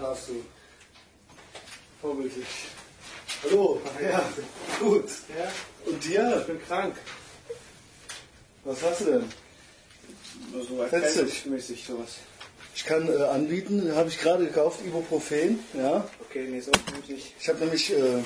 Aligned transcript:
darfst 0.00 0.28
du. 0.28 0.44
Vorbildlich. 2.00 2.46
Hallo. 3.44 3.80
Ja, 4.02 4.22
gut. 4.80 5.04
Ja, 5.36 5.52
Und 5.90 6.04
dir? 6.04 6.38
ich 6.40 6.46
bin 6.46 6.62
krank. 6.66 6.96
Was 8.64 8.82
hast 8.82 9.00
du 9.00 9.04
denn? 9.04 9.32
So 10.68 10.82
erkältungsmäßig 10.82 11.84
sowas. 11.86 12.16
Ich 12.74 12.84
kann 12.84 13.08
äh, 13.08 13.22
anbieten, 13.24 13.92
habe 13.94 14.08
ich 14.08 14.20
gerade 14.20 14.46
gekauft, 14.46 14.80
Ibuprofen. 14.86 15.58
Ja. 15.74 16.08
Okay, 16.20 16.46
nee, 16.48 16.60
so 16.60 16.70
nicht. 17.08 17.34
Ich 17.40 17.48
habe 17.48 17.58
nämlich 17.60 17.92
äh, 17.92 17.96
einen 17.96 18.24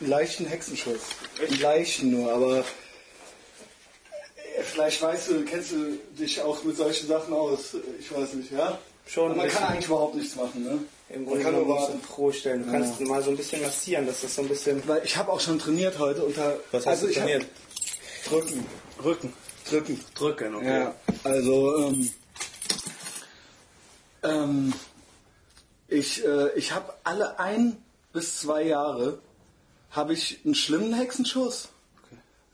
leichten 0.00 0.46
Hexenschuss. 0.46 1.00
Echt? 1.40 1.52
Einen 1.52 1.60
leichten 1.60 2.10
nur, 2.10 2.32
aber 2.32 2.58
äh, 2.60 4.62
vielleicht 4.62 5.02
weißt 5.02 5.28
du, 5.28 5.44
kennst 5.44 5.72
du 5.72 5.98
dich 6.18 6.40
auch 6.40 6.62
mit 6.64 6.76
solchen 6.76 7.06
Sachen 7.06 7.34
aus. 7.34 7.76
Ich 7.98 8.12
weiß 8.14 8.32
nicht, 8.34 8.52
ja? 8.52 8.78
Schon 9.06 9.32
Aber 9.32 9.42
man 9.42 9.50
kann 9.50 9.64
eigentlich 9.64 9.86
überhaupt 9.86 10.14
nichts 10.14 10.36
machen, 10.36 10.64
ne? 10.64 10.78
Im 11.12 11.24
Man 11.24 11.26
Grunde 11.26 11.42
kann 11.44 11.52
nur 11.54 11.62
genommen 11.64 11.78
du 11.78 11.92
warten. 11.92 12.00
froh 12.02 12.32
stellen. 12.32 12.64
Du 12.64 12.70
kannst 12.72 13.00
mal 13.00 13.22
so 13.22 13.30
ein 13.30 13.36
bisschen 13.36 13.62
massieren, 13.62 14.06
dass 14.06 14.22
das 14.22 14.34
so 14.34 14.42
ein 14.42 14.48
bisschen... 14.48 14.82
Weil 14.88 15.02
ich 15.04 15.16
habe 15.16 15.30
auch 15.32 15.40
schon 15.40 15.58
trainiert 15.58 15.98
heute 15.98 16.24
unter. 16.24 16.56
Was 16.70 16.86
hast 16.86 16.88
also 16.88 17.06
du 17.06 17.12
ich 17.12 17.18
hab- 17.20 17.26
trainiert? 17.26 17.46
Drücken. 18.26 18.66
Rücken. 19.04 19.32
Drücken. 19.68 20.00
Drücken, 20.14 20.54
okay. 20.54 20.66
Ja, 20.80 20.94
also 21.24 21.76
ähm, 21.88 22.10
ähm, 24.22 24.72
ich, 25.88 26.24
äh, 26.24 26.52
ich 26.56 26.72
habe 26.72 26.92
alle 27.04 27.38
ein 27.38 27.76
bis 28.12 28.40
zwei 28.40 28.62
Jahre 28.62 29.18
habe 29.90 30.12
ich 30.14 30.40
einen 30.44 30.54
schlimmen 30.54 30.94
Hexenschuss. 30.94 31.68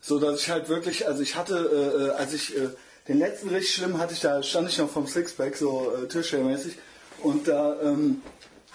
So 0.01 0.17
dass 0.19 0.41
ich 0.41 0.49
halt 0.49 0.69
wirklich, 0.69 1.07
also 1.07 1.21
ich 1.21 1.35
hatte, 1.35 1.55
äh, 1.55 2.05
äh, 2.05 2.09
als 2.11 2.33
ich 2.33 2.55
äh, 2.57 2.69
den 3.07 3.19
letzten 3.19 3.49
richtig 3.49 3.73
schlimm 3.75 3.97
hatte 3.97 4.13
ich, 4.13 4.21
da 4.21 4.41
stand 4.43 4.69
ich 4.69 4.77
noch 4.77 4.89
vom 4.89 5.07
Sixpack, 5.07 5.55
so 5.57 5.93
äh, 5.93 6.07
Tischlermäßig, 6.07 6.75
und 7.21 7.47
da 7.49 7.75
ähm, 7.81 8.21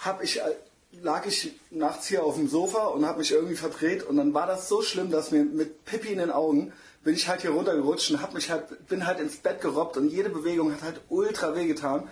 hab 0.05 0.23
ich, 0.23 0.39
äh, 0.39 0.55
lag 1.01 1.25
ich 1.25 1.53
nachts 1.71 2.07
hier 2.07 2.23
auf 2.23 2.35
dem 2.35 2.47
Sofa 2.47 2.87
und 2.87 3.05
habe 3.05 3.19
mich 3.19 3.31
irgendwie 3.31 3.55
verdreht 3.55 4.03
und 4.03 4.17
dann 4.17 4.33
war 4.33 4.47
das 4.47 4.69
so 4.69 4.81
schlimm, 4.81 5.11
dass 5.11 5.31
mir 5.31 5.43
mit 5.43 5.85
Pippi 5.85 6.09
in 6.09 6.19
den 6.19 6.31
Augen 6.31 6.71
bin 7.03 7.15
ich 7.15 7.27
halt 7.27 7.41
hier 7.41 7.51
runtergerutscht 7.51 8.11
und 8.11 8.21
hab 8.21 8.33
mich 8.33 8.49
halt, 8.49 8.87
bin 8.87 9.05
halt 9.05 9.19
ins 9.19 9.37
Bett 9.37 9.61
gerobbt 9.61 9.97
und 9.97 10.09
jede 10.09 10.29
Bewegung 10.29 10.71
hat 10.73 10.81
halt 10.81 11.01
ultra 11.09 11.55
weh 11.55 11.67
getan 11.67 12.07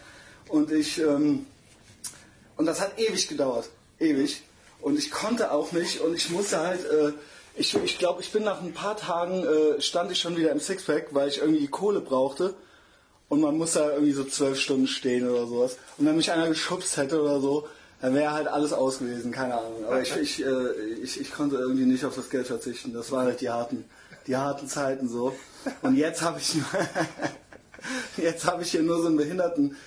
und 0.50 0.72
ich 0.72 1.00
ähm, 1.00 1.46
und 2.56 2.66
das 2.66 2.82
hat 2.82 3.00
ewig 3.00 3.28
gedauert, 3.28 3.70
ewig. 4.00 4.44
Und 4.82 5.00
ich 5.00 5.12
konnte 5.12 5.52
auch 5.52 5.72
nicht 5.72 6.02
und 6.02 6.16
ich 6.16 6.30
musste 6.30 6.60
halt, 6.60 6.86
äh, 6.86 7.14
ich 7.56 7.76
ich 7.76 7.98
glaube, 7.98 8.22
ich 8.22 8.32
bin 8.32 8.44
nach 8.44 8.62
ein 8.62 8.74
paar 8.74 8.98
Tagen, 8.98 9.44
äh, 9.44 9.82
stand 9.82 10.12
ich 10.12 10.20
schon 10.20 10.38
wieder 10.38 10.52
im 10.52 10.60
Sixpack, 10.60 11.08
weil 11.12 11.30
ich 11.30 11.40
irgendwie 11.40 11.68
Kohle 11.68 12.02
brauchte. 12.02 12.54
Und 13.30 13.42
man 13.42 13.58
muss 13.58 13.74
da 13.74 13.92
irgendwie 13.92 14.12
so 14.12 14.24
zwölf 14.26 14.60
Stunden 14.60 14.88
stehen 14.88 15.28
oder 15.28 15.48
sowas. 15.48 15.78
Und 15.98 16.06
wenn 16.06 16.18
mich 16.18 16.32
einer 16.32 16.50
geschubst 16.50 16.98
hätte 16.98 17.22
oder 17.22 17.40
so, 17.40 17.68
dann 18.04 18.14
wäre 18.16 18.34
halt 18.34 18.50
alles 18.50 18.74
aus 18.74 19.00
gewesen, 19.00 19.32
keine 19.32 19.56
Ahnung. 19.58 19.86
Aber 19.86 20.02
ich, 20.02 20.14
ich, 20.18 20.46
äh, 20.46 20.72
ich, 21.02 21.22
ich 21.22 21.32
konnte 21.32 21.56
irgendwie 21.56 21.86
nicht 21.86 22.04
auf 22.04 22.14
das 22.16 22.30
Geld 22.30 22.48
verzichten. 22.48 22.92
Das 22.94 23.12
waren 23.14 23.28
halt 23.28 23.40
die 23.40 23.50
harten, 23.50 23.86
die 24.28 24.36
harten 24.36 24.68
Zeiten 24.68 25.08
so. 25.08 25.34
Und 25.82 25.96
jetzt 25.96 26.22
habe 26.22 26.38
ich 26.40 26.56
jetzt 28.18 28.46
habe 28.46 28.62
ich 28.64 28.72
hier 28.72 28.84
nur 28.84 29.02
so 29.02 29.08
einen 29.08 29.16
behinderten 29.16 29.78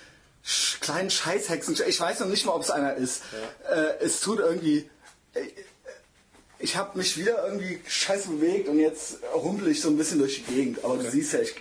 kleinen 0.81 1.11
Scheißhexen. 1.11 1.77
Ich 1.87 2.01
weiß 2.01 2.21
noch 2.21 2.29
nicht 2.29 2.47
mal, 2.47 2.53
ob 2.53 2.63
es 2.63 2.71
einer 2.71 2.95
ist. 2.95 3.23
Äh, 3.71 4.03
es 4.03 4.21
tut 4.21 4.39
irgendwie. 4.39 4.89
äh, 5.35 5.41
Ich 6.59 6.75
habe 6.79 6.97
mich 6.97 7.19
wieder 7.19 7.47
irgendwie 7.47 7.81
scheiße 7.87 8.29
bewegt 8.31 8.69
und 8.71 8.79
jetzt 8.79 9.19
humpel 9.35 9.69
ich 9.69 9.83
so 9.83 9.91
ein 9.91 9.99
bisschen 9.99 10.21
durch 10.21 10.37
die 10.37 10.55
Gegend. 10.55 10.83
Aber 10.85 10.97
du 10.97 11.11
siehst 11.11 11.35
ja, 11.35 11.41
ich 11.41 11.55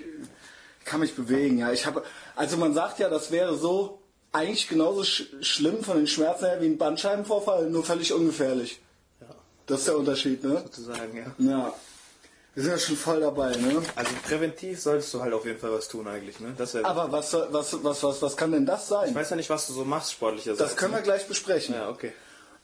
kann 0.85 1.01
mich 1.01 1.15
bewegen. 1.15 1.57
Ja, 1.57 1.73
ich 1.73 1.85
habe. 1.85 2.01
Also 2.37 2.55
man 2.55 2.73
sagt 2.73 2.99
ja, 2.99 3.09
das 3.09 3.29
wäre 3.31 3.57
so 3.57 3.99
eigentlich 4.35 4.67
genauso 4.67 5.03
sch 5.03 5.23
schlimm 5.41 5.83
von 5.83 5.97
den 5.97 6.07
Schmerzen 6.07 6.45
her 6.45 6.61
wie 6.61 6.67
ein 6.67 6.77
Bandscheibenvorfall, 6.77 7.69
nur 7.69 7.83
völlig 7.83 8.13
ungefährlich. 8.13 8.79
Ja, 9.21 9.27
Das 9.65 9.79
ist 9.79 9.87
der 9.87 9.97
Unterschied, 9.97 10.43
ne? 10.43 10.61
sozusagen, 10.63 11.17
ja. 11.17 11.25
Ja. 11.53 11.73
Wir 12.53 12.63
sind 12.63 12.71
ja 12.71 12.77
schon 12.79 12.95
voll 12.95 13.19
dabei, 13.19 13.53
ne? 13.57 13.81
Also 13.95 14.11
präventiv 14.25 14.79
solltest 14.79 15.13
du 15.13 15.21
halt 15.21 15.33
auf 15.33 15.45
jeden 15.45 15.59
Fall 15.59 15.73
was 15.73 15.89
tun 15.89 16.07
eigentlich, 16.07 16.39
ne? 16.39 16.53
Das. 16.57 16.73
Aber 16.75 17.11
was, 17.11 17.33
was, 17.33 17.83
was, 17.83 18.01
was, 18.03 18.21
was 18.21 18.37
kann 18.37 18.51
denn 18.53 18.65
das 18.65 18.87
sein? 18.87 19.09
Ich 19.09 19.15
weiß 19.15 19.29
ja 19.31 19.35
nicht, 19.35 19.49
was 19.49 19.67
du 19.67 19.73
so 19.73 19.83
machst, 19.83 20.13
sportlicherseits. 20.13 20.69
Das 20.69 20.77
können 20.77 20.93
wir 20.93 21.01
gleich 21.01 21.27
besprechen. 21.27 21.75
Ja, 21.75 21.89
okay. 21.89 22.13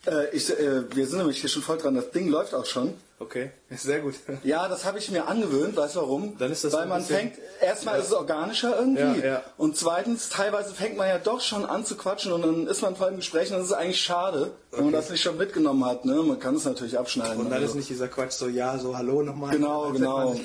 Äh, 0.08 0.30
ich, 0.36 0.50
äh, 0.50 0.96
wir 0.96 1.08
sind 1.08 1.18
nämlich 1.20 1.42
hier 1.42 1.50
schon 1.50 1.62
voll 1.62 1.78
dran. 1.78 1.96
Das 1.96 2.10
Ding 2.12 2.30
läuft 2.30 2.54
auch 2.54 2.66
schon. 2.66 2.94
Okay, 3.22 3.52
ist 3.70 3.84
sehr 3.84 4.00
gut. 4.00 4.16
Ja, 4.44 4.68
das 4.68 4.84
habe 4.84 4.98
ich 4.98 5.12
mir 5.12 5.28
angewöhnt. 5.28 5.78
Weißt 5.78 5.96
du 5.96 6.00
warum? 6.00 6.38
Dann 6.40 6.52
ist 6.52 6.64
das 6.64 6.74
Weil 6.74 6.88
man 6.88 7.04
fängt, 7.04 7.36
erstmal 7.62 8.00
ist 8.00 8.08
es 8.08 8.14
organischer 8.14 8.80
irgendwie. 8.80 9.20
Ja, 9.20 9.34
ja. 9.34 9.44
Und 9.58 9.78
zweitens, 9.78 10.30
teilweise 10.30 10.74
fängt 10.74 10.98
man 10.98 11.08
ja 11.08 11.20
doch 11.20 11.40
schon 11.42 11.64
an 11.66 11.86
zu 11.86 11.96
quatschen 11.96 12.32
und 12.32 12.42
dann 12.42 12.66
ist 12.66 12.82
man 12.82 12.96
voll 12.96 13.10
im 13.10 13.18
Gespräch 13.18 13.52
und 13.52 13.58
das 13.58 13.68
ist 13.68 13.74
eigentlich 13.74 14.02
schade, 14.02 14.52
wenn 14.72 14.86
man 14.86 14.94
das 14.94 15.12
nicht 15.12 15.22
schon 15.22 15.38
mitgenommen 15.38 15.86
hat. 15.86 16.04
Ne? 16.04 16.16
Man 16.16 16.40
kann 16.40 16.56
es 16.56 16.66
natürlich 16.66 16.98
abschneiden. 16.98 17.38
Und 17.38 17.46
dann 17.52 17.54
also. 17.54 17.68
ist 17.68 17.76
nicht 17.76 17.90
dieser 17.90 18.08
Quatsch 18.08 18.32
so, 18.32 18.48
ja, 18.48 18.80
so, 18.80 18.98
hallo 18.98 19.22
nochmal. 19.22 19.52
Genau, 19.52 19.92
genau. 19.92 20.36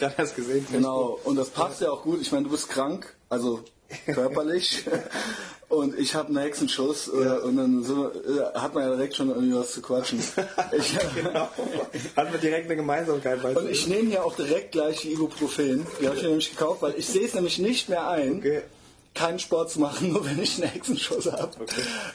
Genau, 0.70 1.18
und 1.24 1.36
das 1.36 1.48
passt 1.48 1.80
ja 1.80 1.90
auch 1.90 2.02
gut. 2.02 2.20
Ich 2.20 2.30
meine, 2.30 2.44
du 2.44 2.50
bist 2.50 2.68
krank, 2.68 3.16
also 3.30 3.64
körperlich. 4.06 4.84
und 5.68 5.98
ich 5.98 6.14
habe 6.14 6.28
einen 6.28 6.38
Hexenschuss. 6.38 7.08
äh, 7.08 7.10
Und 7.10 7.56
dann 7.56 7.86
wir, 7.86 8.12
äh, 8.54 8.58
hat 8.58 8.74
man 8.74 8.84
ja 8.84 8.94
direkt 8.94 9.16
schon 9.16 9.28
irgendwie 9.28 9.54
was 9.56 9.72
zu 9.72 9.82
quatschen. 9.82 10.18
Ich, 10.76 10.96
Genau. 11.14 11.48
Hatten 12.16 12.32
wir 12.32 12.40
direkt 12.40 12.66
eine 12.66 12.76
Gemeinsamkeit. 12.76 13.42
Weißt 13.42 13.56
Und 13.56 13.70
ich 13.70 13.86
nehme 13.86 14.10
hier 14.10 14.24
auch 14.24 14.34
direkt 14.36 14.72
gleich 14.72 15.00
die 15.00 15.12
Ibuprofen. 15.12 15.86
Die 16.00 16.06
habe 16.06 16.16
ich 16.16 16.22
mir 16.22 16.28
nämlich 16.28 16.50
gekauft, 16.50 16.82
weil 16.82 16.94
ich 16.96 17.06
sehe 17.06 17.26
es 17.26 17.34
nämlich 17.34 17.58
nicht 17.58 17.88
mehr 17.88 18.08
ein, 18.08 18.38
Okay. 18.38 18.62
keinen 19.14 19.38
Sport 19.38 19.70
zu 19.70 19.80
machen, 19.80 20.12
nur 20.12 20.24
wenn 20.24 20.42
ich 20.42 20.60
einen 20.62 20.70
Hexenschuss 20.70 21.26
habe. 21.30 21.50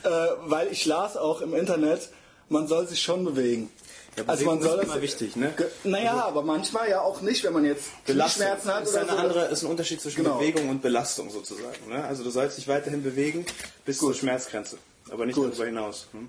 Äh, 0.04 0.10
weil 0.46 0.68
ich 0.72 0.86
las 0.86 1.18
auch 1.18 1.42
im 1.42 1.54
Internet, 1.54 2.10
man 2.50 2.68
soll 2.68 2.88
sich 2.88 3.02
schon 3.02 3.24
bewegen. 3.26 3.70
Ja, 4.18 4.24
also 4.28 4.46
man 4.46 4.62
soll 4.62 4.72
ist 4.80 4.88
das, 4.88 4.94
immer 4.94 5.02
wichtig, 5.02 5.36
ne? 5.38 5.54
Naja, 5.86 6.26
aber 6.26 6.42
manchmal 6.42 6.90
ja 6.90 7.00
auch 7.02 7.22
nicht, 7.22 7.44
wenn 7.46 7.54
man 7.54 7.64
jetzt 7.64 7.86
Belastung 8.06 8.44
Schmerzen 8.46 8.74
hat 8.74 8.84
ist, 8.84 8.90
oder 8.92 9.02
eine 9.04 9.12
so. 9.12 9.18
andere, 9.18 9.46
ist 9.46 9.64
ein 9.64 9.70
Unterschied 9.70 10.02
zwischen 10.02 10.24
Genau. 10.24 10.38
Bewegung 10.38 10.68
und 10.70 10.82
Belastung 10.82 11.30
sozusagen. 11.30 11.88
Ne? 11.88 12.04
Also 12.04 12.24
du 12.24 12.30
sollst 12.30 12.58
dich 12.58 12.68
weiterhin 12.68 13.04
bewegen 13.04 13.46
bis 13.86 14.00
zur 14.00 14.14
Schmerzgrenze, 14.14 14.78
aber 15.10 15.26
nicht 15.26 15.36
Gut. 15.36 15.52
darüber 15.52 15.66
hinaus. 15.66 16.08
Hm? 16.12 16.28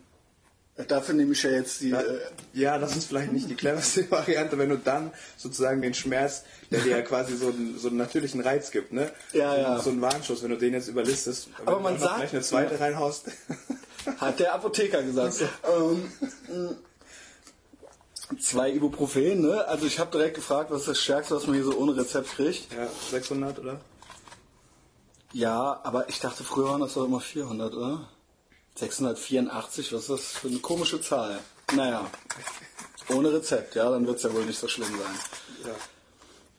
Dafür 0.88 1.14
nehme 1.14 1.32
ich 1.32 1.42
ja 1.42 1.50
jetzt 1.50 1.80
die. 1.82 1.90
Äh, 1.90 2.20
Ja, 2.54 2.78
das 2.78 2.96
ist 2.96 3.06
vielleicht 3.08 3.32
nicht 3.32 3.50
die 3.50 3.56
cleverste 3.56 4.10
Variante, 4.10 4.56
wenn 4.58 4.70
du 4.70 4.78
dann 4.78 5.12
sozusagen 5.36 5.82
den 5.82 5.92
Schmerz, 5.92 6.44
der 6.70 6.80
dir 6.80 6.92
ja 6.92 7.02
quasi 7.02 7.36
so 7.36 7.48
einen, 7.48 7.78
so 7.78 7.88
einen 7.88 7.98
natürlichen 7.98 8.40
Reiz 8.40 8.70
gibt, 8.70 8.92
ne? 8.92 9.10
Ja, 9.32 9.54
so, 9.54 9.60
ja. 9.60 9.78
so 9.80 9.90
einen 9.90 10.00
Warnschuss, 10.00 10.42
wenn 10.42 10.50
du 10.50 10.56
den 10.56 10.72
jetzt 10.72 10.88
überlistest, 10.88 11.48
Aber 11.66 11.76
wenn 11.76 11.82
man 11.82 11.98
sagt- 11.98 12.14
vielleicht 12.14 12.32
eine 12.34 12.42
zweite 12.42 12.78
reinhaust. 12.80 13.26
Hat 14.18 14.38
der 14.40 14.54
Apotheker 14.54 15.02
gesagt. 15.02 15.34
Ähm, 15.68 16.08
zwei 18.40 18.70
Ibuprofen, 18.70 19.40
ne? 19.42 19.66
Also 19.66 19.86
ich 19.86 19.98
habe 19.98 20.10
direkt 20.10 20.34
gefragt, 20.36 20.70
was 20.70 20.80
ist 20.82 20.88
das 20.88 20.98
Stärkste, 21.00 21.36
was 21.36 21.46
man 21.46 21.54
hier 21.56 21.64
so 21.64 21.74
ohne 21.76 21.96
Rezept 21.96 22.30
kriegt. 22.36 22.72
ja, 22.72 22.86
600 23.10 23.58
oder? 23.58 23.80
Ja, 25.32 25.80
aber 25.82 26.08
ich 26.08 26.20
dachte, 26.20 26.44
früher 26.44 26.68
waren 26.70 26.80
das 26.80 26.94
doch 26.94 27.04
immer 27.06 27.20
400, 27.20 27.74
oder? 27.74 28.08
684, 28.76 29.92
was 29.92 30.00
ist 30.02 30.10
das 30.10 30.20
für 30.32 30.48
eine 30.48 30.58
komische 30.58 31.00
Zahl? 31.00 31.38
Naja, 31.74 32.06
ohne 33.08 33.32
Rezept, 33.32 33.74
ja, 33.74 33.90
dann 33.90 34.06
wird 34.06 34.16
es 34.18 34.22
ja 34.22 34.32
wohl 34.32 34.44
nicht 34.44 34.58
so 34.58 34.68
schlimm 34.68 34.88
sein. 34.88 35.72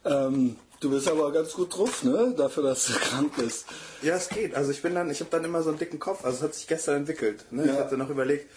Ja. 0.06 0.26
Ähm, 0.28 0.56
du 0.80 0.90
bist 0.90 1.08
aber 1.08 1.32
ganz 1.32 1.54
gut 1.54 1.76
drauf, 1.76 2.04
ne? 2.04 2.34
Dafür, 2.36 2.64
dass 2.64 2.86
du 2.86 2.94
krank 3.00 3.34
bist. 3.38 3.66
Ja, 4.02 4.16
es 4.16 4.30
geht. 4.30 4.56
Also 4.56 4.72
ich 4.72 4.82
bin 4.82 4.96
dann, 4.96 5.10
ich 5.10 5.20
habe 5.20 5.30
dann 5.32 5.44
immer 5.46 5.62
so 5.64 5.70
einen 5.70 5.80
dicken 5.80 6.00
Kopf. 6.00 6.26
Also 6.26 6.38
es 6.38 6.44
hat 6.44 6.56
sich 6.56 6.68
gestern 6.68 6.98
entwickelt. 6.98 7.46
Ne? 7.52 7.64
Ich 7.66 7.72
Ja. 7.72 7.78
hatte 7.80 7.98
noch 7.98 8.10
überlegt, 8.10 8.50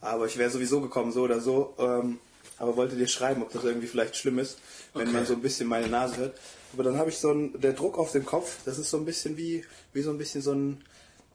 aber 0.00 0.26
ich 0.26 0.36
wäre 0.38 0.50
sowieso 0.50 0.80
gekommen, 0.80 1.12
so 1.12 1.22
oder 1.22 1.40
so. 1.40 1.74
Ähm, 1.78 2.18
aber 2.62 2.76
wollte 2.76 2.94
dir 2.94 3.08
schreiben, 3.08 3.42
ob 3.42 3.52
das 3.52 3.64
irgendwie 3.64 3.88
vielleicht 3.88 4.16
schlimm 4.16 4.38
ist, 4.38 4.56
wenn 4.94 5.02
Okay. 5.08 5.12
man 5.16 5.26
so 5.26 5.32
ein 5.34 5.42
bisschen 5.42 5.66
meine 5.68 5.88
Nase 5.88 6.16
hört. 6.18 6.38
Aber 6.72 6.84
dann 6.84 6.96
habe 6.96 7.10
ich 7.10 7.18
so 7.18 7.30
einen, 7.30 7.60
der 7.60 7.72
Druck 7.72 7.98
auf 7.98 8.12
dem 8.12 8.24
Kopf, 8.24 8.58
das 8.64 8.78
ist 8.78 8.88
so 8.88 8.98
ein 8.98 9.04
bisschen 9.04 9.36
wie, 9.36 9.64
wie 9.92 10.02
so 10.02 10.10
ein 10.10 10.16
bisschen 10.18 10.42
so 10.42 10.52
ein, 10.52 10.80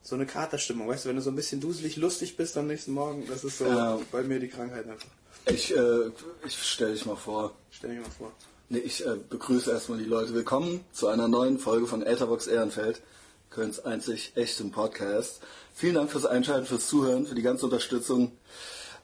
so 0.01 0.15
eine 0.15 0.25
Katerstimmung, 0.25 0.87
weißt 0.87 1.03
du, 1.03 1.09
wenn 1.09 1.17
du 1.17 1.21
so 1.21 1.29
ein 1.29 1.35
bisschen 1.35 1.59
duselig 1.59 1.97
lustig 1.97 2.37
bist 2.37 2.55
am 2.57 2.67
nächsten 2.67 2.93
Morgen, 2.93 3.27
das 3.27 3.43
ist 3.43 3.57
so 3.57 3.65
Ja. 3.65 3.99
bei 4.09 4.23
mir 4.23 4.39
die 4.39 4.47
Krankheit 4.47 4.87
einfach. 4.87 5.09
Ich, 5.47 5.75
äh, 5.75 6.07
ich 6.45 6.57
stell 6.63 6.93
dich 6.93 7.05
mal 7.05 7.17
vor. 7.17 7.53
Stell 7.71 7.89
dir 7.95 7.99
mal 8.01 8.09
vor. 8.17 8.31
Nee, 8.69 8.79
ich 8.79 9.05
äh, 9.05 9.15
begrüße 9.29 9.69
erstmal 9.69 9.97
die 9.97 10.05
Leute. 10.05 10.33
Willkommen 10.33 10.79
zu 10.93 11.07
einer 11.07 11.27
neuen 11.27 11.59
Folge 11.59 11.87
von 11.87 12.03
Etherbox 12.03 12.47
Ehrenfeld, 12.47 13.01
Kölns 13.49 13.79
einzig 13.81 14.31
echtem 14.35 14.71
Podcast. 14.71 15.41
Vielen 15.75 15.95
Dank 15.95 16.09
fürs 16.11 16.25
Einschalten, 16.25 16.65
fürs 16.67 16.87
Zuhören, 16.87 17.25
für 17.27 17.35
die 17.35 17.41
ganze 17.43 17.65
Unterstützung. 17.65 18.31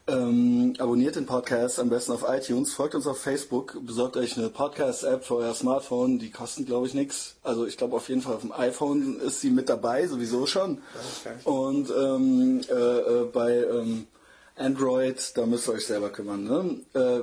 Ähm, 0.05 0.73
abonniert 0.79 1.15
den 1.15 1.25
Podcast 1.25 1.79
am 1.79 1.89
besten 1.89 2.11
auf 2.11 2.25
iTunes, 2.27 2.73
folgt 2.73 2.93
uns 2.93 3.07
auf 3.07 3.21
Facebook, 3.21 3.77
besorgt 3.85 4.17
euch 4.17 4.37
eine 4.37 4.49
Podcast-App 4.49 5.23
für 5.23 5.35
euer 5.35 5.53
Smartphone, 5.53 6.19
die 6.19 6.29
kosten 6.29 6.65
glaube 6.65 6.87
ich 6.87 6.93
nichts. 6.93 7.37
Also 7.41 7.65
ich 7.65 7.77
glaube 7.77 7.95
auf 7.95 8.09
jeden 8.09 8.21
Fall 8.21 8.35
auf 8.35 8.41
dem 8.41 8.51
iPhone 8.51 9.21
ist 9.21 9.39
sie 9.39 9.49
mit 9.49 9.69
dabei, 9.69 10.05
sowieso 10.05 10.45
schon. 10.45 10.81
Und 11.45 11.89
ähm, 11.89 12.61
äh, 12.69 12.73
äh, 12.73 13.25
bei 13.31 13.63
ähm, 13.63 14.07
Android, 14.57 15.37
da 15.37 15.45
müsst 15.45 15.69
ihr 15.69 15.73
euch 15.73 15.87
selber 15.87 16.09
kümmern. 16.09 16.43
Ne? 16.43 16.81
Äh, 16.99 17.21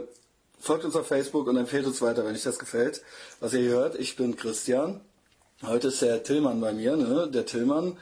folgt 0.59 0.87
uns 0.87 0.97
auf 0.97 1.07
Facebook 1.07 1.49
und 1.49 1.59
empfehlt 1.59 1.85
uns 1.85 2.01
weiter, 2.01 2.25
wenn 2.25 2.35
euch 2.35 2.45
das 2.45 2.59
gefällt. 2.59 3.03
Was 3.41 3.53
ihr 3.53 3.61
hier 3.61 3.71
hört, 3.73 3.97
ich 3.97 4.17
bin 4.17 4.37
Christian. 4.37 5.03
Heute 5.63 5.89
ist 5.89 6.01
der 6.01 6.23
Tillmann 6.23 6.63
bei 6.63 6.73
mir. 6.73 6.97
Ne? 6.97 7.29
Der 7.31 7.45
Tillmann 7.45 7.99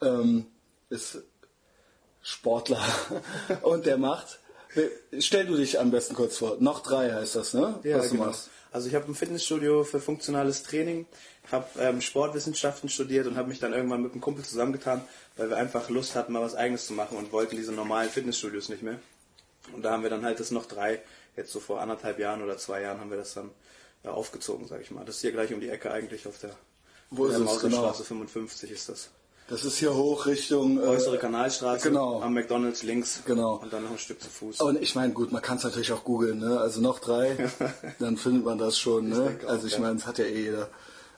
ähm, 0.00 0.46
ist 0.88 1.24
Sportler 2.22 2.82
und 3.62 3.86
der 3.86 3.96
macht. 3.96 4.38
Stell 5.18 5.46
du 5.46 5.56
dich 5.56 5.80
am 5.80 5.90
besten 5.90 6.14
kurz 6.14 6.36
vor. 6.36 6.56
Noch 6.60 6.80
drei 6.80 7.12
heißt 7.12 7.36
das, 7.36 7.54
ne? 7.54 7.80
Ja, 7.82 7.98
Was 7.98 8.10
genau. 8.10 8.24
du 8.24 8.28
machst. 8.30 8.50
Also 8.72 8.86
ich 8.86 8.94
habe 8.94 9.06
ein 9.06 9.14
Fitnessstudio 9.16 9.82
für 9.82 10.00
funktionales 10.00 10.62
Training, 10.62 11.06
habe 11.50 11.66
ähm, 11.80 12.00
Sportwissenschaften 12.00 12.88
studiert 12.88 13.26
und 13.26 13.36
habe 13.36 13.48
mich 13.48 13.58
dann 13.58 13.72
irgendwann 13.72 14.02
mit 14.02 14.12
einem 14.12 14.20
Kumpel 14.20 14.44
zusammengetan, 14.44 15.02
weil 15.36 15.50
wir 15.50 15.56
einfach 15.56 15.88
Lust 15.90 16.14
hatten, 16.14 16.32
mal 16.32 16.42
was 16.42 16.54
Eigenes 16.54 16.86
zu 16.86 16.92
machen 16.92 17.18
und 17.18 17.32
wollten 17.32 17.56
diese 17.56 17.72
normalen 17.72 18.08
Fitnessstudios 18.08 18.68
nicht 18.68 18.82
mehr. 18.82 19.00
Und 19.72 19.82
da 19.82 19.90
haben 19.90 20.04
wir 20.04 20.10
dann 20.10 20.24
halt 20.24 20.38
das 20.38 20.52
noch 20.52 20.66
drei, 20.66 21.00
jetzt 21.36 21.50
so 21.50 21.58
vor 21.58 21.80
anderthalb 21.80 22.20
Jahren 22.20 22.42
oder 22.42 22.58
zwei 22.58 22.82
Jahren 22.82 23.00
haben 23.00 23.10
wir 23.10 23.18
das 23.18 23.34
dann 23.34 23.50
äh, 24.04 24.08
aufgezogen, 24.08 24.68
sag 24.68 24.80
ich 24.80 24.92
mal. 24.92 25.04
Das 25.04 25.16
ist 25.16 25.22
hier 25.22 25.32
gleich 25.32 25.52
um 25.52 25.60
die 25.60 25.68
Ecke 25.68 25.90
eigentlich 25.90 26.28
auf 26.28 26.38
der, 26.38 26.54
Wo 27.10 27.26
der 27.26 27.40
ist 27.40 27.60
genau? 27.60 27.92
55 27.92 28.70
ist 28.70 28.88
das. 28.88 29.10
Das 29.50 29.64
ist 29.64 29.78
hier 29.78 29.92
hoch 29.92 30.26
Richtung 30.26 30.78
äh, 30.78 30.82
äußere 30.82 31.18
Kanalstraße 31.18 31.88
genau. 31.88 32.22
am 32.22 32.34
McDonalds 32.34 32.84
links 32.84 33.20
genau. 33.26 33.56
und 33.56 33.72
dann 33.72 33.82
noch 33.82 33.90
ein 33.90 33.98
Stück 33.98 34.22
zu 34.22 34.30
Fuß. 34.30 34.60
Und 34.60 34.80
ich 34.80 34.94
meine, 34.94 35.12
gut, 35.12 35.32
man 35.32 35.42
kann 35.42 35.56
es 35.56 35.64
natürlich 35.64 35.90
auch 35.90 36.04
googeln, 36.04 36.38
ne? 36.38 36.60
Also 36.60 36.80
noch 36.80 37.00
drei, 37.00 37.50
dann 37.98 38.16
findet 38.16 38.44
man 38.44 38.58
das 38.58 38.78
schon, 38.78 39.08
ne? 39.08 39.38
Ich 39.40 39.48
also 39.48 39.66
ich 39.66 39.76
meine, 39.80 39.96
es 39.96 40.06
hat 40.06 40.18
ja 40.18 40.24
eh 40.24 40.42
jeder 40.44 40.68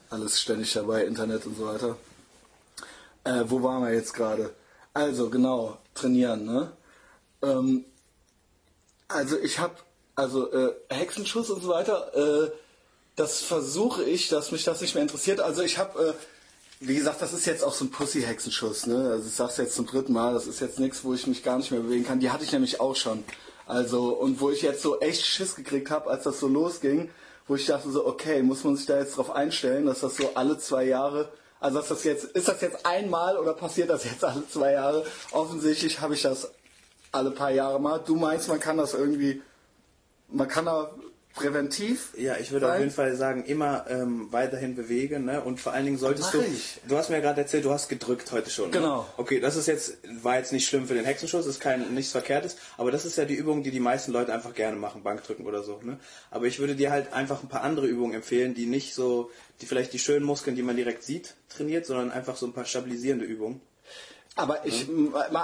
alles 0.09 0.41
ständig 0.41 0.73
dabei, 0.73 1.05
Internet 1.05 1.45
und 1.45 1.59
so 1.59 1.67
weiter. 1.67 1.97
Äh, 3.25 3.45
wo 3.49 3.63
waren 3.63 3.83
wir 3.85 3.93
jetzt 3.93 4.15
gerade? 4.15 4.55
Also 4.95 5.29
genau, 5.29 5.77
trainieren, 5.95 6.47
ne? 6.47 6.73
Ähm, 7.43 7.85
also 9.09 9.39
ich 9.39 9.59
habe, 9.59 9.75
also 10.15 10.51
äh, 10.51 10.73
Hexenschuss 10.89 11.51
und 11.51 11.63
so 11.63 11.69
weiter, 11.69 12.17
äh, 12.17 12.51
das 13.15 13.43
versuche 13.43 14.05
ich, 14.05 14.31
dass 14.31 14.53
mich 14.53 14.65
das 14.65 14.81
nicht 14.81 14.95
mehr 14.95 15.03
interessiert. 15.03 15.41
Also 15.41 15.61
ich 15.61 15.77
habe 15.77 16.03
äh, 16.03 16.13
wie 16.85 16.97
gesagt, 16.97 17.23
das 17.23 17.33
ist 17.33 17.47
jetzt 17.47 17.63
auch 17.63 17.73
so 17.73 17.85
ein 17.85 17.91
Pussy-Hexenschuss. 17.91 18.87
Ne? 18.87 19.11
Also 19.11 19.29
ich 19.29 19.35
sag's 19.35 19.57
jetzt 19.57 19.75
zum 19.75 19.87
dritten 19.87 20.13
Mal, 20.13 20.35
das 20.35 20.47
ist 20.47 20.61
jetzt 20.61 20.81
nichts, 20.81 21.05
wo 21.05 21.15
ich 21.15 21.27
mich 21.27 21.43
gar 21.43 21.57
nicht 21.57 21.71
mehr 21.71 21.81
bewegen 21.81 22.05
kann. 22.05 22.21
Die 22.21 22.31
hatte 22.31 22.45
ich 22.45 22.53
nämlich 22.53 22.81
auch 22.81 22.97
schon. 22.97 23.23
Also, 23.67 24.09
und 24.09 24.41
wo 24.41 24.51
ich 24.51 24.63
jetzt 24.63 24.83
so 24.83 25.01
echt 25.01 25.25
Schiss 25.25 25.55
gekriegt 25.55 25.91
habe, 25.91 26.11
als 26.11 26.25
das 26.25 26.41
so 26.41 26.49
losging, 26.49 27.11
wo 27.47 27.55
ich 27.55 27.67
dachte 27.67 27.91
so, 27.91 28.07
okay, 28.07 28.43
muss 28.43 28.65
man 28.65 28.77
sich 28.77 28.87
da 28.87 28.99
jetzt 28.99 29.17
drauf 29.17 29.31
einstellen, 29.31 29.87
dass 29.87 30.01
das 30.01 30.17
so 30.17 30.31
alle 30.35 30.59
zwei 30.59 30.85
Jahre, 30.85 31.31
also 31.61 31.79
ist 31.79 31.91
das 31.91 32.05
jetzt, 32.05 32.25
ist 32.25 32.49
das 32.49 32.61
jetzt 32.61 32.85
einmal 32.85 33.39
oder 33.39 33.55
passiert 33.55 33.89
das 33.89 34.05
jetzt 34.05 34.25
alle 34.25 34.47
zwei 34.49 34.73
Jahre? 34.73 35.05
Offensichtlich 35.31 36.01
habe 36.01 36.15
ich 36.15 36.23
das 36.23 36.51
alle 37.13 37.31
paar 37.31 37.51
Jahre 37.53 37.81
mal. 37.81 37.99
Du 38.05 38.17
meinst, 38.17 38.49
man 38.49 38.59
kann 38.59 38.77
das 38.77 38.95
irgendwie, 38.95 39.43
man 40.29 40.49
kann 40.49 40.65
da 40.65 40.91
präventiv. 41.35 42.11
Ja, 42.17 42.37
ich 42.37 42.51
würde 42.51 42.67
sein. 42.67 42.75
auf 42.75 42.81
jeden 42.81 42.93
Fall 42.93 43.17
sagen, 43.17 43.45
immer 43.45 43.87
ähm, 43.89 44.29
weiterhin 44.31 44.75
bewegen, 44.75 45.25
ne? 45.25 45.41
Und 45.41 45.61
vor 45.61 45.73
allen 45.73 45.85
Dingen 45.85 45.99
solltest 45.99 46.35
du. 46.35 46.41
Ich. 46.41 46.81
Du 46.87 46.97
hast 46.97 47.11
mir 47.11 47.21
gerade 47.21 47.41
erzählt, 47.41 47.65
du 47.65 47.71
hast 47.71 47.89
gedrückt 47.89 48.31
heute 48.33 48.51
schon. 48.51 48.67
Ne? 48.67 48.73
Genau. 48.73 49.03
Ne? 49.03 49.07
Okay, 49.17 49.41
das 49.41 49.57
ist 49.57 49.67
jetzt 49.67 49.99
war 50.23 50.37
jetzt 50.37 50.53
nicht 50.53 50.69
schlimm 50.69 50.87
für 50.87 50.95
den 50.95 51.05
Hexenschuss, 51.05 51.47
ist 51.47 51.61
kein 51.61 51.95
nichts 51.95 52.13
Verkehrtes, 52.13 52.57
aber 52.77 52.91
das 52.91 53.05
ist 53.05 53.17
ja 53.17 53.25
die 53.25 53.35
Übung, 53.35 53.63
die 53.63 53.71
die 53.71 53.81
meisten 53.81 54.13
Leute 54.13 54.33
einfach 54.33 54.55
gerne 54.55 54.77
machen, 54.77 55.03
Bankdrücken 55.03 55.47
oder 55.47 55.63
so. 55.63 55.81
Ne? 55.83 55.99
Aber 56.31 56.47
ich 56.47 56.59
würde 56.59 56.75
dir 56.75 56.91
halt 56.91 57.13
einfach 57.13 57.43
ein 57.43 57.49
paar 57.49 57.63
andere 57.63 57.87
Übungen 57.87 58.15
empfehlen, 58.15 58.55
die 58.55 58.67
nicht 58.67 58.95
so, 58.95 59.31
die 59.61 59.67
vielleicht 59.67 59.93
die 59.93 59.99
schönen 59.99 60.25
Muskeln, 60.25 60.57
die 60.57 60.63
man 60.63 60.77
direkt 60.77 61.03
sieht, 61.03 61.35
trainiert, 61.49 61.87
sondern 61.87 62.11
einfach 62.11 62.37
so 62.37 62.47
ein 62.47 62.53
paar 62.53 62.65
stabilisierende 62.65 63.25
Übungen. 63.25 63.61
Aber 64.35 64.65
ich, 64.65 64.87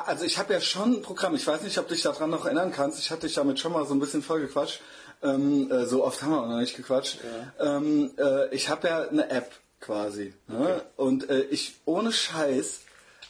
also 0.07 0.25
ich 0.25 0.39
habe 0.39 0.55
ja 0.55 0.61
schon 0.61 0.95
ein 0.95 1.03
Programm. 1.03 1.35
Ich 1.35 1.47
weiß 1.47 1.63
nicht, 1.63 1.77
ob 1.79 1.89
du 1.89 1.95
dich 1.95 2.03
daran 2.03 2.31
noch 2.31 2.47
erinnern 2.47 2.73
kannst. 2.73 2.99
Ich 2.99 3.11
hatte 3.11 3.27
dich 3.27 3.35
damit 3.35 3.61
schon 3.61 3.73
mal 3.73 3.87
so 3.87 3.93
ein 3.93 4.01
bisschen 4.01 4.23
vollgequatscht. 4.23 4.81
Ähm, 5.23 5.71
äh, 5.71 5.87
so 5.87 6.05
oft 6.05 6.23
haben 6.23 6.31
wir 6.31 6.43
auch 6.43 6.49
noch 6.49 6.61
nicht 6.61 6.77
gequatscht. 6.77 7.19
Ja. 7.59 7.77
Ähm, 7.77 8.13
äh, 8.19 8.55
ich 8.55 8.69
habe 8.69 8.89
ja 8.89 9.09
eine 9.09 9.31
App 9.31 9.51
quasi. 9.81 10.35
Ne? 10.47 10.59
Okay. 10.59 10.81
Und 10.97 11.31
äh, 11.31 11.43
ich, 11.43 11.77
ohne 11.85 12.13
Scheiß, 12.13 12.81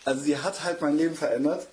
also 0.04 0.20
sie 0.22 0.38
hat 0.38 0.64
halt 0.64 0.80
mein 0.80 0.96
Leben 0.96 1.14
verändert. 1.14 1.66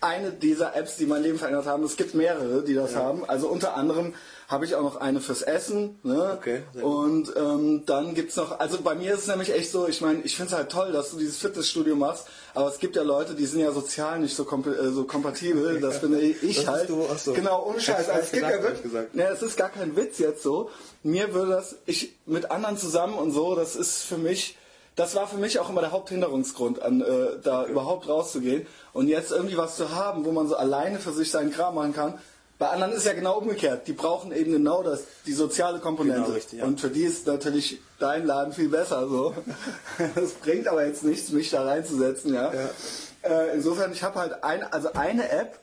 Eine 0.00 0.30
dieser 0.30 0.74
Apps, 0.74 0.96
die 0.96 1.06
mein 1.06 1.22
Leben 1.22 1.38
verändert 1.38 1.66
haben, 1.66 1.84
es 1.84 1.96
gibt 1.96 2.14
mehrere, 2.14 2.62
die 2.62 2.74
das 2.74 2.92
ja. 2.92 3.00
haben. 3.00 3.28
Also 3.28 3.48
unter 3.48 3.76
anderem 3.76 4.14
habe 4.52 4.66
ich 4.66 4.74
auch 4.74 4.82
noch 4.82 4.96
eine 4.96 5.20
fürs 5.20 5.40
Essen. 5.40 5.98
Ne? 6.02 6.36
Okay, 6.38 6.62
und 6.80 7.32
ähm, 7.36 7.84
dann 7.86 8.14
gibt 8.14 8.30
es 8.30 8.36
noch, 8.36 8.60
also 8.60 8.80
bei 8.82 8.94
mir 8.94 9.14
ist 9.14 9.20
es 9.20 9.26
nämlich 9.26 9.52
echt 9.52 9.72
so, 9.72 9.88
ich 9.88 10.02
meine, 10.02 10.20
ich 10.20 10.36
finde 10.36 10.52
es 10.52 10.56
halt 10.56 10.70
toll, 10.70 10.92
dass 10.92 11.10
du 11.10 11.18
dieses 11.18 11.38
Fitnessstudio 11.38 11.96
machst, 11.96 12.26
aber 12.52 12.68
es 12.68 12.78
gibt 12.78 12.94
ja 12.94 13.02
Leute, 13.02 13.34
die 13.34 13.46
sind 13.46 13.60
ja 13.60 13.72
sozial 13.72 14.20
nicht 14.20 14.36
so, 14.36 14.44
komp 14.44 14.66
äh, 14.66 14.90
so 14.90 15.04
kompatibel, 15.04 15.80
das 15.80 15.98
finde 15.98 16.20
ich 16.20 16.56
das 16.56 16.66
halt. 16.66 16.90
Du, 16.90 17.06
so. 17.16 17.32
Genau, 17.32 17.66
ohne 17.66 17.80
Scheiß. 17.80 18.10
Also, 18.10 18.20
es 18.20 18.32
gibt 18.32 18.42
ja 18.42 18.62
wirklich, 18.62 18.92
ne, 19.14 19.24
es 19.28 19.42
ist 19.42 19.56
gar 19.56 19.70
kein 19.70 19.96
Witz 19.96 20.18
jetzt 20.18 20.42
so. 20.42 20.70
Mir 21.02 21.32
würde 21.32 21.52
das, 21.52 21.76
ich 21.86 22.14
mit 22.26 22.50
anderen 22.50 22.76
zusammen 22.76 23.14
und 23.14 23.32
so, 23.32 23.54
das 23.54 23.74
ist 23.74 24.02
für 24.02 24.18
mich, 24.18 24.58
das 24.96 25.14
war 25.14 25.26
für 25.26 25.38
mich 25.38 25.60
auch 25.60 25.70
immer 25.70 25.80
der 25.80 25.92
Haupthinderungsgrund, 25.92 26.82
an, 26.82 27.00
äh, 27.00 27.38
da 27.42 27.62
okay. 27.62 27.70
überhaupt 27.70 28.06
rauszugehen. 28.06 28.66
Und 28.92 29.08
jetzt 29.08 29.32
irgendwie 29.32 29.56
was 29.56 29.76
zu 29.76 29.94
haben, 29.94 30.26
wo 30.26 30.32
man 30.32 30.46
so 30.46 30.56
alleine 30.56 30.98
für 30.98 31.12
sich 31.12 31.30
seinen 31.30 31.52
Kram 31.52 31.74
machen 31.74 31.94
kann, 31.94 32.18
bei 32.62 32.68
anderen 32.68 32.92
ist 32.92 33.00
es 33.00 33.04
ja 33.06 33.12
genau 33.12 33.38
umgekehrt. 33.38 33.88
Die 33.88 33.92
brauchen 33.92 34.30
eben 34.30 34.52
genau 34.52 34.84
das, 34.84 35.02
die 35.26 35.32
soziale 35.32 35.80
Komponente. 35.80 36.22
Genau, 36.22 36.32
richtig, 36.32 36.60
ja. 36.60 36.64
Und 36.64 36.80
für 36.80 36.90
die 36.90 37.02
ist 37.02 37.26
natürlich 37.26 37.80
dein 37.98 38.24
Laden 38.24 38.52
viel 38.52 38.68
besser. 38.68 39.08
So. 39.08 39.34
Das 40.14 40.34
bringt 40.34 40.68
aber 40.68 40.86
jetzt 40.86 41.02
nichts, 41.02 41.32
mich 41.32 41.50
da 41.50 41.64
reinzusetzen. 41.64 42.32
Ja. 42.32 42.52
ja. 42.54 42.70
Äh, 43.22 43.56
insofern, 43.56 43.90
ich 43.90 44.04
habe 44.04 44.20
halt 44.20 44.44
ein, 44.44 44.62
also 44.62 44.92
eine 44.92 45.28
App, 45.28 45.58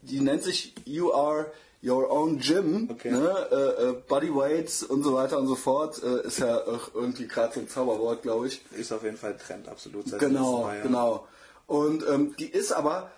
die 0.00 0.18
nennt 0.18 0.42
sich 0.42 0.74
You 0.84 1.12
Are 1.12 1.46
Your 1.80 2.10
Own 2.10 2.40
Gym, 2.40 2.88
okay. 2.90 3.12
ne? 3.12 3.46
äh, 3.52 3.54
äh, 3.54 3.92
Bodyweights 4.08 4.82
und 4.82 5.04
so 5.04 5.14
weiter 5.14 5.38
und 5.38 5.46
so 5.46 5.54
fort, 5.54 6.02
äh, 6.02 6.26
ist 6.26 6.40
ja 6.40 6.56
auch 6.56 6.92
irgendwie 6.92 7.28
gerade 7.28 7.54
so 7.54 7.60
ein 7.60 7.68
Zauberwort, 7.68 8.22
glaube 8.22 8.48
ich. 8.48 8.62
Ist 8.72 8.92
auf 8.92 9.04
jeden 9.04 9.16
Fall 9.16 9.36
Trend, 9.36 9.68
absolut. 9.68 10.06
Genau, 10.18 10.62
Mal, 10.62 10.78
ja. 10.78 10.82
genau. 10.82 11.28
Und 11.68 12.04
ähm, 12.08 12.34
die 12.36 12.50
ist 12.50 12.72
aber 12.72 13.12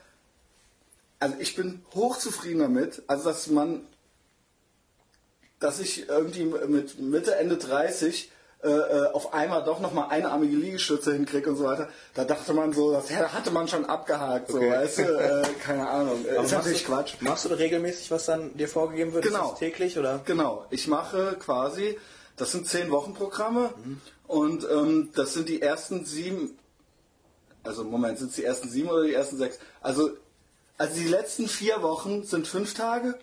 also 1.24 1.36
ich 1.38 1.56
bin 1.56 1.80
hochzufrieden 1.94 2.58
damit, 2.60 3.02
also 3.06 3.24
dass 3.24 3.46
man, 3.46 3.86
dass 5.58 5.80
ich 5.80 6.06
irgendwie 6.06 6.44
mit 6.44 7.00
Mitte, 7.00 7.34
Ende 7.36 7.56
30 7.56 8.30
äh, 8.62 8.68
äh, 8.68 9.06
auf 9.10 9.32
einmal 9.32 9.64
doch 9.64 9.80
nochmal 9.80 10.10
einarmige 10.10 10.54
Liegestütze 10.54 11.14
hinkriege 11.14 11.48
und 11.48 11.56
so 11.56 11.64
weiter. 11.64 11.88
Da 12.12 12.26
dachte 12.26 12.52
man 12.52 12.74
so, 12.74 12.92
das 12.92 13.10
hatte 13.10 13.50
man 13.52 13.68
schon 13.68 13.86
abgehakt, 13.86 14.50
so, 14.50 14.58
okay. 14.58 14.70
weißt 14.70 14.98
du, 14.98 15.02
äh, 15.02 15.44
keine 15.64 15.88
Ahnung. 15.88 16.26
Aber 16.30 16.44
ist 16.44 16.52
natürlich 16.52 16.84
du, 16.84 16.92
Quatsch. 16.92 17.14
Machst 17.20 17.46
du 17.46 17.54
regelmäßig, 17.54 18.10
was 18.10 18.26
dann 18.26 18.54
dir 18.58 18.68
vorgegeben 18.68 19.14
wird? 19.14 19.24
Genau. 19.24 19.54
täglich 19.54 19.98
oder? 19.98 20.20
Genau. 20.26 20.66
Ich 20.68 20.88
mache 20.88 21.38
quasi, 21.40 21.98
das 22.36 22.52
sind 22.52 22.68
zehn 22.68 22.90
Wochenprogramme 22.90 23.70
mhm. 23.82 24.00
und 24.26 24.68
ähm, 24.70 25.08
das 25.14 25.32
sind 25.32 25.48
die 25.48 25.62
ersten 25.62 26.04
sieben, 26.04 26.58
also 27.62 27.82
Moment, 27.82 28.18
sind 28.18 28.28
es 28.28 28.36
die 28.36 28.44
ersten 28.44 28.68
sieben 28.68 28.90
oder 28.90 29.04
die 29.04 29.14
ersten 29.14 29.38
sechs? 29.38 29.58
Also 29.80 30.10
also 30.78 30.94
die 30.94 31.08
letzten 31.08 31.48
vier 31.48 31.82
Wochen 31.82 32.24
sind 32.24 32.46
fünf 32.46 32.74
Tage 32.74 33.18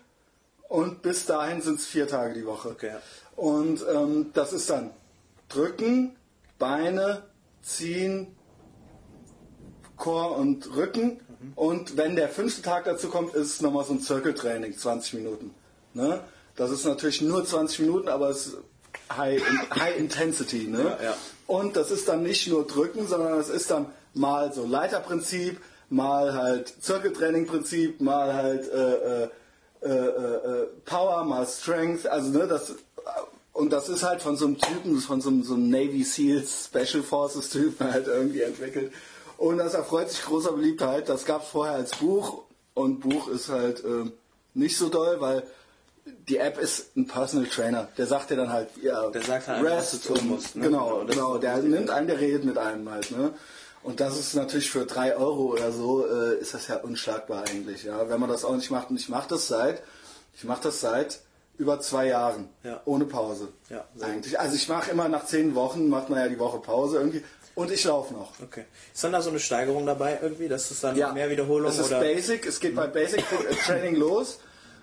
und 0.67 1.01
bis 1.01 1.25
dahin 1.25 1.62
sind 1.62 1.79
es 1.79 1.86
vier 1.86 2.08
Tage 2.08 2.34
die 2.34 2.46
Woche. 2.46 2.70
Okay. 2.70 2.96
Und 3.36 3.84
ähm, 3.93 4.31
das 4.34 4.53
ist 4.53 4.70
dann 4.70 4.91
drücken, 5.50 6.15
Beine, 6.60 7.24
ziehen, 7.62 8.36
Chor 9.98 10.38
und 10.38 10.75
Rücken. 10.75 11.20
Mhm. 11.39 11.53
Und 11.55 11.98
wenn 11.98 12.15
der 12.15 12.29
fünfte 12.29 12.62
Tag 12.62 12.86
dazu 12.86 13.10
kommt, 13.10 13.34
ist 13.34 13.48
es 13.48 13.62
nochmal 13.62 13.86
so 13.86 13.93
ein 13.93 14.00
Zirkeltraining, 14.00 14.77
20 14.77 15.15
Minuten. 15.15 15.53
Ne? 15.93 16.22
Das 16.55 16.72
ist 16.72 16.86
natürlich 16.86 17.22
nur 17.22 17.46
20 17.46 17.79
Minuten, 17.79 18.08
aber 18.08 18.29
es 18.29 18.48
ist 18.48 18.58
High, 19.15 19.41
high 19.75 19.98
Intensity. 19.98 20.67
Ne? 20.67 20.84
Ja, 20.84 21.03
ja. 21.03 21.17
Und 21.48 21.75
das 21.75 21.91
ist 21.91 22.08
dann 22.08 22.24
nicht 22.24 22.48
nur 22.48 22.65
drücken, 22.65 23.08
sondern 23.08 23.38
es 23.39 23.50
ist 23.50 23.72
dann 23.72 23.88
mal 24.13 24.53
so 24.53 24.65
Leiterprinzip, 24.65 25.60
mal 25.91 26.33
halt 26.33 26.74
Zirkeltraining-Prinzip, 26.81 28.01
mal 28.01 28.33
halt 28.33 28.71
äh, 28.71 29.24
äh, 29.24 29.29
äh, 29.83 29.88
äh, 29.88 30.67
Power, 30.86 31.24
mal 31.25 31.45
Strength, 31.45 32.07
also 32.07 32.38
ne, 32.38 32.48
das 32.48 32.75
und 33.53 33.74
das 33.74 33.89
ist 33.89 34.03
halt 34.03 34.21
von 34.21 34.38
so 34.38 34.45
einem 34.45 34.57
Typen, 34.57 34.98
von 35.00 35.19
so 35.19 35.29
einem, 35.29 35.43
so 35.43 35.55
einem 35.55 35.69
Navy 35.69 36.03
SEALs 36.03 36.65
Special 36.67 37.03
Forces 37.03 37.50
Typen 37.50 37.86
halt 37.93 38.07
irgendwie 38.07 38.41
entwickelt. 38.41 38.93
Und 39.38 39.57
das 39.57 39.74
erfreut 39.74 40.10
sich 40.10 40.24
großer 40.24 40.53
Beliebtheit. 40.53 41.10
Das 41.10 41.25
gab 41.25 41.43
es 41.43 41.50
vorher 41.50 41.75
als 41.75 41.95
Buch 41.98 42.43
und 42.74 43.01
Buch 43.01 43.27
ist 43.27 43.50
halt 43.50 43.83
äh, 43.83 44.10
nicht 44.53 44.77
so 44.77 44.88
doll, 44.88 45.19
weil 45.19 45.43
die 46.05 46.38
App 46.38 46.57
ist 46.60 46.95
ein 46.95 47.07
Personal 47.07 47.48
Trainer. 47.48 47.89
Der 47.98 48.07
sagt 48.07 48.29
dir 48.29 48.38
dann 48.38 48.51
halt, 48.51 48.69
ja, 48.81 49.10
der 49.10 49.21
sagt 49.21 49.48
halt, 49.48 49.63
Rest 49.65 49.93
was 49.93 50.01
du 50.01 50.13
tun 50.13 50.27
musst. 50.29 50.55
Ne? 50.55 50.67
Genau, 50.67 51.03
genau. 51.05 51.38
Der 51.38 51.57
nimmt 51.57 51.89
einen, 51.89 52.07
der 52.07 52.19
redet 52.19 52.45
mit 52.45 52.57
einem 52.57 52.89
halt. 52.89 53.12
Ne? 53.12 53.33
Und 53.83 54.00
das 54.00 54.19
ist 54.19 54.35
natürlich 54.35 54.69
für 54.69 54.85
drei 54.85 55.15
Euro 55.15 55.53
oder 55.53 55.71
so, 55.71 56.05
äh, 56.05 56.38
ist 56.39 56.53
das 56.53 56.67
ja 56.67 56.77
unschlagbar 56.77 57.45
eigentlich, 57.47 57.83
ja. 57.83 58.09
Wenn 58.09 58.19
man 58.19 58.29
das 58.29 58.45
auch 58.45 58.55
nicht 58.55 58.69
macht. 58.69 58.89
Und 58.89 59.00
ich 59.00 59.09
mache 59.09 59.29
das 59.29 59.47
seit, 59.47 59.81
ich 60.35 60.43
mache 60.43 60.63
das 60.63 60.81
seit 60.81 61.21
über 61.57 61.79
zwei 61.79 62.07
Jahren. 62.07 62.50
Ja. 62.63 62.81
Ohne 62.85 63.05
Pause. 63.05 63.50
Ja, 63.69 63.85
eigentlich. 64.01 64.39
Also 64.39 64.55
ich 64.55 64.67
mache 64.69 64.91
immer 64.91 65.07
nach 65.09 65.25
zehn 65.25 65.55
Wochen, 65.55 65.89
macht 65.89 66.09
man 66.09 66.19
ja 66.19 66.27
die 66.27 66.39
Woche 66.39 66.59
Pause 66.59 66.97
irgendwie. 66.97 67.23
Und 67.53 67.71
ich 67.71 67.83
laufe 67.83 68.13
noch. 68.13 68.33
Okay. 68.41 68.65
Ist 68.93 69.03
dann 69.03 69.11
da 69.11 69.21
so 69.21 69.29
eine 69.29 69.39
Steigerung 69.39 69.85
dabei 69.85 70.19
irgendwie? 70.21 70.47
Das 70.47 70.71
ist 70.71 70.83
dann 70.83 70.95
ja, 70.95 71.11
mehr 71.11 71.29
Wiederholung? 71.29 71.67
Das 71.67 71.79
ist? 71.79 71.89
Basic. 71.89 72.45
Es 72.45 72.59
geht 72.59 72.75
bei 72.75 72.88
Basic 72.88 73.23
Training 73.65 73.95
los. 73.95 74.39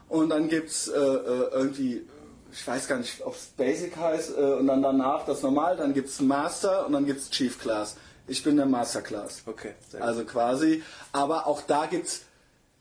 Und 0.08 0.30
dann 0.30 0.48
gibt 0.48 0.70
es 0.70 0.88
äh, 0.88 0.98
äh, 0.98 1.48
irgendwie 1.52 2.06
ich 2.52 2.66
weiß 2.66 2.88
gar 2.88 2.98
nicht, 2.98 3.24
ob 3.24 3.34
es 3.34 3.46
Basic 3.56 3.96
heißt, 3.96 4.36
äh, 4.36 4.40
und 4.40 4.66
dann 4.66 4.82
danach 4.82 5.26
das 5.26 5.42
Normal, 5.42 5.76
dann 5.76 5.92
gibt 5.94 6.08
es 6.08 6.20
Master 6.20 6.86
und 6.86 6.92
dann 6.92 7.06
gibt 7.06 7.20
es 7.20 7.30
Chief 7.30 7.58
Class. 7.58 7.96
Ich 8.28 8.42
bin 8.42 8.56
der 8.56 8.66
Masterclass. 8.66 9.42
Okay. 9.46 9.72
Also 9.98 10.24
quasi. 10.24 10.82
Aber 11.12 11.46
auch 11.46 11.62
da 11.62 11.86
gibt's 11.86 12.22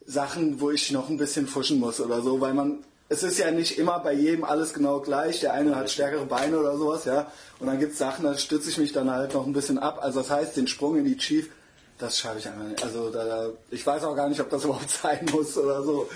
Sachen, 0.06 0.62
wo 0.62 0.72
ich 0.72 0.92
noch 0.92 1.10
ein 1.10 1.18
bisschen 1.18 1.48
fuschen 1.48 1.80
muss 1.80 2.00
oder 2.00 2.22
so, 2.22 2.40
weil 2.40 2.54
man 2.54 2.84
es 3.10 3.24
ist 3.24 3.40
ja 3.40 3.52
nicht 3.52 3.78
immer 3.78 4.00
bei 4.00 4.14
jedem 4.14 4.44
alles 4.44 4.74
genau 4.74 5.00
gleich. 5.00 5.40
Der 5.40 5.54
eine 5.54 5.76
hat 5.76 5.90
stärkere 5.90 6.26
Beine 6.26 6.60
oder 6.60 6.78
sowas, 6.78 7.06
ja. 7.06 7.32
Und 7.60 7.68
dann 7.68 7.80
gibt 7.80 7.94
es 7.94 7.98
Sachen, 7.98 8.26
da 8.26 8.38
stütze 8.38 8.70
ich 8.70 8.78
mich 8.78 8.92
dann 8.92 9.10
halt 9.10 9.34
noch 9.34 9.46
ein 9.46 9.54
bisschen 9.54 9.80
ab. 9.80 10.00
Also 10.02 10.20
das 10.20 10.30
heißt, 10.30 10.58
den 10.58 10.68
Sprung 10.68 10.98
in 10.98 11.06
die 11.06 11.18
Chief, 11.18 11.50
das 11.98 12.20
schaffe 12.20 12.40
ich 12.40 12.48
einfach 12.48 12.66
nicht. 12.66 12.84
Also 12.84 13.10
da, 13.10 13.50
ich 13.72 13.86
weiß 13.86 14.04
auch 14.04 14.16
gar 14.16 14.28
nicht, 14.28 14.42
ob 14.42 14.50
das 14.50 14.64
überhaupt 14.66 14.90
sein 14.90 15.26
muss 15.32 15.58
oder 15.58 15.84
so. 15.84 16.10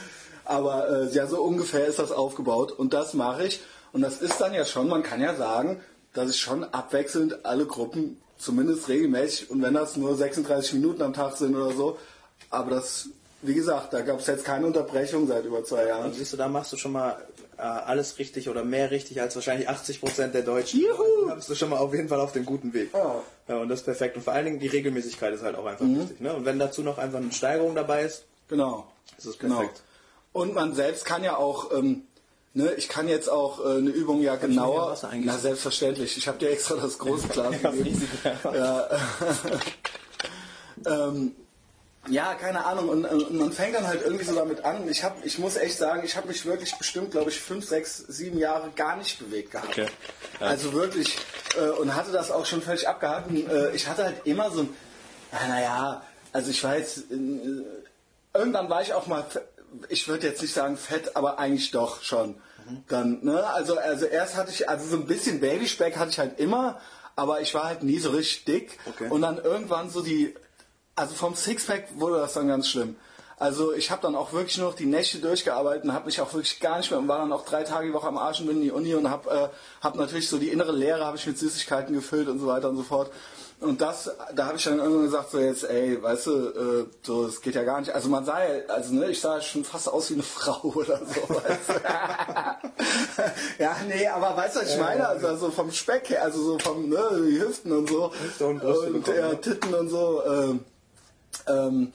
Aber 0.43 0.89
äh, 0.89 1.13
ja, 1.13 1.27
so 1.27 1.41
ungefähr 1.41 1.85
ist 1.85 1.99
das 1.99 2.11
aufgebaut. 2.11 2.73
Und 2.73 2.93
das 2.93 3.13
mache 3.13 3.45
ich. 3.45 3.61
Und 3.93 4.01
das 4.01 4.21
ist 4.21 4.41
dann 4.41 4.53
ja 4.53 4.65
schon, 4.65 4.89
man 4.89 5.03
kann 5.03 5.21
ja 5.21 5.35
sagen, 5.35 5.81
dass 6.13 6.29
ich 6.29 6.41
schon 6.41 6.65
abwechselnd 6.65 7.45
alle 7.45 7.65
Gruppen, 7.65 8.21
zumindest 8.41 8.89
regelmäßig, 8.89 9.49
und 9.49 9.61
wenn 9.61 9.73
das 9.73 9.97
nur 9.97 10.15
36 10.15 10.73
Minuten 10.73 11.01
am 11.01 11.13
Tag 11.13 11.37
sind 11.37 11.55
oder 11.55 11.71
so, 11.71 11.97
aber 12.49 12.71
das 12.71 13.09
wie 13.41 13.53
gesagt, 13.55 13.93
da 13.93 14.01
gab 14.01 14.19
es 14.19 14.27
jetzt 14.27 14.45
keine 14.45 14.67
Unterbrechung 14.67 15.27
seit 15.27 15.45
über 15.45 15.63
zwei 15.63 15.87
Jahren. 15.87 16.05
Und 16.05 16.15
siehst 16.15 16.33
du, 16.33 16.37
da 16.37 16.47
machst 16.47 16.71
du 16.73 16.77
schon 16.77 16.91
mal 16.91 17.17
äh, 17.57 17.61
alles 17.61 18.19
richtig 18.19 18.49
oder 18.49 18.63
mehr 18.63 18.91
richtig 18.91 19.19
als 19.19 19.35
wahrscheinlich 19.35 19.67
80 19.67 19.99
Prozent 19.99 20.35
der 20.35 20.43
Deutschen. 20.43 20.81
Juhu! 20.81 21.27
Da 21.27 21.35
bist 21.35 21.49
du 21.49 21.55
schon 21.55 21.69
mal 21.69 21.77
auf 21.77 21.93
jeden 21.93 22.07
Fall 22.07 22.19
auf 22.19 22.33
dem 22.33 22.45
guten 22.45 22.73
Weg. 22.73 22.89
Oh. 22.93 23.21
Ja, 23.47 23.57
und 23.57 23.69
das 23.69 23.79
ist 23.79 23.85
perfekt. 23.85 24.15
Und 24.15 24.23
vor 24.23 24.33
allen 24.33 24.45
Dingen 24.45 24.59
die 24.59 24.67
Regelmäßigkeit 24.67 25.33
ist 25.33 25.41
halt 25.41 25.55
auch 25.55 25.65
einfach 25.65 25.85
mhm. 25.85 26.01
wichtig. 26.01 26.21
Ne? 26.21 26.33
Und 26.33 26.45
wenn 26.45 26.59
dazu 26.59 26.83
noch 26.83 26.99
einfach 26.99 27.19
eine 27.19 27.31
Steigerung 27.31 27.73
dabei 27.73 28.03
ist, 28.03 28.25
genau. 28.47 28.91
ist 29.17 29.25
es 29.25 29.37
perfekt. 29.37 29.81
Genau. 30.33 30.43
Und 30.43 30.53
man 30.53 30.75
selbst 30.75 31.05
kann 31.05 31.23
ja 31.23 31.35
auch, 31.35 31.71
ähm, 31.75 32.03
ne, 32.53 32.73
ich 32.73 32.89
kann 32.89 33.07
jetzt 33.07 33.29
auch 33.29 33.63
äh, 33.63 33.77
eine 33.77 33.89
Übung 33.89 34.21
ja 34.21 34.35
genauer. 34.35 34.97
Na 35.13 35.37
selbstverständlich. 35.37 36.17
Ich 36.17 36.27
habe 36.27 36.37
dir 36.37 36.51
extra 36.51 36.75
das 36.75 36.97
große 36.97 37.27
Glas 37.29 37.51
gegeben. 37.61 38.09
ja. 38.43 38.87
ähm, 41.07 41.35
ja, 42.09 42.33
keine 42.33 42.65
Ahnung. 42.65 42.89
Und, 42.89 43.05
und, 43.05 43.33
man 43.33 43.51
fängt 43.51 43.75
dann 43.75 43.85
halt 43.85 44.01
irgendwie 44.03 44.25
so 44.25 44.33
damit 44.33 44.65
an. 44.65 44.89
Ich, 44.89 45.03
hab, 45.03 45.23
ich 45.23 45.37
muss 45.37 45.55
echt 45.55 45.77
sagen, 45.77 46.01
ich 46.03 46.17
habe 46.17 46.27
mich 46.29 46.45
wirklich 46.45 46.75
bestimmt, 46.75 47.11
glaube 47.11 47.29
ich, 47.29 47.39
fünf, 47.39 47.67
sechs, 47.67 47.97
sieben 47.97 48.39
Jahre 48.39 48.71
gar 48.75 48.97
nicht 48.97 49.19
bewegt 49.19 49.51
gehabt. 49.51 49.69
Okay. 49.69 49.87
Ja. 50.39 50.47
Also 50.47 50.73
wirklich. 50.73 51.15
Äh, 51.57 51.69
und 51.69 51.95
hatte 51.95 52.11
das 52.11 52.31
auch 52.31 52.45
schon 52.45 52.61
völlig 52.61 52.87
abgehakt. 52.87 53.29
Äh, 53.31 53.75
ich 53.75 53.87
hatte 53.87 54.05
halt 54.05 54.25
immer 54.25 54.49
so 54.49 54.61
ein, 54.61 54.69
naja, 55.31 56.01
also 56.33 56.49
ich 56.49 56.63
war 56.63 56.77
jetzt, 56.77 57.11
äh, 57.11 57.63
irgendwann 58.33 58.69
war 58.69 58.81
ich 58.81 58.93
auch 58.93 59.05
mal, 59.05 59.23
ich 59.89 60.07
würde 60.07 60.27
jetzt 60.27 60.41
nicht 60.41 60.53
sagen 60.53 60.77
fett, 60.77 61.15
aber 61.15 61.39
eigentlich 61.39 61.71
doch 61.71 62.01
schon. 62.01 62.35
Mhm. 62.67 62.83
Dann, 62.87 63.19
ne? 63.23 63.45
Also, 63.47 63.77
also 63.77 64.05
erst 64.05 64.35
hatte 64.35 64.51
ich, 64.51 64.69
also 64.69 64.87
so 64.87 64.97
ein 64.97 65.05
bisschen 65.05 65.39
Babyspeck 65.39 65.97
hatte 65.97 66.11
ich 66.11 66.19
halt 66.19 66.39
immer, 66.39 66.79
aber 67.15 67.41
ich 67.41 67.53
war 67.53 67.65
halt 67.65 67.83
nie 67.83 67.99
so 67.99 68.11
richtig 68.11 68.45
dick. 68.45 68.79
Okay. 68.87 69.09
Und 69.09 69.21
dann 69.21 69.37
irgendwann 69.37 69.89
so 69.89 70.01
die 70.01 70.35
also 70.95 71.15
vom 71.15 71.35
Sixpack 71.35 71.87
wurde 71.95 72.17
das 72.17 72.33
dann 72.33 72.47
ganz 72.47 72.67
schlimm. 72.67 72.95
Also 73.37 73.73
ich 73.73 73.89
habe 73.89 74.03
dann 74.03 74.15
auch 74.15 74.33
wirklich 74.33 74.59
nur 74.59 74.67
noch 74.67 74.75
die 74.75 74.85
Nächte 74.85 75.17
durchgearbeitet 75.17 75.85
und 75.85 75.93
habe 75.93 76.05
mich 76.05 76.21
auch 76.21 76.31
wirklich 76.31 76.59
gar 76.59 76.77
nicht 76.77 76.91
mehr 76.91 76.99
und 76.99 77.07
war 77.07 77.17
dann 77.17 77.33
auch 77.33 77.43
drei 77.43 77.63
Tage 77.63 77.87
die 77.87 77.93
Woche 77.93 78.07
am 78.07 78.19
Arsch 78.19 78.39
und 78.39 78.45
bin 78.45 78.57
in 78.57 78.61
die 78.61 78.71
Uni 78.71 78.93
und 78.93 79.09
habe 79.09 79.31
äh, 79.31 79.47
hab 79.83 79.95
natürlich 79.95 80.29
so 80.29 80.37
die 80.37 80.49
innere 80.49 80.71
Leere 80.71 81.05
habe 81.05 81.17
ich 81.17 81.25
mit 81.25 81.39
Süßigkeiten 81.39 81.95
gefüllt 81.95 82.27
und 82.27 82.37
so 82.37 82.45
weiter 82.45 82.69
und 82.69 82.77
so 82.77 82.83
fort. 82.83 83.11
Und 83.61 83.79
das, 83.79 84.09
da 84.33 84.47
habe 84.47 84.57
ich 84.57 84.63
dann 84.63 84.79
irgendwann 84.79 85.03
gesagt, 85.03 85.29
so 85.29 85.37
jetzt, 85.37 85.63
ey, 85.65 86.01
weißt 86.01 86.25
du, 86.25 86.31
äh, 86.31 86.85
so, 87.03 87.27
es 87.27 87.41
geht 87.41 87.53
ja 87.53 87.63
gar 87.63 87.79
nicht. 87.79 87.93
Also 87.93 88.09
man 88.09 88.25
sah 88.25 88.43
ja, 88.43 88.65
also 88.67 88.95
ne, 88.95 89.11
ich 89.11 89.21
sah 89.21 89.39
schon 89.39 89.63
fast 89.63 89.87
aus 89.87 90.09
wie 90.09 90.15
eine 90.15 90.23
Frau 90.37 90.69
oder 90.69 90.97
so, 90.97 91.29
weißt 91.29 91.69
du? 91.69 91.73
ja, 93.63 93.75
nee, 93.87 94.07
aber 94.07 94.35
weißt 94.35 94.55
du, 94.55 94.61
was 94.61 94.73
ich 94.73 94.79
meine? 94.79 95.07
Also, 95.07 95.27
also 95.27 95.51
vom 95.51 95.71
Speck 95.71 96.09
her, 96.09 96.23
also 96.23 96.41
so 96.41 96.57
vom, 96.57 96.89
ne, 96.89 97.07
die 97.29 97.39
Hüften 97.39 97.71
und 97.71 97.87
so. 97.87 98.11
Und, 98.39 98.63
und 98.63 99.07
ja, 99.07 99.35
Titten 99.35 99.75
und 99.75 99.89
so. 99.89 100.23
Äh, 100.23 101.51
ähm, 101.51 101.93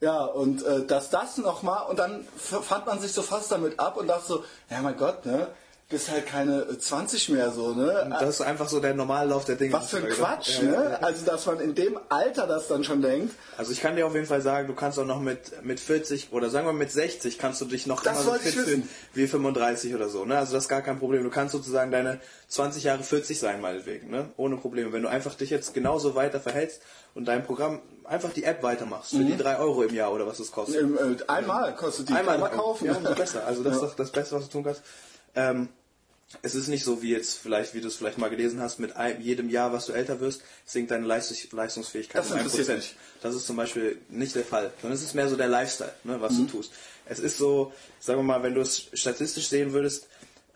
ja, 0.00 0.24
und 0.24 0.64
äh, 0.64 0.86
dass 0.86 1.10
das 1.10 1.36
nochmal, 1.38 1.90
und 1.90 1.98
dann 1.98 2.24
fand 2.36 2.86
man 2.86 3.00
sich 3.00 3.12
so 3.12 3.22
fast 3.22 3.50
damit 3.50 3.80
ab 3.80 3.96
und 3.96 4.06
dachte 4.06 4.24
so, 4.24 4.44
ja 4.70 4.80
mein 4.82 4.96
Gott, 4.96 5.26
ne, 5.26 5.48
bist 5.90 6.10
halt 6.10 6.26
keine 6.26 6.78
20 6.78 7.30
mehr 7.30 7.50
so, 7.50 7.72
ne? 7.72 8.14
Das 8.20 8.28
ist 8.28 8.40
einfach 8.42 8.68
so 8.68 8.78
der 8.78 8.92
Normallauf 8.92 9.46
der 9.46 9.56
Dinge. 9.56 9.72
Was 9.72 9.88
für 9.88 9.96
ein 9.96 10.08
Quatsch, 10.10 10.58
ja, 10.60 10.64
ne? 10.64 10.90
Ja. 10.90 11.06
Also 11.06 11.24
dass 11.24 11.46
man 11.46 11.60
in 11.60 11.74
dem 11.74 11.98
Alter 12.10 12.46
das 12.46 12.68
dann 12.68 12.84
schon 12.84 13.00
denkt. 13.00 13.34
Also 13.56 13.72
ich 13.72 13.80
kann 13.80 13.96
dir 13.96 14.06
auf 14.06 14.12
jeden 14.12 14.26
Fall 14.26 14.42
sagen, 14.42 14.68
du 14.68 14.74
kannst 14.74 14.98
auch 14.98 15.06
noch 15.06 15.20
mit, 15.20 15.64
mit 15.64 15.80
40 15.80 16.30
oder 16.32 16.50
sagen 16.50 16.66
wir 16.66 16.74
mit 16.74 16.92
60 16.92 17.38
kannst 17.38 17.62
du 17.62 17.64
dich 17.64 17.86
noch 17.86 18.02
das 18.02 18.22
immer 18.22 18.34
so 18.34 18.38
fit 18.38 18.52
fühlen 18.52 18.88
wie 19.14 19.26
35 19.26 19.94
oder 19.94 20.10
so, 20.10 20.26
ne? 20.26 20.36
Also 20.36 20.52
das 20.52 20.64
ist 20.64 20.68
gar 20.68 20.82
kein 20.82 20.98
Problem. 20.98 21.24
Du 21.24 21.30
kannst 21.30 21.52
sozusagen 21.52 21.90
deine 21.90 22.20
20 22.48 22.84
Jahre 22.84 23.02
40 23.02 23.38
sein, 23.38 23.62
meinetwegen, 23.62 24.10
ne? 24.10 24.28
Ohne 24.36 24.58
Probleme. 24.58 24.92
Wenn 24.92 25.02
du 25.02 25.08
einfach 25.08 25.36
dich 25.36 25.48
jetzt 25.48 25.72
genauso 25.72 26.14
weiter 26.14 26.38
verhältst 26.38 26.82
und 27.14 27.26
dein 27.28 27.44
Programm 27.44 27.80
einfach 28.04 28.34
die 28.34 28.44
App 28.44 28.62
weitermachst 28.62 29.12
für 29.12 29.16
mhm. 29.16 29.28
die 29.28 29.36
3 29.38 29.58
Euro 29.58 29.84
im 29.84 29.94
Jahr 29.94 30.12
oder 30.12 30.26
was 30.26 30.38
es 30.38 30.52
kostet. 30.52 30.82
Äh, 30.82 31.24
einmal 31.28 31.74
kostet 31.76 32.10
die. 32.10 32.12
Einmal, 32.12 32.34
einmal 32.34 32.50
kaufen. 32.50 32.84
Ja, 32.84 32.92
umso 32.94 33.14
besser. 33.14 33.46
Also 33.46 33.62
das 33.62 33.76
ist 33.76 33.82
doch 33.82 33.96
das 33.96 34.10
Beste, 34.10 34.36
was 34.36 34.44
du 34.44 34.50
tun 34.50 34.64
kannst. 34.64 34.82
Ähm, 35.34 35.68
es 36.42 36.54
ist 36.54 36.68
nicht 36.68 36.84
so 36.84 37.02
wie 37.02 37.10
jetzt 37.10 37.38
vielleicht, 37.38 37.74
wie 37.74 37.80
du 37.80 37.88
es 37.88 37.96
vielleicht 37.96 38.18
mal 38.18 38.28
gelesen 38.28 38.60
hast, 38.60 38.78
mit 38.78 38.96
einem, 38.96 39.20
jedem 39.22 39.48
Jahr, 39.48 39.72
was 39.72 39.86
du 39.86 39.92
älter 39.92 40.20
wirst, 40.20 40.42
sinkt 40.66 40.90
deine 40.90 41.06
Leistungsfähigkeit 41.06 42.22
das 42.22 42.30
um 42.30 42.38
1%. 42.38 42.82
Das 43.22 43.34
ist 43.34 43.46
zum 43.46 43.56
Beispiel 43.56 43.98
nicht 44.10 44.34
der 44.34 44.44
Fall, 44.44 44.70
sondern 44.82 44.96
es 44.96 45.02
ist 45.02 45.14
mehr 45.14 45.28
so 45.28 45.36
der 45.36 45.48
Lifestyle, 45.48 45.94
ne, 46.04 46.20
was 46.20 46.32
mhm. 46.32 46.46
du 46.46 46.58
tust. 46.58 46.72
Es 47.06 47.18
ist 47.18 47.38
so, 47.38 47.72
sagen 47.98 48.18
wir 48.18 48.24
mal, 48.24 48.42
wenn 48.42 48.54
du 48.54 48.60
es 48.60 48.88
statistisch 48.92 49.48
sehen 49.48 49.72
würdest, 49.72 50.06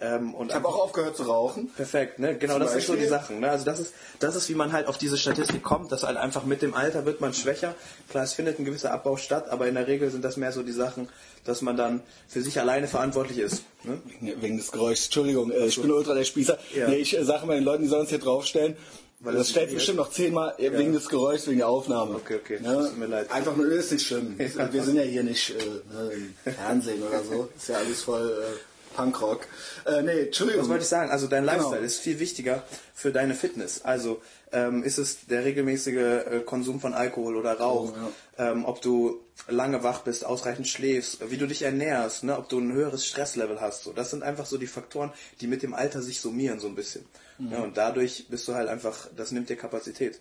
ähm, 0.02 0.34
ich 0.48 0.54
habe 0.54 0.66
auch 0.66 0.80
aufgehört 0.80 1.16
zu 1.16 1.22
rauchen. 1.22 1.70
Perfekt, 1.76 2.18
ne? 2.18 2.36
Genau, 2.36 2.58
das 2.58 2.74
ist 2.74 2.88
so 2.88 2.96
die 2.96 3.06
Sachen. 3.06 3.40
Ne? 3.40 3.50
Also 3.50 3.64
das 3.64 3.78
ist, 3.78 3.94
das 4.18 4.34
ist, 4.34 4.48
wie 4.48 4.54
man 4.54 4.72
halt 4.72 4.88
auf 4.88 4.98
diese 4.98 5.16
Statistik 5.16 5.62
kommt, 5.62 5.92
dass 5.92 6.02
halt 6.02 6.16
einfach 6.16 6.44
mit 6.44 6.60
dem 6.60 6.74
Alter 6.74 7.06
wird 7.06 7.20
man 7.20 7.32
schwächer. 7.32 7.76
Klar, 8.10 8.24
es 8.24 8.32
findet 8.32 8.58
ein 8.58 8.64
gewisser 8.64 8.92
Abbau 8.92 9.16
statt, 9.16 9.48
aber 9.48 9.68
in 9.68 9.76
der 9.76 9.86
Regel 9.86 10.10
sind 10.10 10.24
das 10.24 10.36
mehr 10.36 10.50
so 10.50 10.62
die 10.62 10.72
Sachen, 10.72 11.08
dass 11.44 11.62
man 11.62 11.76
dann 11.76 12.02
für 12.26 12.42
sich 12.42 12.58
alleine 12.58 12.88
verantwortlich 12.88 13.38
ist. 13.38 13.62
Ne? 13.84 14.00
Wegen 14.20 14.56
des 14.56 14.72
Geräuschs. 14.72 15.04
Entschuldigung, 15.04 15.52
äh, 15.52 15.66
ich 15.66 15.80
bin 15.80 15.90
ultra 15.90 16.14
der 16.14 16.24
Spießer. 16.24 16.58
Ja. 16.74 16.88
Nee, 16.88 16.96
ich 16.96 17.16
äh, 17.16 17.24
sage 17.24 17.46
mal 17.46 17.54
den 17.54 17.64
Leuten, 17.64 17.84
die 17.84 17.88
sollen 17.88 18.04
es 18.04 18.10
hier 18.10 18.18
draufstellen. 18.18 18.76
Weil 19.20 19.34
das, 19.34 19.42
das 19.42 19.50
stellt 19.50 19.72
bestimmt 19.72 19.98
noch 19.98 20.10
zehnmal 20.10 20.54
ja. 20.58 20.76
wegen 20.76 20.92
des 20.92 21.08
Geräuschs, 21.08 21.46
wegen 21.46 21.58
der 21.58 21.68
Aufnahme. 21.68 22.16
Okay, 22.16 22.40
okay. 22.42 22.58
Ne? 22.60 22.88
Tut 22.88 22.98
mir 22.98 23.06
leid. 23.06 23.30
Einfach 23.30 23.54
nur, 23.54 23.66
ist 23.66 23.92
nicht 23.92 24.04
schlimm. 24.04 24.34
Wir 24.38 24.82
sind 24.82 24.96
ja 24.96 25.02
hier 25.02 25.22
nicht 25.22 25.50
äh, 25.50 25.54
ne, 25.94 26.10
im 26.44 26.52
Fernsehen 26.52 27.00
oder 27.04 27.22
so. 27.22 27.48
Ist 27.56 27.68
ja 27.68 27.76
alles 27.76 28.02
voll 28.02 28.28
äh, 28.28 28.71
Punkrock. 28.92 29.46
Äh, 29.84 30.02
nee, 30.02 30.20
Entschuldigung. 30.22 30.62
Was 30.62 30.68
wollte 30.68 30.82
ich 30.82 30.88
sagen? 30.88 31.10
Also 31.10 31.26
dein 31.26 31.42
genau. 31.42 31.52
Lifestyle 31.52 31.76
genau. 31.76 31.86
ist 31.86 32.00
viel 32.00 32.18
wichtiger 32.18 32.62
für 32.94 33.12
deine 33.12 33.34
Fitness. 33.34 33.82
Also 33.84 34.22
ähm, 34.52 34.82
ist 34.82 34.98
es 34.98 35.26
der 35.26 35.44
regelmäßige 35.44 35.96
äh, 35.96 36.40
Konsum 36.44 36.80
von 36.80 36.94
Alkohol 36.94 37.36
oder 37.36 37.58
Rauch, 37.58 37.92
oh, 37.92 38.10
ja. 38.38 38.52
ähm, 38.52 38.64
ob 38.64 38.82
du 38.82 39.20
lange 39.48 39.82
wach 39.82 40.02
bist, 40.02 40.24
ausreichend 40.24 40.68
schläfst, 40.68 41.30
wie 41.30 41.36
du 41.36 41.46
dich 41.46 41.62
ernährst, 41.62 42.24
ne, 42.24 42.36
ob 42.36 42.48
du 42.48 42.58
ein 42.58 42.72
höheres 42.72 43.06
Stresslevel 43.06 43.60
hast. 43.60 43.84
So. 43.84 43.92
Das 43.92 44.10
sind 44.10 44.22
einfach 44.22 44.46
so 44.46 44.58
die 44.58 44.66
Faktoren, 44.66 45.12
die 45.40 45.46
mit 45.46 45.62
dem 45.62 45.74
Alter 45.74 46.02
sich 46.02 46.20
summieren 46.20 46.60
so 46.60 46.68
ein 46.68 46.74
bisschen. 46.74 47.04
Mhm. 47.38 47.52
Ja, 47.52 47.58
und 47.60 47.76
dadurch 47.76 48.26
bist 48.28 48.46
du 48.46 48.54
halt 48.54 48.68
einfach, 48.68 49.08
das 49.16 49.32
nimmt 49.32 49.48
dir 49.48 49.56
Kapazität 49.56 50.20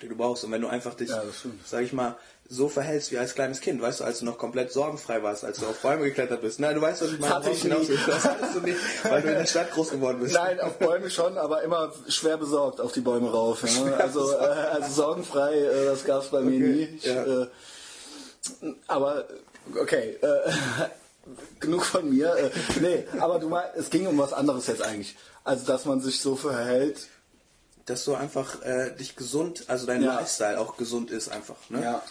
die 0.00 0.08
du 0.08 0.16
brauchst. 0.16 0.44
Und 0.44 0.52
wenn 0.52 0.60
du 0.60 0.68
einfach 0.68 0.94
dich, 0.94 1.10
ja, 1.10 1.22
sag 1.64 1.82
ich 1.82 1.92
mal, 1.92 2.16
so 2.50 2.68
verhältst 2.68 3.12
wie 3.12 3.18
als 3.18 3.34
kleines 3.34 3.60
Kind, 3.60 3.82
weißt 3.82 4.00
du, 4.00 4.04
als 4.04 4.20
du 4.20 4.24
noch 4.24 4.38
komplett 4.38 4.72
sorgenfrei 4.72 5.22
warst, 5.22 5.44
als 5.44 5.58
du 5.58 5.66
auf 5.66 5.80
Bäume 5.80 6.04
geklettert 6.04 6.40
bist. 6.40 6.60
Nein, 6.60 6.74
du 6.74 6.80
weißt, 6.80 7.02
was 7.02 7.12
ich 7.12 7.18
meine. 7.18 7.34
Hatte 7.34 7.50
ich 7.50 7.62
nie. 7.62 7.98
Das 8.06 8.24
hattest 8.24 8.54
du 8.54 8.60
nicht, 8.60 8.78
weil 9.04 9.20
du 9.20 9.28
in 9.28 9.34
der 9.34 9.46
Stadt 9.46 9.70
groß 9.70 9.90
geworden 9.90 10.18
bist. 10.20 10.34
Nein, 10.34 10.58
auf 10.60 10.78
Bäume 10.78 11.10
schon, 11.10 11.36
aber 11.36 11.62
immer 11.62 11.92
schwer 12.08 12.38
besorgt 12.38 12.80
auf 12.80 12.92
die 12.92 13.02
Bäume 13.02 13.30
rauf. 13.30 13.62
Ja. 13.64 13.92
Also, 13.96 14.32
äh, 14.32 14.36
also 14.36 14.92
sorgenfrei, 14.92 15.58
äh, 15.58 15.84
das 15.84 16.04
gab 16.04 16.22
es 16.22 16.28
bei 16.30 16.40
mir 16.40 16.56
okay. 16.56 16.72
nie. 16.72 16.82
Ich, 16.96 17.04
ja. 17.04 17.42
äh, 17.42 17.46
aber 18.86 19.26
okay, 19.78 20.16
äh, 20.22 20.50
genug 21.60 21.84
von 21.84 22.08
mir. 22.08 22.34
Äh, 22.34 22.50
nee, 22.80 23.04
aber 23.20 23.40
du 23.40 23.50
meinst, 23.50 23.76
es 23.76 23.90
ging 23.90 24.06
um 24.06 24.16
was 24.16 24.32
anderes 24.32 24.66
jetzt 24.68 24.82
eigentlich. 24.82 25.16
Also, 25.44 25.66
dass 25.66 25.84
man 25.84 26.00
sich 26.00 26.20
so 26.20 26.34
verhält, 26.34 27.08
dass 27.84 28.04
du 28.06 28.14
einfach 28.14 28.62
äh, 28.62 28.90
dich 28.96 29.16
gesund, 29.16 29.64
also 29.68 29.86
dein 29.86 30.02
ja. 30.02 30.14
Lifestyle 30.14 30.58
auch 30.58 30.78
gesund 30.78 31.10
ist 31.10 31.28
einfach. 31.28 31.56
Ne? 31.68 31.82
Ja. 31.82 32.02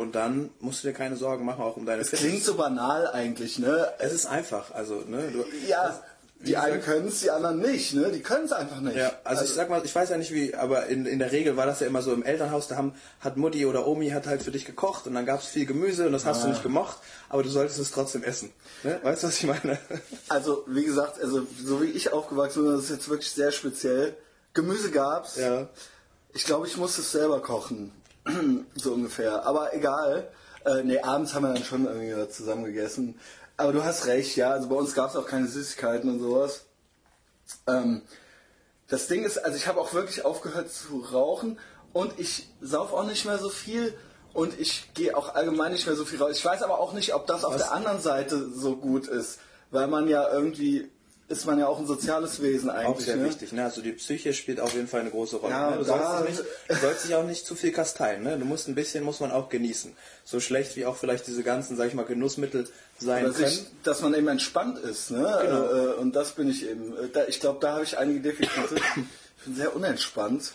Und 0.00 0.14
dann 0.14 0.48
musst 0.60 0.82
du 0.82 0.88
dir 0.88 0.94
keine 0.94 1.16
Sorgen 1.16 1.44
machen, 1.44 1.62
auch 1.62 1.76
um 1.76 1.84
deine 1.84 2.00
Es 2.00 2.10
klingt 2.10 2.42
so 2.42 2.54
banal 2.54 3.06
eigentlich, 3.08 3.58
ne? 3.58 3.86
Es 3.98 4.14
ist 4.14 4.24
einfach, 4.24 4.70
also, 4.72 5.02
ne? 5.06 5.30
Du, 5.30 5.44
ja. 5.68 5.88
Das, 5.88 6.00
die 6.40 6.56
einen 6.56 6.80
können 6.80 7.08
es, 7.08 7.20
die 7.20 7.30
anderen 7.30 7.58
nicht, 7.58 7.92
ne? 7.92 8.10
Die 8.10 8.20
können 8.20 8.46
es 8.46 8.52
einfach 8.52 8.80
nicht. 8.80 8.96
Ja, 8.96 9.12
also, 9.24 9.40
also, 9.40 9.44
ich 9.44 9.50
sag 9.50 9.68
mal, 9.68 9.84
ich 9.84 9.94
weiß 9.94 10.08
ja 10.08 10.16
nicht 10.16 10.32
wie, 10.32 10.54
aber 10.54 10.86
in, 10.86 11.04
in 11.04 11.18
der 11.18 11.32
Regel 11.32 11.58
war 11.58 11.66
das 11.66 11.80
ja 11.80 11.86
immer 11.86 12.00
so 12.00 12.14
im 12.14 12.22
Elternhaus, 12.22 12.66
da 12.66 12.76
haben, 12.76 12.94
hat 13.20 13.36
Mutti 13.36 13.66
oder 13.66 13.86
Omi 13.86 14.08
hat 14.08 14.26
halt 14.26 14.42
für 14.42 14.50
dich 14.50 14.64
gekocht 14.64 15.06
und 15.06 15.12
dann 15.12 15.26
gab 15.26 15.40
es 15.40 15.48
viel 15.48 15.66
Gemüse 15.66 16.06
und 16.06 16.12
das 16.12 16.24
hast 16.24 16.40
ah. 16.40 16.44
du 16.44 16.48
nicht 16.48 16.62
gemocht, 16.62 16.96
aber 17.28 17.42
du 17.42 17.50
solltest 17.50 17.78
es 17.78 17.90
trotzdem 17.90 18.24
essen. 18.24 18.50
Ne? 18.84 18.98
Weißt 19.02 19.22
du, 19.22 19.26
was 19.26 19.36
ich 19.36 19.46
meine? 19.46 19.78
Also, 20.30 20.64
wie 20.66 20.86
gesagt, 20.86 21.20
also 21.20 21.46
so 21.62 21.82
wie 21.82 21.90
ich 21.90 22.10
aufgewachsen 22.10 22.64
bin, 22.64 22.72
das 22.72 22.84
ist 22.84 22.90
jetzt 22.90 23.10
wirklich 23.10 23.30
sehr 23.32 23.52
speziell. 23.52 24.16
Gemüse 24.54 24.90
gab's. 24.90 25.36
Ja. 25.36 25.68
Ich 26.32 26.44
glaube, 26.44 26.66
ich 26.66 26.78
muss 26.78 26.96
es 26.96 27.12
selber 27.12 27.42
kochen. 27.42 27.92
so 28.74 28.92
ungefähr. 28.92 29.46
Aber 29.46 29.74
egal. 29.74 30.28
Äh, 30.64 30.82
nee, 30.82 31.00
abends 31.00 31.34
haben 31.34 31.44
wir 31.44 31.54
dann 31.54 31.64
schon 31.64 31.86
irgendwie 31.86 32.28
zusammen 32.30 32.64
gegessen. 32.64 33.18
Aber 33.56 33.72
du 33.72 33.82
hast 33.84 34.06
recht, 34.06 34.36
ja. 34.36 34.50
Also 34.50 34.68
bei 34.68 34.76
uns 34.76 34.94
gab 34.94 35.10
es 35.10 35.16
auch 35.16 35.26
keine 35.26 35.46
Süßigkeiten 35.46 36.10
und 36.10 36.20
sowas. 36.20 36.66
Ähm, 37.66 38.02
das 38.88 39.06
Ding 39.06 39.24
ist, 39.24 39.38
also 39.38 39.56
ich 39.56 39.66
habe 39.66 39.80
auch 39.80 39.94
wirklich 39.94 40.24
aufgehört 40.24 40.70
zu 40.70 40.98
rauchen 41.12 41.58
und 41.92 42.18
ich 42.18 42.48
sauf 42.60 42.92
auch 42.92 43.06
nicht 43.06 43.24
mehr 43.24 43.38
so 43.38 43.48
viel. 43.48 43.94
und 44.32 44.58
ich 44.60 44.92
gehe 44.94 45.16
auch 45.16 45.34
allgemein 45.34 45.72
nicht 45.72 45.86
mehr 45.86 45.96
so 45.96 46.04
viel 46.04 46.22
raus. 46.22 46.36
Ich 46.36 46.44
weiß 46.44 46.62
aber 46.62 46.78
auch 46.78 46.92
nicht, 46.92 47.14
ob 47.14 47.26
das 47.26 47.44
auf 47.44 47.54
Was? 47.54 47.62
der 47.62 47.72
anderen 47.72 48.00
Seite 48.00 48.48
so 48.50 48.76
gut 48.76 49.08
ist, 49.08 49.40
weil 49.70 49.88
man 49.88 50.08
ja 50.08 50.30
irgendwie 50.30 50.90
ist 51.30 51.46
man 51.46 51.60
ja 51.60 51.68
auch 51.68 51.78
ein 51.78 51.86
soziales 51.86 52.42
Wesen 52.42 52.70
Auch 52.70 52.74
eigentlich. 52.74 53.06
sehr 53.06 53.16
ne? 53.16 53.24
wichtig, 53.24 53.52
ne? 53.52 53.62
Also 53.62 53.82
die 53.82 53.92
Psyche 53.92 54.34
spielt 54.34 54.58
auf 54.58 54.74
jeden 54.74 54.88
Fall 54.88 55.00
eine 55.00 55.10
große 55.10 55.36
Rolle. 55.36 55.52
Ja, 55.52 55.70
ne? 55.70 55.78
du, 55.78 55.84
sollst 55.84 56.28
nicht, 56.28 56.44
du 56.68 56.74
sollst 56.74 57.04
dich 57.04 57.14
auch 57.14 57.24
nicht 57.24 57.46
zu 57.46 57.54
viel 57.54 57.70
kasteien, 57.70 58.24
ne? 58.24 58.36
Du 58.36 58.44
musst 58.44 58.66
ein 58.66 58.74
bisschen, 58.74 59.04
muss 59.04 59.20
man 59.20 59.30
auch 59.30 59.48
genießen. 59.48 59.96
So 60.24 60.40
schlecht 60.40 60.74
wie 60.74 60.86
auch 60.86 60.96
vielleicht 60.96 61.28
diese 61.28 61.44
ganzen, 61.44 61.76
sag 61.76 61.86
ich 61.86 61.94
mal, 61.94 62.04
Genussmittel 62.04 62.66
sein 62.98 63.24
dass, 63.24 63.36
können. 63.36 63.48
ich, 63.48 63.66
dass 63.84 64.02
man 64.02 64.14
eben 64.14 64.26
entspannt 64.26 64.78
ist. 64.78 65.12
Ne? 65.12 65.18
Genau. 65.18 65.64
Äh, 65.64 65.84
äh, 65.84 65.94
und 65.94 66.16
das 66.16 66.32
bin 66.32 66.50
ich 66.50 66.68
eben. 66.68 66.94
Äh, 66.96 67.26
ich 67.28 67.38
glaube, 67.38 67.60
da 67.60 67.74
habe 67.74 67.84
ich 67.84 67.96
einige 67.96 68.20
Defizite. 68.20 68.74
ich 68.74 69.44
bin 69.44 69.54
sehr 69.54 69.74
unentspannt. 69.74 70.54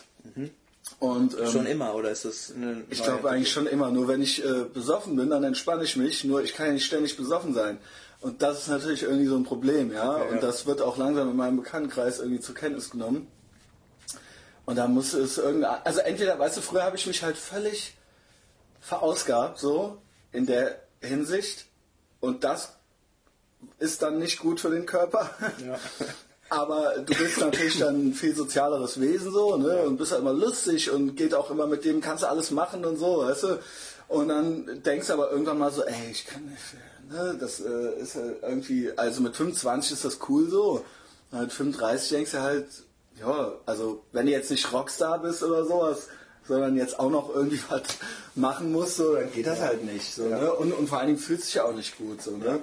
Und, 0.98 1.38
ähm, 1.38 1.50
Schon 1.50 1.66
immer, 1.66 1.94
oder 1.94 2.10
ist 2.10 2.26
das 2.26 2.52
eine 2.54 2.84
ich 2.90 3.02
glaube 3.02 3.30
eigentlich 3.30 3.50
schon 3.50 3.66
immer. 3.66 3.90
Nur 3.90 4.08
wenn 4.08 4.20
ich 4.20 4.44
äh, 4.44 4.64
besoffen 4.72 5.16
bin, 5.16 5.30
dann 5.30 5.42
entspanne 5.42 5.84
ich 5.84 5.96
mich. 5.96 6.24
Nur 6.24 6.42
ich 6.42 6.54
kann 6.54 6.66
ja 6.66 6.72
nicht 6.72 6.84
ständig 6.84 7.16
besoffen 7.16 7.54
sein. 7.54 7.78
Und 8.26 8.42
das 8.42 8.62
ist 8.62 8.66
natürlich 8.66 9.04
irgendwie 9.04 9.28
so 9.28 9.36
ein 9.36 9.44
Problem, 9.44 9.92
ja. 9.92 10.16
Okay, 10.16 10.28
und 10.30 10.34
ja. 10.34 10.40
das 10.40 10.66
wird 10.66 10.82
auch 10.82 10.96
langsam 10.96 11.30
in 11.30 11.36
meinem 11.36 11.58
Bekanntenkreis 11.58 12.18
irgendwie 12.18 12.40
zur 12.40 12.56
Kenntnis 12.56 12.90
genommen. 12.90 13.28
Und 14.64 14.74
da 14.74 14.88
muss 14.88 15.12
es 15.12 15.38
irgendeine, 15.38 15.86
also 15.86 16.00
entweder, 16.00 16.36
weißt 16.36 16.56
du, 16.56 16.60
früher 16.60 16.82
habe 16.82 16.96
ich 16.96 17.06
mich 17.06 17.22
halt 17.22 17.36
völlig 17.36 17.96
verausgabt, 18.80 19.60
so 19.60 20.02
in 20.32 20.44
der 20.44 20.82
Hinsicht. 21.00 21.66
Und 22.18 22.42
das 22.42 22.76
ist 23.78 24.02
dann 24.02 24.18
nicht 24.18 24.40
gut 24.40 24.58
für 24.58 24.70
den 24.70 24.86
Körper. 24.86 25.30
Ja. 25.64 25.78
Aber 26.48 26.94
du 26.98 27.14
bist 27.14 27.38
natürlich 27.38 27.78
dann 27.78 28.08
ein 28.08 28.14
viel 28.14 28.34
sozialeres 28.34 29.00
Wesen 29.00 29.32
so, 29.32 29.56
ne? 29.56 29.82
Und 29.82 29.96
bist 29.96 30.12
halt 30.12 30.22
immer 30.22 30.32
lustig 30.32 30.90
und 30.90 31.16
geht 31.16 31.34
auch 31.34 31.50
immer 31.50 31.66
mit 31.66 31.84
dem, 31.84 32.00
kannst 32.00 32.22
du 32.22 32.28
alles 32.28 32.50
machen 32.50 32.84
und 32.84 32.96
so, 32.96 33.18
weißt 33.18 33.42
du? 33.44 33.58
Und 34.08 34.28
dann 34.28 34.82
denkst 34.84 35.08
du 35.08 35.12
aber 35.14 35.32
irgendwann 35.32 35.58
mal 35.58 35.72
so, 35.72 35.82
ey, 35.82 36.10
ich 36.10 36.26
kann 36.26 36.44
nicht, 36.44 37.10
ne? 37.10 37.36
Das 37.40 37.60
äh, 37.60 38.00
ist 38.00 38.14
halt 38.14 38.36
irgendwie, 38.42 38.92
also 38.96 39.20
mit 39.22 39.34
25 39.34 39.92
ist 39.92 40.04
das 40.04 40.18
cool 40.28 40.48
so. 40.48 40.84
Und 41.32 41.40
mit 41.40 41.52
35 41.52 42.10
denkst 42.10 42.30
du 42.32 42.40
halt, 42.40 42.66
ja, 43.20 43.52
also 43.66 44.04
wenn 44.12 44.26
du 44.26 44.32
jetzt 44.32 44.50
nicht 44.50 44.72
Rockstar 44.72 45.20
bist 45.20 45.42
oder 45.42 45.64
sowas, 45.64 46.08
sondern 46.46 46.76
jetzt 46.76 46.98
auch 46.98 47.10
noch 47.10 47.34
irgendwie 47.34 47.60
was 47.68 47.82
machen 48.34 48.72
musst, 48.72 48.96
so, 48.96 49.14
dann 49.14 49.32
geht 49.32 49.46
das 49.46 49.60
halt 49.60 49.84
nicht. 49.84 50.14
So, 50.14 50.28
ne? 50.28 50.52
und, 50.52 50.72
und 50.72 50.88
vor 50.88 50.98
allen 50.98 51.08
Dingen 51.08 51.18
fühlst 51.18 51.44
du 51.44 51.46
dich 51.46 51.54
ja 51.54 51.64
auch 51.64 51.74
nicht 51.74 51.98
gut. 51.98 52.22
So, 52.22 52.36
ne? 52.36 52.60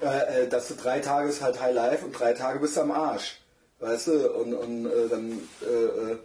Äh, 0.00 0.44
äh, 0.44 0.48
dass 0.48 0.68
du 0.68 0.74
drei 0.74 1.00
Tage 1.00 1.28
ist 1.28 1.40
halt 1.42 1.60
High 1.60 1.74
Life 1.74 2.04
und 2.04 2.12
drei 2.12 2.32
Tage 2.32 2.60
bist 2.60 2.76
du 2.76 2.82
am 2.82 2.92
Arsch. 2.92 3.40
Weißt 3.80 4.08
du? 4.08 4.32
Und, 4.32 4.54
und 4.54 4.86
äh, 4.86 5.08
dann 5.08 5.40
äh, 5.62 6.12
äh, 6.12 6.18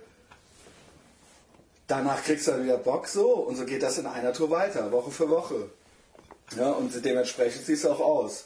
danach 1.88 2.24
kriegst 2.24 2.48
du 2.48 2.52
dann 2.52 2.64
wieder 2.64 2.78
Bock 2.78 3.08
so 3.08 3.32
und 3.32 3.56
so 3.56 3.66
geht 3.66 3.84
das 3.84 3.98
in 3.98 4.06
einer 4.06 4.34
Tour 4.34 4.50
weiter, 4.50 4.92
Woche 4.92 5.12
für 5.12 5.30
Woche. 5.30 5.70
Ja, 6.58 6.72
und 6.72 6.94
dementsprechend 7.04 7.66
siehst 7.66 7.84
du 7.84 7.90
auch 7.90 8.00
aus. 8.00 8.46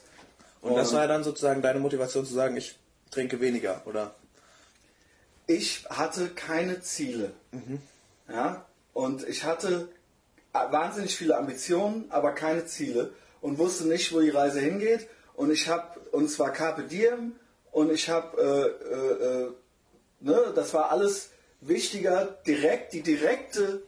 Und 0.61 0.75
das 0.75 0.93
war 0.93 1.07
dann 1.07 1.23
sozusagen 1.23 1.61
deine 1.61 1.79
Motivation 1.79 2.25
zu 2.25 2.33
sagen, 2.33 2.55
ich 2.57 2.77
trinke 3.11 3.39
weniger, 3.39 3.81
oder? 3.85 4.15
ich 5.47 5.85
hatte 5.89 6.29
keine 6.29 6.81
Ziele. 6.81 7.31
Ja? 8.27 8.65
Und 8.93 9.27
ich 9.27 9.45
hatte 9.45 9.89
wahnsinnig 10.51 11.15
viele 11.15 11.37
Ambitionen, 11.37 12.05
aber 12.09 12.33
keine 12.33 12.65
Ziele 12.65 13.13
und 13.41 13.57
wusste 13.57 13.87
nicht, 13.87 14.13
wo 14.13 14.19
die 14.19 14.29
Reise 14.29 14.59
hingeht. 14.59 15.07
Und 15.37 15.51
ich 15.51 15.69
habe, 15.69 15.99
und 16.11 16.29
zwar 16.29 16.51
Carpe 16.51 16.83
Diem, 16.83 17.35
und 17.71 17.91
ich 17.91 18.09
habe, 18.09 18.41
äh, 18.41 18.93
äh, 18.93 19.43
äh, 19.43 19.51
ne, 20.19 20.51
das 20.55 20.73
war 20.73 20.89
alles 20.89 21.29
wichtiger, 21.61 22.37
direkt, 22.47 22.93
die 22.93 23.03
direkte, 23.03 23.83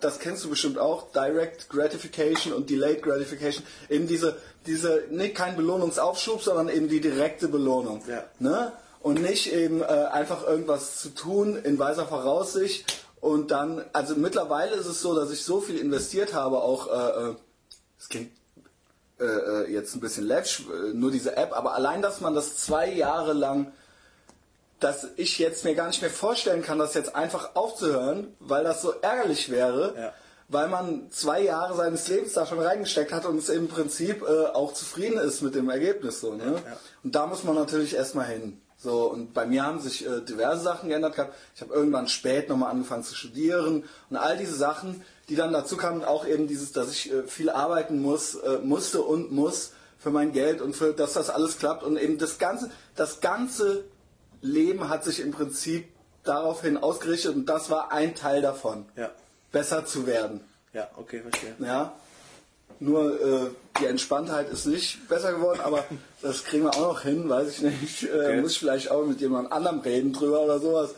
das 0.00 0.20
kennst 0.20 0.44
du 0.44 0.50
bestimmt 0.50 0.78
auch, 0.78 1.10
Direct 1.10 1.68
Gratification 1.68 2.52
und 2.52 2.70
Delayed 2.70 3.02
Gratification, 3.02 3.64
eben 3.90 4.06
diese, 4.06 4.36
diese, 4.66 5.02
ne, 5.10 5.30
kein 5.30 5.56
Belohnungsaufschub, 5.56 6.40
sondern 6.40 6.68
eben 6.68 6.88
die 6.88 7.00
direkte 7.00 7.48
Belohnung. 7.48 8.04
Ja. 8.06 8.24
Ne? 8.38 8.72
Und 9.00 9.20
nicht 9.22 9.52
eben 9.52 9.82
äh, 9.82 9.86
einfach 9.86 10.46
irgendwas 10.46 11.00
zu 11.00 11.08
tun 11.08 11.56
in 11.56 11.80
weiser 11.80 12.06
Voraussicht 12.06 13.04
und 13.20 13.50
dann, 13.50 13.84
also 13.92 14.14
mittlerweile 14.14 14.76
ist 14.76 14.86
es 14.86 15.02
so, 15.02 15.16
dass 15.16 15.32
ich 15.32 15.42
so 15.42 15.60
viel 15.60 15.78
investiert 15.78 16.32
habe, 16.32 16.62
auch, 16.62 16.86
äh, 16.86 17.30
äh, 17.30 17.34
es 17.98 18.08
klingt 18.08 18.30
äh, 19.22 19.62
äh, 19.64 19.72
jetzt 19.72 19.94
ein 19.94 20.00
bisschen 20.00 20.24
läppisch, 20.26 20.60
äh, 20.68 20.92
nur 20.94 21.10
diese 21.10 21.36
App, 21.36 21.52
aber 21.52 21.74
allein, 21.74 22.02
dass 22.02 22.20
man 22.20 22.34
das 22.34 22.56
zwei 22.56 22.90
Jahre 22.92 23.32
lang, 23.32 23.72
dass 24.80 25.06
ich 25.16 25.38
jetzt 25.38 25.64
mir 25.64 25.74
gar 25.74 25.86
nicht 25.86 26.02
mehr 26.02 26.10
vorstellen 26.10 26.62
kann, 26.62 26.78
das 26.78 26.94
jetzt 26.94 27.14
einfach 27.14 27.54
aufzuhören, 27.54 28.34
weil 28.40 28.64
das 28.64 28.82
so 28.82 28.92
ärgerlich 29.00 29.48
wäre, 29.50 29.94
Ja. 29.96 30.12
weil 30.48 30.68
man 30.68 31.10
zwei 31.10 31.40
Jahre 31.40 31.76
seines 31.76 32.08
Lebens 32.08 32.32
da 32.32 32.46
schon 32.46 32.58
reingesteckt 32.58 33.12
hat 33.12 33.24
und 33.26 33.38
es 33.38 33.48
im 33.48 33.68
Prinzip 33.68 34.22
äh, 34.22 34.46
auch 34.46 34.74
zufrieden 34.74 35.18
ist 35.18 35.40
mit 35.42 35.54
dem 35.54 35.70
Ergebnis. 35.70 36.20
So, 36.20 36.34
ne? 36.34 36.44
ja. 36.66 36.76
Und 37.04 37.14
da 37.14 37.26
muss 37.26 37.44
man 37.44 37.54
natürlich 37.54 37.94
erstmal 37.94 38.26
hin. 38.26 38.60
So, 38.76 39.04
und 39.12 39.32
bei 39.32 39.46
mir 39.46 39.64
haben 39.64 39.80
sich 39.80 40.04
äh, 40.04 40.20
diverse 40.22 40.64
Sachen 40.64 40.88
geändert 40.88 41.14
gehabt. 41.14 41.34
Ich 41.54 41.60
habe 41.60 41.72
irgendwann 41.72 42.08
spät 42.08 42.48
nochmal 42.48 42.72
angefangen 42.72 43.04
zu 43.04 43.14
studieren 43.14 43.84
und 44.10 44.16
all 44.16 44.36
diese 44.36 44.56
Sachen, 44.56 45.04
die 45.28 45.36
dann 45.36 45.52
dazu 45.52 45.76
kamen, 45.76 46.04
auch 46.04 46.26
eben 46.26 46.46
dieses, 46.48 46.72
dass 46.72 46.90
ich 46.90 47.12
äh, 47.12 47.22
viel 47.24 47.50
arbeiten 47.50 48.00
muss, 48.02 48.34
äh, 48.34 48.58
musste 48.62 49.02
und 49.02 49.32
muss 49.32 49.72
für 49.98 50.10
mein 50.10 50.32
Geld 50.32 50.60
und 50.60 50.74
für, 50.74 50.92
dass 50.92 51.12
das 51.12 51.30
alles 51.30 51.58
klappt 51.58 51.82
und 51.84 51.96
eben 51.96 52.18
das 52.18 52.38
ganze, 52.38 52.70
das 52.96 53.20
ganze 53.20 53.84
Leben 54.40 54.88
hat 54.88 55.04
sich 55.04 55.20
im 55.20 55.30
Prinzip 55.30 55.86
daraufhin 56.24 56.76
ausgerichtet 56.76 57.34
und 57.36 57.46
das 57.46 57.70
war 57.70 57.92
ein 57.92 58.14
Teil 58.14 58.42
davon, 58.42 58.84
Ja. 58.96 59.10
besser 59.52 59.86
zu 59.86 60.06
werden. 60.06 60.40
Ja, 60.72 60.88
okay, 60.96 61.20
verstehe. 61.20 61.54
Ja. 61.60 61.92
Nur 62.80 63.20
äh, 63.20 63.50
die 63.80 63.86
Entspanntheit 63.86 64.50
ist 64.50 64.66
nicht 64.66 65.08
besser 65.08 65.32
geworden, 65.34 65.60
aber 65.62 65.84
das 66.22 66.42
kriegen 66.44 66.64
wir 66.64 66.70
auch 66.74 66.94
noch 66.94 67.00
hin, 67.02 67.28
weiß 67.28 67.48
ich 67.48 67.60
nicht. 67.62 68.02
Äh, 68.04 68.08
Okay. 68.12 68.40
Muss 68.40 68.52
ich 68.52 68.58
vielleicht 68.58 68.90
auch 68.90 69.04
mit 69.06 69.20
jemand 69.20 69.52
anderem 69.52 69.80
reden 69.80 70.12
drüber 70.12 70.40
oder 70.40 70.58
sowas. 70.58 70.90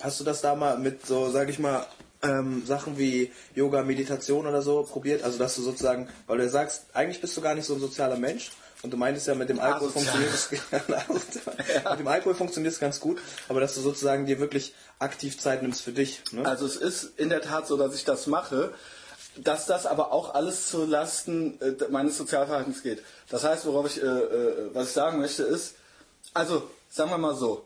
Hast 0.00 0.20
du 0.20 0.24
das 0.24 0.40
da 0.42 0.54
mal 0.54 0.78
mit 0.78 1.04
so, 1.06 1.28
sag 1.30 1.48
ich 1.48 1.58
mal, 1.58 1.84
ähm, 2.22 2.64
Sachen 2.66 2.98
wie 2.98 3.32
Yoga, 3.54 3.82
Meditation 3.82 4.46
oder 4.46 4.62
so 4.62 4.82
probiert? 4.82 5.22
Also 5.22 5.38
dass 5.38 5.54
du 5.56 5.62
sozusagen, 5.62 6.08
weil 6.26 6.38
du 6.38 6.48
sagst, 6.48 6.86
eigentlich 6.94 7.20
bist 7.20 7.36
du 7.36 7.40
gar 7.40 7.54
nicht 7.54 7.66
so 7.66 7.74
ein 7.74 7.80
sozialer 7.80 8.16
Mensch 8.16 8.50
und 8.82 8.92
du 8.92 8.96
meintest 8.96 9.26
ja, 9.26 9.34
mit 9.34 9.48
dem 9.48 9.60
Alkohol 9.60 9.88
Asozial. 9.88 10.14
funktioniert 10.14 11.08
es 11.08 11.84
mit 11.90 11.98
dem 11.98 12.08
Alkohol 12.08 12.34
funktioniert 12.34 12.74
es 12.74 12.80
ganz 12.80 13.00
gut, 13.00 13.20
aber 13.48 13.60
dass 13.60 13.74
du 13.74 13.80
sozusagen 13.80 14.26
dir 14.26 14.38
wirklich 14.38 14.74
aktiv 14.98 15.38
Zeit 15.38 15.62
nimmst 15.62 15.82
für 15.82 15.92
dich. 15.92 16.22
Ne? 16.32 16.44
Also 16.46 16.66
es 16.66 16.76
ist 16.76 17.18
in 17.18 17.28
der 17.28 17.42
Tat 17.42 17.66
so, 17.66 17.76
dass 17.76 17.94
ich 17.94 18.04
das 18.04 18.26
mache, 18.26 18.72
dass 19.36 19.66
das 19.66 19.86
aber 19.86 20.12
auch 20.12 20.34
alles 20.34 20.68
zu 20.68 20.84
Lasten 20.84 21.60
äh, 21.60 21.74
meines 21.90 22.16
Sozialverhaltens 22.18 22.82
geht. 22.82 23.02
Das 23.28 23.44
heißt, 23.44 23.66
worauf 23.66 23.86
ich, 23.86 24.02
äh, 24.02 24.06
äh, 24.06 24.70
was 24.74 24.88
ich 24.88 24.92
sagen 24.94 25.18
möchte, 25.20 25.42
ist, 25.44 25.74
also 26.34 26.68
sagen 26.88 27.10
wir 27.10 27.18
mal 27.18 27.34
so, 27.34 27.64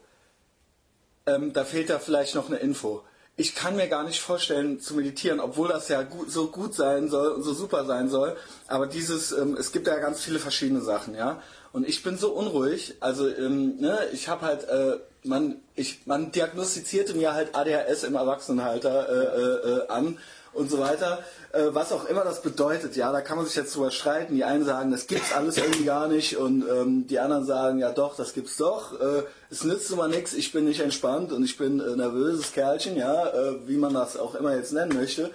ähm, 1.27 1.53
da 1.53 1.65
fehlt 1.65 1.91
da 1.91 1.99
vielleicht 1.99 2.35
noch 2.35 2.49
eine 2.49 2.57
Info. 2.57 3.03
Ich 3.43 3.57
kann 3.57 3.75
mir 3.75 3.89
gar 3.89 4.05
nicht 4.05 4.21
vorstellen 4.21 4.79
zu 4.79 4.95
meditieren, 4.95 5.41
obwohl 5.41 5.67
das 5.67 5.89
ja 5.89 6.03
gut, 6.03 6.31
so 6.31 6.47
gut 6.47 6.77
sein 6.77 7.09
soll 7.09 7.33
und 7.33 7.43
so 7.43 7.53
super 7.53 7.85
sein 7.85 8.09
soll. 8.09 8.37
Aber 8.69 8.87
dieses, 8.87 9.33
ähm, 9.33 9.57
es 9.59 9.73
gibt 9.73 9.89
ja 9.89 9.99
ganz 9.99 10.23
viele 10.23 10.39
verschiedene 10.39 10.81
Sachen, 10.81 11.17
ja. 11.17 11.43
Und 11.73 11.89
ich 11.89 12.05
bin 12.05 12.17
so 12.17 12.31
unruhig. 12.31 12.99
Also 13.01 13.29
ähm, 13.29 13.79
ne, 13.81 13.99
ich 14.13 14.29
habe 14.29 14.47
halt, 14.47 14.69
äh, 14.69 14.99
man, 15.25 15.57
ich, 15.75 16.07
man 16.07 16.31
diagnostizierte 16.31 17.15
mir 17.15 17.35
halt 17.35 17.57
ADHS 17.57 18.05
im 18.05 18.15
Erwachsenenalter 18.15 19.09
äh, 19.09 19.41
äh, 19.41 19.71
äh, 19.71 19.89
an 19.89 20.19
und 20.53 20.71
so 20.71 20.79
weiter. 20.79 21.25
Äh, 21.53 21.67
was 21.71 21.93
auch 21.93 22.07
immer 22.07 22.25
das 22.25 22.43
bedeutet, 22.43 22.97
ja, 22.97 23.13
da 23.13 23.21
kann 23.21 23.37
man 23.37 23.47
sich 23.47 23.57
jetzt 23.57 23.75
drüber 23.75 23.91
streiten. 23.91 24.35
Die 24.35 24.45
einen 24.45 24.65
sagen, 24.65 24.91
das 24.91 25.07
gibt's 25.07 25.33
alles 25.33 25.57
irgendwie 25.57 25.85
gar 25.85 26.09
nicht 26.09 26.37
und 26.37 26.65
ähm, 26.69 27.07
die 27.07 27.19
anderen 27.19 27.45
sagen, 27.45 27.79
ja 27.79 27.93
doch, 27.93 28.17
das 28.17 28.33
gibt's 28.33 28.57
doch. 28.57 28.99
Äh, 29.01 29.25
es 29.51 29.65
nützt 29.65 29.91
immer 29.91 30.09
nichts, 30.09 30.33
ich 30.33 30.53
bin 30.53 30.65
nicht 30.65 30.81
entspannt 30.81 31.33
und 31.33 31.45
ich 31.45 31.57
bin 31.57 31.81
äh, 31.81 31.97
nervöses 31.97 32.53
Kerlchen, 32.53 32.97
ja, 32.97 33.29
äh, 33.29 33.69
wie 33.69 33.77
man 33.77 33.95
das 33.95 34.17
auch 34.17 34.35
immer 34.35 34.55
jetzt 34.55 34.73
nennen 34.73 34.95
möchte. 34.95 35.31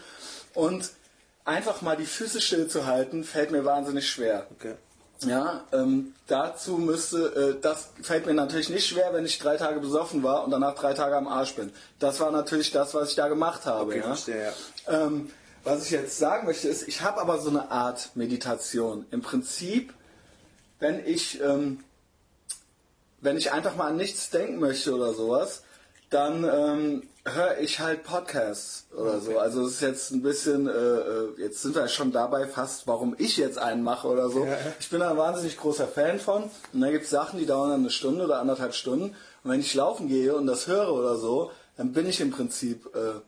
Und 0.53 0.89
einfach 1.45 1.81
mal 1.81 1.95
die 1.95 2.05
Füße 2.05 2.41
still 2.41 2.67
zu 2.67 2.85
halten, 2.85 3.23
fällt 3.23 3.51
mir 3.51 3.65
wahnsinnig 3.65 4.09
schwer. 4.09 4.47
Okay. 4.51 4.75
Ja, 5.25 5.63
ähm, 5.71 6.13
dazu 6.27 6.77
müsste, 6.77 7.55
äh, 7.57 7.61
das 7.61 7.89
fällt 8.01 8.25
mir 8.25 8.33
natürlich 8.33 8.69
nicht 8.69 8.87
schwer, 8.87 9.13
wenn 9.13 9.25
ich 9.25 9.39
drei 9.39 9.57
Tage 9.57 9.79
besoffen 9.79 10.21
war 10.21 10.43
und 10.43 10.51
danach 10.51 10.75
drei 10.75 10.93
Tage 10.93 11.15
am 11.15 11.27
Arsch 11.27 11.55
bin. 11.55 11.71
Das 11.99 12.19
war 12.19 12.31
natürlich 12.31 12.71
das, 12.71 12.93
was 12.93 13.09
ich 13.09 13.15
da 13.15 13.27
gemacht 13.27 13.65
habe. 13.65 13.91
Okay, 13.91 13.97
ja? 13.97 14.03
verstehe, 14.03 14.53
ja. 14.87 15.05
Ähm, 15.05 15.31
was 15.63 15.85
ich 15.85 15.91
jetzt 15.91 16.17
sagen 16.17 16.45
möchte, 16.45 16.67
ist, 16.67 16.87
ich 16.87 17.01
habe 17.01 17.19
aber 17.19 17.39
so 17.39 17.49
eine 17.49 17.71
Art 17.71 18.11
Meditation. 18.15 19.05
Im 19.11 19.21
Prinzip, 19.21 19.93
wenn 20.79 21.05
ich, 21.05 21.41
ähm, 21.41 21.83
wenn 23.19 23.37
ich 23.37 23.51
einfach 23.51 23.75
mal 23.75 23.87
an 23.87 23.97
nichts 23.97 24.29
denken 24.29 24.59
möchte 24.59 24.93
oder 24.93 25.13
sowas, 25.13 25.63
dann 26.09 26.43
ähm, 26.43 27.03
höre 27.25 27.59
ich 27.59 27.79
halt 27.79 28.03
Podcasts 28.03 28.87
oder 28.95 29.19
so. 29.19 29.37
Also 29.39 29.65
es 29.65 29.73
ist 29.73 29.81
jetzt 29.81 30.11
ein 30.11 30.21
bisschen, 30.21 30.67
äh, 30.67 30.71
äh, 30.71 31.29
jetzt 31.37 31.61
sind 31.61 31.75
wir 31.75 31.87
schon 31.87 32.11
dabei 32.11 32.47
fast, 32.47 32.87
warum 32.87 33.15
ich 33.17 33.37
jetzt 33.37 33.57
einen 33.57 33.83
mache 33.83 34.07
oder 34.07 34.29
so. 34.29 34.45
Ja. 34.45 34.57
Ich 34.79 34.89
bin 34.89 34.99
da 35.01 35.11
ein 35.11 35.17
wahnsinnig 35.17 35.57
großer 35.57 35.87
Fan 35.87 36.19
von. 36.19 36.43
Und 36.73 36.81
da 36.81 36.89
gibt 36.91 37.03
es 37.05 37.09
Sachen, 37.09 37.39
die 37.39 37.45
dauern 37.45 37.69
dann 37.71 37.79
eine 37.81 37.89
Stunde 37.89 38.23
oder 38.23 38.39
anderthalb 38.39 38.73
Stunden. 38.73 39.15
Und 39.43 39.51
wenn 39.51 39.59
ich 39.59 39.73
laufen 39.73 40.07
gehe 40.07 40.35
und 40.35 40.47
das 40.47 40.67
höre 40.67 40.93
oder 40.93 41.17
so, 41.17 41.51
dann 41.75 41.91
bin 41.93 42.07
ich 42.07 42.21
im 42.21 42.31
Prinzip 42.31 42.85
äh, 42.95 43.19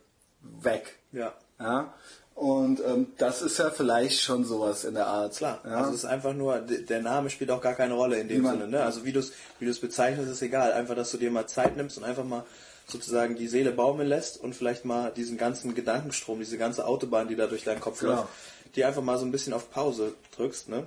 weg. 0.63 0.99
Ja. 1.11 1.33
Ja. 1.59 1.93
Und 2.35 2.79
ähm, 2.85 3.07
das 3.17 3.41
ist 3.41 3.57
ja 3.59 3.69
vielleicht 3.69 4.21
schon 4.21 4.45
sowas 4.45 4.85
in 4.85 4.93
der 4.93 5.07
Art. 5.07 5.35
Klar, 5.35 5.59
Ja? 5.65 5.79
also 5.79 5.89
es 5.89 5.97
ist 5.97 6.05
einfach 6.05 6.33
nur, 6.33 6.59
der 6.59 7.01
Name 7.01 7.29
spielt 7.29 7.51
auch 7.51 7.59
gar 7.59 7.73
keine 7.73 7.95
Rolle 7.95 8.17
in 8.17 8.29
dem 8.29 8.45
Sinne. 8.45 8.65
Ne? 8.69 8.81
Also 8.81 9.03
wie 9.03 9.11
du 9.11 9.19
es 9.19 9.33
wie 9.59 9.65
du's 9.65 9.79
bezeichnest, 9.81 10.31
ist 10.31 10.41
egal. 10.41 10.71
Einfach, 10.71 10.95
dass 10.95 11.11
du 11.11 11.17
dir 11.17 11.31
mal 11.31 11.47
Zeit 11.47 11.75
nimmst 11.75 11.97
und 11.97 12.05
einfach 12.05 12.23
mal 12.23 12.45
sozusagen 12.91 13.35
die 13.35 13.47
Seele 13.47 13.71
baumeln 13.71 14.07
lässt 14.07 14.41
und 14.41 14.55
vielleicht 14.55 14.85
mal 14.85 15.11
diesen 15.11 15.37
ganzen 15.37 15.75
Gedankenstrom, 15.75 16.39
diese 16.39 16.57
ganze 16.57 16.85
Autobahn, 16.85 17.27
die 17.27 17.35
da 17.35 17.47
durch 17.47 17.63
deinen 17.63 17.79
Kopf 17.81 17.99
Genau. 17.99 18.13
läuft, 18.13 18.27
die 18.75 18.85
einfach 18.85 19.01
mal 19.01 19.17
so 19.17 19.25
ein 19.25 19.31
bisschen 19.31 19.53
auf 19.53 19.69
Pause 19.71 20.13
drückst, 20.35 20.69
ne? 20.69 20.85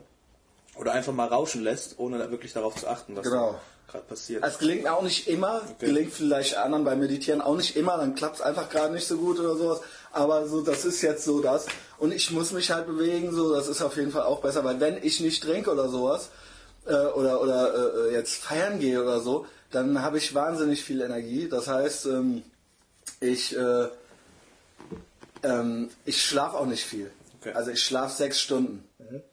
Oder 0.77 0.93
einfach 0.93 1.13
mal 1.13 1.27
rauschen 1.29 1.63
lässt, 1.63 1.99
ohne 1.99 2.19
da 2.19 2.31
wirklich 2.31 2.53
darauf 2.53 2.75
zu 2.77 2.89
achten, 2.89 3.15
was 3.15 3.25
Genau. 3.25 3.61
gerade 3.89 4.05
passiert. 4.05 4.43
Es 4.43 4.59
gelingt 4.59 4.89
auch 4.89 5.03
nicht 5.03 5.29
immer, 5.29 5.61
gelingt 5.79 6.13
vielleicht 6.15 6.57
anderen 6.57 6.85
beim 6.85 6.99
Meditieren 6.99 7.43
auch 7.43 7.57
nicht 7.57 7.77
immer, 7.77 7.99
dann 7.99 8.15
klappt 8.15 8.37
es 8.37 8.41
einfach 8.41 8.71
gerade 8.71 8.95
nicht 8.95 9.07
so 9.07 9.19
gut 9.19 9.39
oder 9.39 9.55
sowas. 9.57 9.81
Aber 10.13 10.47
so, 10.49 10.63
das 10.63 10.85
ist 10.87 11.03
jetzt 11.03 11.25
so 11.25 11.41
das. 11.43 11.67
Und 11.99 12.13
ich 12.13 12.31
muss 12.31 12.53
mich 12.53 12.71
halt 12.71 12.87
bewegen, 12.87 13.33
so, 13.35 13.55
das 13.55 13.69
ist 13.69 13.83
auf 13.83 13.97
jeden 13.97 14.11
Fall 14.13 14.23
auch 14.23 14.41
besser, 14.41 14.65
weil 14.65 14.81
wenn 14.81 15.03
ich 15.03 15.21
nicht 15.21 15.43
trinke 15.43 15.71
oder 15.71 15.89
sowas, 15.91 16.31
äh, 16.87 16.95
oder, 16.95 17.41
oder 17.43 18.09
äh, 18.09 18.13
jetzt 18.15 18.37
feiern 18.37 18.79
gehe 18.81 19.03
oder 19.03 19.21
so, 19.21 19.47
dann 19.73 20.03
habe 20.03 20.19
ich 20.19 20.35
wahnsinnig 20.35 20.85
viel 20.85 21.01
Energie. 21.01 21.49
Das 21.49 21.67
heißt, 21.69 22.07
ähm, 22.07 22.43
ich, 23.21 23.57
äh, 23.57 23.89
ähm, 25.43 25.91
ich 26.05 26.23
schlafe 26.23 26.57
auch 26.57 26.67
nicht 26.67 26.85
viel. 26.85 27.11
Okay. 27.41 27.53
Also 27.55 27.71
ich 27.71 27.83
schlafe 27.83 28.17
sechs 28.17 28.41
Stunden. 28.41 28.85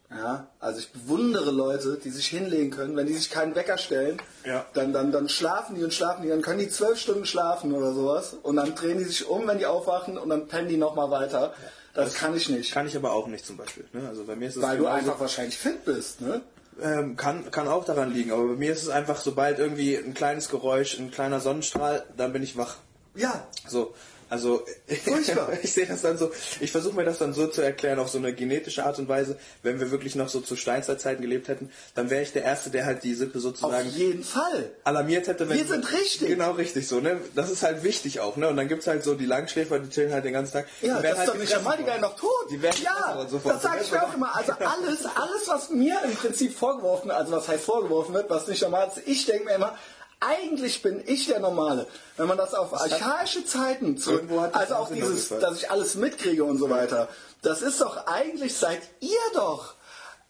Ja, 0.10 0.48
also 0.60 0.80
ich 0.80 0.92
bewundere 0.92 1.52
Leute, 1.52 2.00
die 2.04 2.10
sich 2.10 2.26
hinlegen 2.28 2.72
können, 2.72 2.96
wenn 2.96 3.06
die 3.06 3.14
sich 3.14 3.30
keinen 3.30 3.54
Wecker 3.54 3.78
stellen, 3.78 4.20
Ja. 4.44 4.66
dann, 4.74 4.92
dann, 4.92 5.12
dann 5.12 5.30
schlafen 5.30 5.76
die 5.76 5.84
und 5.84 5.94
schlafen 5.94 6.24
die, 6.24 6.30
dann 6.30 6.42
können 6.42 6.58
die 6.58 6.68
zwölf 6.68 7.00
Stunden 7.00 7.26
schlafen 7.28 7.72
oder 7.74 7.94
sowas 7.94 8.36
und 8.42 8.56
dann 8.56 8.74
drehen 8.74 8.98
die 8.98 9.04
sich 9.04 9.28
um, 9.28 9.48
wenn 9.48 9.60
die 9.60 9.68
aufwachen 9.68 10.18
und 10.18 10.30
dann 10.30 10.48
pennen 10.48 10.68
die 10.68 10.78
nochmal 10.78 11.12
weiter. 11.12 11.54
Das, 11.94 12.16
kann 12.16 12.36
ich 12.36 12.50
nicht. 12.50 12.74
Kann 12.74 12.88
ich 12.88 12.96
aber 12.96 13.12
auch 13.14 13.28
nicht 13.28 13.46
zum 13.46 13.58
Beispiel. 13.58 13.86
Ne? 13.94 14.08
Also 14.08 14.24
bei 14.24 14.36
mir 14.36 14.48
ist 14.50 14.60
weil 14.60 14.80
du 14.80 14.88
einfach 14.88 15.20
wahrscheinlich 15.20 15.58
fit 15.58 15.86
bist, 15.86 16.22
ne? 16.22 16.42
Ähm, 16.82 17.16
kann, 17.16 17.52
kann 17.52 17.68
auch 17.68 17.86
daran 17.86 18.14
liegen, 18.14 18.32
aber 18.32 18.48
bei 18.48 18.56
mir 18.56 18.72
ist 18.72 18.84
es 18.84 18.90
einfach, 18.90 19.20
sobald 19.20 19.60
irgendwie 19.60 19.98
ein 19.98 20.14
kleines 20.14 20.50
Geräusch, 20.50 20.98
ein 20.98 21.12
kleiner 21.12 21.40
Sonnenstrahl, 21.40 22.06
dann 22.16 22.32
bin 22.34 22.44
ich 22.44 22.58
wach. 22.58 22.78
Ja. 23.16 23.48
So, 23.68 23.94
also 24.30 24.64
Furchtbar. 25.04 25.54
ich 25.64 25.74
sehe 25.74 25.86
das 25.86 26.02
dann 26.02 26.18
so, 26.18 26.32
ich 26.60 26.72
versuche 26.72 26.96
mir 26.96 27.06
das 27.06 27.18
dann 27.18 27.34
so 27.34 27.48
zu 27.48 27.62
erklären 27.62 28.00
auf 28.00 28.10
so 28.10 28.18
eine 28.18 28.34
genetische 28.34 28.86
Art 28.86 29.00
und 29.00 29.08
Weise, 29.08 29.38
wenn 29.64 29.80
wir 29.80 29.92
wirklich 29.92 30.16
noch 30.16 30.30
so 30.30 30.40
zu 30.42 30.56
Steinzeitzeiten 30.56 31.22
gelebt 31.22 31.48
hätten, 31.48 31.72
dann 31.96 32.10
wäre 32.10 32.22
ich 32.22 32.32
der 32.32 32.44
Erste, 32.44 32.70
der 32.70 32.86
halt 32.86 33.04
die 33.04 33.14
Sippe 33.14 33.38
Auf 33.38 33.44
sozusagen 33.44 33.90
jeden 33.90 34.24
Fall. 34.24 34.72
alarmiert 34.84 35.28
hätte. 35.28 35.50
Wenn 35.50 35.58
Wir 35.58 35.66
sind 35.66 35.92
richtig. 35.92 36.28
Genau 36.30 36.52
richtig 36.52 36.88
so, 36.88 37.00
ne? 37.00 37.20
Das 37.36 37.50
ist 37.50 37.64
halt 37.64 37.84
wichtig 37.84 38.20
auch, 38.20 38.38
ne? 38.38 38.48
Und 38.48 38.58
dann 38.58 38.68
gibt's 38.68 38.88
halt 38.88 39.04
so 39.04 39.16
die 39.16 39.26
Langschläfer, 39.26 39.80
die 39.80 39.90
chillen 39.90 40.14
halt 40.14 40.26
den 40.26 40.34
ganzen 40.34 40.54
Tag. 40.54 40.68
Ja, 40.82 40.98
Die 40.98 41.04
das 41.04 41.12
ist 41.14 41.18
halt 41.20 41.30
doch 41.30 41.36
nicht 41.36 41.56
normal, 41.56 41.78
die 41.78 41.86
werden 41.86 42.02
noch 42.02 42.16
tot. 42.16 42.30
Die 42.52 42.62
werden 42.62 42.78
ja, 42.84 43.28
sofort. 43.28 43.56
das 43.56 43.64
sage 43.64 43.82
ich 43.84 43.92
mir 43.92 44.04
auch 44.04 44.14
immer. 44.14 44.36
Also 44.36 44.54
alles, 44.54 45.06
alles, 45.06 45.48
was 45.48 45.70
mir 45.70 46.00
im 46.04 46.16
Prinzip 46.16 46.56
vorgeworfen, 46.56 47.12
also 47.12 47.32
was 47.32 47.48
heißt 47.48 47.64
vorgeworfen 47.64 48.14
wird, 48.14 48.30
was 48.30 48.48
nicht 48.48 48.62
normal 48.62 48.90
ist, 48.96 49.08
ich 49.08 49.26
denke 49.26 49.46
mir 49.46 49.56
immer, 49.56 49.76
eigentlich 50.20 50.82
bin 50.82 51.02
ich 51.06 51.28
der 51.28 51.40
Normale. 51.40 51.88
Wenn 52.18 52.28
man 52.28 52.38
das 52.38 52.54
auf 52.54 52.74
archaische 52.74 53.46
Zeiten 53.46 53.98
zurück, 53.98 54.26
das 54.30 54.54
also 54.54 54.76
auch 54.76 54.92
dieses, 54.92 55.30
dass 55.30 55.58
ich 55.58 55.72
alles 55.72 55.96
mitkriege 55.96 56.44
und 56.44 56.58
so 56.58 56.70
weiter, 56.70 57.08
das 57.42 57.62
ist 57.62 57.82
doch 57.82 58.06
eigentlich, 58.08 58.56
seid 58.56 58.82
ihr 59.00 59.18
doch. 59.34 59.76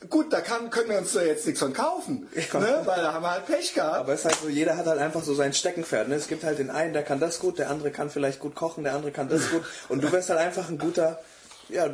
Gut, 0.10 0.32
da 0.32 0.40
kann, 0.40 0.70
können 0.70 0.90
wir 0.90 0.98
uns 1.00 1.14
ja 1.14 1.24
jetzt 1.24 1.46
nichts 1.46 1.60
von 1.60 1.74
kaufen, 1.74 2.30
ne? 2.34 2.82
weil 2.86 3.02
da 3.02 3.14
haben 3.14 3.24
wir 3.24 3.32
halt 3.32 3.48
Pech 3.48 3.74
gehabt. 3.74 3.98
Aber 3.98 4.14
es 4.14 4.22
ist 4.22 4.26
halt 4.26 4.38
so, 4.42 4.48
jeder 4.48 4.78
hat 4.78 4.86
halt 4.86 5.00
einfach 5.00 5.24
so 5.24 5.34
sein 5.34 5.52
Steckenpferd. 5.52 6.08
Ne? 6.08 6.16
Es 6.16 6.30
gibt 6.30 6.46
halt 6.46 6.58
den 6.58 6.70
einen, 6.70 6.94
der 6.94 7.04
kann 7.04 7.20
das 7.20 7.40
gut, 7.40 7.60
der 7.60 7.70
andere 7.70 7.92
kann 7.92 8.10
vielleicht 8.10 8.40
gut 8.40 8.56
kochen, 8.56 8.86
der 8.86 8.94
andere 8.94 9.12
kann 9.12 9.28
das 9.28 9.50
gut. 9.50 9.64
Und 9.90 10.02
du 10.02 10.10
wärst 10.10 10.30
halt 10.30 10.40
einfach 10.40 10.70
ein 10.70 10.78
guter, 10.78 11.20
ja, 11.68 11.90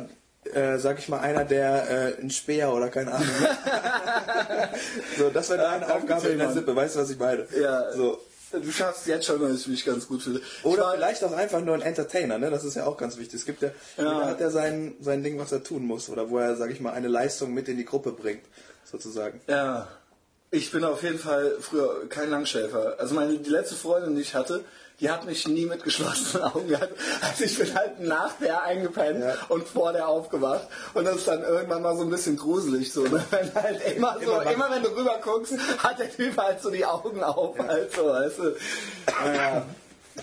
äh, 0.54 0.78
sag 0.78 0.98
ich 0.98 1.08
mal, 1.08 1.20
einer, 1.20 1.44
der 1.44 1.90
äh, 2.18 2.20
ein 2.22 2.30
Speer 2.30 2.72
oder 2.72 2.88
keine 2.88 3.12
Ahnung. 3.12 3.28
so, 5.18 5.30
das 5.30 5.48
wäre 5.50 5.60
deine 5.60 5.92
Aufgabe 5.94 6.28
in 6.28 6.38
der. 6.38 6.52
Sippe, 6.52 6.74
weißt 6.74 6.96
du, 6.96 7.00
was 7.00 7.10
ich 7.10 7.18
meine? 7.18 7.46
ja, 7.60 7.92
So. 7.92 8.18
du 8.52 8.70
schaffst 8.70 9.06
jetzt 9.06 9.26
schon, 9.26 9.40
dass 9.40 9.60
ich 9.60 9.66
mich 9.68 9.84
ganz 9.84 10.06
gut. 10.06 10.26
Ich 10.26 10.64
Oder 10.64 10.82
war- 10.84 10.94
vielleicht 10.94 11.22
auch 11.24 11.32
einfach 11.32 11.60
nur 11.60 11.74
ein 11.74 11.82
Entertainer, 11.82 12.38
ne? 12.38 12.50
Das 12.50 12.64
ist 12.64 12.74
ja 12.76 12.86
auch 12.86 12.96
ganz 12.96 13.16
wichtig. 13.18 13.40
Es 13.40 13.46
gibt 13.46 13.62
ja, 13.62 13.70
jeder 13.96 14.26
hat 14.26 14.40
ja 14.40 14.50
sein, 14.50 14.94
sein 15.00 15.22
Ding, 15.22 15.38
was 15.38 15.52
er 15.52 15.62
tun 15.62 15.86
muss. 15.86 16.08
Oder 16.08 16.30
wo 16.30 16.38
er, 16.38 16.56
sag 16.56 16.70
ich 16.70 16.80
mal, 16.80 16.92
eine 16.92 17.08
Leistung 17.08 17.52
mit 17.52 17.68
in 17.68 17.76
die 17.76 17.84
Gruppe 17.84 18.12
bringt, 18.12 18.44
sozusagen. 18.84 19.40
Ja, 19.48 19.88
ich 20.56 20.70
bin 20.70 20.84
auf 20.84 21.02
jeden 21.02 21.18
Fall 21.18 21.56
früher 21.60 22.08
kein 22.08 22.30
Langschläfer. 22.30 22.96
Also 22.98 23.14
meine 23.14 23.36
die 23.38 23.50
letzte 23.50 23.74
Freundin, 23.74 24.14
die 24.14 24.22
ich 24.22 24.34
hatte, 24.34 24.64
die 25.00 25.10
hat 25.10 25.26
mich 25.26 25.46
nie 25.46 25.66
mit 25.66 25.84
geschlossenen 25.84 26.44
Augen 26.50 26.68
gehabt. 26.68 26.94
Also 27.20 27.44
ich 27.44 27.58
bin 27.58 27.74
halt 27.74 28.00
nach 28.00 28.32
der 28.40 28.62
eingepennt 28.62 29.20
Ja. 29.22 29.34
und 29.50 29.68
vor 29.68 29.92
der 29.92 30.08
aufgewacht. 30.08 30.66
Und 30.94 31.04
das 31.04 31.16
ist 31.16 31.28
dann 31.28 31.42
irgendwann 31.42 31.82
mal 31.82 31.94
so 31.96 32.02
ein 32.02 32.10
bisschen 32.10 32.36
gruselig. 32.38 32.92
So, 32.92 33.02
ne? 33.02 33.22
Wenn 33.30 33.54
halt 33.54 33.96
immer, 33.96 34.16
so, 34.24 34.40
Immer 34.40 34.70
wenn 34.70 34.82
du 34.82 34.88
rüber 34.96 35.18
guckst, 35.22 35.54
hat 35.78 35.98
der 35.98 36.10
Typ 36.10 36.36
halt 36.38 36.62
so 36.62 36.70
die 36.70 36.86
Augen 36.86 37.22
auf. 37.22 37.58
Halt 37.58 37.92
so, 37.94 38.06
weißt 38.06 38.38
du. 38.38 38.56
Naja, 39.24 39.66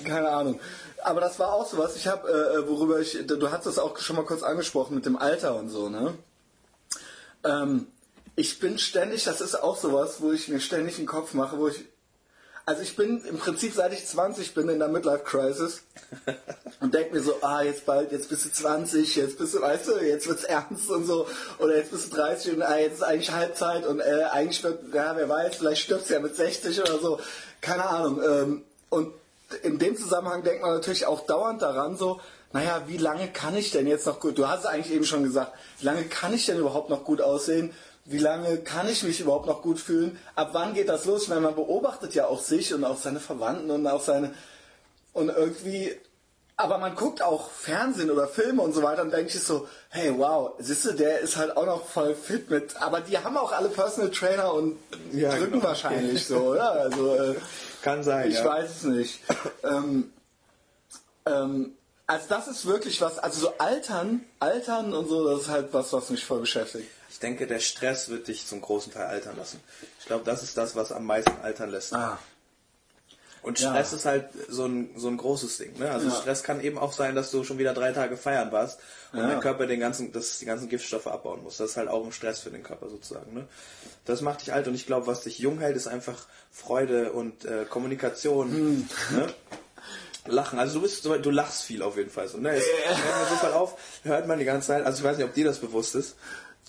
keine 0.03 0.29
Ahnung. 0.29 0.59
Aber 1.03 1.21
das 1.21 1.37
war 1.37 1.53
auch 1.53 1.67
so 1.69 1.77
was. 1.77 1.95
Ich 1.95 2.07
habe, 2.07 2.27
äh, 2.29 2.67
worüber 2.67 2.99
ich, 2.99 3.19
du 3.27 3.51
hast 3.51 3.67
es 3.67 3.77
auch 3.77 3.97
schon 3.99 4.15
mal 4.15 4.25
kurz 4.25 4.41
angesprochen 4.41 4.95
mit 4.95 5.05
dem 5.05 5.17
Alter 5.17 5.55
und 5.55 5.69
so, 5.69 5.89
ne? 5.89 6.15
Ähm, 7.43 7.87
ich 8.35 8.59
bin 8.59 8.79
ständig, 8.79 9.23
das 9.23 9.41
ist 9.41 9.55
auch 9.55 9.77
sowas, 9.77 10.17
wo 10.19 10.31
ich 10.31 10.47
mir 10.47 10.59
ständig 10.59 10.97
einen 10.97 11.07
Kopf 11.07 11.33
mache, 11.33 11.57
wo 11.57 11.67
ich. 11.67 11.85
Also 12.65 12.81
ich 12.81 12.95
bin 12.95 13.21
im 13.25 13.37
Prinzip 13.39 13.73
seit 13.73 13.91
ich 13.91 14.05
20 14.05 14.53
bin 14.53 14.69
in 14.69 14.79
der 14.79 14.87
Midlife 14.87 15.25
Crisis 15.25 15.81
und 16.79 16.93
denke 16.93 17.13
mir 17.13 17.21
so, 17.21 17.35
ah, 17.41 17.61
jetzt 17.61 17.85
bald, 17.85 18.13
jetzt 18.13 18.29
bist 18.29 18.45
du 18.45 18.51
20, 18.51 19.17
jetzt 19.17 19.37
bist 19.37 19.53
du, 19.53 19.61
weißt 19.61 19.87
du, 19.89 19.97
jetzt 19.99 20.27
wird's 20.29 20.45
ernst 20.45 20.89
und 20.89 21.05
so, 21.05 21.27
oder 21.59 21.75
jetzt 21.75 21.91
bist 21.91 22.13
du 22.13 22.15
30 22.15 22.55
und 22.55 22.61
ah, 22.61 22.77
jetzt 22.77 22.95
ist 22.95 23.03
eigentlich 23.03 23.31
Halbzeit 23.33 23.85
und 23.85 23.99
äh, 23.99 24.23
eigentlich 24.31 24.63
wird, 24.63 24.93
ja, 24.93 25.13
wer 25.17 25.27
weiß, 25.27 25.57
vielleicht 25.57 25.81
stirbst 25.81 26.09
du 26.09 26.13
ja 26.13 26.21
mit 26.21 26.37
60 26.37 26.79
oder 26.79 26.99
so, 26.99 27.19
keine 27.59 27.85
Ahnung. 27.85 28.21
Ähm, 28.23 28.63
und 28.87 29.13
in 29.61 29.77
dem 29.77 29.97
Zusammenhang 29.97 30.43
denkt 30.43 30.61
man 30.61 30.71
natürlich 30.71 31.05
auch 31.05 31.25
dauernd 31.25 31.61
daran, 31.61 31.97
so, 31.97 32.21
naja, 32.53 32.83
wie 32.87 32.97
lange 32.97 33.27
kann 33.27 33.57
ich 33.57 33.71
denn 33.71 33.87
jetzt 33.87 34.05
noch 34.05 34.21
gut, 34.21 34.37
du 34.37 34.47
hast 34.47 34.61
es 34.61 34.65
eigentlich 34.67 34.93
eben 34.93 35.05
schon 35.05 35.23
gesagt, 35.23 35.51
wie 35.79 35.85
lange 35.85 36.03
kann 36.03 36.33
ich 36.33 36.45
denn 36.45 36.59
überhaupt 36.59 36.89
noch 36.89 37.03
gut 37.03 37.19
aussehen? 37.19 37.73
Wie 38.05 38.17
lange 38.17 38.57
kann 38.57 38.89
ich 38.89 39.03
mich 39.03 39.21
überhaupt 39.21 39.45
noch 39.45 39.61
gut 39.61 39.79
fühlen? 39.79 40.19
Ab 40.35 40.49
wann 40.51 40.73
geht 40.73 40.89
das 40.89 41.05
los? 41.05 41.23
Ich 41.23 41.29
meine, 41.29 41.41
man 41.41 41.55
beobachtet 41.55 42.13
ja 42.15 42.27
auch 42.27 42.41
sich 42.41 42.73
und 42.73 42.83
auch 42.83 42.97
seine 42.97 43.21
Verwandten 43.21 43.71
und 43.71 43.87
auch 43.87 44.01
seine, 44.01 44.33
und 45.13 45.29
irgendwie, 45.29 45.93
aber 46.57 46.79
man 46.79 46.95
guckt 46.95 47.21
auch 47.21 47.49
Fernsehen 47.49 48.11
oder 48.11 48.27
Filme 48.27 48.61
und 48.61 48.73
so 48.73 48.83
weiter 48.83 49.03
und 49.03 49.13
denkt 49.13 49.31
sich 49.31 49.43
so, 49.43 49.69
hey, 49.89 50.13
wow, 50.17 50.51
siehst 50.59 50.83
du, 50.83 50.91
der 50.91 51.21
ist 51.21 51.37
halt 51.37 51.55
auch 51.55 51.65
noch 51.65 51.85
voll 51.87 52.13
fit 52.13 52.49
mit, 52.49 52.75
aber 52.81 52.99
die 52.99 53.17
haben 53.17 53.37
auch 53.37 53.53
alle 53.53 53.69
Personal 53.69 54.11
Trainer 54.11 54.53
und 54.53 54.77
Ja, 55.13 55.29
drücken 55.29 55.53
genau. 55.53 55.63
wahrscheinlich 55.63 56.25
so, 56.25 56.39
oder? 56.39 56.71
Also, 56.73 57.15
äh, 57.15 57.35
Kann 57.83 58.03
sein, 58.03 58.29
ich 58.29 58.35
ja. 58.35 58.45
weiß 58.45 58.69
es 58.69 58.83
nicht. 58.83 59.19
ähm, 59.63 60.11
ähm, 61.25 61.73
also 62.05 62.25
das 62.27 62.49
ist 62.49 62.65
wirklich 62.65 62.99
was, 62.99 63.17
also 63.17 63.39
so 63.39 63.53
altern, 63.59 64.25
altern 64.39 64.93
und 64.93 65.07
so, 65.07 65.25
das 65.29 65.43
ist 65.43 65.49
halt 65.49 65.69
was, 65.71 65.93
was 65.93 66.09
mich 66.09 66.25
voll 66.25 66.41
beschäftigt. 66.41 66.89
Ich 67.13 67.19
denke, 67.19 67.45
der 67.45 67.59
Stress 67.59 68.09
wird 68.09 68.27
dich 68.27 68.47
zum 68.47 68.59
großen 68.59 68.91
Teil 68.91 69.05
altern 69.05 69.37
lassen. 69.37 69.59
Ich 69.99 70.07
glaube, 70.07 70.25
das 70.25 70.41
ist 70.41 70.57
das, 70.57 70.75
was 70.75 70.91
am 70.91 71.05
meisten 71.05 71.31
altern 71.43 71.69
lässt. 71.69 71.93
Ah. 71.93 72.17
Und 73.43 73.59
Ja. 73.59 73.69
Stress 73.69 73.93
ist 73.93 74.05
halt 74.05 74.29
so 74.49 74.65
ein, 74.65 74.89
so 74.95 75.09
ein 75.09 75.17
großes 75.17 75.57
Ding. 75.59 75.77
Ne? 75.77 75.91
Also 75.91 76.07
Ja. 76.07 76.15
Stress 76.15 76.41
kann 76.41 76.59
eben 76.59 76.79
auch 76.79 76.91
sein, 76.91 77.13
dass 77.13 77.29
du 77.29 77.43
schon 77.43 77.59
wieder 77.59 77.75
drei 77.75 77.91
Tage 77.91 78.17
feiern 78.17 78.51
warst 78.51 78.79
und 79.11 79.19
Ja. 79.19 79.27
dein 79.27 79.41
Körper 79.41 79.67
den 79.67 79.79
ganzen, 79.79 80.11
das, 80.11 80.39
die 80.39 80.45
ganzen 80.45 80.69
Giftstoffe 80.69 81.05
abbauen 81.05 81.43
muss. 81.43 81.57
Das 81.57 81.69
ist 81.71 81.77
halt 81.77 81.87
auch 81.87 82.03
ein 82.03 82.11
Stress 82.13 82.39
für 82.39 82.49
den 82.49 82.63
Körper 82.63 82.89
sozusagen. 82.89 83.31
Ne? 83.35 83.47
Das 84.05 84.21
macht 84.21 84.41
dich 84.41 84.51
alt 84.51 84.67
und 84.67 84.73
ich 84.73 84.87
glaube, 84.87 85.05
was 85.05 85.21
dich 85.21 85.37
jung 85.37 85.59
hält, 85.59 85.77
ist 85.77 85.85
einfach 85.87 86.25
Freude 86.51 87.11
und 87.13 87.45
äh, 87.45 87.65
Kommunikation. 87.69 88.49
Hm. 88.51 88.89
Ne? 89.11 89.33
Lachen. 90.25 90.57
Also 90.57 90.75
du 90.75 90.81
bist 90.81 91.05
du 91.05 91.29
lachst 91.29 91.63
viel 91.63 91.83
auf 91.83 91.97
jeden 91.97 92.09
Fall. 92.09 92.27
So, 92.27 92.37
ne? 92.37 92.59
So 93.29 93.35
voll 93.35 93.51
auf, 93.53 93.75
hört 94.03 94.25
man 94.27 94.39
die 94.39 94.45
ganze 94.45 94.67
Zeit. 94.67 94.85
Also 94.85 94.99
ich 94.99 95.03
weiß 95.03 95.17
nicht, 95.17 95.25
ob 95.27 95.33
dir 95.33 95.45
das 95.45 95.59
bewusst 95.59 95.95
ist. 95.95 96.15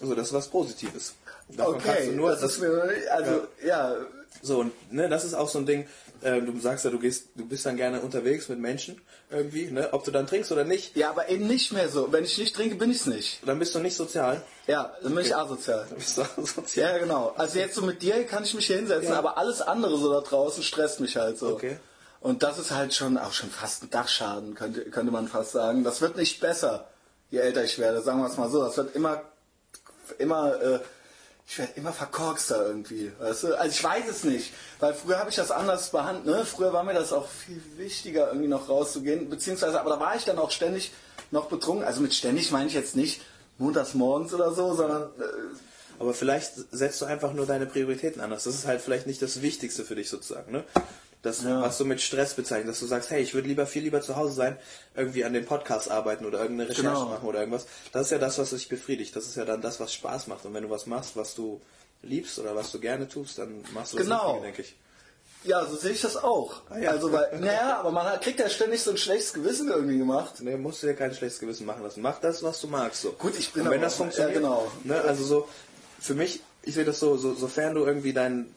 Also 0.01 0.15
das 0.15 0.29
ist 0.29 0.33
was 0.33 0.49
Positives. 0.49 1.15
Davon 1.49 1.75
kannst 1.75 1.89
Okay, 1.89 2.07
du 2.11 2.17
nur, 2.17 2.31
das 2.31 2.43
ist 2.43 2.61
mir, 2.61 2.83
also, 3.13 3.47
ja, 3.65 3.95
so, 4.43 4.59
und 4.61 4.93
ne, 4.93 5.09
das 5.09 5.25
ist 5.25 5.35
auch 5.35 5.49
so 5.49 5.59
ein 5.59 5.67
Ding, 5.67 5.87
äh, 6.23 6.41
du 6.41 6.59
sagst 6.59 6.85
ja, 6.85 6.91
du 6.91 6.99
gehst, 6.99 7.29
du 7.37 7.47
bist 7.47 7.65
dann 7.67 7.77
gerne 7.77 8.01
unterwegs 8.01 8.49
mit 8.49 8.59
Menschen 8.59 9.01
irgendwie, 9.31 9.71
ne? 9.71 9.89
Ob 9.93 10.05
du 10.05 10.11
dann 10.11 10.27
trinkst 10.27 10.51
oder 10.53 10.65
nicht, 10.65 10.97
ja, 10.97 11.11
aber 11.11 11.29
eben 11.29 11.47
nicht 11.47 11.73
mehr 11.73 11.89
so. 11.89 12.11
Wenn 12.13 12.25
ich 12.25 12.37
nicht 12.39 12.55
trinke, 12.57 12.75
bin 12.77 12.91
ich's 12.91 13.07
nicht. 13.07 13.41
dann 13.47 13.59
bist 13.59 13.75
du 13.75 13.79
nicht 13.79 13.95
sozial. 13.97 14.43
Ja, 14.67 14.95
dann 15.03 15.15
bin 15.15 15.25
ich 15.25 15.37
asozial. 15.37 15.87
Dann 15.89 15.99
bist 15.99 16.19
du 16.19 16.25
sozial. 16.47 16.93
Ja, 16.93 16.99
genau. 16.99 17.33
Also 17.37 17.59
jetzt 17.59 17.75
so 17.75 17.83
mit 17.83 18.03
dir 18.03 18.25
kann 18.25 18.43
ich 18.45 18.55
mich 18.55 18.67
hier 18.67 18.77
hinsetzen, 18.77 19.13
Ja. 19.13 19.19
aber 19.19 19.39
alles 19.39 19.61
andere 19.63 19.97
so 19.99 20.13
da 20.13 20.21
draußen 20.23 20.63
stresst 20.63 21.01
mich 21.01 21.17
halt 21.17 21.39
so. 21.39 21.49
Okay. 21.51 21.77
Und 22.21 22.43
das 22.43 22.59
ist 22.59 22.71
halt 22.71 22.95
schon 22.95 23.19
auch 23.19 23.33
schon 23.33 23.51
fast 23.51 23.83
ein 23.85 23.91
Dachschaden, 23.91 24.55
könnte, 24.55 24.83
könnte 24.91 25.13
man 25.13 25.29
fast 25.29 25.53
sagen. 25.53 25.85
Das 25.85 26.01
wird 26.01 26.17
nicht 26.17 26.41
besser, 26.41 26.89
je 27.31 27.39
älter 27.39 27.63
ich 27.65 27.79
werde, 27.79 28.01
sagen 28.03 28.21
wir 28.21 28.29
es 28.29 28.37
mal 28.39 28.49
so. 28.51 28.63
Das 28.65 28.77
wird 28.79 28.97
immer, 28.97 29.23
immer, 30.19 30.61
äh, 30.61 30.81
ich 31.47 31.59
werde 31.59 31.73
immer 31.77 31.93
verkorkster 31.93 32.67
irgendwie. 32.67 33.13
Weißt 33.19 33.45
du? 33.45 33.59
Also 33.59 33.71
ich 33.71 33.85
weiß 33.85 34.09
es 34.09 34.25
nicht, 34.25 34.53
weil 34.81 34.95
früher 34.95 35.19
habe 35.19 35.31
ich 35.31 35.37
das 35.37 35.51
anders 35.51 35.91
behandelt. 35.91 36.27
Ne? 36.27 36.45
Früher 36.45 36.73
war 36.73 36.85
mir 36.85 36.95
das 36.95 37.13
auch 37.13 37.29
viel 37.29 37.63
wichtiger, 37.77 38.29
irgendwie 38.29 38.49
noch 38.49 38.69
rauszugehen. 38.69 39.29
Beziehungsweise, 39.29 39.81
aber 39.81 39.91
da 39.91 40.01
war 40.01 40.17
ich 40.17 40.25
dann 40.25 40.39
auch 40.39 40.51
ständig 40.51 40.93
noch 41.31 41.47
betrunken. 41.47 41.85
Also 41.85 42.01
mit 42.01 42.15
ständig 42.15 42.51
meine 42.51 42.69
ich 42.69 42.75
jetzt 42.75 42.97
nicht 42.97 43.23
montags 43.59 43.95
morgens 43.95 44.33
oder 44.35 44.53
so, 44.53 44.75
sondern... 44.75 45.03
Äh, 45.19 45.25
aber 45.99 46.13
vielleicht 46.13 46.55
setzt 46.73 47.01
du 47.01 47.05
einfach 47.05 47.33
nur 47.35 47.47
deine 47.47 47.67
Prioritäten 47.67 48.21
anders. 48.21 48.45
Das 48.45 48.55
ist 48.55 48.67
halt 48.67 48.81
vielleicht 48.81 49.07
nicht 49.07 49.23
das 49.23 49.43
Wichtigste 49.43 49.85
für 49.85 49.95
dich 49.95 50.11
sozusagen. 50.11 50.51
Ne? 50.51 50.65
Das, 51.25 51.43
ja. 51.43 51.63
was 51.63 51.79
du 51.79 51.87
mit 51.87 52.03
Stress 52.03 52.35
bezeichnest, 52.35 52.71
dass 52.71 52.81
du 52.81 52.87
sagst, 52.87 53.11
hey, 53.11 53.23
ich 53.23 53.33
würde 53.33 53.49
lieber 53.49 53.67
viel 53.67 53.83
lieber 53.83 54.03
zu 54.03 54.15
Hause 54.15 54.35
sein, 54.35 54.59
irgendwie 54.95 55.25
an 55.25 55.33
dem 55.33 55.47
Podcast 55.47 55.91
arbeiten 55.91 56.27
oder 56.27 56.41
irgendeine 56.41 56.69
Recherche 56.69 56.89
genau. 56.89 57.07
machen 57.07 57.27
oder 57.27 57.41
irgendwas. 57.41 57.67
Das 57.93 58.03
ist 58.03 58.11
ja 58.11 58.19
das, 58.19 58.39
was 58.39 58.51
dich 58.51 58.69
befriedigt. 58.69 59.17
Das 59.17 59.25
ist 59.25 59.37
ja 59.37 59.47
dann 59.47 59.63
das, 59.63 59.81
was 59.81 59.95
Spaß 59.95 60.27
macht. 60.27 60.45
Und 60.45 60.53
wenn 60.53 60.65
du 60.65 60.71
was 60.71 60.87
machst, 60.87 61.17
was 61.17 61.35
du 61.35 61.63
liebst 62.03 62.39
oder 62.39 62.55
was 62.55 62.71
du 62.73 62.79
gerne 62.79 63.09
tust, 63.09 63.39
dann 63.39 63.65
machst 63.73 63.95
du 63.95 63.97
das 63.97 64.07
genau. 64.07 64.41
denke 64.41 64.61
ich. 64.61 64.77
Ja, 65.45 65.65
so 65.65 65.77
sehe 65.77 65.93
ich 65.93 66.01
das 66.01 66.17
auch. 66.17 66.63
Ah, 66.71 66.79
ja. 66.79 66.91
Also, 66.91 67.11
weil, 67.13 67.39
naja, 67.39 67.79
aber 67.79 67.91
man 67.91 68.21
kriegt 68.21 68.41
ja 68.41 68.49
ständig 68.49 68.83
so 68.83 68.91
ein 68.91 68.97
schlechtes 68.97 69.33
Gewissen 69.33 69.69
irgendwie 69.69 69.99
gemacht. 69.99 70.35
Nee, 70.41 70.57
musst 70.57 70.83
du 70.83 70.87
dir 70.87 70.95
kein 70.95 71.15
schlechtes 71.15 71.41
Gewissen 71.41 71.67
machen 71.67 71.83
lassen. 71.83 72.03
Mach 72.03 72.19
das, 72.21 72.43
was 72.43 72.61
du 72.61 72.69
magst. 72.69 73.03
So. 73.03 73.13
Gut, 73.13 73.39
ich 73.39 73.53
bin 73.53 73.63
Und 73.63 73.71
wenn 73.71 73.81
das 73.81 73.95
funktioniert, 73.95 74.35
ja, 74.35 74.41
genau. 74.41 74.71
ne, 74.85 75.01
also 75.01 75.25
so, 75.25 75.49
für 76.01 76.15
mich, 76.15 76.41
ich 76.63 76.75
sehe 76.75 76.85
das 76.85 76.99
so, 76.99 77.17
so, 77.17 77.35
sofern 77.35 77.75
du 77.75 77.85
irgendwie 77.85 78.13
deinen 78.13 78.55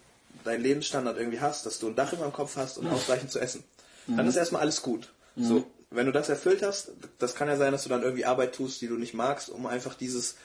deinen 0.48 0.64
Lebensstandard 0.64 1.18
irgendwie 1.18 1.40
hast, 1.40 1.66
dass 1.66 1.80
du 1.80 1.88
ein 1.88 1.96
Dach 1.96 2.14
über 2.14 2.24
dem 2.24 2.34
Kopf 2.34 2.56
hast 2.56 2.78
und 2.78 2.86
mhm. 2.86 2.94
ausreichend 2.94 3.32
zu 3.32 3.40
essen, 3.40 3.64
dann 4.08 4.26
mhm. 4.26 4.30
ist 4.30 4.36
erstmal 4.36 4.62
alles 4.62 4.82
gut. 4.82 5.10
Mhm. 5.36 5.44
So, 5.44 5.68
wenn 5.90 6.06
du 6.06 6.12
das 6.12 6.30
erfüllt 6.30 6.64
hast, 6.64 6.92
das 7.20 7.36
kann 7.36 7.48
ja 7.48 7.58
sein, 7.58 7.72
dass 7.72 7.84
du 7.84 7.90
dann 7.90 8.04
irgendwie 8.04 8.26
Arbeit 8.26 8.56
tust, 8.56 8.82
die 8.82 8.88
du 8.88 8.96
nicht 8.96 9.14
magst, 9.14 9.50
um 9.50 9.66
einfach 9.66 9.96
dieses, 9.96 10.36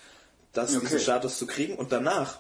das, 0.53 0.71
okay. 0.77 0.81
diesen 0.81 1.01
Status 1.01 1.39
zu 1.39 1.47
kriegen 1.47 1.77
und 1.77 1.93
danach, 1.93 2.39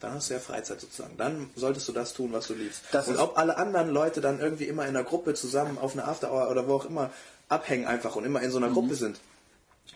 dann 0.00 0.14
hast 0.14 0.28
du 0.28 0.34
ja 0.34 0.40
Freizeit 0.40 0.80
sozusagen. 0.80 1.16
Dann 1.16 1.50
solltest 1.56 1.88
du 1.88 1.92
das 1.92 2.12
tun, 2.12 2.32
was 2.32 2.48
du 2.48 2.54
liebst. 2.54 2.82
Das 2.92 3.08
und 3.08 3.16
ob 3.16 3.38
alle 3.38 3.56
anderen 3.56 3.88
Leute 3.88 4.20
dann 4.20 4.40
irgendwie 4.40 4.64
immer 4.64 4.82
in 4.82 4.90
einer 4.90 5.04
Gruppe 5.04 5.34
zusammen 5.34 5.78
auf 5.78 5.94
einer 5.94 6.06
Afterhour 6.06 6.50
oder 6.50 6.68
wo 6.68 6.74
auch 6.74 6.84
immer 6.84 7.10
abhängen 7.48 7.86
einfach 7.86 8.16
und 8.16 8.24
immer 8.24 8.42
in 8.42 8.50
so 8.50 8.58
einer 8.58 8.68
mhm. 8.68 8.74
Gruppe 8.74 8.94
sind, 8.96 9.20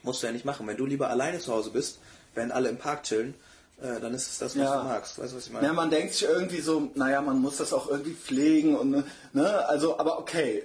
musst 0.02 0.22
du 0.22 0.26
ja 0.26 0.32
nicht 0.32 0.44
machen. 0.44 0.66
Wenn 0.66 0.76
du 0.76 0.86
lieber 0.86 1.10
alleine 1.10 1.40
zu 1.40 1.52
Hause 1.52 1.70
bist, 1.70 1.98
während 2.34 2.52
alle 2.52 2.68
im 2.68 2.78
Park 2.78 3.02
chillen, 3.02 3.34
äh, 3.80 4.00
dann 4.00 4.12
ist 4.14 4.28
es 4.28 4.38
das, 4.38 4.56
was 4.56 4.62
ja. 4.62 4.82
du 4.82 4.88
magst. 4.88 5.18
Weißt 5.18 5.32
du, 5.32 5.36
was 5.36 5.46
ich 5.46 5.52
meine? 5.52 5.66
Ja, 5.66 5.72
man 5.72 5.90
denkt 5.90 6.14
sich 6.14 6.28
irgendwie 6.28 6.60
so, 6.60 6.90
naja, 6.94 7.20
man 7.20 7.38
muss 7.38 7.58
das 7.58 7.72
auch 7.72 7.88
irgendwie 7.88 8.14
pflegen 8.14 8.76
und 8.76 9.04
ne, 9.32 9.68
also, 9.68 9.98
aber 9.98 10.18
okay. 10.18 10.64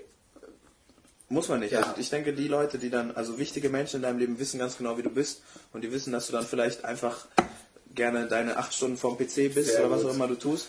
Muss 1.29 1.47
man 1.47 1.61
nicht. 1.61 1.71
Ja. 1.71 1.79
Also 1.79 1.93
ich 1.97 2.09
denke, 2.09 2.33
die 2.33 2.47
Leute, 2.47 2.77
die 2.77 2.89
dann, 2.89 3.11
also 3.11 3.39
wichtige 3.39 3.69
Menschen 3.69 3.97
in 3.97 4.01
deinem 4.03 4.19
Leben 4.19 4.39
wissen 4.39 4.59
ganz 4.59 4.77
genau, 4.77 4.97
wie 4.97 5.03
du 5.03 5.09
bist 5.09 5.41
und 5.73 5.81
die 5.81 5.91
wissen, 5.91 6.11
dass 6.11 6.27
du 6.27 6.33
dann 6.33 6.45
vielleicht 6.45 6.85
einfach 6.85 7.25
gerne 7.95 8.27
deine 8.27 8.57
acht 8.57 8.73
Stunden 8.73 8.97
vorm 8.97 9.17
PC 9.17 9.53
bist 9.53 9.71
Sehr 9.71 9.79
oder 9.79 9.91
was 9.91 10.05
auch 10.05 10.13
immer 10.13 10.27
du 10.27 10.35
tust. 10.35 10.67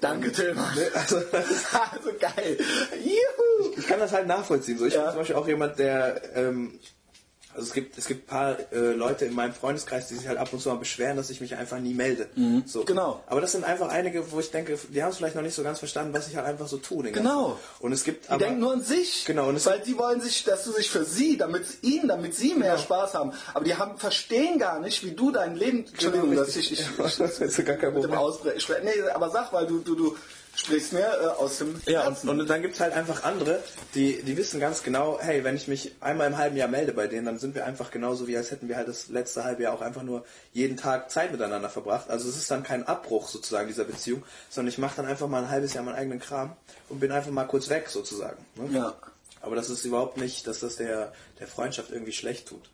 Danke, 0.00 0.32
Tilman. 0.32 0.74
Ne, 0.74 0.90
also, 0.94 1.16
also 1.92 2.10
geil. 2.18 2.58
Juhu. 3.04 3.72
Ich, 3.72 3.78
ich, 3.78 3.86
kann 3.86 4.00
das 4.00 4.12
halt 4.12 4.26
nachvollziehen. 4.26 4.78
So, 4.78 4.86
ich 4.86 4.94
ja. 4.94 5.02
bin 5.02 5.10
zum 5.10 5.18
Beispiel 5.20 5.36
auch 5.36 5.48
jemand, 5.48 5.78
der 5.78 6.22
ähm, 6.34 6.78
also 7.54 7.66
es 7.66 7.72
gibt 7.72 7.98
es 7.98 8.06
gibt 8.06 8.24
ein 8.24 8.26
paar 8.26 8.56
äh, 8.72 8.92
Leute 8.92 9.24
in 9.24 9.34
meinem 9.34 9.52
Freundeskreis, 9.52 10.06
die 10.08 10.14
sich 10.14 10.28
halt 10.28 10.38
ab 10.38 10.52
und 10.52 10.60
zu 10.60 10.68
mal 10.68 10.76
beschweren, 10.76 11.16
dass 11.16 11.30
ich 11.30 11.40
mich 11.40 11.56
einfach 11.56 11.78
nie 11.78 11.94
melde. 11.94 12.28
Mhm. 12.36 12.62
So. 12.66 12.84
Genau. 12.84 13.22
Aber 13.26 13.40
das 13.40 13.52
sind 13.52 13.64
einfach 13.64 13.88
einige, 13.88 14.30
wo 14.30 14.38
ich 14.38 14.50
denke, 14.50 14.78
die 14.88 15.02
haben 15.02 15.10
es 15.10 15.16
vielleicht 15.16 15.34
noch 15.34 15.42
nicht 15.42 15.54
so 15.54 15.62
ganz 15.62 15.80
verstanden, 15.80 16.14
was 16.14 16.28
ich 16.28 16.36
halt 16.36 16.46
einfach 16.46 16.68
so 16.68 16.76
tue. 16.76 17.10
Genau. 17.10 17.58
Und 17.80 17.92
es 17.92 18.04
gibt 18.04 18.26
die 18.26 18.30
aber, 18.30 18.38
denken 18.38 18.60
nur 18.60 18.72
an 18.72 18.82
sich. 18.82 19.24
Genau. 19.24 19.48
Und 19.48 19.64
weil 19.66 19.80
die 19.80 19.98
wollen 19.98 20.20
sich, 20.20 20.44
dass 20.44 20.64
du 20.64 20.72
sich 20.72 20.90
für 20.90 21.04
sie, 21.04 21.36
damit 21.36 21.64
ihnen, 21.82 22.08
damit 22.08 22.36
sie 22.36 22.54
mehr 22.54 22.72
genau. 22.72 22.82
Spaß 22.82 23.14
haben. 23.14 23.32
Aber 23.52 23.64
die 23.64 23.74
haben 23.74 23.98
verstehen 23.98 24.58
gar 24.58 24.78
nicht, 24.80 25.04
wie 25.04 25.12
du 25.12 25.32
dein 25.32 25.56
Leben. 25.56 25.78
Genau, 25.78 25.90
Entschuldigung, 25.90 26.30
genau, 26.30 26.44
dass 26.44 26.56
ich, 26.56 26.72
ich, 26.72 26.80
ich, 27.06 27.16
das 27.16 27.40
ist 27.40 27.64
gar 27.64 27.76
kein 27.76 27.92
Problem. 27.92 28.18
Nee, 28.84 29.10
aber 29.12 29.30
sag, 29.30 29.52
weil 29.52 29.66
du 29.66 29.80
du 29.80 29.94
du 29.94 30.16
sprichst 30.60 30.92
mir 30.92 31.00
äh, 31.00 31.26
aus 31.26 31.58
dem 31.58 31.80
Ja, 31.86 32.06
und, 32.06 32.22
und, 32.28 32.48
dann 32.48 32.62
gibt 32.62 32.74
es 32.74 32.80
halt 32.80 32.92
einfach 32.92 33.24
andere, 33.24 33.62
die, 33.94 34.22
die 34.22 34.36
wissen 34.36 34.60
ganz 34.60 34.82
genau, 34.82 35.18
hey, 35.20 35.42
wenn 35.42 35.56
ich 35.56 35.68
mich 35.68 35.94
einmal 36.00 36.26
im 36.26 36.36
halben 36.36 36.56
Jahr 36.56 36.68
melde 36.68 36.92
bei 36.92 37.06
denen, 37.06 37.26
dann 37.26 37.38
sind 37.38 37.54
wir 37.54 37.64
einfach 37.64 37.90
genauso 37.90 38.26
wie 38.26 38.36
als 38.36 38.50
hätten 38.50 38.68
wir 38.68 38.76
halt 38.76 38.88
das 38.88 39.08
letzte 39.08 39.44
halbe 39.44 39.62
Jahr 39.62 39.74
auch 39.74 39.80
einfach 39.80 40.02
nur 40.02 40.24
jeden 40.52 40.76
Tag 40.76 41.10
Zeit 41.10 41.32
miteinander 41.32 41.70
verbracht. 41.70 42.10
Also 42.10 42.28
es 42.28 42.36
ist 42.36 42.50
dann 42.50 42.62
kein 42.62 42.86
Abbruch 42.86 43.28
sozusagen 43.28 43.68
dieser 43.68 43.84
Beziehung, 43.84 44.22
sondern 44.50 44.68
ich 44.68 44.78
mache 44.78 44.96
dann 44.96 45.06
einfach 45.06 45.28
mal 45.28 45.42
ein 45.42 45.50
halbes 45.50 45.74
Jahr 45.74 45.84
meinen 45.84 45.96
eigenen 45.96 46.20
Kram 46.20 46.56
und 46.88 47.00
bin 47.00 47.10
einfach 47.10 47.30
mal 47.30 47.44
kurz 47.44 47.70
weg 47.70 47.88
sozusagen. 47.88 48.44
Ne? 48.56 48.68
Ja. 48.78 48.94
Aber 49.40 49.56
das 49.56 49.70
ist 49.70 49.84
überhaupt 49.86 50.18
nicht, 50.18 50.46
dass 50.46 50.60
das 50.60 50.76
der, 50.76 51.12
der 51.38 51.46
Freundschaft 51.46 51.90
irgendwie 51.90 52.12
schlecht 52.12 52.48
tut. 52.48 52.68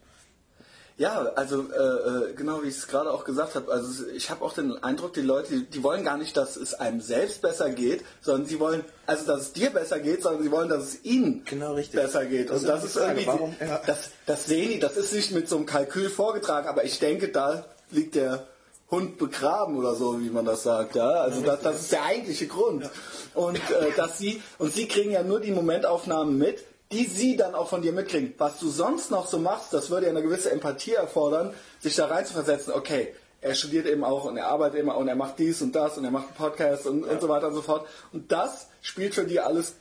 Ja, 0.98 1.30
also 1.34 1.66
äh, 1.70 2.30
äh, 2.30 2.32
genau 2.32 2.62
wie 2.62 2.68
ich 2.68 2.78
es 2.78 2.86
gerade 2.88 3.10
auch 3.10 3.24
gesagt 3.24 3.54
habe, 3.54 3.70
also 3.70 4.06
ich 4.08 4.30
habe 4.30 4.42
auch 4.42 4.54
den 4.54 4.82
Eindruck, 4.82 5.12
die 5.12 5.20
Leute, 5.20 5.50
die, 5.50 5.64
die, 5.66 5.82
wollen 5.82 6.04
gar 6.04 6.16
nicht, 6.16 6.34
dass 6.38 6.56
es 6.56 6.72
einem 6.72 7.02
selbst 7.02 7.42
besser 7.42 7.68
geht, 7.68 8.02
sondern 8.22 8.46
sie 8.46 8.58
wollen, 8.58 8.82
also 9.04 9.26
dass 9.26 9.42
es 9.42 9.52
dir 9.52 9.68
besser 9.68 10.00
geht, 10.00 10.22
sondern 10.22 10.42
sie 10.42 10.50
wollen, 10.50 10.70
dass 10.70 10.84
es 10.84 11.04
ihnen 11.04 11.44
genau, 11.44 11.74
besser 11.74 12.24
geht. 12.24 12.48
Das 12.48 12.62
Und 12.62 12.68
das 12.68 12.84
ist 12.84 12.96
irgendwie, 12.96 13.26
Warum? 13.26 13.54
Ja. 13.60 13.82
das, 13.86 14.10
das 14.24 14.46
sehen 14.46 14.70
die, 14.70 14.78
das 14.78 14.96
ist 14.96 15.12
nicht 15.12 15.32
mit 15.32 15.50
so 15.50 15.56
einem 15.56 15.66
Kalkül 15.66 16.08
vorgetragen, 16.08 16.66
aber 16.66 16.84
ich 16.84 16.98
denke, 16.98 17.28
da 17.28 17.66
liegt 17.90 18.14
der 18.14 18.46
Hund 18.90 19.18
begraben 19.18 19.76
oder 19.76 19.94
so, 19.96 20.20
wie 20.20 20.30
man 20.30 20.46
das 20.46 20.62
sagt. 20.62 20.94
Ja? 20.94 21.10
Also 21.10 21.42
das, 21.42 21.60
das 21.60 21.80
ist 21.82 21.92
der 21.92 22.04
eigentliche 22.04 22.46
Grund. 22.46 22.88
Und 23.34 23.56
äh, 23.56 23.90
dass 23.96 24.16
sie 24.16 24.42
und 24.58 24.72
sie 24.72 24.88
kriegen 24.88 25.10
ja 25.10 25.22
nur 25.22 25.40
die 25.40 25.50
Momentaufnahmen 25.50 26.38
mit, 26.38 26.64
die 26.92 27.04
sie 27.06 27.36
dann 27.36 27.54
auch 27.54 27.68
von 27.68 27.82
dir 27.82 27.92
mitkriegen. 27.92 28.34
Was 28.38 28.58
du 28.58 28.68
sonst 28.68 29.10
noch 29.10 29.26
so 29.26 29.38
machst, 29.38 29.72
das 29.72 29.90
würde 29.90 30.06
ja 30.06 30.10
eine 30.10 30.22
gewisse 30.22 30.50
Empathie 30.50 30.94
erfordern, 30.94 31.52
sich 31.80 31.96
da 31.96 32.06
reinzuversetzen, 32.06 32.72
okay, 32.72 33.14
er 33.40 33.54
studiert 33.54 33.86
eben 33.86 34.04
auch 34.04 34.24
und 34.24 34.36
er 34.36 34.46
arbeitet 34.46 34.80
immer 34.80 34.96
und 34.96 35.08
er 35.08 35.14
macht 35.14 35.38
dies 35.38 35.62
und 35.62 35.74
das 35.74 35.98
und 35.98 36.04
er 36.04 36.10
macht 36.10 36.28
einen 36.28 36.36
Podcast 36.36 36.86
und, 36.86 37.04
ja. 37.04 37.12
und 37.12 37.20
so 37.20 37.28
weiter 37.28 37.48
und 37.48 37.54
so 37.54 37.62
fort. 37.62 37.86
Und 38.12 38.32
das 38.32 38.68
spielt 38.82 39.14
für 39.14 39.24
die 39.24 39.40
alles 39.40 39.74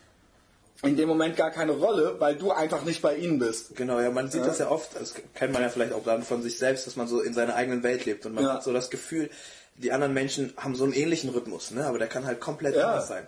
in 0.83 0.97
dem 0.97 1.07
Moment 1.07 1.37
gar 1.37 1.51
keine 1.51 1.71
Rolle, 1.71 2.15
weil 2.19 2.35
du 2.35 2.51
einfach 2.51 2.83
nicht 2.83 3.01
bei 3.01 3.15
ihnen 3.15 3.39
bist. 3.39 3.75
Genau, 3.75 3.99
ja, 3.99 4.11
man 4.11 4.29
sieht 4.29 4.41
ja. 4.41 4.47
das 4.47 4.59
ja 4.59 4.69
oft, 4.69 4.89
das 4.99 5.15
kennt 5.33 5.53
man 5.53 5.61
ja 5.61 5.69
vielleicht 5.69 5.93
auch 5.93 6.03
dann 6.03 6.23
von 6.23 6.41
sich 6.41 6.57
selbst, 6.57 6.85
dass 6.85 6.95
man 6.95 7.07
so 7.07 7.21
in 7.21 7.33
seiner 7.33 7.55
eigenen 7.55 7.81
Welt 7.81 8.05
lebt 8.05 8.25
und 8.25 8.35
man 8.35 8.43
ja. 8.43 8.53
hat 8.55 8.63
so 8.63 8.73
das 8.73 8.89
Gefühl, 8.89 9.29
die 9.77 9.91
anderen 9.91 10.13
Menschen 10.13 10.53
haben 10.57 10.75
so 10.75 10.83
einen 10.83 10.93
ähnlichen 10.93 11.29
Rhythmus, 11.29 11.71
ne? 11.71 11.85
aber 11.85 11.97
der 11.97 12.07
kann 12.07 12.25
halt 12.25 12.39
komplett 12.39 12.77
anders 12.77 13.07
sein. 13.07 13.27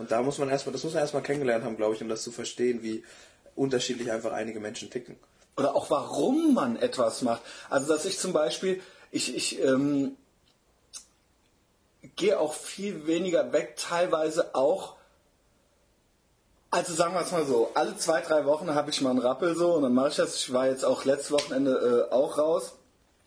Und 0.00 0.10
da 0.10 0.22
muss 0.22 0.38
man 0.38 0.48
erstmal, 0.48 0.72
das 0.72 0.82
muss 0.82 0.94
man 0.94 1.02
erstmal 1.02 1.22
kennengelernt 1.22 1.62
haben, 1.62 1.76
glaube 1.76 1.94
ich, 1.94 2.00
um 2.00 2.08
das 2.08 2.22
zu 2.22 2.32
verstehen, 2.32 2.82
wie 2.82 3.04
unterschiedlich 3.54 4.10
einfach 4.10 4.32
einige 4.32 4.58
Menschen 4.58 4.88
ticken. 4.88 5.16
Oder 5.58 5.76
auch 5.76 5.90
warum 5.90 6.54
man 6.54 6.76
etwas 6.76 7.20
macht. 7.20 7.42
Also 7.68 7.92
dass 7.92 8.06
ich 8.06 8.18
zum 8.18 8.32
Beispiel, 8.32 8.80
ich, 9.10 9.36
ich 9.36 9.62
ähm, 9.62 10.16
gehe 12.16 12.40
auch 12.40 12.54
viel 12.54 13.06
weniger 13.06 13.52
weg, 13.52 13.76
teilweise 13.76 14.54
auch 14.54 14.96
also 16.70 16.94
sagen 16.94 17.12
wir 17.12 17.20
es 17.20 17.32
mal 17.32 17.44
so, 17.44 17.70
alle 17.74 17.98
zwei, 17.98 18.22
drei 18.22 18.46
Wochen 18.46 18.74
habe 18.74 18.90
ich 18.90 19.02
mal 19.02 19.10
einen 19.10 19.18
Rappel 19.18 19.54
so 19.54 19.74
und 19.74 19.82
dann 19.82 19.92
mache 19.92 20.08
ich 20.10 20.16
das. 20.16 20.36
Ich 20.36 20.52
war 20.52 20.68
jetzt 20.68 20.84
auch 20.84 21.04
letztes 21.04 21.32
Wochenende 21.32 22.08
äh, 22.10 22.14
auch 22.14 22.38
raus 22.38 22.72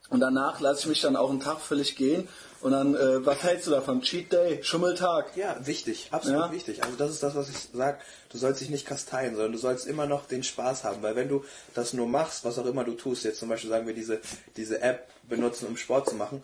und 0.09 0.21
danach 0.21 0.59
lasse 0.59 0.79
ich 0.79 0.87
mich 0.87 1.01
dann 1.01 1.17
auch 1.17 1.29
einen 1.29 1.41
Tag 1.41 1.59
völlig 1.59 1.95
gehen 1.97 2.27
und 2.63 2.71
dann, 2.71 2.95
äh, 2.95 3.25
was 3.25 3.43
hältst 3.43 3.67
du 3.67 3.71
davon? 3.71 4.01
Cheat 4.01 4.31
Day, 4.31 4.63
Schummeltag? 4.63 5.35
Ja, 5.35 5.57
wichtig, 5.65 6.07
absolut 6.11 6.45
ja? 6.45 6.51
wichtig. 6.53 6.81
Also 6.81 6.95
das 6.95 7.11
ist 7.11 7.21
das, 7.21 7.35
was 7.35 7.49
ich 7.49 7.57
sage. 7.73 7.97
Du 8.29 8.37
sollst 8.37 8.61
dich 8.61 8.69
nicht 8.69 8.85
kasteien, 8.85 9.35
sondern 9.35 9.51
du 9.51 9.57
sollst 9.57 9.85
immer 9.85 10.05
noch 10.05 10.25
den 10.27 10.43
Spaß 10.43 10.85
haben. 10.85 11.03
Weil 11.03 11.17
wenn 11.17 11.27
du 11.27 11.43
das 11.73 11.91
nur 11.91 12.07
machst, 12.07 12.45
was 12.45 12.57
auch 12.57 12.65
immer 12.65 12.85
du 12.85 12.93
tust, 12.93 13.25
jetzt 13.25 13.39
zum 13.39 13.49
Beispiel 13.49 13.69
sagen 13.69 13.85
wir 13.85 13.93
diese, 13.93 14.21
diese 14.55 14.81
App 14.81 15.09
benutzen, 15.27 15.67
um 15.67 15.75
Sport 15.75 16.09
zu 16.09 16.15
machen, 16.15 16.41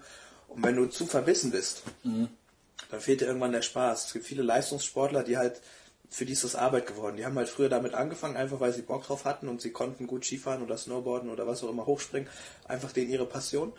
und 0.50 0.64
wenn 0.64 0.76
du 0.76 0.88
zu 0.88 1.06
verbissen 1.06 1.52
bist, 1.52 1.84
mhm. 2.04 2.28
dann 2.92 3.00
fehlt 3.00 3.22
dir 3.22 3.28
irgendwann 3.28 3.54
der 3.54 3.62
Spaß. 3.62 4.08
Es 4.08 4.14
gibt 4.14 4.26
viele 4.26 4.44
Leistungssportler, 4.44 5.24
die 5.24 5.38
halt 5.38 5.62
für 6.10 6.26
die 6.26 6.34
ist 6.34 6.44
das 6.44 6.56
Arbeit 6.56 6.88
geworden. 6.88 7.16
Die 7.16 7.26
haben 7.26 7.38
halt 7.38 7.48
früher 7.48 7.70
damit 7.70 7.94
angefangen, 7.94 8.36
einfach 8.36 8.60
weil 8.60 8.74
sie 8.74 8.82
Bock 8.82 9.06
drauf 9.06 9.26
hatten 9.26 9.48
und 9.48 9.62
sie 9.62 9.72
konnten 9.72 10.08
gut 10.08 10.26
Skifahren 10.26 10.64
oder 10.64 10.76
Snowboarden 10.76 11.30
oder 11.30 11.48
was 11.48 11.64
auch 11.64 11.70
immer 11.70 11.86
hochspringen. 11.86 12.28
Einfach 12.68 12.92
denen 12.92 13.12
ihre 13.12 13.28
Passion, 13.28 13.72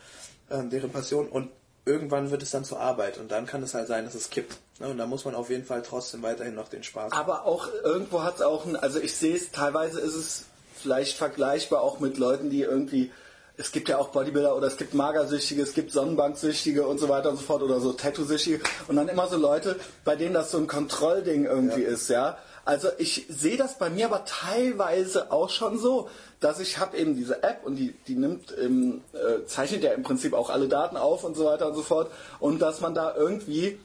äh, 0.48 0.62
deren 0.64 0.90
Passion. 0.90 1.28
Und 1.28 1.50
irgendwann 1.84 2.30
wird 2.30 2.42
es 2.42 2.50
dann 2.50 2.64
zur 2.64 2.80
Arbeit 2.80 3.18
und 3.18 3.30
dann 3.30 3.46
kann 3.46 3.62
es 3.62 3.74
halt 3.74 3.88
sein, 3.88 4.04
dass 4.04 4.14
es 4.14 4.30
kippt. 4.30 4.58
Ne? 4.80 4.88
Und 4.88 4.98
da 4.98 5.06
muss 5.06 5.24
man 5.24 5.34
auf 5.34 5.50
jeden 5.50 5.64
Fall 5.64 5.82
trotzdem 5.82 6.22
weiterhin 6.22 6.54
noch 6.54 6.68
den 6.68 6.82
Spaß 6.82 7.12
haben. 7.12 7.20
Aber 7.20 7.44
auch 7.46 7.68
irgendwo 7.84 8.22
hat 8.22 8.36
es 8.36 8.42
auch, 8.42 8.66
ein, 8.66 8.76
also 8.76 9.00
ich 9.00 9.16
sehe 9.16 9.36
es, 9.36 9.50
teilweise 9.50 10.00
ist 10.00 10.14
es 10.14 10.44
vielleicht 10.74 11.16
vergleichbar 11.16 11.82
auch 11.82 12.00
mit 12.00 12.18
Leuten, 12.18 12.50
die 12.50 12.62
irgendwie, 12.62 13.10
es 13.56 13.72
gibt 13.72 13.88
ja 13.88 13.98
auch 13.98 14.08
Bodybuilder 14.08 14.56
oder 14.56 14.66
es 14.66 14.76
gibt 14.76 14.94
Magersüchtige, 14.94 15.62
es 15.62 15.74
gibt 15.74 15.92
Sonnenbanksüchtige 15.92 16.86
und 16.86 16.98
so 16.98 17.08
weiter 17.08 17.30
und 17.30 17.36
so 17.36 17.42
fort 17.42 17.62
oder 17.62 17.80
so 17.80 17.92
Tattoo-Süchtige 17.92 18.60
und 18.88 18.96
dann 18.96 19.08
immer 19.08 19.28
so 19.28 19.36
Leute, 19.36 19.78
bei 20.04 20.16
denen 20.16 20.34
das 20.34 20.50
so 20.50 20.58
ein 20.58 20.66
Kontrollding 20.66 21.44
irgendwie 21.44 21.82
ja. 21.82 21.88
ist, 21.88 22.08
ja. 22.08 22.38
Also 22.64 22.88
ich 22.98 23.26
sehe 23.28 23.56
das 23.56 23.78
bei 23.78 23.90
mir 23.90 24.06
aber 24.06 24.24
teilweise 24.24 25.32
auch 25.32 25.50
schon 25.50 25.78
so, 25.78 26.08
dass 26.40 26.60
ich 26.60 26.78
habe 26.78 26.96
eben 26.96 27.16
diese 27.16 27.42
App 27.42 27.60
und 27.64 27.76
die, 27.76 27.94
die 28.06 28.14
nimmt, 28.14 28.54
ähm, 28.58 29.02
äh, 29.12 29.44
zeichnet 29.46 29.82
ja 29.82 29.92
im 29.92 30.02
Prinzip 30.02 30.34
auch 30.34 30.50
alle 30.50 30.68
Daten 30.68 30.96
auf 30.96 31.24
und 31.24 31.36
so 31.36 31.44
weiter 31.46 31.68
und 31.68 31.74
so 31.74 31.82
fort 31.82 32.10
und 32.38 32.60
dass 32.60 32.80
man 32.80 32.94
da 32.94 33.14
irgendwie 33.16 33.78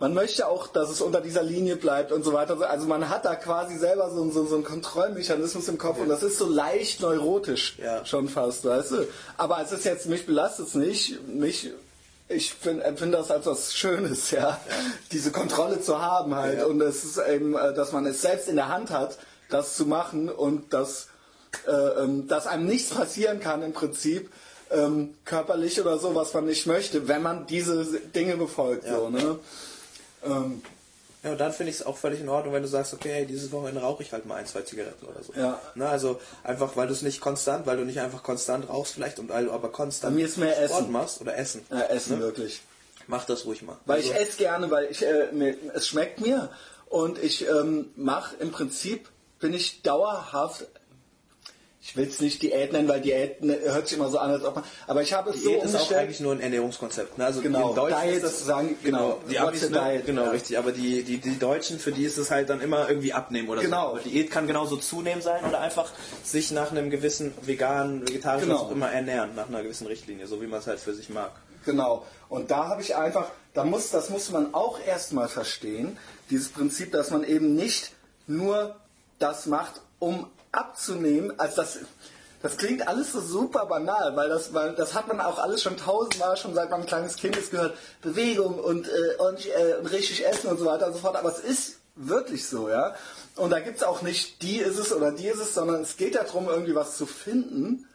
man 0.00 0.12
möchte 0.12 0.48
auch, 0.48 0.66
dass 0.66 0.90
es 0.90 1.00
unter 1.00 1.20
dieser 1.20 1.42
Linie 1.42 1.76
bleibt 1.76 2.10
und 2.10 2.24
so 2.24 2.32
weiter. 2.32 2.58
Also 2.68 2.86
man 2.86 3.08
hat 3.08 3.24
da 3.24 3.36
quasi 3.36 3.76
selber 3.78 4.10
so, 4.10 4.28
so, 4.30 4.44
so 4.44 4.56
einen 4.56 4.64
Kontrollmechanismus 4.64 5.68
im 5.68 5.78
Kopf 5.78 5.98
ja. 5.98 6.02
und 6.02 6.08
das 6.08 6.22
ist 6.22 6.36
so 6.36 6.48
leicht 6.48 7.00
neurotisch 7.00 7.76
ja. 7.78 8.04
schon 8.04 8.28
fast, 8.28 8.64
weißt 8.64 8.90
du. 8.90 9.06
Aber 9.36 9.62
es 9.62 9.70
ist 9.72 9.84
jetzt, 9.84 10.06
mich 10.06 10.26
belastet 10.26 10.66
es 10.66 10.74
nicht, 10.74 11.26
mich 11.28 11.70
ich 12.28 12.54
empfinde 12.64 13.18
das 13.18 13.30
als 13.30 13.46
was 13.46 13.74
Schönes, 13.74 14.30
ja, 14.30 14.40
ja. 14.40 14.58
diese 15.12 15.30
Kontrolle 15.30 15.80
zu 15.80 16.00
haben 16.00 16.34
halt 16.34 16.58
ja. 16.58 16.66
und 16.66 16.80
es 16.80 17.04
ist 17.04 17.18
eben, 17.18 17.54
äh, 17.54 17.74
dass 17.74 17.92
man 17.92 18.06
es 18.06 18.22
selbst 18.22 18.48
in 18.48 18.56
der 18.56 18.68
Hand 18.68 18.90
hat, 18.90 19.18
das 19.50 19.76
zu 19.76 19.86
machen 19.86 20.28
und 20.28 20.72
dass, 20.72 21.08
äh, 21.66 21.70
ähm, 21.70 22.26
dass 22.26 22.46
einem 22.46 22.66
nichts 22.66 22.94
passieren 22.94 23.40
kann 23.40 23.62
im 23.62 23.72
Prinzip 23.72 24.30
ähm, 24.70 25.14
körperlich 25.24 25.80
oder 25.80 25.98
so, 25.98 26.14
was 26.14 26.32
man 26.32 26.46
nicht 26.46 26.66
möchte, 26.66 27.08
wenn 27.08 27.22
man 27.22 27.46
diese 27.46 27.84
Dinge 27.84 28.36
befolgt. 28.36 28.86
Ja. 28.86 28.96
So, 28.96 29.10
ne? 29.10 29.38
ähm, 30.24 30.62
ja, 31.24 31.32
und 31.32 31.40
dann 31.40 31.52
finde 31.52 31.70
ich 31.70 31.76
es 31.76 31.86
auch 31.86 31.96
völlig 31.96 32.20
in 32.20 32.28
Ordnung, 32.28 32.52
wenn 32.52 32.62
du 32.62 32.68
sagst, 32.68 32.92
okay, 32.92 33.10
hey, 33.10 33.26
dieses 33.26 33.50
Wochenende 33.50 33.80
rauche 33.80 34.02
ich 34.02 34.12
halt 34.12 34.26
mal 34.26 34.34
ein, 34.34 34.46
zwei 34.46 34.60
Zigaretten 34.60 35.06
oder 35.06 35.22
so. 35.22 35.32
Ja. 35.32 35.58
Ne, 35.74 35.88
also 35.88 36.20
einfach, 36.42 36.76
weil 36.76 36.86
du 36.86 36.92
es 36.92 37.00
nicht 37.00 37.22
konstant, 37.22 37.66
weil 37.66 37.78
du 37.78 37.84
nicht 37.84 37.98
einfach 38.00 38.22
konstant 38.22 38.68
rauchst 38.68 38.92
vielleicht 38.92 39.18
und 39.18 39.30
weil 39.30 39.46
du 39.46 39.52
aber 39.52 39.70
konstant 39.72 40.12
Bei 40.12 40.20
mir 40.20 40.26
ist 40.26 40.36
mehr 40.36 40.52
Sport 40.52 40.82
Essen. 40.82 40.92
machst 40.92 41.20
oder 41.22 41.36
Essen. 41.36 41.66
Ja, 41.70 41.80
Essen 41.84 42.18
ne? 42.18 42.24
wirklich. 42.24 42.60
Mach 43.06 43.24
das 43.24 43.46
ruhig 43.46 43.62
mal. 43.62 43.78
Weil 43.86 43.98
also, 43.98 44.12
ich 44.12 44.20
esse 44.20 44.36
gerne, 44.36 44.70
weil 44.70 44.90
ich, 44.90 45.02
äh, 45.02 45.32
mir, 45.32 45.56
es 45.72 45.88
schmeckt 45.88 46.20
mir 46.20 46.50
und 46.90 47.18
ich 47.18 47.48
ähm, 47.48 47.90
mache 47.96 48.36
im 48.36 48.50
Prinzip, 48.50 49.08
bin 49.40 49.54
ich 49.54 49.80
dauerhaft 49.80 50.66
ich 51.86 51.94
will 51.96 52.08
es 52.08 52.18
nicht 52.18 52.40
Diät 52.40 52.72
nennen, 52.72 52.88
weil 52.88 53.02
Diät 53.02 53.44
ne, 53.44 53.58
hört 53.62 53.88
sich 53.88 53.98
immer 53.98 54.08
so 54.08 54.18
an, 54.18 54.30
als 54.30 54.42
ob 54.42 54.54
man. 54.54 54.64
Aber 54.86 55.02
ich 55.02 55.12
habe 55.12 55.30
es 55.30 55.42
Diät 55.42 55.60
so 55.60 55.66
ist 55.68 55.74
auch 55.76 55.92
eigentlich 55.92 56.18
nur 56.18 56.32
ein 56.32 56.40
Ernährungskonzept. 56.40 57.18
Ne? 57.18 57.26
Also 57.26 57.42
genau, 57.42 57.70
in 57.70 57.76
Deutsch 57.76 57.94
Diet 58.02 58.14
ist 58.14 58.24
das 58.24 58.44
sagen, 58.46 58.78
genau, 58.82 59.20
die 59.28 59.38
Amis, 59.38 59.68
ne? 59.68 60.02
Genau, 60.06 60.24
ja. 60.24 60.30
richtig. 60.30 60.56
Aber 60.56 60.72
die, 60.72 61.02
die, 61.02 61.18
die 61.18 61.38
Deutschen, 61.38 61.78
für 61.78 61.92
die 61.92 62.04
ist 62.04 62.16
es 62.16 62.30
halt 62.30 62.48
dann 62.48 62.62
immer 62.62 62.88
irgendwie 62.88 63.12
abnehmen 63.12 63.50
oder 63.50 63.60
genau. 63.60 63.90
so. 63.90 63.90
Aber 63.96 64.00
Diät 64.00 64.30
kann 64.30 64.46
genauso 64.46 64.78
zunehmen 64.78 65.20
sein 65.20 65.44
oder 65.44 65.60
einfach 65.60 65.92
sich 66.22 66.52
nach 66.52 66.70
einem 66.70 66.88
gewissen 66.88 67.34
veganen, 67.42 68.08
vegetarischen, 68.08 68.48
genau. 68.48 68.70
immer 68.70 68.90
ernähren, 68.90 69.34
nach 69.34 69.48
einer 69.48 69.62
gewissen 69.62 69.86
Richtlinie, 69.86 70.26
so 70.26 70.40
wie 70.40 70.46
man 70.46 70.60
es 70.60 70.66
halt 70.66 70.80
für 70.80 70.94
sich 70.94 71.10
mag. 71.10 71.32
Genau. 71.66 72.06
Und 72.30 72.50
da 72.50 72.68
habe 72.68 72.80
ich 72.80 72.96
einfach, 72.96 73.26
da 73.52 73.62
muss, 73.62 73.90
das 73.90 74.08
muss 74.08 74.30
man 74.30 74.54
auch 74.54 74.80
erstmal 74.80 75.28
verstehen, 75.28 75.98
dieses 76.30 76.48
Prinzip, 76.48 76.92
dass 76.92 77.10
man 77.10 77.24
eben 77.24 77.54
nicht 77.54 77.92
nur 78.26 78.76
das 79.18 79.44
macht, 79.44 79.82
um 79.98 80.26
abzunehmen, 80.56 81.38
als 81.38 81.54
das, 81.54 81.78
das 82.42 82.56
klingt 82.56 82.86
alles 82.86 83.12
so 83.12 83.20
super 83.20 83.66
banal, 83.66 84.16
weil 84.16 84.28
das, 84.28 84.52
weil 84.52 84.74
das 84.74 84.94
hat 84.94 85.08
man 85.08 85.20
auch 85.20 85.38
alles 85.38 85.62
schon 85.62 85.76
tausendmal, 85.76 86.36
schon 86.36 86.54
seit 86.54 86.70
man 86.70 86.82
ein 86.82 86.86
kleines 86.86 87.16
Kind 87.16 87.36
ist, 87.36 87.50
gehört. 87.50 87.76
Bewegung 88.02 88.58
und, 88.58 88.86
äh, 88.88 89.22
und, 89.22 89.46
äh, 89.46 89.76
und 89.80 89.86
richtig 89.86 90.26
essen 90.26 90.48
und 90.50 90.58
so 90.58 90.66
weiter 90.66 90.88
und 90.88 90.92
so 90.92 90.98
fort. 90.98 91.16
Aber 91.16 91.30
es 91.30 91.40
ist 91.40 91.78
wirklich 91.96 92.46
so, 92.48 92.68
ja. 92.68 92.94
Und 93.36 93.50
da 93.50 93.60
gibt 93.60 93.78
es 93.78 93.82
auch 93.82 94.02
nicht, 94.02 94.42
die 94.42 94.58
ist 94.58 94.78
es 94.78 94.92
oder 94.92 95.12
die 95.12 95.26
ist 95.26 95.40
es, 95.40 95.54
sondern 95.54 95.82
es 95.82 95.96
geht 95.96 96.14
darum, 96.14 96.48
irgendwie 96.48 96.74
was 96.74 96.96
zu 96.96 97.06
finden, 97.06 97.86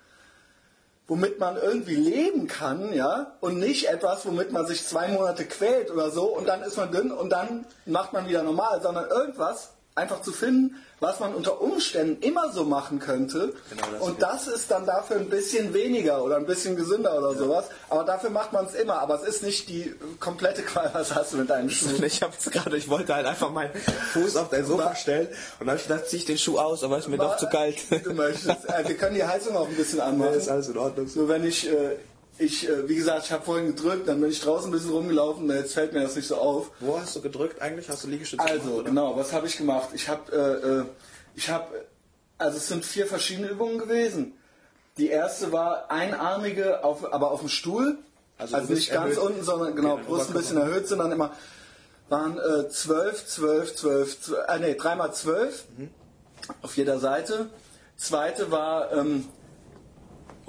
womit 1.08 1.40
man 1.40 1.58
irgendwie 1.58 1.96
leben 1.96 2.48
kann, 2.48 2.94
ja, 2.94 3.36
und 3.40 3.58
nicht 3.58 3.90
etwas, 3.90 4.26
womit 4.26 4.52
man 4.52 4.68
sich 4.68 4.86
zwei 4.86 5.08
Monate 5.08 5.46
quält 5.46 5.92
oder 5.92 6.12
so 6.12 6.26
und 6.26 6.48
dann 6.48 6.62
ist 6.62 6.78
man 6.78 6.92
dünn 6.92 7.12
und 7.12 7.30
dann 7.32 7.66
macht 7.86 8.14
man 8.14 8.28
wieder 8.28 8.44
normal, 8.44 8.82
sondern 8.82 9.10
irgendwas 9.10 9.72
einfach 10.00 10.22
zu 10.22 10.32
finden, 10.32 10.76
was 11.00 11.20
man 11.20 11.34
unter 11.34 11.62
Umständen 11.62 12.22
immer 12.22 12.52
so 12.52 12.66
machen 12.66 13.00
könnte. 13.00 13.54
Genau 13.70 13.84
das 13.92 14.02
und 14.02 14.22
das 14.22 14.48
ist 14.48 14.72
dann 14.72 14.86
dafür 14.86 15.18
ein 15.18 15.30
bisschen 15.30 15.74
weniger 15.74 16.24
oder 16.24 16.38
ein 16.38 16.46
bisschen 16.46 16.76
gesünder 16.76 17.18
oder 17.18 17.32
ja. 17.32 17.38
sowas. 17.38 17.66
Aber 17.90 18.04
dafür 18.04 18.30
macht 18.30 18.54
man 18.54 18.66
es 18.66 18.76
immer. 18.76 19.00
Aber 19.00 19.16
es 19.16 19.24
ist 19.24 19.44
nicht 19.44 19.70
die 19.70 19.94
komplette 20.20 20.62
Qual. 20.64 20.90
Was 20.94 21.16
hast 21.16 21.34
du 21.34 21.38
mit 21.38 21.50
deinem 21.50 21.70
Schuh? 21.70 21.88
Ich 22.04 22.22
habe 22.22 22.34
gerade, 22.52 22.78
ich 22.78 22.90
wollte 22.90 23.14
halt 23.14 23.26
einfach 23.26 23.52
meinen 23.52 23.74
Fuß 24.14 24.36
auf 24.36 24.50
dein 24.50 24.66
Sofa 24.66 24.96
stellen 24.96 25.28
und 25.60 25.68
dann 25.68 25.78
ich 25.78 25.86
ziehe 25.86 26.20
ich 26.20 26.26
den 26.26 26.38
Schuh 26.38 26.60
aus, 26.60 26.84
aber 26.84 26.98
es 26.98 27.06
ist 27.06 27.10
mir 27.10 27.18
doch 27.18 27.38
zu 27.38 27.48
kalt. 27.48 27.78
Du 28.04 28.14
möchtest. 28.14 28.66
Äh, 28.70 28.88
wir 28.88 28.98
können 28.98 29.16
die 29.16 29.24
Heizung 29.24 29.56
auch 29.56 29.68
ein 29.68 29.76
bisschen 29.76 30.00
anmachen. 30.00 30.20
Ja, 30.30 30.36
ist 30.36 30.50
alles 30.50 30.70
in 30.70 30.78
Ordnung. 30.78 31.08
So, 31.08 31.28
wenn 31.28 31.46
ich 31.46 31.68
äh, 31.68 31.96
ich, 32.40 32.68
äh, 32.68 32.88
wie 32.88 32.96
gesagt, 32.96 33.26
ich 33.26 33.32
habe 33.32 33.44
vorhin 33.44 33.68
gedrückt, 33.68 34.08
dann 34.08 34.22
bin 34.22 34.32
ich 34.32 34.40
draußen 34.42 34.70
ein 34.70 34.72
bisschen 34.72 34.92
rumgelaufen, 34.92 35.50
jetzt 35.50 35.74
fällt 35.74 35.94
mir 35.94 36.02
das 36.02 36.16
nicht 36.16 36.28
so 36.28 36.38
auf. 36.38 36.72
Wo 36.80 36.98
hast 36.98 37.16
du 37.16 37.22
gedrückt 37.22 37.62
eigentlich? 37.62 37.90
Hast 37.90 38.06
du 38.06 38.08
Liegestütze 38.08 38.44
Also, 38.44 38.70
gemacht, 38.70 38.86
genau, 38.86 39.16
was 39.18 39.34
habe 39.34 39.46
ich 39.46 39.58
gemacht? 39.58 39.90
Ich 39.94 40.08
habe, 40.08 40.32
äh, 40.32 40.68
äh, 40.68 40.86
ich 41.36 41.50
habe, 41.50 41.86
also 42.38 42.58
es 42.58 42.68
sind 42.68 42.86
vier 42.86 43.08
verschiedene 43.08 43.50
Übungen 43.50 43.78
gewesen. 43.78 44.34
Die 44.98 45.10
erste 45.10 45.52
war 45.52 45.92
einarmige, 45.92 46.84
auf, 46.84 47.14
aber 47.14 47.32
auf 47.32 47.42
dem 47.42 47.50
Stuhl. 47.50 47.98
Also, 48.38 48.56
also 48.56 48.74
nicht 48.74 48.92
ganz 48.92 49.18
erhöht. 49.18 49.32
unten, 49.32 49.44
sondern 49.44 49.76
genau, 49.76 49.96
okay, 49.96 50.04
Brust 50.08 50.30
ein 50.30 50.34
bisschen 50.34 50.58
erhöht, 50.58 50.88
sind 50.88 51.00
dann 51.00 51.12
immer, 51.12 51.34
waren 52.08 52.38
äh, 52.38 52.70
12, 52.70 53.28
12, 53.28 53.76
12, 53.76 54.22
12 54.22 54.40
äh, 54.48 54.60
nee, 54.60 54.76
dreimal 54.76 55.14
12 55.14 55.66
mhm. 55.78 55.90
auf 56.62 56.78
jeder 56.78 57.00
Seite. 57.00 57.50
Zweite 57.98 58.50
war 58.50 58.94
ähm, 58.94 59.26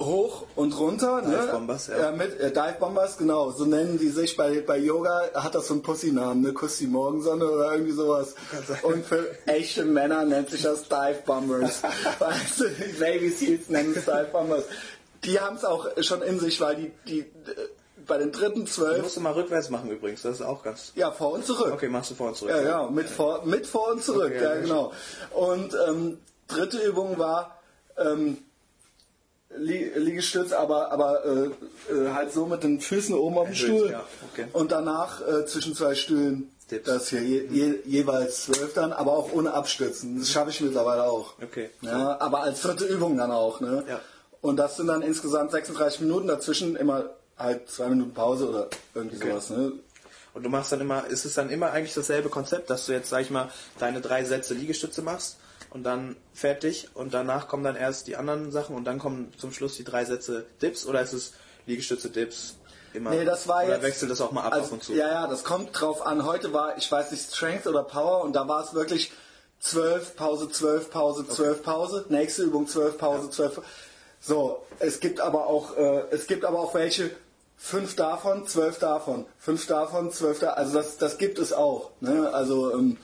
hoch 0.01 0.47
und 0.57 0.79
runter. 0.79 1.23
Dive 1.23 1.31
ne? 1.31 1.49
Bombers, 1.53 1.87
ja. 1.89 1.99
ja 1.99 2.11
mit, 2.13 2.39
äh, 2.41 2.51
Dive 2.51 2.77
Bombers, 2.81 3.19
genau. 3.19 3.51
So 3.51 3.65
nennen 3.65 3.99
die 3.99 4.09
sich 4.09 4.37
bei, 4.37 4.61
bei 4.61 4.79
Yoga, 4.79 5.31
hat 5.35 5.55
das 5.55 5.69
so 5.69 5.75
einen 5.75 5.83
Pussy-Namen, 5.83 6.43
ne? 6.43 6.53
Kuss 6.53 6.79
die 6.79 6.87
Morgensonne 6.87 7.49
oder 7.49 7.73
irgendwie 7.73 7.93
sowas. 7.93 8.35
Und 8.83 9.05
für 9.05 9.27
echte 9.47 9.85
Männer 9.85 10.25
nennt 10.25 10.51
sich 10.51 10.63
das 10.63 10.89
Dive 10.89 11.23
Bombers. 11.27 11.83
weißt 12.19 12.61
du, 12.61 12.69
die 12.69 12.93
Baby 12.99 13.31
Seals 13.31 13.69
nennen 13.69 13.95
es 13.97 14.05
Dive 14.05 14.29
Bombers. 14.33 14.65
Die 15.25 15.39
haben 15.39 15.57
es 15.57 15.65
auch 15.65 15.87
schon 16.01 16.23
in 16.23 16.41
sich, 16.41 16.61
weil 16.61 16.77
die, 16.77 16.93
die, 17.07 17.21
äh, 17.21 17.27
bei 18.07 18.19
den 18.19 18.33
dritten 18.33 18.67
zwölf. 18.67 18.97
Du 18.97 19.03
musst 19.03 19.17
du 19.17 19.21
mal 19.21 19.33
rückwärts 19.33 19.71
machen 19.71 19.91
übrigens, 19.91 20.23
das 20.23 20.37
ist 20.37 20.43
auch 20.43 20.63
ganz. 20.63 20.93
Ja, 20.95 21.11
vor 21.11 21.33
und 21.33 21.45
zurück. 21.45 21.73
Okay, 21.73 21.89
machst 21.89 22.11
du 22.11 22.15
vor 22.15 22.29
und 22.29 22.37
zurück. 22.37 22.55
Ja, 22.55 22.63
ja, 22.63 22.91
mit, 22.91 23.09
vor, 23.09 23.45
mit 23.45 23.67
vor 23.67 23.93
und 23.93 24.03
zurück, 24.03 24.33
okay, 24.35 24.43
ja, 24.43 24.55
ja, 24.55 24.61
genau. 24.61 24.93
Und 25.33 25.77
ähm, 25.87 26.19
dritte 26.49 26.79
Übung 26.79 27.19
war, 27.19 27.61
ähm, 27.99 28.39
Liegestütz, 29.57 30.53
aber, 30.53 30.93
aber 30.93 31.25
äh, 31.25 31.93
äh, 31.93 32.13
halt 32.13 32.33
so 32.33 32.47
mit 32.47 32.63
den 32.63 32.81
Füßen 32.81 33.15
oben 33.15 33.39
auf 33.39 33.47
dem 33.47 33.55
Stuhl. 33.55 33.91
Ja. 33.91 34.05
Okay. 34.33 34.47
Und 34.53 34.71
danach 34.71 35.27
äh, 35.27 35.45
zwischen 35.47 35.75
zwei 35.75 35.95
Stühlen. 35.95 36.53
Dips. 36.71 36.87
Das 36.87 37.09
hier 37.09 37.23
je, 37.23 37.47
je, 37.51 37.75
jeweils 37.85 38.45
zwölf 38.45 38.75
dann, 38.75 38.93
aber 38.93 39.13
auch 39.13 39.33
ohne 39.33 39.53
Abstützen. 39.53 40.21
Das 40.21 40.31
schaffe 40.31 40.51
ich 40.51 40.61
mittlerweile 40.61 41.03
auch. 41.03 41.35
Okay. 41.43 41.71
Ja, 41.81 42.21
aber 42.21 42.43
als 42.43 42.61
vierte 42.61 42.85
Übung 42.85 43.17
dann 43.17 43.33
auch. 43.33 43.61
Ne? 43.61 43.83
Ja. 43.89 44.01
Und 44.41 44.57
das 44.57 44.77
sind 44.77 44.87
dann 44.87 45.03
insgesamt 45.03 45.51
36 45.51 46.03
Minuten, 46.03 46.29
dazwischen 46.29 46.77
immer 46.77 47.11
halt 47.37 47.69
zwei 47.69 47.89
Minuten 47.89 48.15
Pause 48.15 48.49
oder 48.49 48.69
irgendwie 48.95 49.17
okay. 49.17 49.31
sowas. 49.31 49.51
Ne? 49.51 49.73
Und 50.33 50.45
du 50.45 50.49
machst 50.49 50.71
dann 50.71 50.81
immer, 50.81 51.09
ist 51.09 51.25
es 51.25 51.35
dann 51.35 51.51
immer 51.51 51.73
eigentlich 51.73 51.95
dasselbe 51.95 52.29
Konzept, 52.29 52.71
dass 52.71 52.87
du 52.87 52.93
jetzt, 52.93 53.11
sag 53.11 53.23
ich 53.23 53.31
mal, 53.31 53.51
deine 53.81 54.01
drei 54.01 54.23
Sätze 54.23 54.55
Liegestütze 54.55 55.03
machst 55.03 55.39
und 55.71 55.85
dann 55.85 56.17
fertig 56.33 56.89
und 56.95 57.15
danach 57.15 57.49
kommen 57.49 57.65
dann 57.65 57.77
erst 57.77 58.07
die 58.07 58.17
anderen 58.17 58.53
Sachen 58.53 58.77
und 58.77 58.85
dann 58.85 58.99
kommen 58.99 59.33
zum 59.39 59.53
Schluss 59.53 59.77
die 59.77 59.85
drei 59.85 60.05
Sätze 60.05 60.47
Dips 60.63 60.87
oder 60.87 61.01
ist 61.01 61.13
es 61.13 61.33
Liegestütze, 61.67 62.11
Dips? 62.11 62.57
Immer, 62.93 63.11
nee, 63.11 63.25
das 63.25 63.47
war 63.47 63.63
oder 63.63 63.75
jetzt, 63.75 63.83
wechselt 63.83 64.11
das 64.11 64.21
auch 64.21 64.33
mal 64.33 64.43
ab 64.43 64.53
also, 64.53 64.75
und 64.75 64.83
zu? 64.83 64.93
Ja, 64.95 65.09
ja, 65.09 65.27
das 65.29 65.45
kommt 65.45 65.81
drauf 65.81 66.05
an. 66.05 66.25
Heute 66.25 66.53
war, 66.53 66.77
ich 66.77 66.91
weiß 66.91 67.13
nicht, 67.13 67.33
Strength 67.33 67.69
oder 67.69 67.85
Power 67.85 68.25
und 68.25 68.35
da 68.35 68.49
war 68.49 68.65
es 68.65 68.75
wirklich 68.75 69.13
12, 69.61 70.17
Pause, 70.17 70.51
12, 70.51 70.91
Pause, 70.91 71.29
12, 71.29 71.51
okay. 71.51 71.61
Pause. 71.63 72.05
Nächste 72.09 72.43
Übung 72.43 72.67
12, 72.67 72.99
Pause, 72.99 73.27
ja. 73.27 73.31
12. 73.31 73.63
So, 74.19 74.67
es 74.81 74.99
gibt 74.99 75.21
aber 75.21 75.47
auch, 75.47 75.77
äh, 75.77 76.03
es 76.11 76.27
gibt 76.27 76.45
aber 76.45 76.59
auch 76.59 76.75
welche, 76.75 77.11
fünf 77.61 77.95
davon, 77.95 78.47
zwölf 78.47 78.79
davon, 78.79 79.27
fünf 79.39 79.67
davon, 79.67 80.11
zwölf 80.11 80.41
davon. 80.41 80.57
Also 80.57 80.79
das, 80.79 80.97
das 80.97 81.19
gibt 81.19 81.39
es 81.39 81.53
auch. 81.53 81.91
Ne? 82.01 82.31
Also 82.33 82.73
ähm, 82.73 82.97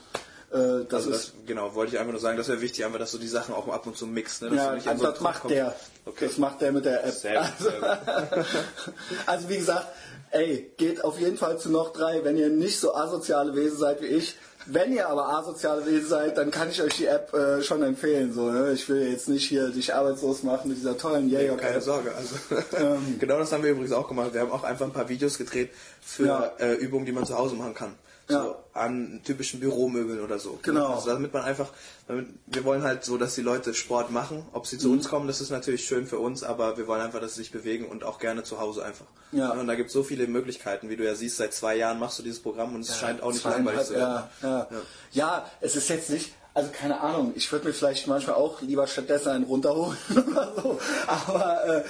äh, 0.51 0.85
das 0.87 1.05
also 1.05 1.11
ist 1.11 1.33
genau, 1.45 1.75
wollte 1.75 1.93
ich 1.93 1.99
einfach 1.99 2.13
nur 2.13 2.21
sagen, 2.21 2.37
das 2.37 2.47
wäre 2.47 2.61
wichtig, 2.61 2.85
einfach, 2.85 2.99
dass 2.99 3.11
du 3.11 3.17
die 3.17 3.27
Sachen 3.27 3.53
auch 3.53 3.67
ab 3.67 3.85
und 3.85 3.97
zu 3.97 4.07
mixt. 4.07 4.41
Ne? 4.43 4.55
ja, 4.55 4.77
also 4.85 5.11
das 5.11 5.19
macht 5.19 5.41
kommst. 5.41 5.55
der. 5.55 5.75
Okay. 6.05 6.27
Das 6.27 6.37
macht 6.37 6.61
der 6.61 6.71
mit 6.71 6.85
der 6.85 7.03
App. 7.03 7.13
Sehr 7.13 7.41
gut, 7.41 7.67
sehr 7.67 8.45
also 9.25 9.49
wie 9.49 9.57
gesagt, 9.57 9.87
ey, 10.31 10.71
geht 10.77 11.03
auf 11.03 11.19
jeden 11.19 11.37
Fall 11.37 11.59
zu 11.59 11.69
noch 11.69 11.91
drei, 11.91 12.23
wenn 12.23 12.37
ihr 12.37 12.49
nicht 12.49 12.79
so 12.79 12.95
asoziale 12.95 13.55
Wesen 13.55 13.77
seid 13.77 14.01
wie 14.01 14.07
ich. 14.07 14.37
Wenn 14.69 14.93
ihr 14.93 15.07
aber 15.07 15.29
asoziale 15.29 15.85
Wesen 15.85 16.07
seid, 16.07 16.37
dann 16.37 16.51
kann 16.51 16.69
ich 16.69 16.81
euch 16.81 16.95
die 16.95 17.05
App 17.05 17.33
äh, 17.33 17.61
schon 17.61 17.83
empfehlen. 17.83 18.33
So, 18.33 18.49
ne? 18.49 18.73
Ich 18.73 18.87
will 18.89 19.09
jetzt 19.09 19.29
nicht 19.29 19.47
hier 19.47 19.69
dich 19.69 19.93
arbeitslos 19.93 20.43
machen 20.43 20.69
mit 20.69 20.77
dieser 20.77 20.97
tollen 20.97 21.29
Jäger. 21.29 21.55
Nee, 21.55 21.61
keine 21.61 21.81
Sorge. 21.81 22.13
Also 22.15 22.35
ähm, 22.77 23.17
genau 23.17 23.37
das 23.37 23.51
haben 23.51 23.63
wir 23.63 23.71
übrigens 23.71 23.93
auch 23.93 24.07
gemacht. 24.07 24.33
Wir 24.33 24.41
haben 24.41 24.51
auch 24.51 24.63
einfach 24.63 24.85
ein 24.85 24.93
paar 24.93 25.07
Videos 25.07 25.37
gedreht 25.37 25.71
für 26.01 26.25
ja. 26.25 26.51
äh, 26.59 26.73
Übungen, 26.75 27.05
die 27.05 27.13
man 27.13 27.25
zu 27.25 27.37
Hause 27.37 27.55
machen 27.55 27.73
kann 27.73 27.95
ja. 28.29 28.43
so 28.43 28.55
an 28.73 29.21
typischen 29.23 29.59
Büromöbeln 29.59 30.21
oder 30.21 30.39
so. 30.39 30.59
Genau. 30.61 30.95
Also 30.95 31.09
damit 31.09 31.33
man 31.33 31.43
einfach, 31.43 31.69
damit, 32.07 32.27
wir 32.45 32.63
wollen 32.63 32.83
halt 32.83 33.03
so, 33.03 33.17
dass 33.17 33.35
die 33.35 33.41
Leute 33.41 33.73
Sport 33.73 34.11
machen. 34.11 34.45
Ob 34.53 34.67
sie 34.67 34.77
zu 34.77 34.87
mhm. 34.87 34.95
uns 34.95 35.09
kommen, 35.09 35.27
das 35.27 35.41
ist 35.41 35.49
natürlich 35.49 35.85
schön 35.85 36.07
für 36.07 36.19
uns, 36.19 36.43
aber 36.43 36.77
wir 36.77 36.87
wollen 36.87 37.01
einfach, 37.01 37.19
dass 37.19 37.35
sie 37.35 37.41
sich 37.41 37.51
bewegen 37.51 37.85
und 37.85 38.03
auch 38.03 38.19
gerne 38.19 38.43
zu 38.43 38.59
Hause 38.59 38.85
einfach. 38.85 39.05
Ja. 39.31 39.51
Und 39.51 39.67
da 39.67 39.75
gibt 39.75 39.87
es 39.87 39.93
so 39.93 40.03
viele 40.03 40.27
Möglichkeiten, 40.27 40.89
wie 40.89 40.95
du 40.95 41.05
ja 41.05 41.15
siehst, 41.15 41.37
seit 41.37 41.53
zwei 41.53 41.75
Jahren 41.75 41.99
machst 41.99 42.19
du 42.19 42.23
dieses 42.23 42.41
Programm 42.41 42.75
und 42.75 42.81
es 42.81 42.89
ja, 42.89 42.95
scheint 42.95 43.23
auch 43.23 43.31
nicht 43.31 43.43
langweilig 43.43 43.83
zu 43.85 43.93
werden. 43.93 44.23
Ja, 44.41 44.49
ja. 44.49 44.67
ja, 45.11 45.51
es 45.61 45.75
ist 45.75 45.89
jetzt 45.89 46.09
nicht, 46.09 46.33
also 46.53 46.69
keine 46.71 46.99
Ahnung, 47.01 47.33
ich 47.35 47.51
würde 47.51 47.67
mir 47.67 47.73
vielleicht 47.73 48.07
manchmal 48.07 48.35
auch 48.35 48.61
lieber 48.61 48.87
stattdessen 48.87 49.29
einen 49.29 49.43
runterholen 49.45 49.97
oder 50.31 50.53
so, 50.55 50.79
aber 51.07 51.65
äh, 51.65 51.83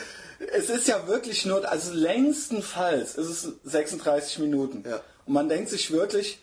es 0.54 0.70
ist 0.70 0.88
ja 0.88 1.08
wirklich 1.08 1.46
nur, 1.46 1.70
also 1.70 1.94
längstenfalls 1.94 3.16
ist 3.16 3.28
es 3.28 3.54
36 3.64 4.40
Minuten. 4.40 4.84
Ja. 4.88 5.02
Und 5.28 5.34
man 5.34 5.50
denkt 5.50 5.70
sich 5.70 5.92
wirklich, 5.92 6.40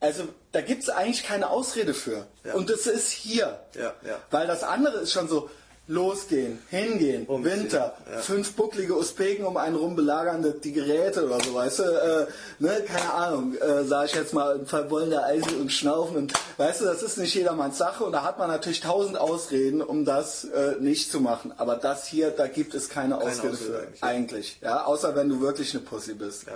also 0.00 0.24
da 0.52 0.60
gibt 0.60 0.82
es 0.82 0.88
eigentlich 0.88 1.22
keine 1.24 1.50
Ausrede 1.50 1.94
für. 1.94 2.26
Ja. 2.44 2.54
Und 2.54 2.70
das 2.70 2.86
ist 2.86 3.10
hier. 3.10 3.58
Ja, 3.74 3.94
ja. 4.06 4.18
Weil 4.30 4.46
das 4.46 4.62
andere 4.62 4.98
ist 4.98 5.12
schon 5.12 5.28
so, 5.28 5.48
losgehen, 5.88 6.58
hingehen, 6.68 7.26
Umziehen, 7.26 7.62
Winter, 7.62 7.96
fünf 8.20 8.54
bucklige 8.54 8.96
Usbeken 8.96 9.46
um 9.46 9.56
einen 9.56 9.76
rum 9.76 9.94
belagern 9.94 10.54
die- 10.62 10.72
Geräte 10.72 11.24
oder 11.24 11.40
so, 11.42 11.54
weißt 11.54 11.78
du, 11.78 11.82
äh, 11.84 12.26
ne, 12.58 12.82
keine 12.86 13.14
Ahnung, 13.14 13.54
äh, 13.56 13.84
sag 13.84 14.06
ich 14.06 14.14
jetzt 14.14 14.34
mal, 14.34 14.66
verwollende 14.66 15.22
Eisen 15.22 15.60
und 15.60 15.70
Schnaufen 15.72 16.16
und, 16.16 16.32
weißt 16.56 16.80
du, 16.80 16.86
das 16.86 17.02
ist 17.02 17.18
nicht 17.18 17.34
jedermanns 17.34 17.78
Sache 17.78 18.02
und 18.04 18.12
da 18.12 18.24
hat 18.24 18.36
man 18.38 18.48
natürlich 18.48 18.80
tausend 18.80 19.16
Ausreden, 19.16 19.80
um 19.80 20.04
das 20.04 20.44
äh, 20.44 20.74
nicht 20.80 21.10
zu 21.12 21.20
machen, 21.20 21.52
aber 21.56 21.76
das 21.76 22.06
hier, 22.08 22.30
da 22.30 22.48
gibt 22.48 22.74
es 22.74 22.88
keine, 22.88 23.18
Ausrede 23.18 23.52
Ausrede 23.52 23.56
für, 23.56 23.78
eigentlich, 23.78 24.02
eigentlich, 24.02 24.58
ja, 24.62 24.84
außer 24.84 25.14
wenn 25.14 25.28
du 25.28 25.40
wirklich 25.40 25.72
eine 25.72 25.84
Pussy 25.84 26.14
bist, 26.14 26.46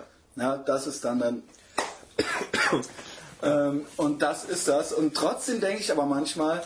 Ja. 0.41 0.57
das 0.57 0.87
ist 0.87 1.05
dann 1.05 1.19
dann 1.19 1.43
ähm, 3.43 3.87
und 3.97 4.23
das 4.23 4.45
ist 4.45 4.69
das. 4.69 4.93
Und 4.93 5.15
trotzdem 5.15 5.61
denke 5.61 5.81
ich 5.81 5.93
aber 5.93 6.07
manchmal, 6.07 6.63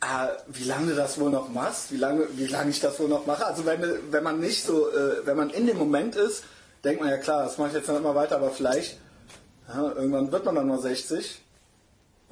ah, 0.00 0.28
wie 0.48 0.64
lange 0.64 0.88
du 0.88 0.96
das 0.96 1.18
wohl 1.18 1.30
noch 1.30 1.48
machst, 1.48 1.92
wie 1.92 1.96
lange, 1.96 2.26
wie 2.32 2.46
lange 2.46 2.70
ich 2.70 2.80
das 2.80 2.98
wohl 3.00 3.08
noch 3.08 3.26
mache. 3.26 3.46
Also 3.46 3.64
wenn, 3.66 3.82
wenn 4.10 4.22
man 4.24 4.40
nicht 4.40 4.64
so, 4.64 4.90
äh, 4.90 5.26
wenn 5.26 5.36
man 5.36 5.50
in 5.50 5.66
dem 5.66 5.78
Moment 5.78 6.16
ist, 6.16 6.44
denkt 6.84 7.00
man 7.00 7.10
ja 7.10 7.18
klar, 7.18 7.44
das 7.44 7.58
mache 7.58 7.68
ich 7.68 7.74
jetzt 7.74 7.88
noch 7.88 7.96
immer 7.96 8.14
weiter, 8.14 8.36
aber 8.36 8.50
vielleicht 8.50 8.98
ja, 9.68 9.92
irgendwann 9.92 10.30
wird 10.30 10.44
man 10.44 10.54
dann 10.54 10.68
mal 10.68 10.78
60 10.78 11.43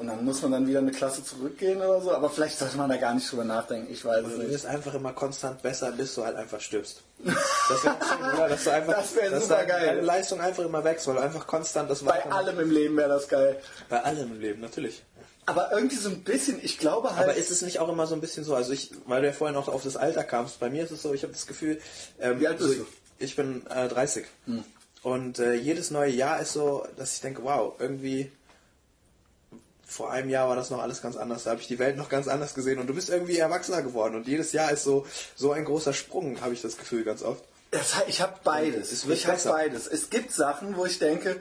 und 0.03 0.09
dann 0.09 0.25
muss 0.25 0.43
man 0.43 0.51
dann 0.53 0.67
wieder 0.67 0.81
eine 0.81 0.91
Klasse 0.91 1.25
zurückgehen 1.25 1.79
oder 1.81 2.01
so. 2.01 2.13
Aber 2.13 2.29
vielleicht 2.29 2.59
sollte 2.59 2.77
man 2.77 2.91
da 2.91 2.97
gar 2.97 3.15
nicht 3.15 3.31
drüber 3.31 3.45
nachdenken. 3.45 3.91
Ich 3.93 4.05
weiß 4.05 4.27
es 4.27 4.33
Du 4.35 4.39
nicht. 4.41 4.51
wirst 4.51 4.67
einfach 4.67 4.93
immer 4.95 5.13
konstant 5.13 5.63
besser, 5.63 5.93
bis 5.93 6.15
du 6.15 6.25
halt 6.25 6.37
einfach 6.37 6.61
stirbst. 6.61 7.03
Das 7.25 7.85
wäre 7.85 7.97
oder? 8.35 8.49
Dass 8.51 8.65
du 8.65 8.71
einfach, 8.73 8.95
Das 8.97 9.15
wär 9.17 9.31
dass 9.31 9.45
supergeil. 9.45 9.87
deine 9.87 10.01
Leistung 10.03 10.41
einfach 10.41 10.65
immer 10.65 10.83
wächst, 10.85 11.07
weil 11.07 11.15
du 11.15 11.21
einfach 11.23 11.47
konstant 11.47 11.89
das 11.91 12.03
Bei 12.03 12.25
allem 12.31 12.59
im 12.61 12.71
Leben 12.71 12.97
wäre 12.97 13.09
das 13.09 13.29
geil. 13.29 13.61
Bei 13.89 14.03
allem 14.03 14.33
im 14.33 14.41
Leben, 14.41 14.61
natürlich. 14.61 15.03
Aber 15.47 15.73
irgendwie 15.73 15.97
so 15.97 16.09
ein 16.09 16.23
bisschen, 16.23 16.61
ich 16.63 16.79
glaube 16.79 17.17
halt. 17.17 17.29
Aber 17.31 17.35
ist 17.37 17.51
es 17.51 17.63
nicht 17.63 17.79
auch 17.81 17.89
immer 17.89 18.07
so 18.07 18.15
ein 18.15 18.21
bisschen 18.21 18.45
so, 18.45 18.55
also 18.55 18.73
ich, 18.73 18.91
weil 19.07 19.23
du 19.23 19.29
ja 19.29 19.33
vorhin 19.33 19.57
auch 19.57 19.69
auf 19.69 19.83
das 19.83 19.97
Alter 19.97 20.25
kamst, 20.25 20.61
bei 20.61 20.69
mir 20.71 20.85
ist 20.85 20.91
es 20.93 21.03
so, 21.03 21.15
ich 21.15 21.23
habe 21.23 21.33
das 21.33 21.47
Gefühl, 21.47 21.81
ähm, 22.21 22.39
Wie 22.41 22.47
alt 22.49 22.59
bist 22.59 22.71
so, 22.71 22.75
du? 22.77 22.81
Hm. 22.83 22.87
Ich 23.19 23.37
bin 23.37 23.65
äh, 23.69 23.89
30. 23.89 24.27
Und 25.03 25.39
äh, 25.41 25.55
jedes 25.55 25.91
neue 25.91 26.11
Jahr 26.11 26.41
ist 26.41 26.53
so, 26.53 26.87
dass 26.97 27.15
ich 27.17 27.21
denke, 27.23 27.43
wow, 27.43 27.75
irgendwie 27.79 28.31
vor 29.93 30.11
einem 30.11 30.31
Jahr 30.31 30.49
war 30.49 30.57
das 30.57 30.71
noch 30.71 30.81
alles 30.81 31.03
ganz 31.03 31.17
anders. 31.17 31.45
Da 31.45 31.51
habe 31.51 31.61
ich 31.61 31.69
die 31.69 31.79
Welt 31.79 31.97
noch 31.97 32.09
ganz 32.09 32.27
anders 32.27 32.55
gesehen 32.55 32.79
und 32.79 32.87
du 32.87 32.95
bist 32.95 33.11
irgendwie 33.11 33.37
erwachsener 33.37 33.83
geworden. 33.83 34.15
Und 34.15 34.27
jedes 34.27 34.53
Jahr 34.53 34.73
ist 34.73 34.85
so, 34.85 35.07
so 35.37 35.53
ein 35.53 35.65
großer 35.65 35.93
Sprung, 35.93 36.41
habe 36.41 36.55
ich 36.55 36.63
das 36.63 36.79
Gefühl 36.79 37.05
ganz 37.05 37.23
oft. 37.23 37.45
Das, 37.71 37.97
ich 38.07 38.21
habe 38.21 38.35
beides. 38.43 39.05
Ich 39.05 39.27
habe 39.27 39.41
beides. 39.45 39.87
Es 39.87 40.11
gibt 40.11 40.33
Sachen, 40.33 40.77
wo 40.77 40.87
ich 40.87 40.99
denke, 40.99 41.41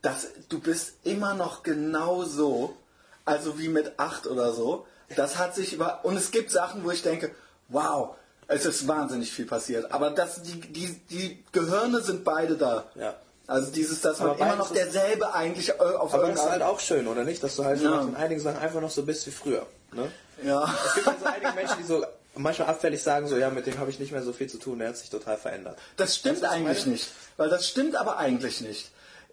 dass 0.00 0.28
du 0.48 0.58
bist 0.58 0.94
immer 1.04 1.34
noch 1.34 1.62
genau 1.62 2.24
so, 2.24 2.76
also 3.24 3.58
wie 3.58 3.68
mit 3.68 3.98
acht 3.98 4.26
oder 4.26 4.52
so. 4.52 4.86
Das 5.14 5.38
hat 5.38 5.54
sich 5.54 5.74
über 5.74 6.04
und 6.04 6.16
es 6.16 6.30
gibt 6.30 6.50
Sachen, 6.50 6.82
wo 6.84 6.90
ich 6.90 7.02
denke, 7.02 7.30
wow, 7.68 8.16
es 8.48 8.64
ist 8.64 8.88
wahnsinnig 8.88 9.32
viel 9.32 9.46
passiert. 9.46 9.92
Aber 9.92 10.10
das, 10.10 10.42
die, 10.42 10.60
die, 10.60 10.94
die 11.10 11.44
Gehirne 11.52 12.00
sind 12.00 12.24
beide 12.24 12.56
da. 12.56 12.84
Ja. 12.94 13.14
Also 13.46 13.70
dieses, 13.70 14.00
dass 14.00 14.18
man 14.18 14.30
Aber 14.30 14.38
immer 14.38 14.46
beides 14.56 14.58
noch 14.58 14.72
derselbe 14.72 15.32
eigentlich 15.32 15.68
äh, 15.70 15.74
auf 15.74 16.12
Aber 16.12 16.28
das 16.28 16.40
ist 16.40 16.50
halt 16.50 16.62
auch 16.62 16.80
schön, 16.80 17.06
oder 17.06 17.22
nicht? 17.24 17.42
Dass 17.42 17.56
du 17.56 17.64
halt 17.64 17.80
Ja. 17.80 18.02
in 18.02 18.16
einigen 18.16 18.40
Sachen 18.40 18.58
einfach 18.58 18.80
noch 18.80 18.90
so 18.90 19.04
bist 19.04 19.26
wie 19.26 19.30
früher. 19.30 19.66
Ne? 19.92 20.10
Ja. 20.42 20.68
Es 20.86 20.94
gibt 20.94 21.08
also 21.08 21.24
einige 21.24 21.52
Menschen, 21.52 21.76
die 21.78 21.84
so 21.84 22.04
manchmal 22.34 22.68
abfällig 22.68 23.02
sagen, 23.02 23.28
so 23.28 23.36
ja, 23.36 23.50
mit 23.50 23.66
dem 23.66 23.78
habe 23.78 23.90
ich 23.90 23.98
nicht 23.98 24.12
mehr 24.12 24.22
so 24.22 24.32
viel 24.32 24.48
zu 24.48 24.58
tun, 24.58 24.78
der 24.80 24.88
hat 24.88 24.96
sich 24.96 25.10
total 25.10 25.36
verändert. 25.38 25.78
Das 25.96 26.16
stimmt 26.16 26.38
ich 26.38 26.48
eigentlich 26.48 26.80
meine? 26.80 26.92
nicht. 26.92 27.08
Weil 27.36 27.48
das 27.48 27.68
stimmt 27.68 27.96
aber 27.96 28.18
eigentlich 28.18 28.60
nicht. 28.60 28.90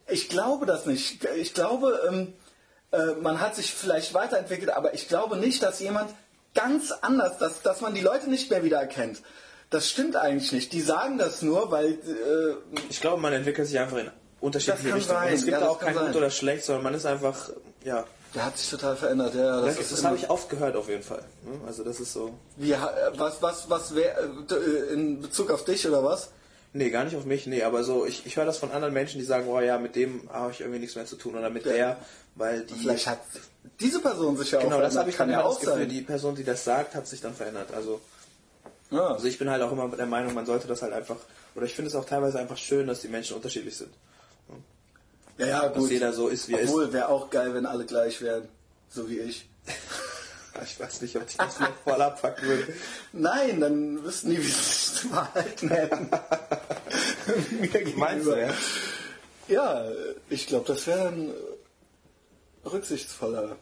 Ich 0.08 0.30
glaube 0.30 0.66
das 0.66 0.86
nicht. 0.86 1.26
Ich 1.38 1.54
glaube, 1.54 2.00
ähm, 2.08 2.34
äh, 2.92 3.16
man 3.20 3.40
hat 3.40 3.56
sich 3.56 3.74
vielleicht 3.74 4.14
weiterentwickelt, 4.14 4.70
aber 4.70 4.94
ich 4.94 5.08
glaube 5.08 5.38
nicht, 5.38 5.64
dass 5.64 5.80
jemand 5.80 6.14
ganz 6.54 6.92
anders, 6.92 7.40
dass, 7.40 7.62
dass 7.62 7.82
man 7.82 7.96
die 7.96 8.02
Leute 8.02 8.30
nicht 8.30 8.50
mehr 8.52 8.64
wiedererkennt. 8.64 9.22
Das 9.74 9.90
stimmt 9.90 10.16
eigentlich 10.16 10.52
nicht. 10.52 10.72
Die 10.74 10.82
sagen 10.82 11.18
das 11.18 11.42
nur, 11.42 11.72
weil 11.72 11.94
äh, 11.94 12.78
Ich 12.90 13.02
glaube, 13.02 13.22
man 13.22 13.34
entwickelt 13.34 13.68
sich 13.68 13.80
einfach 13.80 13.98
in 13.98 14.10
unterschiedliche 14.40 14.94
Richtungen. 14.96 15.20
sein, 15.20 15.28
Und 15.30 15.34
es 15.36 15.46
gibt 15.46 15.60
ja, 15.60 15.68
auch 15.68 15.80
kein 15.80 15.96
sein. 15.96 16.08
gut 16.08 16.16
oder 16.16 16.30
schlecht, 16.30 16.64
sondern 16.66 16.84
man 16.84 16.94
ist 16.94 17.06
einfach, 17.06 17.50
ja, 17.84 18.06
der 18.36 18.46
hat 18.46 18.58
sich 18.58 18.70
total 18.70 18.96
verändert. 18.96 19.36
Ja, 19.36 19.62
das, 19.62 19.78
das, 19.78 19.90
das 19.90 20.04
habe 20.04 20.16
ich 20.18 20.30
oft 20.30 20.50
gehört 20.50 20.76
auf 20.76 20.90
jeden 20.90 21.04
Fall. 21.04 21.24
ne? 21.44 21.60
Also 21.68 21.84
das 21.84 22.00
ist 22.00 22.14
so, 22.14 22.34
Wie, 22.58 22.76
ha- 22.76 22.92
äh, 22.92 23.18
was, 23.18 23.42
was, 23.42 23.70
was 23.70 23.96
wär, 23.96 24.18
äh, 24.20 24.94
in 24.94 25.22
Bezug 25.22 25.50
auf 25.52 25.64
dich 25.66 25.88
oder 25.88 26.04
was? 26.04 26.30
nee, 26.76 26.90
gar 26.90 27.04
nicht 27.04 27.16
auf 27.16 27.26
mich, 27.26 27.46
nee, 27.46 27.62
aber 27.62 27.84
so, 27.84 28.04
ich, 28.04 28.26
ich 28.26 28.36
höre 28.36 28.46
das 28.46 28.58
von 28.58 28.72
anderen 28.72 28.96
Menschen, 28.96 29.20
die 29.20 29.26
sagen, 29.26 29.48
oh 29.48 29.60
ja, 29.60 29.78
mit 29.78 29.96
dem 29.96 30.28
habe 30.34 30.52
ich 30.52 30.62
irgendwie 30.62 30.80
nichts 30.80 30.96
mehr 30.96 31.06
zu 31.06 31.16
tun 31.18 31.36
oder 31.36 31.52
mit 31.52 31.66
Ja. 31.68 31.72
der, 31.72 31.98
weil 32.34 32.62
die, 32.66 32.74
Vielleicht 32.74 33.06
hat 33.06 33.20
diese 33.80 34.00
Person 34.00 34.36
sich 34.38 34.50
ja 34.50 34.58
auch 34.58 34.64
genau, 34.64 34.80
das 34.82 34.94
verändert. 34.94 35.00
habe 35.02 35.10
ich 35.12 35.18
dann 35.18 35.30
ja 35.30 35.40
immer 35.42 35.46
auch 35.50 35.54
das 35.60 35.66
Gefühl, 35.66 35.80
sein. 35.82 35.90
die 35.90 36.02
Person, 36.02 36.34
die 36.36 36.44
das 36.44 36.64
sagt, 36.64 36.96
hat 36.96 37.06
sich 37.08 37.22
dann 37.22 37.36
verändert. 37.36 37.70
Also 37.76 38.02
ja. 38.94 39.08
Also 39.08 39.28
ich 39.28 39.38
bin 39.38 39.50
halt 39.50 39.62
auch 39.62 39.72
immer 39.72 39.90
der 39.90 40.06
Meinung, 40.06 40.34
man 40.34 40.46
sollte 40.46 40.68
das 40.68 40.82
halt 40.82 40.94
einfach, 40.94 41.18
oder 41.56 41.66
ich 41.66 41.74
finde 41.74 41.90
es 41.90 41.96
auch 41.96 42.06
teilweise 42.06 42.40
einfach 42.40 42.58
schön, 42.58 42.88
dass 42.88 43.02
die 43.02 43.08
Menschen 43.08 43.36
unterschiedlich 43.36 43.76
sind. 43.76 43.94
ja, 45.38 45.46
ja, 45.48 45.68
Dass 45.70 45.78
gut. 45.78 45.92
jeder 45.92 46.14
so 46.14 46.28
ist, 46.28 46.48
wie 46.48 46.54
er 46.54 46.60
ist. 46.62 46.70
Obwohl, 46.70 46.94
wäre 46.94 47.10
auch 47.10 47.30
geil, 47.30 47.54
wenn 47.54 47.66
alle 47.66 47.86
gleich 47.86 48.22
wären. 48.22 48.48
So 48.90 49.10
wie 49.10 49.20
ich. 49.20 49.48
Ich 50.64 50.80
weiß 50.80 51.02
nicht, 51.02 51.16
ob 51.16 51.28
ich 51.28 51.36
das 51.36 51.60
noch 51.60 51.76
voll 51.84 52.00
abpacken 52.00 52.48
würde. 52.48 52.74
Nein, 53.12 53.60
dann 53.60 54.04
wüssten 54.04 54.30
die, 54.30 54.38
wie 54.38 54.44
sie 54.44 54.52
sich 54.52 54.94
zu 54.94 55.08
verhalten 55.10 55.68
hätten. 55.70 56.10
Meinst 57.96 58.28
du, 58.28 58.36
ja? 58.40 58.54
Ja, 59.48 59.86
ich 60.30 60.46
glaube, 60.46 60.66
das 60.68 60.86
wäre 60.86 61.08
ein 61.08 61.30
äh, 61.30 62.68
rücksichtsvoller. 62.70 63.56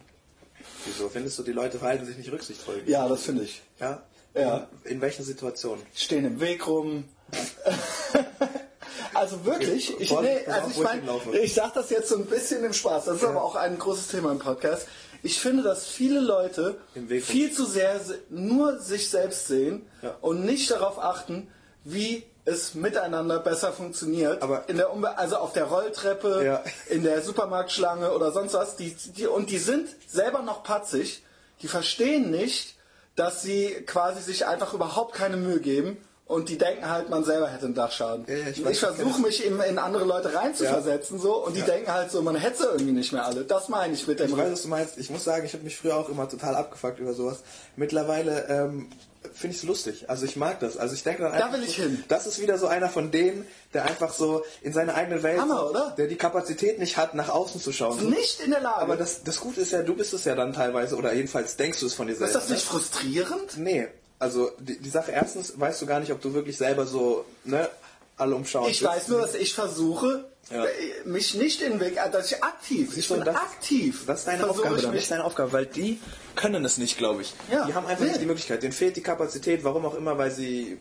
Wieso? 0.85 1.07
Findest 1.07 1.39
du, 1.39 1.43
die 1.43 1.53
Leute 1.53 1.79
verhalten 1.79 2.05
sich 2.05 2.17
nicht 2.17 2.31
rücksichtsvoll? 2.31 2.81
Ja, 2.85 3.07
das 3.07 3.23
finde 3.23 3.43
ich. 3.43 3.61
Ja? 3.79 4.03
Ja. 4.33 4.67
In, 4.85 5.01
welchen 5.01 5.23
Situationen? 5.25 5.83
Stehen 5.95 6.25
im 6.25 6.39
Weg 6.39 6.65
rum. 6.67 7.03
also 9.13 9.45
wirklich, 9.45 9.99
ich, 9.99 10.09
Pass- 10.09 10.21
nee, 10.21 10.45
also 10.47 10.69
ich 10.69 10.77
wo 10.77 11.31
ich 11.33 11.43
ich 11.43 11.53
sage 11.53 11.71
das 11.75 11.89
jetzt 11.89 12.09
so 12.09 12.15
ein 12.17 12.25
bisschen 12.25 12.63
im 12.63 12.73
Spaß, 12.73 13.05
das 13.05 13.17
ist 13.17 13.23
aber 13.23 13.43
auch 13.43 13.55
ein 13.55 13.77
großes 13.77 14.07
Thema 14.07 14.31
im 14.31 14.39
Podcast. 14.39 14.87
Ich 15.23 15.39
finde, 15.39 15.63
dass 15.63 15.85
viele 15.87 16.19
Leute 16.19 16.77
viel 17.21 17.51
zu 17.51 17.65
sehr 17.65 17.99
se- 17.99 18.19
nur 18.29 18.79
sich 18.79 19.09
selbst 19.09 19.47
sehen 19.47 19.85
Ja. 20.01 20.15
und 20.21 20.45
nicht 20.45 20.71
darauf 20.71 20.97
achten, 20.97 21.47
wie 21.83 22.23
es 22.43 22.73
miteinander 22.73 23.39
besser 23.39 23.71
funktioniert. 23.71 24.41
Aber- 24.41 24.67
in 24.67 24.77
der 24.77 24.91
Umbe 24.91 25.17
also 25.17 25.37
auf 25.37 25.53
der 25.53 25.65
Rolltreppe, 25.65 26.41
Ja. 26.43 26.63
in 26.89 27.03
der 27.03 27.21
Supermarktschlange 27.21 28.11
oder 28.13 28.31
sonst 28.31 28.53
was. 28.53 28.77
Die, 28.77 28.95
die, 29.15 29.27
und 29.27 29.51
die 29.51 29.59
sind 29.59 29.87
selber 30.07 30.41
noch 30.41 30.63
patzig. 30.63 31.21
Die 31.61 31.67
verstehen 31.67 32.31
nicht, 32.31 32.75
dass 33.15 33.41
sie 33.41 33.69
quasi 33.85 34.21
sich 34.21 34.45
einfach 34.45 34.73
überhaupt 34.73 35.13
keine 35.13 35.37
Mühe 35.37 35.59
geben. 35.59 35.97
Und 36.25 36.47
die 36.47 36.57
denken 36.57 36.89
halt, 36.89 37.09
man 37.09 37.25
selber 37.25 37.49
hätte 37.49 37.65
einen 37.65 37.75
Dachschaden. 37.75 38.25
Ja, 38.25 38.35
ja, 38.35 38.47
ich 38.47 38.65
ich 38.65 38.79
versuche 38.79 39.21
mich 39.21 39.45
in, 39.45 39.59
in 39.59 39.77
andere 39.77 40.05
Leute 40.05 40.33
reinzuversetzen 40.33 41.19
so 41.19 41.45
und 41.45 41.57
die 41.57 41.61
denken 41.61 41.91
halt 41.91 42.09
so, 42.09 42.21
man 42.21 42.37
hätte 42.37 42.59
sie 42.59 42.63
irgendwie 42.67 42.93
nicht 42.93 43.11
mehr 43.11 43.25
alle. 43.25 43.43
Das 43.43 43.67
meine 43.67 43.93
ich 43.93 44.07
mit 44.07 44.21
dem 44.21 44.27
Ich 44.29 44.37
weiß, 44.37 44.49
was 44.53 44.61
du 44.61 44.67
meinst. 44.69 44.97
Ich 44.97 45.09
muss 45.09 45.25
sagen, 45.25 45.45
ich 45.45 45.51
habe 45.51 45.65
mich 45.65 45.75
früher 45.75 45.97
auch 45.97 46.07
immer 46.07 46.29
total 46.29 46.55
abgefuckt 46.55 46.99
über 46.99 47.13
sowas. 47.13 47.43
Mittlerweile 47.75 48.47
ähm, 48.47 48.87
finde 49.33 49.55
ich 49.55 49.61
es 49.61 49.67
lustig. 49.67 50.09
Also 50.09 50.25
ich 50.25 50.35
mag 50.35 50.59
das. 50.59 50.77
Also 50.77 50.93
ich 50.95 51.03
denke 51.03 51.23
dann 51.23 51.31
einfach, 51.31 51.53
will 51.53 51.63
ich 51.63 51.75
hin. 51.75 52.03
Das 52.07 52.27
ist 52.27 52.41
wieder 52.41 52.57
so 52.57 52.67
einer 52.67 52.89
von 52.89 53.11
denen, 53.11 53.45
der 53.73 53.85
einfach 53.85 54.13
so 54.13 54.43
in 54.61 54.73
seine 54.73 54.93
eigene 54.95 55.23
Welt, 55.23 55.39
Hammer, 55.39 55.69
oder? 55.69 55.93
der 55.97 56.07
die 56.07 56.15
Kapazität 56.15 56.79
nicht 56.79 56.97
hat, 56.97 57.13
nach 57.15 57.29
außen 57.29 57.61
zu 57.61 57.71
schauen. 57.71 58.09
nicht 58.09 58.41
in 58.41 58.51
der 58.51 58.61
Lage. 58.61 58.77
Aber 58.77 58.97
das, 58.97 59.23
das 59.23 59.39
Gute 59.39 59.61
ist 59.61 59.71
ja, 59.71 59.81
du 59.83 59.95
bist 59.95 60.13
es 60.13 60.25
ja 60.25 60.35
dann 60.35 60.53
teilweise, 60.53 60.95
oder 60.95 61.13
jedenfalls 61.13 61.57
denkst 61.57 61.79
du 61.79 61.85
es 61.87 61.93
von 61.93 62.07
dir 62.07 62.13
ist 62.13 62.19
selbst. 62.19 62.35
das 62.35 62.49
nicht 62.49 62.63
frustrierend? 62.63 63.57
Ne? 63.57 63.63
Nee, 63.63 63.87
also 64.19 64.51
die, 64.59 64.79
die 64.79 64.89
Sache, 64.89 65.11
erstens 65.11 65.59
weißt 65.59 65.81
du 65.81 65.85
gar 65.85 65.99
nicht, 65.99 66.11
ob 66.11 66.21
du 66.21 66.33
wirklich 66.33 66.57
selber 66.57 66.85
so, 66.85 67.25
ne, 67.43 67.69
alle 68.17 68.35
umschauen. 68.35 68.69
Ich 68.69 68.83
weiß 68.83 69.07
nur, 69.07 69.21
dass 69.21 69.35
ich 69.35 69.53
versuche, 69.53 70.30
Ja. 70.51 70.65
äh, 70.65 70.69
mich 71.05 71.35
nicht 71.35 71.61
in 71.61 71.73
den 71.73 71.79
Weg, 71.79 71.97
dass 72.11 72.31
ich 72.31 72.43
aktiv, 72.43 72.97
ich 72.97 73.07
du, 73.07 73.15
bin 73.15 73.25
das- 73.25 73.35
aktiv. 73.35 74.03
Das 74.05 74.19
ist 74.19 74.27
deine 74.27 74.49
Aufgabe, 74.49 74.77
dann. 74.81 74.91
das 74.93 75.03
ist 75.03 75.11
deine 75.11 75.23
Aufgabe, 75.23 75.51
weil 75.53 75.65
die 75.65 75.99
können 76.35 76.63
es 76.65 76.77
nicht, 76.77 76.97
glaube 76.97 77.21
ich. 77.21 77.33
Ja, 77.51 77.65
die 77.65 77.73
haben 77.73 77.85
einfach 77.87 78.05
nicht 78.05 78.21
die 78.21 78.25
Möglichkeit. 78.25 78.61
Denen 78.63 78.73
fehlt 78.73 78.95
die 78.95 79.01
Kapazität, 79.03 79.63
warum 79.63 79.85
auch 79.85 79.95
immer, 79.95 80.17
weil 80.17 80.31
sie 80.31 80.79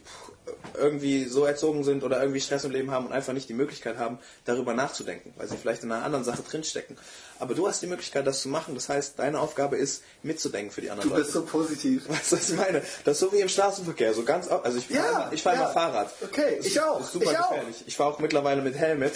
irgendwie 0.78 1.24
so 1.26 1.44
erzogen 1.44 1.84
sind 1.84 2.02
oder 2.02 2.20
irgendwie 2.20 2.40
Stress 2.40 2.64
im 2.64 2.72
Leben 2.72 2.90
haben 2.90 3.06
und 3.06 3.12
einfach 3.12 3.32
nicht 3.32 3.48
die 3.48 3.54
Möglichkeit 3.54 3.98
haben, 3.98 4.18
darüber 4.44 4.74
nachzudenken, 4.74 5.32
weil 5.36 5.46
sie 5.48 5.56
vielleicht 5.56 5.84
in 5.84 5.92
einer 5.92 6.04
anderen 6.04 6.24
Sache 6.24 6.42
drinstecken. 6.42 6.96
Aber 7.38 7.54
du 7.54 7.68
hast 7.68 7.82
die 7.82 7.86
Möglichkeit, 7.86 8.26
das 8.26 8.42
zu 8.42 8.48
machen. 8.48 8.74
Das 8.74 8.88
heißt, 8.88 9.18
deine 9.18 9.38
Aufgabe 9.38 9.76
ist, 9.76 10.02
mitzudenken 10.22 10.72
für 10.72 10.80
die 10.80 10.90
anderen 10.90 11.08
Du 11.10 11.14
Leute. 11.14 11.24
bist 11.24 11.34
so 11.34 11.42
positiv. 11.44 12.08
Weißt 12.08 12.32
du, 12.32 12.36
was 12.36 12.50
ich 12.50 12.56
meine? 12.56 12.82
Das 13.04 13.14
ist 13.14 13.20
so 13.20 13.32
wie 13.32 13.40
im 13.40 13.48
Straßenverkehr, 13.48 14.12
so 14.14 14.24
ganz, 14.24 14.48
also 14.48 14.78
ich 14.78 14.86
fahre 14.88 14.98
Ja, 15.12 15.30
ich 15.32 15.42
fahr 15.42 15.54
ja. 15.54 15.60
mal 15.62 15.72
Fahrrad. 15.72 16.10
Okay, 16.22 16.58
ich 16.62 16.80
auch, 16.80 17.00
ist 17.00 17.12
super 17.12 17.30
ich 17.32 17.38
auch. 17.38 17.48
gefährlich. 17.50 17.84
Ich 17.86 17.96
fahre 17.96 18.10
auch 18.14 18.18
mittlerweile 18.18 18.62
mit 18.62 18.74
Helmet. 18.74 19.12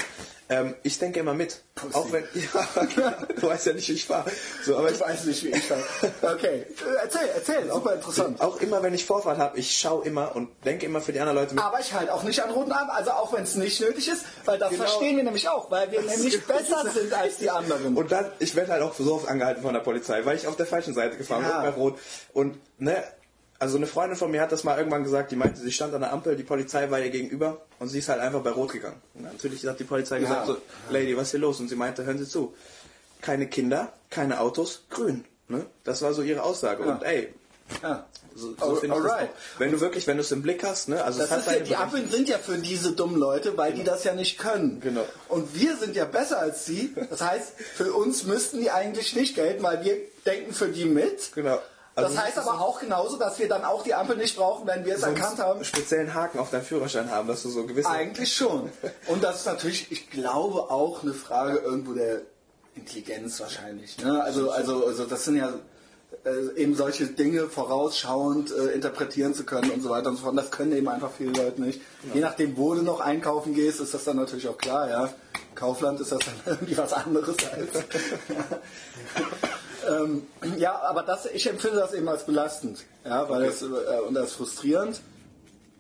Ähm, 0.51 0.75
ich 0.83 0.99
denke 0.99 1.21
immer 1.21 1.33
mit. 1.33 1.63
Pussy. 1.75 1.95
Auch 1.95 2.13
wenn, 2.13 2.25
ja, 2.35 3.17
du 3.41 3.47
weißt 3.47 3.67
ja 3.67 3.73
nicht, 3.73 3.89
wie 3.89 3.93
ich 3.95 4.05
fahre. 4.07 4.31
So, 4.65 4.77
aber 4.77 4.91
Ich 4.91 5.01
weiß 5.01 5.25
nicht, 5.25 5.43
wie 5.43 5.49
ich 5.49 5.71
war. 5.71 5.79
Okay, 6.35 6.67
äh, 6.67 6.95
erzähl, 7.03 7.29
erzähl, 7.35 7.71
super 7.73 7.95
interessant. 7.95 8.41
auch 8.43 8.61
immer, 8.61 8.83
wenn 8.83 8.93
ich 8.93 9.07
Vorfahrt 9.07 9.39
habe, 9.39 9.59
ich 9.59 9.75
schaue 9.75 10.05
immer 10.05 10.37
und 10.37 10.51
denke 10.67 10.85
immer 10.85 11.01
für 11.01 11.13
die 11.13 11.21
anderen 11.21 11.39
Leute 11.39 11.55
mit. 11.55 11.65
Aber 11.65 11.81
ich 11.81 11.93
halte 11.95 12.13
auch 12.13 12.23
nicht 12.25 12.43
an 12.43 12.51
roten 12.51 12.73
Ampeln, 12.73 12.91
also 12.91 13.13
auch 13.13 13.33
wenn 13.33 13.45
es 13.45 13.55
nicht 13.55 13.81
nötig 13.81 14.07
ist, 14.09 14.25
weil 14.45 14.59
das 14.59 14.69
Genau. 14.71 14.85
verstehen 14.85 15.17
wir 15.17 15.25
nämlich 15.25 15.49
auch, 15.49 15.71
weil 15.71 15.91
wir 15.91 16.03
nämlich 16.03 16.45
besser 16.47 16.85
sind 16.93 17.13
als 17.15 17.39
die 17.39 17.49
anderen. 17.49 17.97
Und 17.97 18.13
dann, 18.13 18.31
ich 18.39 18.55
werde 18.55 18.73
halt 18.73 18.83
auch 18.83 18.95
so 18.95 19.15
oft 19.15 19.27
angehalten 19.29 19.63
von 19.63 19.73
der 19.73 19.81
Polizei, 19.81 20.25
weil 20.27 20.37
ich 20.37 20.47
auf 20.47 20.57
der 20.57 20.67
falschen 20.67 20.93
Seite 20.95 21.17
gefahren 21.17 21.43
bin, 21.43 21.51
Ja. 21.51 21.63
bei 21.63 21.71
Rot. 21.71 21.99
Und, 22.35 22.59
ne, 22.79 23.03
also 23.59 23.77
eine 23.77 23.87
Freundin 23.87 24.17
von 24.19 24.31
mir 24.31 24.41
hat 24.43 24.53
das 24.53 24.65
mal 24.65 24.77
irgendwann 24.77 25.05
gesagt, 25.05 25.31
die 25.31 25.37
meinte, 25.37 25.61
sie 25.61 25.73
stand 25.73 25.95
an 25.95 26.01
der 26.01 26.13
Ampel, 26.13 26.37
die 26.37 26.43
Polizei 26.43 26.91
war 26.91 27.01
ihr 27.01 27.11
gegenüber 27.11 27.63
und 27.79 27.89
sie 27.89 27.99
ist 28.01 28.09
halt 28.09 28.21
einfach 28.21 28.41
bei 28.43 28.51
Rot 28.51 28.73
gegangen. 28.73 29.01
Und 29.15 29.23
natürlich 29.23 29.65
hat 29.67 29.79
die 29.81 29.85
Polizei 29.85 30.19
gesagt, 30.21 30.49
Ja. 30.49 30.55
so, 30.55 30.61
Lady, 30.91 31.17
was 31.17 31.25
ist 31.25 31.31
hier 31.33 31.41
los? 31.41 31.61
Und 31.61 31.69
sie 31.69 31.77
meinte, 31.77 32.05
hören 32.05 32.19
Sie 32.19 32.29
zu, 32.29 32.55
keine 33.23 33.47
Kinder, 33.49 33.93
keine 34.11 34.41
Autos, 34.41 34.83
grün. 34.91 35.25
Ne? 35.49 35.67
Das 35.85 36.03
war 36.03 36.13
so 36.15 36.23
ihre 36.23 36.43
Aussage. 36.43 36.85
Ja. 36.85 36.93
Und 36.93 37.03
ey, 37.05 37.33
ja. 37.83 38.07
so, 38.35 38.55
so 38.59 38.65
Al- 38.65 38.77
finde 38.77 38.97
ich 38.97 39.03
das 39.03 39.13
alright. 39.13 39.31
auch. 39.31 39.61
Wenn 39.61 39.71
du 39.73 39.81
wirklich, 39.81 40.07
wenn 40.07 40.17
du 40.17 40.23
es 40.23 40.33
im 40.33 40.43
Blick 40.43 40.63
hast, 40.65 40.89
ne, 40.89 41.03
also 41.05 41.21
Das 41.21 41.31
ist 41.39 41.47
ja, 41.51 41.59
die 41.61 41.77
Ampeln 41.77 42.11
sind 42.11 42.29
ja 42.29 42.39
für 42.39 42.59
diese 42.59 42.93
dummen 42.93 43.17
Leute, 43.17 43.57
weil 43.57 43.73
die 43.73 43.85
das 43.85 44.05
ja 44.05 44.15
nicht 44.15 44.39
können. 44.39 44.81
Genau. 44.81 45.05
Und 45.29 45.55
wir 45.55 45.77
sind 45.77 45.97
ja 45.97 46.05
besser 46.05 46.39
als 46.39 46.67
sie. 46.67 46.95
Das 47.09 47.21
heißt, 47.23 47.53
für 47.77 47.93
uns 47.95 48.25
müssten 48.25 48.61
die 48.61 48.71
eigentlich 48.71 49.15
nicht 49.17 49.35
gelten, 49.37 49.63
weil 49.63 49.85
wir 49.85 49.97
denken 50.27 50.53
für 50.53 50.69
die 50.69 50.85
mit. 50.87 51.31
Genau. 51.35 51.59
Also 51.97 52.15
das 52.15 52.25
heißt 52.25 52.39
aber 52.39 52.61
auch 52.61 52.81
genauso, 52.81 53.17
dass 53.17 53.39
wir 53.39 53.49
dann 53.49 53.65
auch 53.65 53.85
die 53.85 53.95
Ampel 53.95 54.17
nicht 54.17 54.37
brauchen, 54.37 54.67
wenn 54.67 54.85
wir 54.85 54.97
es 54.97 55.03
erkannt 55.03 55.39
haben. 55.39 55.65
speziellen 55.65 56.13
Haken 56.13 56.41
auf 56.41 56.51
deinem 56.51 56.65
Führerschein 56.65 57.11
haben, 57.11 57.29
dass 57.29 57.43
du 57.43 57.51
so 57.51 57.65
gewisse 57.67 57.89
Eigentlich 57.89 58.35
schon. 58.35 58.71
Und 59.07 59.23
das 59.23 59.41
ist 59.41 59.47
natürlich, 59.47 59.93
ich 59.93 60.11
glaube, 60.11 60.71
auch 60.71 61.03
eine 61.03 61.15
Frage 61.15 61.59
irgendwo 61.59 61.93
der 61.93 62.23
Intelligenz 62.75 63.39
wahrscheinlich. 63.39 63.99
Ne? 63.99 64.23
Also, 64.23 64.51
also, 64.51 64.87
also 64.87 65.05
das 65.05 65.25
sind 65.25 65.37
ja 65.37 65.53
äh, 66.25 66.61
eben 66.61 66.75
solche 66.75 67.07
Dinge 67.07 67.49
vorausschauend 67.49 68.51
äh, 68.51 68.73
interpretieren 68.73 69.33
zu 69.33 69.45
können 69.45 69.71
und 69.71 69.81
so 69.83 69.91
weiter 69.91 70.11
und 70.11 70.17
so 70.17 70.25
fort. 70.25 70.37
Das 70.37 70.51
können 70.51 70.73
eben 70.73 70.89
einfach 70.89 71.11
viele 71.17 71.31
Leute 71.31 71.63
nicht. 71.63 71.81
Je 72.13 72.21
nachdem, 72.21 72.57
wo 72.57 72.75
du 72.75 72.83
noch 72.83 73.01
einkaufen 73.01 73.55
gehst, 73.55 73.81
ist 73.81 73.95
das 73.95 74.03
dann 74.03 74.17
natürlich 74.17 74.49
auch 74.49 74.59
klar. 74.59 74.91
Ja, 74.91 75.13
Kaufland 75.55 76.01
ist 76.01 76.11
das 76.11 76.19
dann 76.21 76.35
irgendwie 76.47 76.77
was 76.77 76.93
anderes 76.93 77.37
als. 77.53 77.69
ähm, 79.89 80.27
ja, 80.59 80.79
aber 80.81 81.03
das, 81.03 81.27
ich 81.27 81.47
empfinde 81.49 81.79
das 81.79 81.93
eben 81.93 82.09
als 82.09 82.25
belastend. 82.25 82.85
Ja, 83.05 83.29
weil 83.29 83.45
es 83.45 83.63
äh, 83.63 83.67
und 84.07 84.15
das 84.15 84.29
ist 84.31 84.37
frustrierend. 84.37 85.01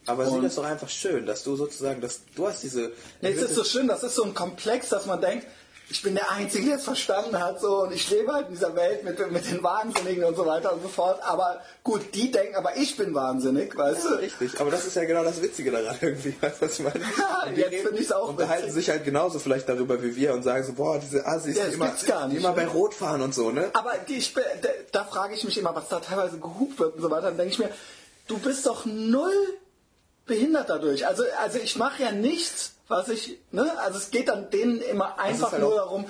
Aber 0.06 0.26
sieh 0.26 0.32
Und- 0.36 0.42
das 0.44 0.54
doch 0.56 0.64
einfach 0.64 0.88
schön, 0.88 1.24
dass 1.26 1.44
du 1.44 1.56
sozusagen, 1.56 2.00
dass 2.00 2.20
du 2.36 2.46
hast 2.46 2.62
diese. 2.62 2.92
Nee, 3.22 3.30
es 3.30 3.42
ist 3.42 3.54
so 3.54 3.64
schön, 3.64 3.88
das 3.88 4.02
ist 4.02 4.14
so 4.14 4.24
ein 4.24 4.34
Komplex, 4.34 4.90
dass 4.90 5.06
man 5.06 5.20
denkt, 5.20 5.46
ich 5.90 6.02
bin 6.02 6.14
der 6.14 6.30
Einzige, 6.30 6.66
der 6.68 6.76
es 6.78 6.84
verstanden 6.84 7.38
hat, 7.38 7.60
so, 7.60 7.82
und 7.82 7.92
ich 7.92 8.10
lebe 8.10 8.32
halt 8.32 8.48
in 8.48 8.54
dieser 8.54 8.74
Welt 8.74 9.04
mit, 9.04 9.30
mit 9.30 9.46
den 9.50 9.62
Wahnsinnigen 9.62 10.24
und 10.24 10.34
so 10.34 10.46
weiter 10.46 10.72
und 10.72 10.82
so 10.82 10.88
fort. 10.88 11.20
Aber 11.22 11.60
gut, 11.82 12.14
die 12.14 12.30
denken, 12.30 12.56
aber 12.56 12.76
ich 12.76 12.96
bin 12.96 13.14
wahnsinnig, 13.14 13.76
weißt 13.76 14.04
du? 14.04 14.08
Richtig, 14.14 14.60
aber 14.60 14.70
das 14.70 14.86
ist 14.86 14.96
ja 14.96 15.04
genau 15.04 15.22
das 15.22 15.42
Witzige 15.42 15.70
daran 15.70 15.96
irgendwie, 16.00 16.34
weißt 16.40 16.62
du, 16.62 16.66
was 16.66 16.72
ich 16.78 16.84
meine? 16.84 17.00
Ja, 17.18 17.44
Und 17.46 17.56
jetzt 17.58 17.82
finde 17.86 18.00
ich's 18.00 18.12
auch 18.12 18.28
unterhalten 18.30 18.62
witzig. 18.64 18.74
sich 18.76 18.90
halt 18.90 19.04
genauso 19.04 19.38
vielleicht 19.38 19.68
darüber 19.68 20.02
wie 20.02 20.16
wir 20.16 20.32
und 20.32 20.42
sagen 20.42 20.64
so, 20.64 20.72
boah, 20.72 20.98
diese 20.98 21.26
Assis, 21.26 21.56
Ja, 21.56 21.66
die 21.66 21.74
immer, 21.74 21.92
gar 22.06 22.28
die 22.28 22.34
nicht, 22.34 22.42
immer 22.44 22.54
bei 22.54 22.64
ne? 22.64 22.70
Rot 22.70 22.94
fahren 22.94 23.20
und 23.20 23.34
so, 23.34 23.50
ne? 23.50 23.70
Aber 23.74 23.92
die, 24.08 24.16
ich, 24.16 24.32
da, 24.34 24.40
da 24.90 25.04
frage 25.04 25.34
ich 25.34 25.44
mich 25.44 25.58
immer, 25.58 25.74
was 25.74 25.88
da 25.88 26.00
teilweise 26.00 26.38
gehupt 26.38 26.78
wird 26.78 26.96
und 26.96 27.02
so 27.02 27.10
weiter. 27.10 27.28
Dann 27.28 27.36
denke 27.36 27.52
ich 27.52 27.58
mir, 27.58 27.70
du 28.26 28.38
bist 28.38 28.66
doch 28.66 28.84
null 28.86 29.32
behindert 30.26 30.68
dadurch. 30.68 31.06
Also, 31.06 31.24
also 31.40 31.58
ich 31.58 31.76
mache 31.76 32.02
ja 32.02 32.12
nichts, 32.12 32.72
was 32.88 33.08
ich, 33.08 33.38
ne? 33.50 33.72
Also 33.78 33.98
es 33.98 34.10
geht 34.10 34.28
dann 34.28 34.50
denen 34.50 34.80
immer 34.80 35.18
einfach 35.18 35.52
halt 35.52 35.62
nur 35.62 35.74
darum, 35.74 36.06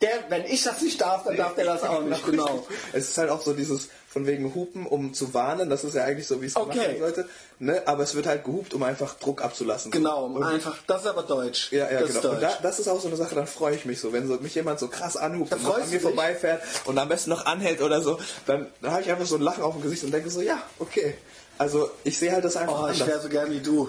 der, 0.00 0.24
wenn 0.28 0.44
ich 0.44 0.62
das 0.62 0.80
nicht 0.82 1.00
darf, 1.00 1.24
dann 1.24 1.36
darf 1.36 1.54
der 1.54 1.64
das 1.64 1.82
auch 1.82 2.02
nicht, 2.04 2.24
genau. 2.26 2.66
Es 2.92 3.08
ist 3.08 3.18
halt 3.18 3.30
auch 3.30 3.40
so 3.40 3.52
dieses 3.54 3.88
von 4.14 4.26
wegen 4.26 4.54
Hupen, 4.54 4.86
um 4.86 5.12
zu 5.12 5.34
warnen, 5.34 5.68
das 5.68 5.82
ist 5.84 5.94
ja 5.94 6.04
eigentlich 6.04 6.26
so, 6.28 6.40
wie 6.40 6.46
es 6.46 6.54
gemacht 6.54 6.70
Okay. 6.70 6.80
werden 6.86 6.98
sollte, 7.00 7.28
ne? 7.58 7.82
Aber 7.84 8.04
es 8.04 8.14
wird 8.14 8.26
halt 8.26 8.44
gehupt, 8.44 8.72
um 8.72 8.82
einfach 8.84 9.18
Druck 9.18 9.42
abzulassen. 9.42 9.90
Genau, 9.90 10.26
um 10.26 10.40
einfach, 10.42 10.76
das 10.86 11.02
ist 11.02 11.08
aber 11.08 11.24
Deutsch. 11.24 11.72
Ja, 11.72 11.90
ja, 11.90 12.00
das 12.00 12.08
genau. 12.10 12.20
Ist 12.20 12.24
Und 12.26 12.40
da, 12.40 12.58
das 12.62 12.78
ist 12.78 12.86
auch 12.88 13.00
so 13.00 13.08
eine 13.08 13.16
Sache, 13.16 13.34
dann 13.34 13.48
freue 13.48 13.74
ich 13.74 13.84
mich 13.84 14.00
so, 14.00 14.12
wenn 14.12 14.28
so 14.28 14.36
mich 14.36 14.54
jemand 14.54 14.78
so 14.78 14.86
krass 14.86 15.16
anhupt 15.16 15.50
Da 15.52 15.56
und 15.56 15.66
an 15.66 15.80
mir 15.80 15.86
dich? 15.86 16.00
vorbeifährt 16.00 16.62
und 16.84 16.96
am 16.96 17.08
besten 17.08 17.30
noch 17.30 17.44
anhält 17.44 17.82
oder 17.82 18.00
so, 18.00 18.18
dann, 18.46 18.68
dann 18.80 18.92
habe 18.92 19.02
ich 19.02 19.10
einfach 19.10 19.26
so 19.26 19.34
ein 19.34 19.42
Lachen 19.42 19.64
auf 19.64 19.74
dem 19.74 19.82
Gesicht 19.82 20.04
und 20.04 20.12
denke 20.12 20.30
so, 20.30 20.40
ja, 20.40 20.62
okay. 20.78 21.14
Also 21.58 21.90
ich 22.04 22.16
sehe 22.16 22.30
halt 22.32 22.44
das 22.44 22.56
einfach 22.56 22.74
Oh, 22.84 22.86
ich 22.86 22.92
anders. 23.02 23.08
wäre 23.08 23.20
so 23.20 23.28
gern 23.28 23.50
wie 23.50 23.60
du. 23.60 23.88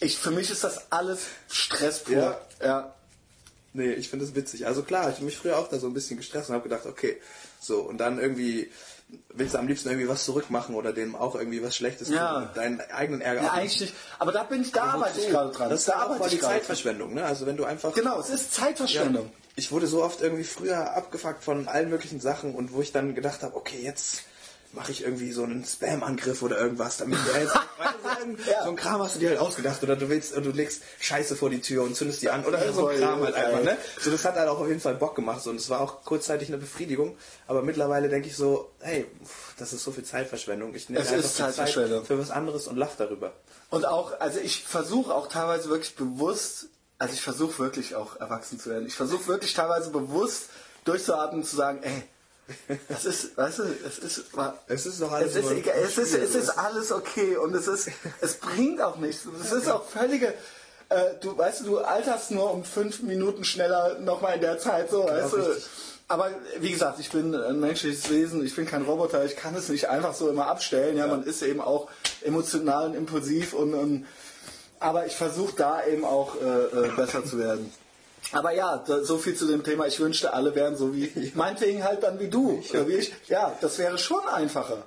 Ich, 0.00 0.16
für 0.18 0.30
mich 0.30 0.50
ist 0.50 0.64
das 0.64 0.90
alles 0.90 1.20
Stress 1.50 2.00
pur. 2.00 2.16
Ja. 2.16 2.40
ja. 2.62 2.94
Nee, 3.74 3.92
ich 3.92 4.08
finde 4.08 4.24
das 4.26 4.34
witzig. 4.34 4.66
Also 4.66 4.82
klar, 4.82 5.08
ich 5.10 5.16
habe 5.16 5.24
mich 5.26 5.36
früher 5.36 5.58
auch 5.58 5.68
da 5.68 5.78
so 5.78 5.86
ein 5.86 5.94
bisschen 5.94 6.16
gestresst 6.16 6.48
und 6.48 6.54
habe 6.54 6.68
gedacht, 6.68 6.86
okay, 6.86 7.16
so 7.60 7.80
und 7.80 7.98
dann 7.98 8.18
irgendwie 8.18 8.70
willst 9.34 9.54
du 9.54 9.58
am 9.58 9.66
liebsten 9.66 9.88
irgendwie 9.88 10.08
was 10.08 10.24
zurückmachen 10.24 10.74
oder 10.74 10.92
dem 10.92 11.14
auch 11.14 11.34
irgendwie 11.34 11.62
was 11.62 11.76
Schlechtes 11.76 12.08
Ja. 12.08 12.40
tun 12.40 12.48
deinen 12.54 12.80
eigenen 12.80 13.20
Ärger 13.20 13.42
Ja, 13.42 13.52
eigentlich 13.52 13.80
nicht. 13.80 13.94
Aber 14.18 14.32
da 14.32 14.42
bin 14.44 14.62
ich, 14.62 14.72
da 14.72 14.84
arbeite 14.84 15.20
ich 15.20 15.28
gerade 15.28 15.50
dran. 15.50 15.70
Das 15.70 15.80
ist 15.80 15.88
da 15.88 16.06
auch 16.06 16.28
die. 16.28 16.38
Zeitverschwendung, 16.38 17.14
ne? 17.14 17.24
Also 17.24 17.46
wenn 17.46 17.56
du 17.56 17.64
einfach 17.64 17.94
Genau, 17.94 18.18
es 18.20 18.30
ist 18.30 18.52
Zeitverschwendung. 18.52 19.26
Ja, 19.26 19.32
ich 19.56 19.70
wurde 19.72 19.86
so 19.86 20.02
oft 20.02 20.20
irgendwie 20.20 20.44
früher 20.44 20.94
abgefuckt 20.96 21.44
von 21.44 21.68
allen 21.68 21.90
möglichen 21.90 22.20
Sachen 22.20 22.54
und 22.54 22.72
wo 22.72 22.80
ich 22.80 22.92
dann 22.92 23.14
gedacht 23.14 23.42
habe, 23.42 23.56
okay, 23.56 23.80
jetzt 23.82 24.22
mache 24.72 24.90
ich 24.92 25.02
irgendwie 25.04 25.32
so 25.32 25.42
einen 25.44 25.64
Spam-Angriff 25.64 26.40
oder 26.42 26.58
irgendwas, 26.58 26.96
damit 26.96 27.18
so, 27.18 27.32
ein- 27.32 27.48
Ja. 28.50 28.64
so 28.64 28.70
ein 28.70 28.76
Kram 28.76 29.02
hast 29.02 29.16
du 29.16 29.18
dir 29.20 29.30
halt 29.30 29.38
ausgedacht 29.38 29.82
oder 29.82 29.96
du 29.96 30.08
willst, 30.08 30.34
du 30.34 30.40
legst 30.50 30.82
Scheiße 31.00 31.36
vor 31.36 31.50
die 31.50 31.60
Tür 31.60 31.82
und 31.82 31.94
zündest 31.96 32.22
die 32.22 32.30
an 32.30 32.44
oder 32.44 32.72
so 32.72 32.86
ein 32.88 32.98
Kram 32.98 33.20
halt 33.22 33.34
einfach, 33.34 33.62
ne? 33.64 33.76
So, 34.00 34.10
das 34.10 34.24
hat 34.24 34.36
halt 34.36 34.48
auch 34.48 34.60
auf 34.60 34.68
jeden 34.68 34.80
Fall 34.80 34.94
Bock 34.94 35.14
gemacht 35.14 35.42
so, 35.42 35.50
und 35.50 35.56
es 35.56 35.68
war 35.68 35.80
auch 35.80 36.02
kurzzeitig 36.04 36.48
eine 36.48 36.56
Befriedigung, 36.58 37.16
aber 37.46 37.62
mittlerweile 37.62 38.08
denke 38.08 38.28
ich 38.28 38.36
so, 38.36 38.70
hey, 38.80 39.06
das 39.58 39.72
ist 39.72 39.82
so 39.84 39.90
viel 39.92 40.04
Zeitverschwendung. 40.04 40.74
Ich 40.74 40.88
nehme 40.88 41.02
Es 41.02 41.08
einfach 41.10 41.24
ist 41.24 41.34
die 41.34 41.42
Zeit 41.42 41.54
Zeitverschwendung. 41.54 42.04
für 42.06 42.18
was 42.18 42.30
anderes 42.30 42.66
und 42.66 42.76
lach 42.76 42.92
darüber. 42.96 43.32
Und 43.70 43.84
auch, 43.86 44.18
also 44.20 44.38
ich 44.40 44.62
versuche 44.64 45.14
auch 45.14 45.26
teilweise 45.28 45.68
wirklich 45.68 45.94
bewusst, 45.96 46.66
also 46.98 47.12
ich 47.14 47.20
versuche 47.22 47.58
wirklich 47.58 47.94
auch 47.96 48.16
erwachsen 48.20 48.58
zu 48.60 48.70
werden. 48.70 48.86
Ich 48.86 48.94
versuche 48.94 49.26
wirklich 49.26 49.52
teilweise 49.54 49.90
bewusst 49.90 50.44
durchzuatmen 50.84 51.42
und 51.42 51.46
zu 51.46 51.56
sagen, 51.56 51.80
ey, 51.82 52.02
das 52.88 53.04
ist, 53.04 53.36
weißt 53.36 53.58
du, 53.60 53.62
es 53.86 53.98
ist, 53.98 54.24
Es 54.66 54.86
ist 54.86 55.00
doch 55.00 55.12
alles 55.12 55.36
es 55.36 55.44
ist, 55.44 55.50
egal, 55.52 55.74
es 55.82 55.98
ist, 55.98 56.14
es 56.14 56.34
ist 56.34 56.50
alles 56.50 56.92
okay 56.92 57.36
und 57.36 57.54
es 57.54 57.66
ist, 57.66 57.88
es 58.20 58.34
bringt 58.34 58.80
auch 58.80 58.96
nichts. 58.96 59.26
Es 59.42 59.52
ist 59.52 59.70
auch 59.70 59.84
völlige, 59.84 60.34
äh, 60.88 61.14
du, 61.20 61.36
weißt 61.36 61.60
du, 61.60 61.64
du 61.64 61.78
alterst 61.78 62.30
nur 62.30 62.52
um 62.52 62.64
fünf 62.64 63.02
Minuten 63.02 63.44
schneller 63.44 63.98
nochmal 64.00 64.34
in 64.36 64.40
der 64.40 64.58
Zeit, 64.58 64.90
so, 64.90 65.04
weißt 65.04 65.32
du. 65.32 65.36
richtig. 65.36 65.64
Aber 66.08 66.30
wie 66.58 66.70
gesagt, 66.70 66.98
ich 67.00 67.10
bin 67.10 67.34
ein 67.34 67.58
menschliches 67.58 68.10
Wesen, 68.10 68.44
ich 68.44 68.54
bin 68.54 68.66
kein 68.66 68.82
Roboter, 68.82 69.24
ich 69.24 69.34
kann 69.34 69.54
es 69.54 69.70
nicht 69.70 69.88
einfach 69.88 70.12
so 70.12 70.28
immer 70.28 70.46
abstellen. 70.46 70.98
Ja, 70.98 71.06
man 71.06 71.22
ist 71.22 71.42
eben 71.42 71.62
auch 71.62 71.88
emotional 72.20 72.86
und 72.86 72.94
impulsiv 72.94 73.54
und, 73.54 73.72
und 73.72 74.06
aber 74.78 75.06
ich 75.06 75.16
versuche 75.16 75.54
da 75.56 75.86
eben 75.86 76.04
auch 76.04 76.34
äh, 76.34 76.86
äh, 76.86 76.88
besser 76.96 77.24
zu 77.24 77.38
werden. 77.38 77.72
Aber 78.30 78.52
ja, 78.52 78.84
so 79.02 79.18
viel 79.18 79.34
zu 79.34 79.46
dem 79.46 79.64
Thema. 79.64 79.86
Ich 79.86 79.98
wünschte, 79.98 80.32
alle 80.32 80.54
wären 80.54 80.76
so 80.76 80.94
wie, 80.94 81.32
meinetwegen 81.34 81.82
halt 81.82 82.02
dann 82.02 82.20
wie 82.20 82.28
du. 82.28 82.62
Oder 82.70 82.86
wie 82.86 82.94
ich. 82.94 83.12
Ja, 83.28 83.56
das 83.60 83.78
wäre 83.78 83.98
schon 83.98 84.26
einfacher. 84.28 84.84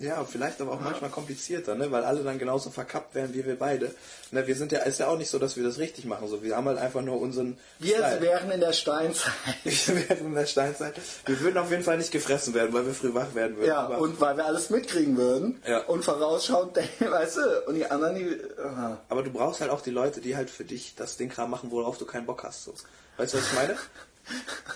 Ja, 0.00 0.24
vielleicht 0.24 0.60
aber 0.60 0.72
auch 0.74 0.80
manchmal 0.80 1.10
komplizierter, 1.10 1.74
ne? 1.74 1.90
weil 1.90 2.04
alle 2.04 2.22
dann 2.22 2.38
genauso 2.38 2.70
verkappt 2.70 3.16
werden 3.16 3.34
wie 3.34 3.44
wir 3.44 3.58
beide. 3.58 3.92
Ne? 4.30 4.46
Wir 4.46 4.54
sind 4.54 4.70
ja, 4.70 4.78
ist 4.80 5.00
ja 5.00 5.08
auch 5.08 5.18
nicht 5.18 5.28
so, 5.28 5.40
dass 5.40 5.56
wir 5.56 5.64
das 5.64 5.78
richtig 5.78 6.04
machen. 6.04 6.28
So, 6.28 6.40
wir 6.44 6.56
haben 6.56 6.66
halt 6.68 6.78
einfach 6.78 7.02
nur 7.02 7.20
unseren 7.20 7.58
Wir 7.80 7.96
Style. 7.96 8.20
wären 8.20 8.50
in 8.52 8.60
der 8.60 8.72
Steinzeit. 8.72 9.32
Wir 9.64 10.08
wären 10.08 10.26
in 10.26 10.34
der 10.36 10.46
Steinzeit. 10.46 10.94
Wir 11.26 11.40
würden 11.40 11.58
auf 11.58 11.70
jeden 11.72 11.82
Fall 11.82 11.98
nicht 11.98 12.12
gefressen 12.12 12.54
werden, 12.54 12.72
weil 12.72 12.86
wir 12.86 12.94
früh 12.94 13.12
wach 13.12 13.34
werden 13.34 13.56
würden. 13.56 13.66
Ja, 13.66 13.78
aber, 13.80 13.98
und 13.98 14.20
weil 14.20 14.36
wir 14.36 14.46
alles 14.46 14.70
mitkriegen 14.70 15.16
würden 15.16 15.60
Ja. 15.66 15.80
und 15.86 16.04
vorausschauend 16.04 16.76
denken, 16.76 17.10
weißt 17.10 17.36
du, 17.38 17.60
und 17.66 17.74
die 17.74 17.86
anderen, 17.90 18.14
die. 18.14 18.38
aha. 18.62 19.00
aber 19.08 19.24
du 19.24 19.30
brauchst 19.30 19.60
halt 19.60 19.72
auch 19.72 19.80
die 19.80 19.90
Leute, 19.90 20.20
die 20.20 20.36
halt 20.36 20.48
für 20.48 20.64
dich 20.64 20.94
das 20.94 21.16
den 21.16 21.28
Kram 21.28 21.50
machen, 21.50 21.72
worauf 21.72 21.98
du 21.98 22.04
keinen 22.06 22.26
Bock 22.26 22.44
hast. 22.44 22.62
So. 22.64 22.74
Weißt 23.16 23.34
du, 23.34 23.38
was 23.38 23.46
ich 23.48 23.52
meine? 23.54 23.76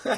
Das 0.03 0.15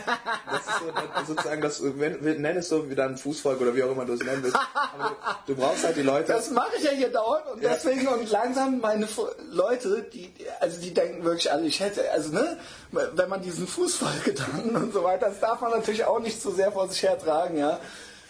ist 0.61 0.79
so, 0.79 0.91
das- 0.91 1.27
sozusagen 1.27 1.61
das, 1.61 1.81
wenn, 1.83 2.19
nennen 2.41 2.57
es 2.57 2.69
so 2.69 2.89
wie 2.89 2.95
dann 2.95 3.17
Fußvolk 3.17 3.59
oder 3.61 3.75
wie 3.75 3.83
auch 3.83 3.91
immer 3.91 4.05
du 4.05 4.13
es 4.13 4.21
nennen 4.23 4.43
willst. 4.43 4.57
Aber 4.73 5.15
du, 5.47 5.53
du 5.53 5.59
brauchst 5.61 5.83
halt 5.83 5.97
die 5.97 6.01
Leute. 6.01 6.33
Das 6.33 6.49
mache 6.51 6.71
ich 6.77 6.83
ja 6.83 6.91
hier 6.91 7.09
dauernd 7.11 7.45
und 7.53 7.61
Ja. 7.61 7.73
deswegen 7.73 8.07
und 8.07 8.29
langsam 8.29 8.79
meine 8.79 9.07
Leute, 9.51 10.03
die 10.13 10.33
also 10.59 10.79
die 10.81 10.93
denken 10.93 11.23
wirklich, 11.23 11.51
also 11.51 11.65
ich 11.65 11.79
hätte, 11.79 12.09
also 12.11 12.31
ne, 12.31 12.57
wenn 12.91 13.29
man 13.29 13.41
diesen 13.41 13.67
Fußvolkgedanken 13.67 14.75
und 14.75 14.93
so 14.93 15.03
weiter, 15.03 15.29
das 15.29 15.39
darf 15.39 15.61
man 15.61 15.71
natürlich 15.71 16.05
auch 16.05 16.19
nicht 16.19 16.41
zu 16.41 16.51
sehr 16.51 16.71
vor 16.71 16.88
sich 16.88 17.03
hertragen, 17.03 17.57
ja. 17.57 17.79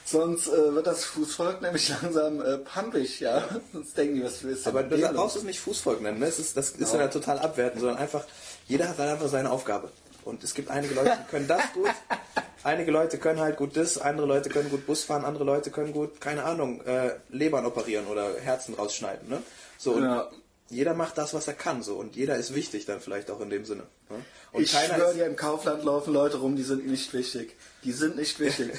Sonst 0.08 0.47
äh, 0.49 0.76
wird 0.76 0.86
das 0.86 1.03
Fußvolk 1.03 1.64
nämlich 1.64 1.89
langsam 2.01 2.39
äh, 2.39 2.60
pampig, 2.60 3.20
ja. 3.22 3.43
Sonst 3.74 3.97
denken 3.97 4.16
die, 4.16 4.24
was 4.24 4.43
ist 4.43 4.66
denn 4.66 4.72
Aber 4.78 4.84
du 4.84 4.97
brauchst 5.14 5.36
es 5.38 5.43
nicht 5.43 5.60
Fußvolk 5.60 5.99
nennen, 6.01 6.20
ne? 6.20 6.28
Es 6.28 6.38
ist, 6.38 6.56
das 6.56 6.72
ist 6.72 6.93
ja 6.93 7.08
total 7.08 7.39
abwertend, 7.39 7.80
sondern 7.82 7.97
einfach, 7.97 8.24
jeder 8.68 8.88
hat 8.89 8.99
halt 8.99 9.10
einfach 9.14 9.28
seine 9.30 9.49
Aufgabe. 9.49 9.89
Und 10.26 10.44
es 10.44 10.54
gibt 10.54 10.70
einige 10.70 10.96
Leute, 10.96 11.18
die 11.22 11.30
können 11.30 11.48
das 11.48 11.62
gut, 11.74 11.90
einige 12.64 12.92
Leute 12.92 13.18
können 13.20 13.40
halt 13.40 13.58
gut 13.58 13.78
das, 13.78 13.98
andere 13.98 14.28
Leute 14.28 14.50
können 14.50 14.70
gut 14.70 14.86
Bus 14.86 15.04
fahren, 15.04 15.24
andere 15.24 15.44
Leute 15.44 15.70
können 15.72 15.94
gut, 15.94 16.20
keine 16.20 16.44
Ahnung, 16.44 16.82
äh, 16.82 17.12
Lebern 17.30 17.66
operieren 17.66 18.08
oder 18.08 18.36
Herzen 18.40 18.74
rausschneiden, 18.74 19.30
ne? 19.30 19.42
So, 19.78 19.94
und 19.94 20.04
Ja. 20.04 20.30
jeder 20.70 20.96
macht 20.96 21.18
das, 21.20 21.34
was 21.36 21.48
er 21.48 21.54
kann, 21.54 21.84
so 21.84 21.96
und 21.96 22.16
jeder 22.16 22.36
ist 22.38 22.56
wichtig 22.56 22.86
dann 22.86 23.00
vielleicht 23.00 23.30
auch 23.30 23.40
in 23.40 23.52
dem 23.52 23.66
Sinne. 23.66 23.84
Ne? 24.10 24.18
Und 24.52 24.64
ich 24.64 24.72
schwöre 24.72 25.14
dir, 25.14 25.28
im 25.28 25.36
Kaufland 25.36 25.84
laufen 25.84 26.12
Leute 26.12 26.38
rum, 26.38 26.56
die 26.56 26.64
sind 26.64 26.88
nicht 26.88 27.14
wichtig. 27.14 27.56
Die 27.86 27.92
sind 27.94 28.18
nicht 28.18 28.40
wichtig. 28.42 28.72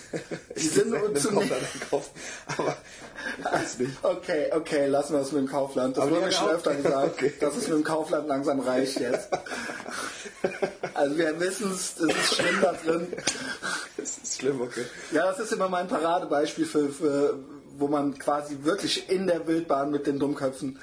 Die 0.56 0.68
sind 0.68 0.90
nur 0.90 1.14
zu. 1.14 1.30
Aber 1.30 2.76
weiß 3.42 3.78
nicht. 3.78 3.92
Okay, 4.02 4.50
okay, 4.52 4.86
lassen 4.86 5.14
wir 5.14 5.20
es 5.20 5.32
mit 5.32 5.42
dem 5.42 5.48
Kaufland. 5.48 5.96
Das 5.96 6.02
aber 6.02 6.16
wurde 6.16 6.26
mir 6.26 6.32
schon 6.32 6.50
öfter 6.50 6.74
gesagt, 6.74 7.14
okay. 7.14 7.32
dass 7.40 7.56
es 7.56 7.68
mit 7.68 7.78
dem 7.78 7.84
Kaufland 7.84 8.28
langsam 8.28 8.60
reicht 8.60 9.00
jetzt. 9.00 9.28
Also 10.94 11.16
wir 11.16 11.40
wissen 11.40 11.72
es, 11.72 11.98
es 11.98 12.14
ist 12.14 12.34
schlimm 12.34 12.60
da 12.60 12.72
drin. 12.72 13.06
Das 13.96 14.18
ist 14.18 14.40
schlimm, 14.40 14.60
okay. 14.60 14.84
Ja, 15.12 15.26
das 15.26 15.38
ist 15.38 15.52
immer 15.52 15.68
mein 15.68 15.88
Paradebeispiel 15.88 16.66
für, 16.66 16.90
für 16.90 17.38
wo 17.78 17.88
man 17.88 18.18
quasi 18.18 18.58
wirklich 18.62 19.08
in 19.08 19.26
der 19.26 19.46
Wildbahn 19.46 19.90
mit 19.90 20.06
den 20.06 20.18
Dummköpfen 20.18 20.78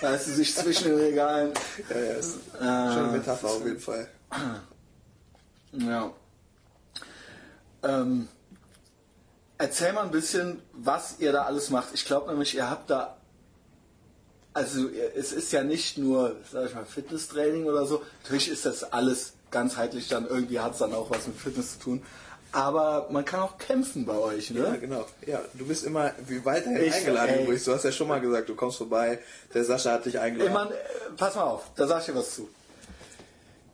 Weißt 0.00 0.28
du, 0.28 0.32
sich 0.32 0.54
zwischen 0.54 0.90
den 0.90 0.98
Regalen. 0.98 1.52
Ja, 1.90 1.98
ja, 1.98 2.12
ist 2.12 2.36
äh, 2.54 2.58
schon 2.60 2.68
eine 2.68 3.18
Metapher 3.18 3.48
auf 3.48 3.64
jeden 3.64 3.80
Fall. 3.80 4.08
Ja. 5.72 6.12
Ähm, 7.82 8.28
erzähl 9.58 9.92
mal 9.92 10.04
ein 10.04 10.10
bisschen, 10.10 10.62
was 10.72 11.16
ihr 11.18 11.32
da 11.32 11.42
alles 11.42 11.70
macht. 11.70 11.88
Ich 11.94 12.04
glaube 12.04 12.30
nämlich, 12.30 12.54
ihr 12.54 12.68
habt 12.68 12.90
da. 12.90 13.16
Also, 14.54 14.88
es 15.16 15.32
ist 15.32 15.52
ja 15.52 15.62
nicht 15.62 15.98
nur, 15.98 16.36
sag 16.50 16.66
ich 16.66 16.74
mal, 16.74 16.84
Fitnesstraining 16.84 17.66
oder 17.66 17.86
so. 17.86 18.02
Natürlich 18.22 18.48
ist 18.48 18.66
das 18.66 18.82
alles 18.82 19.34
ganzheitlich 19.50 20.08
dann, 20.08 20.26
irgendwie 20.26 20.60
hat 20.60 20.72
es 20.72 20.78
dann 20.78 20.92
auch 20.92 21.10
was 21.10 21.26
mit 21.26 21.36
Fitness 21.36 21.74
zu 21.74 21.78
tun 21.78 22.02
aber 22.52 23.08
man 23.10 23.24
kann 23.24 23.40
auch 23.40 23.58
kämpfen 23.58 24.06
bei 24.06 24.16
euch, 24.16 24.50
ne? 24.50 24.60
Ja, 24.60 24.76
genau. 24.76 25.06
Ja, 25.26 25.40
du 25.54 25.66
bist 25.66 25.84
immer 25.84 26.12
wie 26.26 26.44
weiterhin 26.44 26.82
ich, 26.82 26.94
eingeladen 26.94 27.34
ey. 27.34 27.42
übrigens. 27.42 27.64
Du 27.64 27.74
hast 27.74 27.84
ja 27.84 27.92
schon 27.92 28.08
mal 28.08 28.20
gesagt, 28.20 28.48
du 28.48 28.54
kommst 28.54 28.78
vorbei. 28.78 29.18
Der 29.52 29.64
Sascha 29.64 29.92
hat 29.92 30.06
dich 30.06 30.18
eingeladen. 30.18 30.50
Immer, 30.50 30.70
pass 31.16 31.34
mal 31.34 31.42
auf, 31.42 31.70
da 31.76 31.86
sag 31.86 32.00
ich 32.00 32.06
dir 32.06 32.14
was 32.14 32.34
zu. 32.34 32.48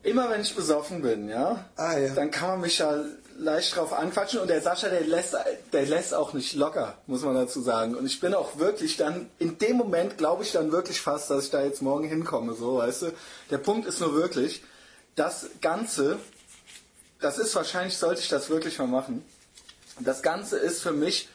Immer 0.02 0.28
wenn 0.28 0.40
ich 0.40 0.54
besoffen 0.54 1.02
bin, 1.02 1.28
ja, 1.28 1.64
ah, 1.76 1.96
ja. 1.96 2.12
dann 2.14 2.30
kann 2.30 2.48
man 2.48 2.60
mich 2.60 2.78
ja 2.78 3.04
leicht 3.38 3.76
drauf 3.76 3.92
anquatschen 3.92 4.40
und 4.40 4.48
der 4.48 4.62
Sascha, 4.62 4.88
der 4.88 5.02
lässt, 5.02 5.36
der 5.72 5.86
lässt 5.86 6.14
auch 6.14 6.32
nicht 6.32 6.54
locker, 6.54 6.98
muss 7.06 7.22
man 7.22 7.34
dazu 7.34 7.60
sagen. 7.60 7.94
Und 7.94 8.06
ich 8.06 8.20
bin 8.20 8.34
auch 8.34 8.58
wirklich 8.58 8.96
dann, 8.96 9.28
in 9.38 9.58
dem 9.58 9.76
Moment 9.76 10.18
glaube 10.18 10.42
ich 10.42 10.52
dann 10.52 10.72
wirklich 10.72 11.00
fast, 11.00 11.30
dass 11.30 11.44
ich 11.44 11.50
da 11.50 11.62
jetzt 11.62 11.82
morgen 11.82 12.08
hinkomme, 12.08 12.54
so, 12.54 12.76
weißt 12.78 13.02
du. 13.02 13.12
Der 13.50 13.58
Punkt 13.58 13.86
ist 13.86 14.00
nur 14.00 14.14
wirklich, 14.14 14.62
das 15.16 15.46
Ganze 15.60 16.18
das 17.24 17.38
ist 17.38 17.54
wahrscheinlich, 17.54 17.96
sollte 17.96 18.20
ich 18.20 18.28
das 18.28 18.50
wirklich 18.50 18.78
mal 18.78 18.86
machen. 18.86 19.24
Das 19.98 20.22
Ganze 20.22 20.58
ist 20.58 20.82
für 20.82 20.92
mich, 20.92 21.30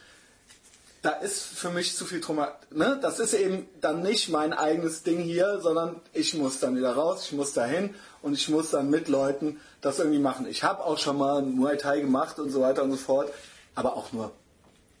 da 1.02 1.10
ist 1.10 1.42
für 1.42 1.70
mich 1.70 1.96
zu 1.96 2.04
viel 2.04 2.20
drum. 2.20 2.44
Ne? 2.70 2.98
Das 3.00 3.20
ist 3.20 3.32
eben 3.32 3.68
dann 3.80 4.02
nicht 4.02 4.28
mein 4.28 4.52
eigenes 4.52 5.02
Ding 5.02 5.20
hier, 5.20 5.60
sondern 5.60 6.00
ich 6.12 6.34
muss 6.34 6.60
dann 6.60 6.76
wieder 6.76 6.94
raus, 6.94 7.24
ich 7.24 7.32
muss 7.32 7.52
dahin 7.52 7.94
und 8.22 8.34
ich 8.34 8.48
muss 8.48 8.70
dann 8.70 8.90
mit 8.90 9.08
Leuten 9.08 9.60
das 9.80 9.98
irgendwie 9.98 10.18
machen. 10.18 10.46
Ich 10.46 10.62
habe 10.62 10.84
auch 10.84 10.98
schon 10.98 11.16
mal 11.16 11.42
Muay 11.42 11.78
Thai 11.78 12.00
gemacht 12.00 12.38
und 12.38 12.50
so 12.50 12.60
weiter 12.60 12.82
und 12.82 12.90
so 12.90 12.98
fort, 12.98 13.32
aber 13.74 13.96
auch 13.96 14.12
nur 14.12 14.26
ein 14.26 14.30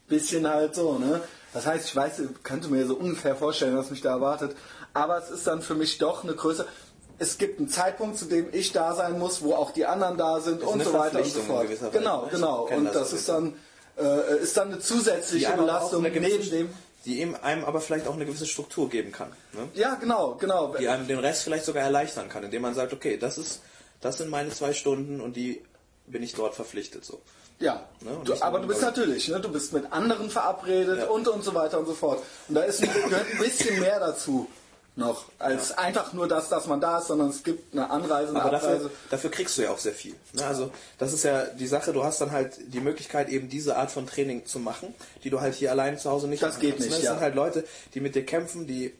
bisschen 0.08 0.48
halt 0.48 0.74
so. 0.74 0.98
Ne? 0.98 1.20
Das 1.52 1.66
heißt, 1.66 1.86
ich 1.86 1.96
weiß, 1.96 2.22
könnte 2.42 2.68
mir 2.68 2.86
so 2.86 2.94
ungefähr 2.94 3.36
vorstellen, 3.36 3.76
was 3.76 3.90
mich 3.90 4.00
da 4.00 4.10
erwartet. 4.10 4.56
Aber 4.94 5.18
es 5.18 5.30
ist 5.30 5.46
dann 5.46 5.60
für 5.60 5.74
mich 5.74 5.98
doch 5.98 6.24
eine 6.24 6.34
Größe 6.34 6.66
es 7.20 7.36
gibt 7.36 7.58
einen 7.58 7.68
Zeitpunkt, 7.68 8.16
zu 8.16 8.24
dem 8.24 8.48
ich 8.50 8.72
da 8.72 8.94
sein 8.94 9.18
muss, 9.18 9.42
wo 9.42 9.52
auch 9.52 9.72
die 9.72 9.84
anderen 9.84 10.16
da 10.16 10.40
sind 10.40 10.62
und 10.62 10.82
so 10.82 10.94
weiter 10.94 11.18
und 11.18 11.26
so 11.26 11.40
fort. 11.40 11.66
Genau, 11.92 12.26
genau. 12.30 12.66
Und 12.74 12.86
das, 12.86 12.94
das 12.94 13.12
ist 13.12 13.28
dann, 13.28 13.54
äh, 13.98 14.42
ist 14.42 14.56
dann 14.56 14.68
eine 14.68 14.80
zusätzliche 14.80 15.52
Belastung 15.52 16.04
eine 16.04 16.20
neben 16.20 16.50
dem 16.50 16.70
die 17.04 17.20
eben 17.20 17.34
einem 17.34 17.64
aber 17.64 17.80
vielleicht 17.80 18.06
auch 18.06 18.14
eine 18.14 18.26
gewisse 18.26 18.46
Struktur 18.46 18.88
geben 18.88 19.12
kann. 19.12 19.30
Ne? 19.52 19.68
Ja, 19.74 19.94
genau, 19.94 20.34
genau. 20.34 20.74
Die 20.78 20.88
einem 20.88 21.06
den 21.08 21.18
Rest 21.18 21.44
vielleicht 21.44 21.64
sogar 21.64 21.82
erleichtern 21.82 22.28
kann, 22.28 22.44
indem 22.44 22.62
man 22.62 22.74
sagt, 22.74 22.92
okay, 22.92 23.16
das 23.16 23.38
ist, 23.38 23.62
das 24.00 24.18
sind 24.18 24.28
meine 24.28 24.50
zwei 24.50 24.74
Stunden 24.74 25.20
und 25.20 25.36
die 25.36 25.62
bin 26.06 26.22
ich 26.22 26.34
dort 26.34 26.54
verpflichtet 26.54 27.04
so. 27.04 27.22
Ja, 27.58 27.86
ne? 28.00 28.18
du, 28.24 28.34
aber 28.40 28.60
du 28.60 28.68
bist 28.68 28.80
natürlich, 28.82 29.28
ne? 29.28 29.40
du 29.40 29.50
bist 29.50 29.72
mit 29.72 29.92
anderen 29.92 30.30
verabredet 30.30 31.00
ja. 31.00 31.06
und 31.08 31.28
und 31.28 31.44
so 31.44 31.54
weiter 31.54 31.78
und 31.78 31.86
so 31.86 31.94
fort. 31.94 32.22
Und 32.48 32.54
da 32.54 32.62
ist 32.62 32.80
gehört 32.80 33.26
ein 33.32 33.38
bisschen 33.38 33.78
mehr 33.80 34.00
dazu 34.00 34.48
noch, 35.00 35.24
als 35.40 35.70
ja. 35.70 35.78
einfach 35.78 36.12
nur 36.12 36.28
das, 36.28 36.48
dass 36.48 36.66
man 36.66 36.80
da 36.80 36.98
ist, 36.98 37.08
sondern 37.08 37.30
es 37.30 37.42
gibt 37.42 37.74
eine 37.74 37.90
Anreise, 37.90 38.30
eine 38.30 38.42
Aber 38.42 38.50
dafür, 38.50 38.90
dafür, 39.10 39.30
kriegst 39.30 39.58
du 39.58 39.62
ja 39.62 39.70
auch 39.70 39.78
sehr 39.78 39.94
viel. 39.94 40.14
Ne? 40.32 40.46
Also 40.46 40.70
das 40.98 41.12
ist 41.12 41.24
ja 41.24 41.46
die 41.46 41.66
Sache, 41.66 41.92
du 41.92 42.04
hast 42.04 42.20
dann 42.20 42.30
halt 42.30 42.58
die 42.72 42.80
Möglichkeit, 42.80 43.28
eben 43.28 43.48
diese 43.48 43.76
Art 43.76 43.90
von 43.90 44.06
Training 44.06 44.46
zu 44.46 44.60
machen, 44.60 44.94
die 45.24 45.30
du 45.30 45.40
halt 45.40 45.54
hier 45.54 45.72
alleine 45.72 45.96
zu 45.96 46.08
Hause 46.08 46.28
nicht 46.28 46.42
Das 46.42 46.60
geht 46.60 46.76
kannst, 46.76 46.84
nicht. 46.84 46.90
Ne? 46.90 46.96
Das 46.96 47.04
ja. 47.04 47.12
sind 47.12 47.20
halt 47.20 47.34
Leute, 47.34 47.64
die 47.94 48.00
mit 48.00 48.14
dir 48.14 48.24
kämpfen, 48.24 48.66
die 48.66 48.94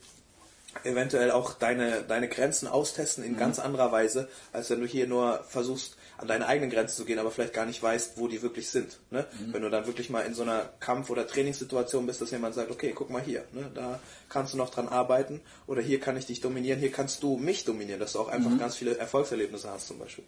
eventuell 0.85 1.31
auch 1.31 1.55
deine, 1.55 2.03
deine 2.03 2.29
Grenzen 2.29 2.67
austesten 2.67 3.23
in 3.23 3.33
mhm. 3.33 3.39
ganz 3.39 3.59
anderer 3.59 3.93
Weise, 3.93 4.29
als 4.53 4.71
wenn 4.71 4.81
du 4.81 4.87
hier 4.87 5.07
nur 5.07 5.45
versuchst, 5.49 5.97
an 6.21 6.29
deine 6.29 6.47
eigenen 6.47 6.71
Grenzen 6.71 6.97
zu 6.97 7.05
gehen, 7.05 7.19
aber 7.19 7.31
vielleicht 7.31 7.55
gar 7.55 7.65
nicht 7.65 7.83
weißt, 7.83 8.19
wo 8.19 8.29
die 8.29 8.43
wirklich 8.43 8.69
sind. 8.69 8.99
Ne? 9.11 9.27
Mhm. 9.39 9.55
Wenn 9.55 9.63
du 9.63 9.71
dann 9.71 9.87
wirklich 9.87 10.11
mal 10.11 10.21
in 10.21 10.35
so 10.35 10.43
einer 10.43 10.69
Kampf- 10.79 11.09
oder 11.09 11.27
Trainingssituation 11.27 12.07
bist, 12.07 12.21
dass 12.21 12.31
jemand 12.31 12.55
sagt, 12.55 12.71
okay, 12.71 12.93
guck 12.95 13.09
mal 13.09 13.23
hier, 13.23 13.45
ne? 13.53 13.71
da 13.75 14.01
kannst 14.29 14.53
du 14.53 14.59
noch 14.59 14.71
dran 14.71 14.89
arbeiten 14.89 15.41
oder 15.67 15.81
hier 15.81 15.99
kann 15.99 16.17
ich 16.19 16.27
dich 16.27 16.41
dominieren, 16.41 16.79
hier 16.79 16.93
kannst 16.93 17.23
du 17.23 17.39
mich 17.39 17.65
dominieren, 17.65 18.01
dass 18.01 18.13
du 18.13 18.21
auch 18.21 18.29
einfach 18.29 18.51
mhm. 18.51 18.59
ganz 18.59 18.77
viele 18.77 18.99
Erfolgserlebnisse 18.99 19.71
hast 19.71 19.89
zum 19.89 19.99
Beispiel. 19.99 20.25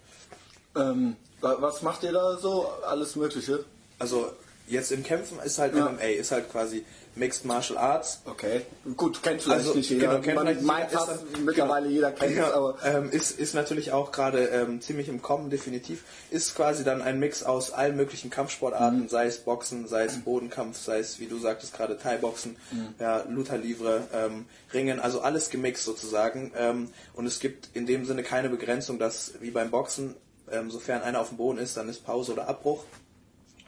Ähm, 0.75 1.17
was 1.41 1.83
macht 1.83 2.03
ihr 2.03 2.13
da 2.13 2.39
so? 2.39 2.67
Alles 2.87 3.15
Mögliche? 3.17 3.65
Also 3.99 4.33
jetzt 4.67 4.93
im 4.93 5.03
Kämpfen 5.03 5.39
ist 5.45 5.59
halt 5.59 5.77
ja. 5.77 5.91
MMA, 5.91 6.03
ist 6.03 6.31
halt 6.31 6.51
quasi 6.51 6.85
Mixed 7.15 7.45
Martial 7.45 7.79
Arts. 7.79 8.23
Okay, 8.25 8.63
gut, 8.97 9.23
kennt 9.23 9.43
vielleicht 9.43 9.61
also, 9.61 9.75
nicht 9.75 9.91
jeder. 9.91 10.19
Genau, 10.19 10.21
kennt 10.21 10.37
Man 10.37 10.65
meint 10.65 10.91
fast 10.91 11.11
dann, 11.11 11.45
mittlerweile 11.45 11.87
genau, 11.87 11.95
jeder 11.95 12.13
kennt 12.13 12.37
ja, 12.37 12.49
es, 12.49 12.53
aber... 12.55 12.79
Ähm, 12.85 13.11
ist, 13.11 13.39
ist 13.39 13.55
natürlich 13.55 13.93
auch 13.93 14.13
gerade 14.13 14.47
ähm, 14.47 14.81
ziemlich 14.81 15.09
im 15.09 15.21
Kommen, 15.21 15.51
definitiv. 15.51 16.05
Ist 16.31 16.55
quasi 16.55 16.85
dann 16.85 17.03
ein 17.03 17.19
Mix 17.19 17.43
aus 17.43 17.71
allen 17.71 17.97
möglichen 17.97 18.31
Kampfsportarten, 18.31 19.03
mhm. 19.03 19.09
sei 19.09 19.27
es 19.27 19.39
Boxen, 19.39 19.87
sei 19.89 20.05
es 20.05 20.21
Bodenkampf, 20.21 20.79
sei 20.79 21.01
es, 21.01 21.21
wie 21.21 21.27
du 21.27 21.39
sagtest 21.39 21.75
gerade, 21.75 21.99
Thai-Boxen, 21.99 22.57
mhm. 22.71 22.95
ja, 22.99 23.25
Luther 23.29 23.59
Livre, 23.59 24.05
ähm, 24.15 24.47
Ringen, 24.73 24.99
also 24.99 25.21
alles 25.21 25.51
gemixt 25.51 25.85
sozusagen. 25.85 26.53
Ähm, 26.57 26.89
und 27.13 27.27
es 27.27 27.41
gibt 27.41 27.69
in 27.75 27.87
dem 27.87 28.07
Sinne 28.07 28.23
keine 28.23 28.49
Begrenzung, 28.49 28.99
dass 28.99 29.35
wie 29.41 29.51
beim 29.51 29.71
Boxen, 29.71 30.15
ähm, 30.51 30.71
sofern 30.71 31.03
einer 31.03 31.21
auf 31.21 31.29
dem 31.29 31.37
Boden 31.37 31.59
ist, 31.59 31.77
dann 31.77 31.89
ist 31.91 32.05
Pause 32.05 32.33
oder 32.33 32.49
Abbruch 32.49 32.85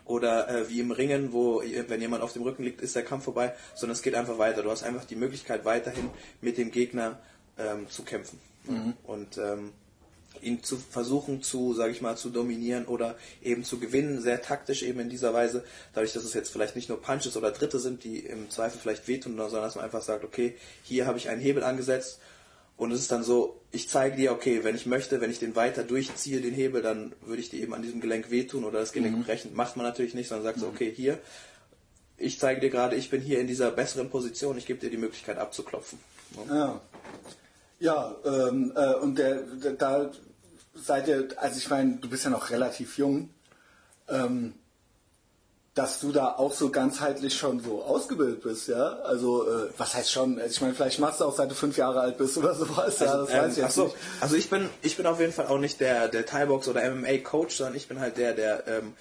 oder 0.04 0.48
äh, 0.48 0.68
wie 0.68 0.80
im 0.80 0.90
Ringen, 0.90 1.32
wo 1.32 1.62
wenn 1.88 2.00
jemand 2.00 2.22
auf 2.22 2.32
dem 2.32 2.42
Rücken 2.42 2.62
liegt, 2.62 2.80
ist 2.80 2.94
der 2.94 3.04
Kampf 3.04 3.24
vorbei, 3.24 3.54
sondern 3.74 3.94
es 3.94 4.02
geht 4.02 4.14
einfach 4.14 4.38
weiter. 4.38 4.62
Du 4.62 4.70
hast 4.70 4.82
einfach 4.82 5.04
die 5.04 5.16
Möglichkeit 5.16 5.64
weiterhin 5.64 6.10
mit 6.40 6.58
dem 6.58 6.70
Gegner 6.70 7.18
ähm, 7.58 7.88
zu 7.88 8.02
kämpfen 8.02 8.38
mhm. 8.64 8.94
und 9.04 9.38
ähm, 9.38 9.72
ihn 10.42 10.62
zu 10.62 10.76
versuchen 10.76 11.42
zu, 11.42 11.74
sage 11.74 11.92
ich 11.92 12.02
mal, 12.02 12.16
zu 12.16 12.28
dominieren 12.28 12.86
oder 12.86 13.16
eben 13.42 13.64
zu 13.64 13.78
gewinnen, 13.78 14.20
sehr 14.20 14.42
taktisch 14.42 14.82
eben 14.82 15.00
in 15.00 15.08
dieser 15.08 15.32
Weise, 15.32 15.64
dadurch, 15.94 16.12
dass 16.12 16.24
es 16.24 16.34
jetzt 16.34 16.50
vielleicht 16.50 16.76
nicht 16.76 16.88
nur 16.88 17.00
Punches 17.00 17.36
oder 17.36 17.50
Dritte 17.50 17.78
sind, 17.78 18.04
die 18.04 18.18
im 18.18 18.50
Zweifel 18.50 18.78
vielleicht 18.80 19.08
wehtun, 19.08 19.36
sondern 19.36 19.62
dass 19.62 19.76
man 19.76 19.84
einfach 19.84 20.02
sagt, 20.02 20.24
okay, 20.24 20.56
hier 20.82 21.06
habe 21.06 21.18
ich 21.18 21.28
einen 21.28 21.40
Hebel 21.40 21.64
angesetzt 21.64 22.20
und 22.76 22.90
es 22.90 23.00
ist 23.00 23.12
dann 23.12 23.22
so, 23.22 23.60
ich 23.70 23.88
zeige 23.88 24.16
dir, 24.16 24.32
okay, 24.32 24.64
wenn 24.64 24.74
ich 24.74 24.86
möchte, 24.86 25.20
wenn 25.20 25.30
ich 25.30 25.38
den 25.38 25.54
weiter 25.54 25.84
durchziehe, 25.84 26.40
den 26.40 26.54
Hebel, 26.54 26.82
dann 26.82 27.12
würde 27.22 27.40
ich 27.40 27.50
dir 27.50 27.62
eben 27.62 27.74
an 27.74 27.82
diesem 27.82 28.00
Gelenk 28.00 28.30
wehtun 28.30 28.64
oder 28.64 28.80
das 28.80 28.92
Gelenk 28.92 29.16
mhm. 29.16 29.24
brechen. 29.24 29.54
Macht 29.54 29.76
man 29.76 29.86
natürlich 29.86 30.14
nicht, 30.14 30.28
sondern 30.28 30.44
sagt 30.44 30.58
so, 30.58 30.66
mhm. 30.66 30.74
okay, 30.74 30.92
hier, 30.94 31.18
ich 32.16 32.38
zeige 32.38 32.60
dir 32.60 32.70
gerade, 32.70 32.96
ich 32.96 33.10
bin 33.10 33.20
hier 33.20 33.40
in 33.40 33.46
dieser 33.46 33.70
besseren 33.70 34.10
Position, 34.10 34.58
ich 34.58 34.66
gebe 34.66 34.80
dir 34.80 34.90
die 34.90 34.96
Möglichkeit 34.96 35.38
abzuklopfen. 35.38 35.98
Ja, 36.48 36.80
ja 37.78 38.16
ähm, 38.24 38.72
äh, 38.74 38.94
und 38.94 39.18
der, 39.18 39.42
der, 39.42 39.72
da 39.72 40.10
seid 40.74 41.08
ihr, 41.08 41.28
also 41.36 41.58
ich 41.58 41.70
meine, 41.70 41.96
du 41.96 42.08
bist 42.08 42.24
ja 42.24 42.30
noch 42.30 42.50
relativ 42.50 42.98
jung. 42.98 43.30
Ähm, 44.08 44.54
dass 45.74 45.98
du 45.98 46.12
da 46.12 46.36
auch 46.36 46.52
so 46.52 46.70
ganzheitlich 46.70 47.36
schon 47.36 47.58
so 47.58 47.82
ausgebildet 47.82 48.42
bist, 48.42 48.68
ja? 48.68 49.00
Also, 49.00 49.48
äh, 49.48 49.70
was 49.76 49.94
heißt 49.94 50.10
schon? 50.10 50.38
Also 50.38 50.52
ich 50.52 50.60
meine, 50.60 50.74
vielleicht 50.74 51.00
machst 51.00 51.20
du 51.20 51.24
auch 51.24 51.36
seit 51.36 51.50
du 51.50 51.54
fünf 51.56 51.76
Jahre 51.76 52.00
alt 52.00 52.16
bist 52.16 52.38
oder 52.38 52.54
sowas, 52.54 53.02
also, 53.02 53.04
ja, 53.04 53.16
das 53.16 53.30
ähm, 53.30 53.38
weiß 53.38 53.52
ich 53.56 53.62
jetzt 53.64 53.74
so. 53.74 53.84
nicht. 53.86 53.96
Also 54.20 54.36
ich 54.36 54.48
bin, 54.48 54.70
ich 54.82 54.96
bin 54.96 55.06
auf 55.06 55.18
jeden 55.18 55.32
Fall 55.32 55.48
auch 55.48 55.58
nicht 55.58 55.80
der, 55.80 56.06
der 56.08 56.26
Thai-Box 56.26 56.68
oder 56.68 56.88
MMA-Coach, 56.88 57.56
sondern 57.56 57.74
ich 57.74 57.88
bin 57.88 57.98
halt 57.98 58.18
der, 58.18 58.34
der, 58.34 58.68
ähm, 58.68 58.94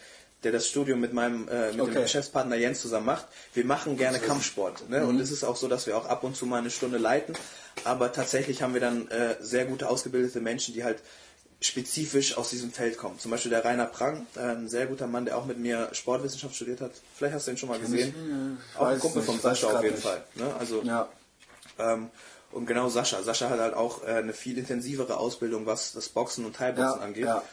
der 0.44 0.52
das 0.52 0.68
Studium 0.68 1.00
mit 1.00 1.14
meinem 1.14 1.48
äh, 1.48 1.72
mit 1.72 1.82
okay. 1.82 1.94
dem 1.94 2.02
Geschäftspartner 2.04 2.56
Jens 2.56 2.82
zusammen 2.82 3.06
macht. 3.06 3.28
Wir 3.54 3.66
machen 3.66 3.96
gerne 3.96 4.20
Kampfsport. 4.20 4.90
Ne? 4.90 5.02
Mhm. 5.02 5.10
Und 5.10 5.20
es 5.20 5.32
ist 5.32 5.44
auch 5.44 5.56
so, 5.56 5.68
dass 5.68 5.86
wir 5.86 5.96
auch 5.96 6.06
ab 6.08 6.24
und 6.24 6.36
zu 6.36 6.48
mal 6.48 6.58
eine 6.58 6.72
Stunde 6.72 6.98
leiten. 6.98 7.36
Aber 7.86 8.12
tatsächlich 8.12 8.62
haben 8.62 8.74
wir 8.74 8.82
dann 8.82 9.08
äh, 9.10 9.36
sehr 9.40 9.66
gute 9.66 9.90
ausgebildete 9.90 10.42
Menschen, 10.42 10.74
die 10.74 10.84
halt 10.84 11.02
spezifisch 11.64 12.38
aus 12.38 12.50
diesem 12.50 12.72
Feld 12.72 12.98
kommt. 12.98 13.22
Zum 13.22 13.32
Beispiel 13.32 13.50
der 13.50 13.64
Rainer 13.64 13.86
Prang, 13.86 14.28
äh, 14.36 14.40
ein 14.40 14.68
sehr 14.68 14.86
guter 14.86 15.08
Mann, 15.08 15.26
der 15.26 15.38
auch 15.38 15.46
mit 15.46 15.58
mir 15.58 15.90
Sportwissenschaft 15.94 16.56
studiert 16.56 16.82
hat. 16.82 16.92
Vielleicht 17.16 17.36
hast 17.36 17.48
du 17.48 17.52
ihn 17.52 17.58
schon 17.58 17.70
mal 17.70 17.80
gesehen. 17.80 18.14
Ich, 18.74 18.80
auch 18.80 18.88
ein 18.88 19.00
Kumpel 19.00 19.22
vom 19.22 19.40
Sascha 19.40 19.68
auf 19.68 19.82
jeden 19.82 19.96
nicht. 19.96 20.04
Fall. 20.04 20.24
Ne? 20.36 20.54
Also, 20.60 20.84
ja. 20.84 21.08
ähm, 21.80 22.10
und 22.52 22.66
genau 22.66 22.90
Sascha. 22.90 23.24
Sascha 23.24 23.50
hat 23.50 23.60
halt 23.60 23.74
auch 23.76 24.04
äh, 24.04 24.08
eine 24.08 24.34
viel 24.34 24.58
intensivere 24.58 25.18
Ausbildung, 25.18 25.66
was 25.66 25.94
das 25.94 26.10
Boxen 26.10 26.46
und 26.46 26.58
Thai-Boxen 26.58 27.00
ja, 27.00 27.06
angeht. 27.06 27.26
Ja. 27.26 27.44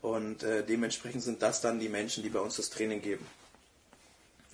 Und 0.00 0.42
äh, 0.42 0.64
dementsprechend 0.64 1.22
sind 1.22 1.42
das 1.42 1.60
dann 1.60 1.78
die 1.78 1.88
Menschen, 1.88 2.22
die 2.22 2.30
bei 2.30 2.40
uns 2.40 2.56
das 2.56 2.70
Training 2.70 3.02
geben. 3.02 3.26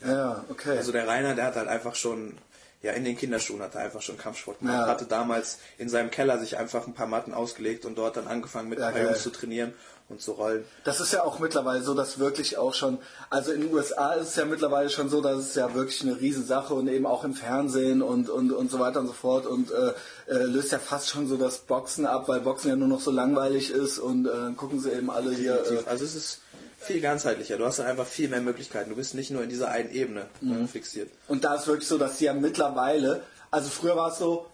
Ja, 0.04 0.44
okay. 0.48 0.76
Also 0.76 0.90
der 0.90 1.06
Rainer, 1.06 1.34
der 1.34 1.46
hat 1.46 1.56
halt 1.56 1.68
einfach 1.68 1.94
schon 1.94 2.36
ja, 2.84 2.92
in 2.92 3.04
den 3.04 3.16
Kinderschuhen 3.16 3.62
hat 3.62 3.74
er 3.74 3.80
einfach 3.80 4.02
schon 4.02 4.18
Kampfsport 4.18 4.58
gemacht. 4.58 4.80
Ja. 4.82 4.86
Hatte 4.86 5.06
damals 5.06 5.58
in 5.78 5.88
seinem 5.88 6.10
Keller 6.10 6.38
sich 6.38 6.58
einfach 6.58 6.86
ein 6.86 6.92
paar 6.92 7.06
Matten 7.06 7.32
ausgelegt 7.32 7.86
und 7.86 7.96
dort 7.96 8.16
dann 8.18 8.26
angefangen 8.26 8.68
mit 8.68 8.78
Ja, 8.78 8.88
ein 8.88 8.92
paar. 8.92 9.02
Jungs 9.04 9.22
zu 9.22 9.30
trainieren 9.30 9.72
und 10.10 10.20
zu 10.20 10.32
rollen. 10.32 10.66
Das 10.84 11.00
ist 11.00 11.14
ja 11.14 11.24
auch 11.24 11.38
mittlerweile 11.38 11.82
so, 11.82 11.94
dass 11.94 12.18
wirklich 12.18 12.58
auch 12.58 12.74
schon, 12.74 12.98
also 13.30 13.52
in 13.52 13.62
den 13.62 13.72
USA 13.72 14.12
ist 14.12 14.28
es 14.28 14.36
ja 14.36 14.44
mittlerweile 14.44 14.90
schon 14.90 15.08
so, 15.08 15.22
dass 15.22 15.38
es 15.38 15.54
ja 15.54 15.72
wirklich 15.72 16.02
eine 16.02 16.20
Riesensache 16.20 16.74
und 16.74 16.88
eben 16.88 17.06
auch 17.06 17.24
im 17.24 17.32
Fernsehen 17.32 18.02
und, 18.02 18.28
und, 18.28 18.52
und 18.52 18.70
so 18.70 18.78
weiter 18.78 19.00
und 19.00 19.06
so 19.06 19.14
fort 19.14 19.46
und 19.46 19.70
äh, 19.70 19.92
äh, 20.30 20.42
löst 20.44 20.72
ja 20.72 20.78
fast 20.78 21.08
schon 21.08 21.26
so 21.26 21.38
das 21.38 21.60
Boxen 21.60 22.04
ab, 22.04 22.28
weil 22.28 22.40
Boxen 22.40 22.68
ja 22.68 22.76
nur 22.76 22.88
noch 22.88 23.00
so 23.00 23.10
langweilig 23.10 23.70
ist 23.70 23.98
und 23.98 24.26
äh, 24.26 24.52
gucken 24.54 24.78
sie 24.78 24.90
eben 24.92 25.08
alle 25.10 25.32
hier. 25.32 25.54
Äh, 25.54 25.88
Also 25.88 26.04
es 26.04 26.14
ist 26.14 26.40
viel 26.84 27.00
ganzheitlicher. 27.00 27.56
Du 27.56 27.64
hast 27.66 27.78
dann 27.78 27.86
einfach 27.86 28.06
viel 28.06 28.28
mehr 28.28 28.40
Möglichkeiten. 28.40 28.90
Du 28.90 28.96
bist 28.96 29.14
nicht 29.14 29.30
nur 29.30 29.42
in 29.42 29.48
dieser 29.48 29.68
einen 29.68 29.90
Ebene 29.90 30.26
Mhm. 30.40 30.68
fixiert. 30.68 31.10
Und 31.28 31.44
da 31.44 31.54
ist 31.56 31.66
wirklich 31.66 31.88
so, 31.88 31.98
dass 31.98 32.18
sie 32.18 32.26
ja 32.26 32.34
mittlerweile, 32.34 33.22
also 33.50 33.68
früher 33.70 33.96
war 33.96 34.10
es 34.12 34.18
so, 34.18 34.46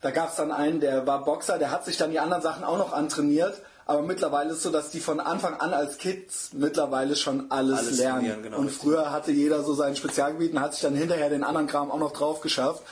da 0.00 0.10
gab 0.10 0.30
es 0.30 0.36
dann 0.36 0.52
einen, 0.52 0.80
der 0.80 1.06
war 1.06 1.24
Boxer, 1.24 1.58
der 1.58 1.70
hat 1.70 1.84
sich 1.84 1.96
dann 1.96 2.10
die 2.10 2.20
anderen 2.20 2.42
Sachen 2.42 2.62
auch 2.64 2.78
noch 2.78 2.92
antrainiert. 2.92 3.60
Aber 3.86 4.00
mittlerweile 4.00 4.50
ist 4.50 4.58
es 4.58 4.62
so, 4.62 4.70
dass 4.70 4.90
die 4.90 5.00
von 5.00 5.20
Anfang 5.20 5.60
an 5.60 5.74
als 5.74 5.98
Kids 5.98 6.50
mittlerweile 6.54 7.16
schon 7.16 7.50
alles, 7.50 7.80
Alles 7.80 7.98
lernen. 7.98 8.42
genau, 8.42 8.56
und 8.58 8.66
richtig. 8.68 8.82
früher 8.82 9.12
hatte 9.12 9.30
jeder 9.30 9.62
so 9.62 9.74
sein 9.74 9.94
Spezialgebiet 9.94 10.52
und 10.54 10.60
hat 10.60 10.72
sich 10.72 10.80
dann 10.82 10.94
hinterher 10.94 11.28
den 11.28 11.44
anderen 11.44 11.66
Kram 11.66 11.90
auch 11.90 11.98
noch 11.98 12.12
drauf 12.12 12.40
geschafft. 12.40 12.82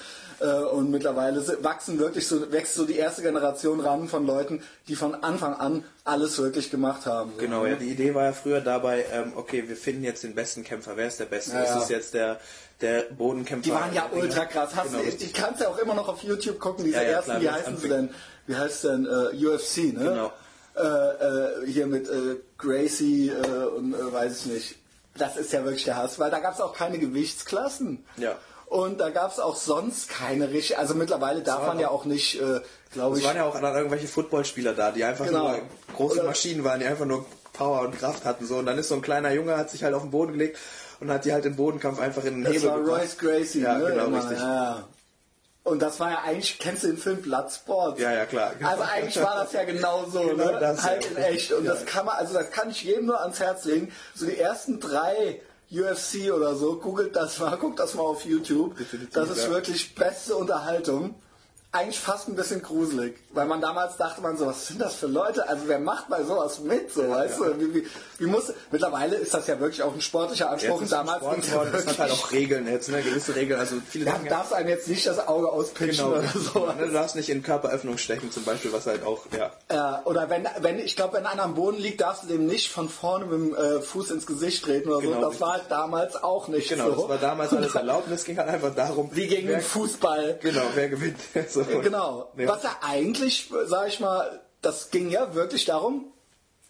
Äh, 0.43 0.65
Und 0.65 0.91
mittlerweile 0.91 1.41
wachsen 1.63 1.99
wirklich 1.99 2.27
so, 2.27 2.51
wächst 2.51 2.75
so 2.75 2.85
die 2.85 2.97
erste 2.97 3.23
Generation 3.23 3.81
ran 3.81 4.09
von 4.09 4.27
Leuten, 4.27 4.63
die 4.89 4.97
von 4.97 5.15
Anfang 5.23 5.55
an 5.55 5.85
alles 6.05 6.39
wirklich 6.39 6.71
gemacht 6.71 7.07
haben. 7.07 7.33
Genau, 7.39 7.65
ja. 7.65 7.77
Die 7.77 7.91
Idee 7.91 8.15
war 8.15 8.25
ja 8.25 8.33
früher 8.33 8.61
dabei, 8.61 9.05
ähm, 9.13 9.33
okay, 9.37 9.69
wir 9.69 9.77
finden 9.77 10.03
jetzt 10.05 10.25
den 10.25 10.35
besten 10.35 10.65
Kämpfer. 10.65 10.97
Wer 10.97 11.07
ist 11.09 11.21
der 11.21 11.27
Beste? 11.27 11.53
Ja, 11.53 11.63
ist 11.63 11.71
ja. 11.71 11.83
es 11.83 11.89
jetzt 11.91 12.15
der, 12.15 12.41
der 12.81 13.03
Bodenkämpfer? 13.17 13.65
Die 13.71 13.73
waren 13.75 13.95
ja 13.95 14.09
ultra 14.13 14.45
krass. 14.47 14.71
Hast 14.75 14.91
Genau, 14.91 15.03
du, 15.03 15.09
ich 15.09 15.33
kann 15.33 15.55
es 15.55 15.61
ja 15.61 15.69
auch 15.69 15.79
immer 15.79 15.95
noch 15.95 16.09
auf 16.09 16.23
YouTube 16.23 16.59
gucken, 16.59 16.85
diese 16.85 16.97
Ja, 16.97 17.03
ersten, 17.03 17.31
klar, 17.33 17.41
wie 17.43 17.51
heißen 17.51 17.77
sie 17.77 17.89
denn? 17.89 18.11
Wie 18.47 18.57
heißt 18.57 18.85
denn 18.85 19.07
äh, 19.07 19.47
UFC, 19.47 19.77
ne? 19.93 19.93
Genau. 19.95 20.33
Äh, 20.75 20.81
äh, 20.83 21.67
hier 21.67 21.87
mit 21.87 22.09
äh, 22.09 22.37
Gracie 22.59 23.29
äh, 23.29 23.67
und 23.77 23.95
weiß 24.13 24.39
ich 24.41 24.47
nicht. 24.47 24.77
Das 25.17 25.37
ist 25.37 25.53
ja 25.53 25.63
wirklich 25.65 25.85
der 25.85 25.97
Hass, 25.97 26.19
weil 26.19 26.31
da 26.31 26.41
gab 26.41 26.55
es 26.55 26.61
auch 26.63 26.75
keine 26.75 26.99
Gewichtsklassen. 26.99 28.05
Ja. 28.17 28.37
Und 28.73 29.01
da 29.01 29.11
gab 29.11 29.31
es 29.31 29.39
auch 29.39 29.55
sonst 29.57 30.09
keine 30.09 30.49
richtig. 30.51 30.79
Also 30.79 30.95
mittlerweile 30.95 31.43
darf 31.43 31.67
man 31.67 31.79
ja 31.79 31.89
auch- 31.91 32.07
nicht, 32.07 32.41
äh, 32.41 32.61
glaube 32.95 33.17
Es 33.17 33.21
ich. 33.21 33.27
waren 33.27 33.37
ja 33.37 33.45
auch 33.45 33.61
dann 33.61 33.75
irgendwelche 33.77 34.09
Footballspieler 34.09 34.73
da, 34.73 34.91
die 34.93 35.05
einfach 35.05 35.27
Genau. 35.27 35.49
nur 35.51 35.59
große 35.95 36.21
Oder- 36.21 36.29
Maschinen 36.29 36.65
waren, 36.65 36.81
die 36.81 36.87
einfach 36.87 37.05
nur 37.05 37.27
Power 37.53 37.83
und 37.83 37.99
Kraft 37.99 38.25
hatten. 38.25 38.47
So. 38.47 38.57
Und 38.57 38.65
dann 38.65 38.79
ist 38.79 38.89
so 38.89 38.95
ein 38.95 39.03
kleiner 39.03 39.31
Junge, 39.33 39.59
hat 39.59 39.69
sich 39.71 39.85
halt 39.85 39.93
auf 39.95 40.01
den 40.01 40.11
Boden 40.11 40.33
gelegt 40.33 40.59
und 41.01 41.11
hat 41.11 41.27
die 41.27 41.35
halt 41.35 41.45
im 41.45 41.55
Bodenkampf 41.55 42.01
einfach 42.01 42.25
in 42.25 42.37
den 42.37 42.45
Das 42.45 42.55
Hebel 42.55 42.71
war 42.71 42.79
gebracht. 42.79 43.01
Royce 43.03 43.19
Gracie, 43.19 43.61
Ja, 43.61 43.75
ne? 43.77 43.91
genau, 43.91 44.07
Immer, 44.07 44.19
richtig. 44.23 44.39
Ja. 44.39 44.85
Und 45.65 45.83
das 45.83 46.01
war 46.01 46.11
ja 46.11 46.19
eigentlich, 46.25 46.59
kennst 46.59 46.83
du 46.83 46.87
den 46.87 46.97
Film 46.97 47.21
Bloodsport? 47.21 47.99
Ja, 47.99 48.11
ja, 48.11 48.25
klar. 48.25 48.53
Also 48.65 48.85
eigentlich 48.85 49.23
war 49.23 49.35
das 49.37 49.53
ja 49.53 49.65
genau 49.65 50.07
so, 50.11 50.21
Genau 50.29 50.51
ne? 50.53 50.59
das, 50.59 50.83
halt 50.83 51.05
ja. 51.05 51.11
in 51.11 51.17
echt. 51.19 51.53
Und 51.53 51.67
Ja. 51.67 51.75
das 51.75 51.85
kann 51.85 52.07
man, 52.07 52.17
also 52.17 52.33
das 52.33 52.51
kann 52.51 52.71
ich 52.71 52.83
jedem 52.85 53.05
nur 53.05 53.21
ans 53.21 53.39
Herz 53.39 53.67
legen. 53.67 53.93
So 54.15 54.25
die 54.25 54.39
ersten 54.39 54.81
drei 54.81 55.43
UFC 55.73 56.33
oder 56.33 56.55
so, 56.55 56.77
googelt 56.77 57.17
das 57.17 57.39
mal, 57.39 57.57
guckt 57.61 57.79
das 57.79 57.95
mal 57.95 58.03
auf 58.03 58.25
YouTube. 58.25 58.75
Das 59.13 59.31
ist 59.31 59.51
wirklich 59.51 59.95
beste 59.95 60.37
Unterhaltung. 60.37 61.15
Eigentlich 61.75 61.99
fast 62.01 62.29
ein 62.29 62.37
bisschen 62.37 62.61
gruselig, 62.61 63.17
weil 63.31 63.47
man 63.47 63.63
damals 63.63 63.97
dachte 63.97 64.21
man 64.21 64.37
so, 64.37 64.45
was 64.45 64.69
sind 64.69 64.79
das 64.79 64.95
für 64.95 65.07
Leute? 65.07 65.49
Also 65.49 65.63
wer 65.69 65.79
macht 65.79 66.11
bei 66.11 66.23
sowas 66.23 66.61
mit, 66.61 66.93
so 66.93 67.09
weißt 67.09 67.39
du? 67.39 67.59
Wie, 67.59 67.75
wie, 67.75 67.87
wie 68.19 68.27
muss? 68.27 68.53
Mittlerweile 68.71 69.17
ist 69.17 69.33
das 69.33 69.47
ja 69.47 69.59
wirklich 69.59 69.83
auch 69.83 69.95
ein 69.95 70.03
sportlicher 70.03 70.51
Anspruch. 70.51 70.83
Jetzt 70.83 70.93
und 70.93 70.93
damals 70.93 71.19
Sport 71.23 71.47
ja 71.47 71.79
es 71.79 71.87
hat 71.87 71.99
halt 71.99 72.13
auch 72.13 72.31
Regeln 72.31 72.69
jetzt, 72.69 72.91
ne? 72.91 73.01
gewisse 73.01 73.35
Regeln. 73.35 73.59
Also 73.59 73.77
viele 73.89 74.05
ja, 74.05 74.19
darfst 74.29 74.53
einem 74.53 74.69
jetzt 74.69 74.87
nicht 74.87 75.07
das 75.07 75.27
Auge 75.27 75.49
auspitchen 75.51 76.05
genau, 76.05 76.19
oder 76.19 76.29
so. 76.29 76.69
du 76.79 76.93
darfst 76.93 77.17
nicht 77.17 77.31
in 77.31 77.43
Körperöffnung 77.43 77.97
stechen 77.97 78.31
zum 78.31 78.45
Beispiel, 78.45 78.71
was 78.75 78.85
halt 78.87 79.03
auch, 79.07 79.25
ja, 79.35 79.51
Äh, 79.69 80.07
oder 80.07 80.29
wenn, 80.29 80.47
wenn 80.61 80.79
ich 80.79 80.95
glaube, 80.95 81.17
wenn 81.17 81.25
einer 81.25 81.43
am 81.43 81.55
Boden 81.55 81.79
liegt, 81.79 82.03
darfst 82.03 82.25
du 82.25 82.27
dem 82.27 82.45
nicht 82.45 82.71
von 82.71 82.91
vorne 82.91 83.25
mit 83.25 83.33
dem 83.33 83.55
äh, 83.55 83.81
Fuß 83.81 84.11
ins 84.11 84.27
Gesicht 84.27 84.63
treten 84.63 84.91
oder 84.91 85.01
Genau, 85.01 85.23
so. 85.23 85.31
Das 85.31 85.41
war 85.41 85.53
halt 85.55 85.65
damals 85.71 86.23
auch 86.23 86.49
nicht 86.49 86.69
genau, 86.69 86.91
so. 86.91 87.01
das 87.01 87.09
war 87.09 87.17
damals 87.19 87.55
alles 87.55 87.75
erlaubt 87.75 88.09
und 88.09 88.13
es 88.13 88.25
ging 88.25 88.37
halt 88.37 88.51
einfach 88.51 88.75
darum, 88.75 89.09
Wie 89.15 89.27
gegen 89.27 89.49
wer, 89.49 89.57
den 89.61 89.63
Fußball. 89.65 90.39
genau, 90.43 90.63
wer 90.75 90.91
gewinnt. 90.91 91.17
so. 91.49 91.62
Genau. 91.65 92.33
Ja. 92.37 92.49
Was 92.49 92.63
ja 92.63 92.77
eigentlich, 92.83 93.51
sag 93.67 93.89
ich 93.89 94.01
mal, 94.01 94.41
das 94.61 94.91
ging 94.91 95.11
ja 95.11 95.35
wirklich 95.35 95.65
darum, 95.65 96.07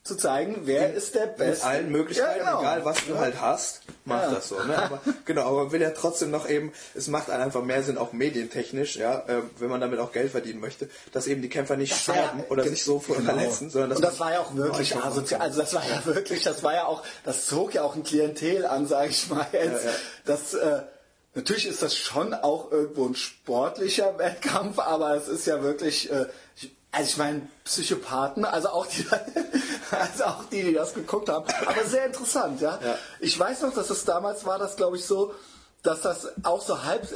zu 0.04 0.16
zeigen, 0.16 0.62
wer 0.64 0.92
ist 0.94 1.14
der 1.14 1.26
Mit 1.26 1.36
Beste. 1.36 1.64
allen 1.64 1.92
Möglichkeiten, 1.92 2.40
Ja, 2.40 2.44
genau. 2.56 2.60
egal 2.60 2.84
was 2.84 3.06
du 3.06 3.16
halt 3.18 3.40
hast, 3.40 3.82
mach 4.04 4.20
Ja. 4.22 4.30
das 4.32 4.48
so. 4.48 4.58
Ne? 4.60 4.76
Aber, 4.76 4.98
genau, 5.26 5.42
aber 5.42 5.62
man 5.62 5.70
will 5.72 5.80
ja 5.80 5.90
trotzdem 5.90 6.32
noch 6.32 6.48
eben, 6.48 6.72
es 6.96 7.06
macht 7.06 7.30
einen 7.30 7.40
einfach 7.40 7.62
mehr 7.62 7.84
Sinn, 7.84 7.98
auch 7.98 8.12
medientechnisch, 8.12 8.96
ja, 8.96 9.20
äh, 9.28 9.42
wenn 9.60 9.70
man 9.70 9.80
damit 9.80 10.00
auch 10.00 10.10
Geld 10.10 10.32
verdienen 10.32 10.58
möchte, 10.58 10.88
dass 11.12 11.28
eben 11.28 11.40
die 11.40 11.48
Kämpfer 11.48 11.76
nicht 11.76 11.92
Das 11.92 12.08
war 12.08 12.16
ja- 12.16 12.22
sterben 12.24 12.44
oder 12.50 12.64
sich 12.64 12.82
so 12.82 12.98
verletzen, 12.98 13.70
sondern 13.70 13.90
dass 13.90 13.98
und 13.98 14.04
das 14.04 14.18
war 14.18 14.32
ja 14.32 14.40
auch 14.40 14.52
wirklich 14.56 14.96
asozial. 14.96 15.40
Also 15.40 15.60
das 15.60 15.72
war 15.72 15.84
ja 15.88 16.04
wirklich, 16.04 16.42
das 16.42 16.64
war 16.64 16.74
ja 16.74 16.86
auch, 16.86 17.04
das 17.24 17.46
zog 17.46 17.72
ja 17.72 17.84
auch 17.84 17.94
ein 17.94 18.02
Klientel 18.02 18.66
an, 18.66 18.88
sage 18.88 19.10
ich 19.10 19.30
mal 19.30 19.46
jetzt. 19.52 19.84
Ja, 19.84 19.90
ja. 19.90 19.96
Das, 20.24 20.54
äh, 20.54 20.82
natürlich 21.34 21.66
ist 21.66 21.82
das 21.82 21.96
schon 21.96 22.34
auch 22.34 22.70
irgendwo 22.70 23.06
ein 23.06 23.14
sportlicher 23.14 24.18
Wettkampf, 24.18 24.78
aber 24.78 25.14
es 25.16 25.28
ist 25.28 25.46
ja 25.46 25.62
wirklich, 25.62 26.10
äh, 26.10 26.26
ich- 26.56 26.74
also 26.94 27.08
ich 27.08 27.16
meine, 27.16 27.48
Psychopathen, 27.64 28.44
also 28.44 28.68
auch 28.68 28.86
die, 28.86 29.06
also 29.90 30.24
auch 30.24 30.44
die, 30.50 30.62
die 30.62 30.74
das 30.74 30.92
geguckt 30.94 31.28
haben, 31.30 31.46
aber 31.66 31.84
sehr 31.86 32.04
interessant, 32.06 32.60
ja. 32.60 32.78
Ja. 32.84 32.98
Ich 33.20 33.38
weiß 33.38 33.62
noch, 33.62 33.72
dass 33.74 33.88
es 33.90 34.04
damals 34.04 34.44
war, 34.44 34.58
das 34.58 34.76
glaube 34.76 34.96
ich 34.98 35.04
so, 35.06 35.34
dass 35.82 36.02
das 36.02 36.28
auch 36.44 36.60
so 36.60 36.84
halb 36.84 37.08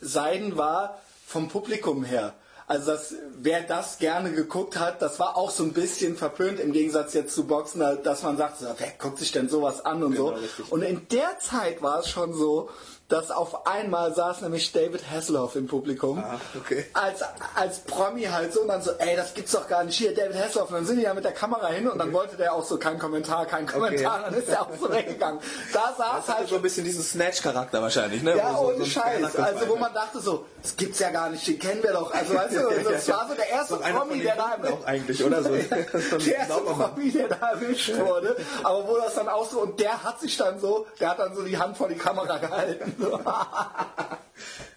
Seiden 0.00 0.56
war 0.56 1.00
vom 1.26 1.48
Publikum 1.48 2.04
her. 2.04 2.34
Also 2.66 2.92
das, 2.92 3.14
wer 3.38 3.62
das 3.62 3.98
gerne 3.98 4.32
geguckt 4.32 4.78
hat, 4.78 5.02
das 5.02 5.18
war 5.18 5.36
auch 5.36 5.50
so 5.50 5.62
ein 5.62 5.72
bisschen 5.72 6.16
verpönt 6.16 6.58
im 6.60 6.72
Gegensatz 6.72 7.12
jetzt 7.12 7.34
zu 7.34 7.44
Boxen, 7.46 7.80
dass 8.02 8.22
man 8.22 8.36
sagt, 8.36 8.56
wer 8.78 8.90
guckt 8.98 9.18
sich 9.18 9.30
denn 9.32 9.48
sowas 9.48 9.84
an 9.84 10.02
und 10.02 10.12
Genau, 10.12 10.28
so. 10.28 10.34
richtig. 10.34 10.72
Und 10.72 10.82
in 10.82 11.06
der 11.08 11.38
Zeit 11.38 11.82
war 11.82 12.00
es 12.00 12.08
schon 12.08 12.32
so, 12.34 12.70
dass 13.12 13.30
auf 13.30 13.66
einmal 13.66 14.14
saß 14.14 14.40
nämlich 14.40 14.72
David 14.72 15.02
Hasselhoff 15.10 15.54
im 15.56 15.66
Publikum. 15.66 16.18
Ah, 16.18 16.40
okay. 16.58 16.86
Als, 16.94 17.20
als 17.54 17.80
Promi 17.80 18.22
halt 18.24 18.52
so 18.54 18.62
und 18.62 18.68
dann 18.68 18.80
so, 18.82 18.92
ey, 18.98 19.14
das 19.16 19.34
gibt's 19.34 19.52
doch 19.52 19.68
gar 19.68 19.84
nicht 19.84 19.96
hier, 19.96 20.14
David 20.14 20.34
Hasselhoff. 20.36 20.70
Und 20.70 20.76
dann 20.76 20.86
sind 20.86 20.96
die 20.96 21.02
ja 21.02 21.12
mit 21.14 21.24
der 21.24 21.32
Kamera 21.32 21.68
hin 21.68 21.88
und 21.88 21.98
dann 21.98 22.12
wollte 22.12 22.36
der 22.36 22.52
auch 22.54 22.64
so 22.64 22.78
kein 22.78 22.98
Kommentar, 22.98 23.44
kein 23.46 23.66
Kommentar. 23.66 24.22
Dann 24.22 24.34
ist 24.34 24.48
er 24.48 24.62
auch 24.62 24.68
so 24.80 24.90
weggegangen. 24.90 25.40
Da 25.72 25.94
saß 25.96 26.26
Das 26.26 26.36
halt 26.36 26.48
so 26.48 26.56
ein 26.56 26.62
bisschen 26.62 26.84
diesen 26.84 27.02
Snatch-Charakter 27.02 27.82
wahrscheinlich, 27.82 28.22
ne? 28.22 28.36
ja, 28.36 28.54
so- 28.54 28.68
ohne 28.68 28.78
so 28.78 28.84
Scheiß. 28.86 29.36
Also 29.36 29.68
wo 29.68 29.72
Fight. 29.72 29.80
man 29.80 29.94
dachte 29.94 30.20
so, 30.20 30.46
das 30.62 30.76
gibt's 30.76 30.98
ja 30.98 31.10
gar 31.10 31.28
nicht, 31.28 31.46
den 31.46 31.58
kennen 31.58 31.82
wir 31.82 31.92
doch. 31.92 32.12
Also 32.14 32.34
weißt 32.34 32.54
du, 32.54 32.60
das 32.90 33.08
war 33.08 33.28
so 33.28 33.34
der 33.34 33.48
erste 33.50 33.76
Promi, 33.92 34.20
der 34.22 34.36
da 34.36 34.56
Guten 34.56 34.72
auch 34.72 34.86
eigentlich, 34.86 35.22
oder? 35.24 35.42
So, 35.42 35.50
der 35.50 36.36
erste. 36.38 36.54
Promi, 36.54 37.10
der 37.10 37.28
da 37.28 37.50
erwischt 37.50 37.92
wurde. 37.98 38.36
Aber 38.62 38.88
wo 38.88 38.96
das 38.96 39.14
dann 39.14 39.28
auch 39.28 39.50
so, 39.50 39.60
und 39.60 39.78
der 39.80 40.02
hat 40.02 40.20
sich 40.20 40.36
dann 40.36 40.58
so, 40.60 40.86
der 41.00 41.10
hat 41.10 41.18
dann 41.18 41.34
so 41.34 41.42
die 41.42 41.58
Hand 41.58 41.76
vor 41.76 41.88
die 41.88 41.96
Kamera 41.96 42.38
gehalten. 42.38 42.94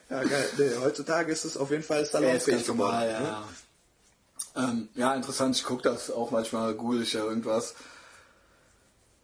Ja, 0.07 0.23
geil. 0.23 0.49
Nee, 0.57 0.71
heutzutage 0.81 1.31
ist 1.31 1.45
es 1.45 1.57
auf 1.57 1.71
jeden 1.71 1.83
Fall 1.83 2.05
salonfähig 2.05 2.65
geworden. 2.65 2.95
ne? 3.07 3.11
ja. 3.11 3.43
Ähm, 4.55 4.87
ja, 4.93 5.15
interessant, 5.15 5.55
ich 5.55 5.63
gucke 5.63 5.81
das 5.81 6.11
auch 6.11 6.29
manchmal, 6.29 6.75
google 6.75 7.01
ich 7.01 7.13
ja 7.13 7.23
irgendwas. 7.23 7.75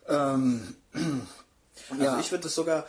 Ähm, 0.07 0.75
Also 1.89 2.03
ja. 2.03 2.19
ich 2.19 2.31
würde 2.31 2.47
es 2.47 2.55
sogar 2.55 2.85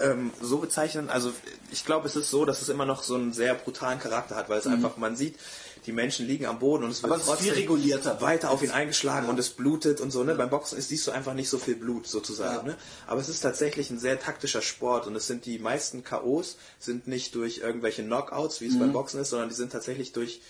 ähm, 0.00 0.32
so 0.40 0.58
bezeichnen, 0.58 1.10
also 1.10 1.32
ich 1.70 1.84
glaube, 1.84 2.06
es 2.06 2.16
ist 2.16 2.30
so, 2.30 2.44
dass 2.44 2.62
es 2.62 2.68
immer 2.68 2.86
noch 2.86 3.02
so 3.02 3.14
einen 3.14 3.32
sehr 3.32 3.54
brutalen 3.54 3.98
Charakter 3.98 4.36
hat, 4.36 4.48
weil 4.48 4.58
es 4.58 4.66
einfach, 4.66 4.96
man 4.96 5.16
sieht, 5.16 5.38
die 5.86 5.92
Menschen 5.92 6.26
liegen 6.26 6.46
am 6.46 6.58
Boden 6.58 6.84
und 6.84 6.90
es 6.90 7.02
wird. 7.02 7.12
Aber 7.12 7.22
trotzdem 7.22 7.46
viel 7.46 7.54
regulierter. 7.54 8.20
weiter 8.20 8.50
auf 8.50 8.62
ihn 8.62 8.70
eingeschlagen 8.70 9.28
und 9.28 9.38
es 9.38 9.50
blutet 9.50 10.00
und 10.00 10.10
so. 10.10 10.24
Ne? 10.24 10.34
Beim 10.34 10.50
Boxen 10.50 10.76
ist, 10.78 10.88
siehst 10.88 11.06
du 11.06 11.12
einfach 11.12 11.34
nicht 11.34 11.48
so 11.48 11.58
viel 11.58 11.76
Blut 11.76 12.06
sozusagen. 12.06 12.66
Ja. 12.66 12.72
Ne? 12.72 12.78
Aber 13.06 13.20
es 13.20 13.28
ist 13.28 13.40
tatsächlich 13.40 13.90
ein 13.90 13.98
sehr 13.98 14.18
taktischer 14.20 14.62
Sport 14.62 15.06
und 15.06 15.14
es 15.16 15.26
sind 15.26 15.46
die 15.46 15.58
meisten 15.58 16.02
KOs 16.04 16.56
sind 16.78 17.06
nicht 17.06 17.34
durch 17.34 17.58
irgendwelche 17.58 18.02
Knockouts, 18.02 18.60
wie 18.60 18.66
es 18.66 18.74
Mhm. 18.74 18.80
beim 18.80 18.92
Boxen 18.92 19.20
ist, 19.20 19.30
sondern 19.30 19.48
die 19.48 19.54
sind 19.54 19.72
tatsächlich 19.72 20.12
durch 20.12 20.40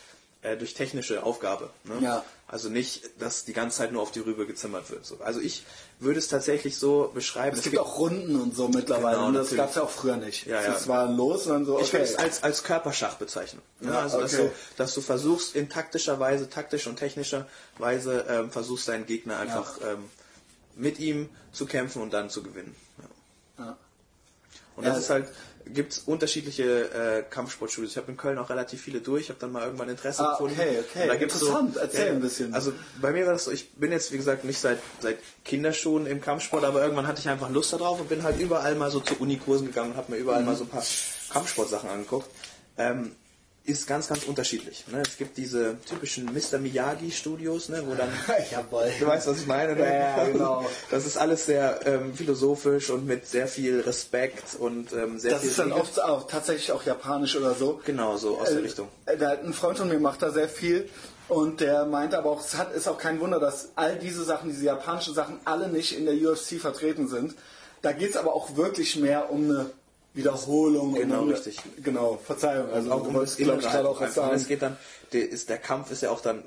äh, 0.42 0.56
durch 0.56 0.74
technische 0.74 1.22
Aufgabe. 1.24 1.70
Ne? 1.84 1.94
Ja. 2.02 2.24
Also 2.46 2.68
nicht, 2.68 3.10
dass 3.18 3.44
die 3.44 3.52
ganze 3.54 3.78
Zeit 3.78 3.90
nur 3.92 4.02
auf 4.02 4.12
die 4.12 4.20
Rübe 4.20 4.46
gezimmert 4.46 4.90
wird. 4.90 5.04
So. 5.04 5.18
Also 5.18 5.40
ich 5.40 5.64
würde 5.98 6.18
es 6.18 6.28
tatsächlich 6.28 6.76
so 6.76 7.10
beschreiben. 7.14 7.56
es 7.56 7.62
gibt 7.62 7.78
auch 7.78 7.98
Runden 7.98 8.36
und 8.40 8.54
so 8.54 8.68
mittlerweile. 8.68 9.16
Genau, 9.16 9.28
und 9.28 9.34
das 9.34 9.44
natürlich. 9.44 9.58
gab's 9.64 9.74
ja 9.76 9.82
auch 9.82 9.90
früher 9.90 10.16
nicht. 10.16 10.46
Ja, 10.46 10.60
ja. 10.62 10.72
Das 10.72 10.88
war 10.88 11.06
los 11.10 11.46
und 11.46 11.52
dann 11.52 11.64
so, 11.64 11.78
Ich 11.80 11.92
würde 11.92 12.04
okay. 12.04 12.12
es 12.14 12.18
als, 12.18 12.42
als 12.42 12.62
Körperschach 12.64 13.14
bezeichnen. 13.14 13.62
Ja, 13.80 13.90
Ja, 13.92 13.98
also, 14.00 14.20
dass, 14.20 14.34
okay. 14.34 14.44
du, 14.48 14.52
dass 14.76 14.94
du 14.94 15.00
versuchst, 15.00 15.56
in 15.56 15.68
taktischer 15.70 16.20
Weise, 16.20 16.50
taktisch 16.50 16.86
und 16.86 16.96
technischer 16.96 17.46
Weise, 17.78 18.26
ähm, 18.28 18.50
versuchst 18.50 18.88
deinen 18.88 19.06
Gegner 19.06 19.38
einfach 19.38 19.78
ähm, 19.82 20.04
mit 20.74 20.98
ihm 20.98 21.30
zu 21.52 21.64
kämpfen 21.64 22.02
und 22.02 22.12
dann 22.12 22.28
zu 22.28 22.42
gewinnen. 22.42 22.76
Ja. 23.58 23.64
Ja. 23.64 23.76
Und 24.76 24.84
Ja. 24.84 24.90
das 24.90 24.98
ist 24.98 25.10
halt, 25.10 25.28
gibt 25.72 25.92
es 25.92 25.98
unterschiedliche 26.00 26.64
äh, 26.92 27.22
Kampfsportstudios. 27.28 27.92
Ich 27.92 27.96
habe 27.96 28.10
in 28.10 28.16
Köln 28.16 28.38
auch 28.38 28.50
relativ 28.50 28.80
viele 28.82 29.00
durch, 29.00 29.28
habe 29.30 29.38
dann 29.40 29.52
mal 29.52 29.64
irgendwann 29.64 29.88
Interesse 29.88 30.22
Ah, 30.26 30.32
gefunden. 30.32 30.56
okay, 30.58 30.78
okay. 30.80 31.06
Da 31.08 31.14
gibt's 31.16 31.34
Interessant. 31.40 31.74
so, 31.74 31.80
Erzähl 31.80 32.08
ein 32.12 32.20
bisschen. 32.20 32.54
Also 32.54 32.72
bei 33.00 33.12
mir 33.12 33.26
war 33.26 33.32
das 33.32 33.44
so, 33.44 33.50
ich 33.50 33.72
bin 33.72 33.90
jetzt 33.92 34.12
wie 34.12 34.16
gesagt 34.16 34.44
nicht 34.44 34.58
seit, 34.60 34.78
seit 35.00 35.18
Kinderschuhen 35.44 36.06
im 36.06 36.20
Kampfsport, 36.20 36.64
aber 36.64 36.82
irgendwann 36.82 37.06
hatte 37.06 37.20
ich 37.20 37.28
einfach 37.28 37.50
Lust 37.50 37.72
darauf 37.72 38.00
und 38.00 38.08
bin 38.08 38.22
halt 38.22 38.38
überall 38.40 38.74
mal 38.76 38.90
so 38.90 39.00
zu 39.00 39.14
Unikursen 39.18 39.66
gegangen 39.66 39.92
und 39.92 39.96
habe 39.96 40.12
mir 40.12 40.18
überall 40.18 40.40
Mhm. 40.40 40.46
mal 40.46 40.56
so 40.56 40.64
ein 40.64 40.68
paar 40.70 40.84
Kampfsportsachen 41.32 41.90
angeguckt. 41.90 42.28
Ähm, 42.78 43.12
ist 43.66 43.86
ganz, 43.86 44.08
ganz 44.08 44.24
unterschiedlich. 44.24 44.84
Ne? 44.92 45.02
Es 45.06 45.16
gibt 45.16 45.36
diese 45.36 45.76
typischen 45.88 46.26
Mr. 46.26 46.58
Miyagi-Studios, 46.58 47.68
ne, 47.68 47.82
wo 47.86 47.94
dann 47.94 48.08
Jawohl. 48.50 48.90
Du 48.98 49.06
weißt, 49.06 49.26
was 49.26 49.40
ich 49.40 49.46
meine? 49.46 49.74
ne? 49.74 49.84
Ja, 49.94 50.24
genau. 50.24 50.64
Das 50.90 51.04
ist 51.06 51.16
alles 51.16 51.46
sehr 51.46 51.80
ähm, 51.86 52.14
philosophisch 52.14 52.90
und 52.90 53.06
mit 53.06 53.26
sehr 53.26 53.48
viel 53.48 53.80
Respekt 53.80 54.54
und 54.58 54.92
ähm, 54.92 55.18
sehr 55.18 55.32
Das 55.32 55.40
viel 55.40 55.50
ist 55.50 55.58
dann 55.58 55.68
Liebe. 55.68 55.80
oft 55.80 56.02
auch 56.02 56.26
tatsächlich 56.26 56.72
auch 56.72 56.84
japanisch 56.84 57.36
oder 57.36 57.54
so. 57.54 57.80
Genau, 57.84 58.16
so 58.16 58.38
aus 58.38 58.50
der 58.50 58.62
Richtung. 58.62 58.88
Äh, 59.06 59.16
da- 59.16 59.30
Ein 59.32 59.52
Freund 59.52 59.78
von 59.78 59.88
mir 59.88 59.98
macht 59.98 60.22
da 60.22 60.30
sehr 60.30 60.48
viel 60.48 60.88
und 61.28 61.60
der 61.60 61.84
meinte 61.86 62.16
aber 62.18 62.30
auch, 62.30 62.40
es 62.40 62.54
hat, 62.56 62.72
ist 62.74 62.86
auch 62.88 62.98
kein 62.98 63.20
Wunder, 63.20 63.40
dass 63.40 63.70
all 63.74 63.96
diese 63.98 64.24
Sachen, 64.24 64.48
diese 64.50 64.64
japanischen 64.64 65.14
Sachen, 65.14 65.40
alle 65.44 65.68
nicht 65.68 65.96
in 65.96 66.06
der 66.06 66.14
UFC 66.14 66.60
vertreten 66.60 67.08
sind. 67.08 67.34
Da 67.82 67.92
geht 67.92 68.10
es 68.10 68.16
aber 68.16 68.32
auch 68.34 68.56
wirklich 68.56 68.96
mehr 68.96 69.30
um 69.30 69.44
eine 69.44 69.70
Wiederholung. 70.16 70.94
Genau, 70.94 71.22
eine, 71.22 71.32
richtig. 71.32 71.58
Genau, 71.82 72.18
Verzeihung. 72.24 72.70
Also 72.72 72.90
auch 72.90 73.06
um 73.06 73.14
das 73.14 73.38
ich, 73.38 73.46
gerade 73.46 73.88
auch 73.88 74.00
was 74.00 74.08
einfach. 74.08 74.14
sagen. 74.14 74.34
Es 74.34 74.48
geht 74.48 74.62
dann, 74.62 74.76
der, 75.12 75.28
ist, 75.28 75.48
der 75.48 75.58
Kampf 75.58 75.90
ist 75.90 76.02
ja 76.02 76.10
auch 76.10 76.20
dann 76.20 76.42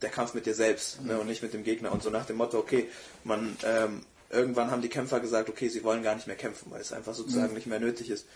der 0.00 0.10
Kampf 0.10 0.32
mit 0.32 0.46
dir 0.46 0.54
selbst 0.54 1.02
ne, 1.02 1.18
und 1.18 1.26
nicht 1.26 1.42
mit 1.42 1.52
dem 1.52 1.64
Gegner. 1.64 1.92
Und 1.92 2.02
so 2.02 2.10
nach 2.10 2.24
dem 2.24 2.36
Motto, 2.36 2.58
okay, 2.58 2.88
man 3.24 3.56
ähm, 3.64 4.02
irgendwann 4.30 4.70
haben 4.70 4.80
die 4.80 4.88
Kämpfer 4.88 5.20
gesagt, 5.20 5.48
okay, 5.48 5.68
sie 5.68 5.84
wollen 5.84 6.02
gar 6.02 6.14
nicht 6.14 6.26
mehr 6.26 6.36
kämpfen, 6.36 6.70
weil 6.70 6.80
es 6.80 6.92
einfach 6.92 7.14
sozusagen 7.14 7.52
nicht 7.52 7.66
mehr 7.66 7.80
nötig 7.80 8.10
ist. 8.10 8.26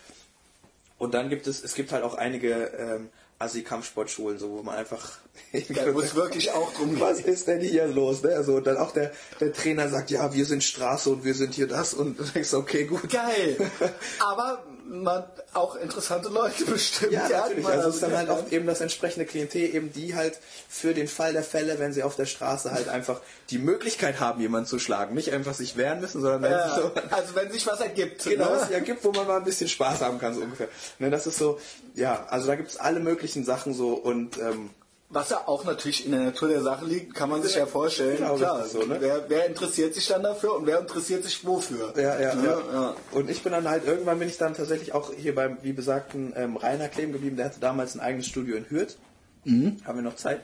Und 0.98 1.14
dann 1.14 1.28
gibt 1.28 1.46
es, 1.46 1.62
es 1.62 1.74
gibt 1.74 1.92
halt 1.92 2.02
auch 2.02 2.14
einige 2.14 2.50
ähm, 2.50 3.08
Assi-Kampfsportschulen, 3.39 4.39
so 4.39 4.51
wo 4.51 4.62
man 4.62 4.76
einfach 4.76 5.18
wo 5.93 6.01
es 6.01 6.14
wirklich 6.14 6.53
auch 6.53 6.72
drum 6.74 7.01
was 7.01 7.20
ist 7.20 7.49
denn 7.49 7.61
hier 7.61 7.87
los? 7.87 8.22
Ne? 8.22 8.35
Also 8.37 8.61
dann 8.61 8.76
auch 8.76 8.93
der, 8.93 9.12
der 9.41 9.53
Trainer 9.53 9.89
sagt, 9.89 10.11
ja, 10.11 10.32
wir 10.32 10.45
sind 10.45 10.62
Straße 10.62 11.11
und 11.11 11.24
wir 11.24 11.35
sind 11.35 11.55
hier 11.55 11.66
das 11.66 11.95
und 11.95 12.18
du 12.18 12.24
denkst, 12.24 12.55
okay, 12.55 12.85
gut. 12.85 13.11
Geil. 13.11 13.57
Aber 14.20 14.64
man 14.87 15.24
auch 15.55 15.76
interessante 15.76 16.28
Leute 16.28 16.64
bestimmt. 16.66 17.12
Ja, 17.12 17.28
natürlich. 17.28 17.62
man- 17.64 17.72
Also 17.72 17.89
es 17.89 17.95
ist 17.97 18.03
dann 18.03 18.16
halt 18.16 18.28
auch 18.30 18.51
eben 18.51 18.66
das 18.66 18.80
entsprechende 18.80 19.24
Klientel, 19.26 19.74
eben 19.74 19.93
die 19.93 20.14
halt 20.14 20.39
für 20.68 20.95
den 20.95 21.09
Fall 21.09 21.32
der 21.32 21.43
Fälle, 21.43 21.78
wenn 21.78 21.93
sie 21.93 22.03
auf 22.03 22.16
der 22.16 22.26
Straße 22.26 22.70
halt 22.72 22.89
einfach 22.89 23.20
die 23.51 23.59
Möglichkeit 23.59 24.20
haben, 24.20 24.41
jemanden 24.41 24.66
zu 24.68 24.78
schlagen. 24.78 25.14
Nicht 25.14 25.32
einfach 25.32 25.55
sich 25.55 25.76
wehren 25.76 26.01
müssen, 26.01 26.20
sondern 26.20 26.43
wenn 26.43 26.51
Ja, 26.53 26.74
sie 26.74 26.80
so 26.82 26.93
also 27.11 27.35
wenn 27.35 27.51
sich 27.51 27.66
was 27.66 27.80
ergibt. 27.80 28.24
genau 28.24 28.45
ne? 28.47 28.51
was 28.57 28.62
es 28.64 28.70
ja 28.70 28.80
gibt, 28.80 29.05
wo 29.05 29.12
man 29.12 29.26
mal 29.26 29.39
ein 29.39 29.45
bisschen 29.45 29.68
Spaß 29.68 30.01
haben 30.03 30.18
kann, 30.18 30.35
so 30.35 30.41
ungefähr. 30.43 30.68
Ne, 30.99 31.11
das 31.11 31.26
ist 31.26 31.39
so, 31.39 31.59
ja, 31.95 32.26
also 32.28 32.47
da 32.47 32.55
gibt 32.57 32.70
es 32.70 32.76
alle 32.76 33.01
möglichen 33.01 33.45
Sachen 33.45 33.72
so 33.74 33.95
und 33.95 34.37
ähm, 34.39 34.70
Was 35.14 35.30
ja 35.30 35.46
auch 35.46 35.64
natürlich 35.64 36.04
in 36.04 36.10
der 36.12 36.22
Natur 36.22 36.48
der 36.48 36.60
Sache 36.62 36.84
liegt, 36.84 37.14
kann 37.14 37.30
man 37.30 37.40
sich 37.40 37.54
ja 37.54 37.66
vorstellen. 37.66 38.16
Genau, 38.18 38.34
Klar, 38.34 38.66
so, 38.66 38.82
ne? 38.82 38.96
wer, 38.98 39.24
wer 39.28 39.46
interessiert 39.46 39.94
sich 39.94 40.06
dann 40.08 40.24
dafür 40.24 40.56
und 40.56 40.66
wer 40.66 40.80
interessiert 40.80 41.22
sich 41.22 41.46
wofür? 41.46 41.92
Ja, 41.96 42.20
ja, 42.20 42.34
Ne? 42.34 42.62
ja. 42.72 42.96
Und 43.12 43.30
ich 43.30 43.42
bin 43.42 43.52
dann 43.52 43.68
halt, 43.68 43.86
irgendwann 43.86 44.18
bin 44.18 44.28
ich 44.28 44.38
dann 44.38 44.54
tatsächlich 44.54 44.92
auch 44.92 45.12
hier 45.16 45.34
beim, 45.34 45.58
wie 45.62 45.72
besagten, 45.72 46.32
ähm, 46.36 46.56
Rainer 46.56 46.88
kleben 46.88 47.12
geblieben. 47.12 47.36
Der 47.36 47.46
hatte 47.46 47.60
damals 47.60 47.94
ein 47.94 48.00
eigenes 48.00 48.26
Studio 48.26 48.56
in 48.56 48.68
Hürth. 48.68 48.96
Mhm. 49.44 49.76
Haben 49.84 49.98
wir 49.98 50.02
noch 50.02 50.16
Zeit? 50.16 50.40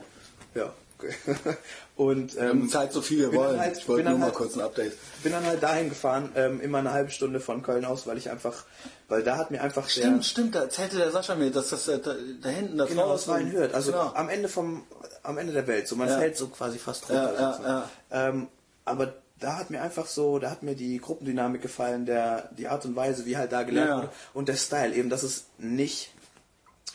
Ja, 0.55 0.73
Und 1.97 2.35
Wir 2.35 2.49
haben 2.49 2.63
ähm, 2.63 2.69
Zeit 2.71 2.93
so 2.93 3.03
viel 3.03 3.19
wir 3.31 3.35
wollen. 3.35 3.61
halt- 3.61 3.77
ich 3.79 3.89
wollte 3.89 4.05
nur 4.05 4.13
dann 4.13 4.21
mal 4.21 4.27
halt- 4.27 4.35
kurz 4.35 4.55
ein 4.55 4.61
Update. 4.63 4.93
bin 5.23 5.33
dann 5.33 5.45
halt 5.45 5.63
dahin 5.63 5.89
gefahren, 5.91 6.31
ähm, 6.35 6.61
immer 6.61 6.79
eine 6.79 6.93
halbe 6.93 7.11
Stunde 7.11 7.41
von 7.41 7.63
Köln 7.63 7.85
aus, 7.85 8.07
weil 8.07 8.17
ich 8.19 8.31
einfach, 8.31 8.65
weil 9.09 9.23
da 9.23 9.37
hat 9.37 9.51
mir 9.51 9.63
einfach 9.63 9.85
der... 9.85 9.91
Stimmt, 9.91 10.25
stimmt, 10.25 10.55
da 10.55 10.63
erzählte 10.63 10.97
der 10.97 11.11
Sascha 11.11 11.35
mir, 11.35 11.51
dass 11.51 11.69
das 11.71 11.89
äh, 11.89 11.99
da, 11.99 12.15
da 12.43 12.49
hinten 12.49 12.79
das 12.79 12.89
Genau, 12.89 13.09
das 13.13 13.29
war 13.29 13.39
in 13.39 13.53
Hürth. 13.53 13.75
Also 13.75 13.93
genau. 13.93 14.13
am 14.15 14.29
Ende 14.29 14.49
vom, 14.49 14.85
am 15.23 15.37
Ende 15.39 15.53
der 15.53 15.67
Welt. 15.67 15.89
So, 15.89 15.97
man 15.97 16.09
Ja. 16.09 16.19
fällt 16.19 16.37
so 16.37 16.49
quasi 16.49 16.79
fast 16.79 17.09
Ja, 17.11 17.27
runter. 17.27 17.41
ja, 17.41 17.53
sozusagen. 17.53 17.89
Ähm, 18.13 18.49
aber 18.87 19.13
da 19.39 19.57
hat 19.59 19.71
mir 19.71 19.81
einfach 19.83 20.07
so, 20.07 20.39
da 20.39 20.51
hat 20.51 20.63
mir 20.63 20.75
die 20.75 20.99
Gruppendynamik 20.99 21.63
gefallen, 21.63 22.05
der, 22.07 22.51
die 22.59 22.69
Art 22.69 22.85
und 22.85 22.95
Weise, 22.97 23.25
wie 23.27 23.37
halt 23.37 23.53
da 23.53 23.63
gelernt 23.63 23.89
Ja. 23.91 23.97
wurde. 23.99 24.11
Und 24.35 24.49
der 24.49 24.57
Style 24.57 24.95
eben, 24.95 25.09
dass 25.11 25.23
es 25.23 25.45
nicht 25.59 26.13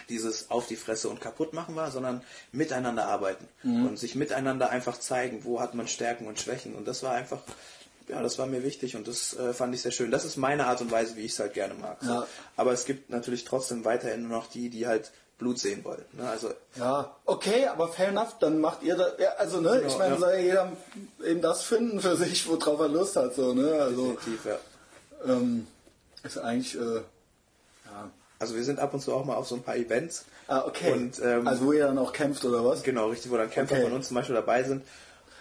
dieses 0.09 0.51
auf 0.51 0.67
die 0.67 0.75
Fresse 0.75 1.09
und 1.09 1.21
kaputt 1.21 1.53
machen 1.53 1.75
war, 1.75 1.91
sondern 1.91 2.21
miteinander 2.51 3.07
arbeiten 3.07 3.47
Mhm. 3.63 3.87
und 3.87 3.99
sich 3.99 4.15
miteinander 4.15 4.69
einfach 4.69 4.99
zeigen, 4.99 5.43
wo 5.43 5.59
hat 5.59 5.73
man 5.75 5.87
Stärken 5.87 6.27
und 6.27 6.39
Schwächen. 6.39 6.75
Und 6.75 6.87
das 6.87 7.03
war 7.03 7.13
einfach, 7.13 7.39
ja, 8.07 8.21
das 8.21 8.37
war 8.37 8.45
mir 8.45 8.63
wichtig 8.63 8.95
und 8.95 9.07
das 9.07 9.33
äh, 9.35 9.53
fand 9.53 9.73
ich 9.75 9.81
sehr 9.81 9.91
schön. 9.91 10.11
Das 10.11 10.25
ist 10.25 10.37
meine 10.37 10.67
Art 10.67 10.81
und 10.81 10.91
Weise, 10.91 11.15
wie 11.15 11.21
ich 11.21 11.31
es 11.33 11.39
halt 11.39 11.53
gerne 11.53 11.73
mag. 11.73 11.97
So. 12.01 12.09
Ja. 12.11 12.27
Aber 12.55 12.71
es 12.71 12.85
gibt 12.85 13.09
natürlich 13.09 13.45
trotzdem 13.45 13.83
weiterhin 13.85 14.27
nur 14.27 14.37
noch 14.37 14.47
die, 14.47 14.69
die 14.69 14.85
halt 14.87 15.11
Blut 15.37 15.59
sehen 15.59 15.83
wollen. 15.83 16.05
Ne? 16.13 16.29
Also 16.29 16.51
Ja, 16.75 17.13
okay, 17.25 17.65
aber 17.67 17.89
fair 17.89 18.07
enough, 18.09 18.37
dann 18.39 18.61
macht 18.61 18.83
ihr 18.83 18.95
das, 18.95 19.13
ja, 19.19 19.31
also 19.37 19.59
ne, 19.59 19.71
Genau, 19.79 19.87
ich 19.87 19.97
meine, 19.97 20.13
ja. 20.13 20.19
soll 20.19 20.31
ja 20.33 20.39
jeder 20.39 20.71
eben 21.25 21.41
das 21.41 21.63
finden 21.63 21.99
für 21.99 22.15
sich, 22.15 22.47
worauf 22.47 22.79
er 22.79 22.87
Lust 22.87 23.17
hat, 23.17 23.35
so, 23.35 23.53
ne, 23.53 23.73
also, 23.81 24.13
definitiv, 24.13 24.45
ja. 24.45 24.57
ähm, 25.25 25.67
ist 26.23 26.37
eigentlich, 26.37 26.75
äh, 26.79 27.01
Also 28.39 28.55
wir 28.55 28.63
sind 28.63 28.79
ab 28.79 28.93
und 28.93 29.01
zu 29.01 29.13
auch 29.13 29.23
mal 29.25 29.35
auf 29.35 29.47
so 29.47 29.55
ein 29.55 29.63
paar 29.63 29.77
Events. 29.77 30.25
ah, 30.47 30.63
okay, 30.67 30.91
Und, 30.91 31.19
ähm, 31.23 31.47
also 31.47 31.65
wo 31.65 31.71
ihr 31.73 31.85
dann 31.87 31.97
auch 31.97 32.11
kämpft 32.13 32.43
oder 32.45 32.63
was? 32.65 32.83
Genau, 32.83 33.09
richtig, 33.09 33.31
wo 33.31 33.37
dann 33.37 33.49
Kämpfer 33.49 33.75
Okay. 33.75 33.83
von 33.85 33.93
uns 33.93 34.07
zum 34.09 34.15
Beispiel 34.15 34.35
dabei 34.35 34.63
sind. 34.63 34.83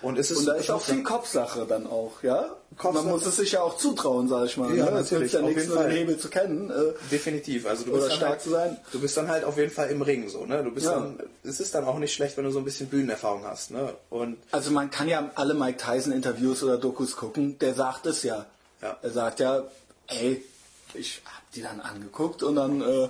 Und 0.03 0.19
es 0.19 0.31
ist, 0.31 0.41
Und 0.41 0.47
da 0.47 0.55
ist 0.55 0.71
auch 0.71 0.83
viel 0.83 1.03
Kopfsache 1.03 1.65
dann 1.67 1.87
auch, 1.87 2.23
ja? 2.23 2.55
Kopfsache. 2.77 3.05
Man 3.05 3.13
muss 3.15 3.25
es 3.25 3.37
sich 3.37 3.53
ja 3.53 3.63
auch 3.63 3.79
zutrauen, 3.79 4.29
sag 4.29 4.45
ich 4.45 4.57
mal. 4.59 4.69
Ja, 4.77 4.91
ne? 4.91 4.99
Es 4.99 5.11
natürlich, 5.11 5.33
hilft 5.33 5.35
ja 5.35 5.41
nichts, 5.41 5.67
nur 5.69 5.83
den. 5.83 5.91
Hebel 5.93 6.19
zu 6.19 6.29
kennen. 6.29 6.71
Äh, 6.71 6.93
Definitiv. 7.11 7.67
Also 7.67 7.85
du 7.85 7.93
Oder 7.93 8.03
bist 8.05 8.17
stark 8.17 8.31
halt, 8.33 8.41
zu 8.43 8.51
sein. 8.51 8.77
Du 8.93 9.01
bist 9.01 9.17
dann 9.17 9.29
halt 9.29 9.45
auf 9.45 9.57
jeden 9.57 9.71
Fall 9.73 9.89
im 9.89 10.03
Ring 10.03 10.29
so, 10.29 10.45
ne? 10.45 10.63
Du 10.63 10.71
bist 10.73 10.85
Ja. 10.87 10.93
dann, 11.01 11.19
es 11.43 11.59
ist 11.59 11.75
dann 11.75 11.85
auch 11.87 11.99
nicht 11.99 12.13
schlecht, 12.13 12.37
wenn 12.37 12.45
du 12.45 12.51
so 12.51 12.59
ein 12.59 12.65
bisschen 12.67 12.89
Bühnenerfahrung 12.89 13.45
hast, 13.47 13.71
ne? 13.71 13.95
Und 14.11 14.37
Also 14.53 14.73
man 14.73 14.91
kann 14.91 15.09
ja 15.09 15.31
alle 15.37 15.55
Mike 15.55 15.79
Tyson 15.79 16.13
Interviews 16.13 16.63
oder 16.63 16.77
Dokus 16.77 17.17
gucken, 17.17 17.59
der 17.61 17.73
sagt 17.73 18.05
es 18.05 18.23
ja. 18.25 18.45
Ja. 18.83 18.99
Er 19.01 19.11
sagt 19.11 19.41
ja, 19.41 19.63
ey, 20.09 20.45
ich 20.93 21.23
die 21.55 21.63
dann 21.63 21.81
angeguckt 21.81 22.43
und 22.43 22.57
dann 22.57 22.81
äh, 22.81 23.09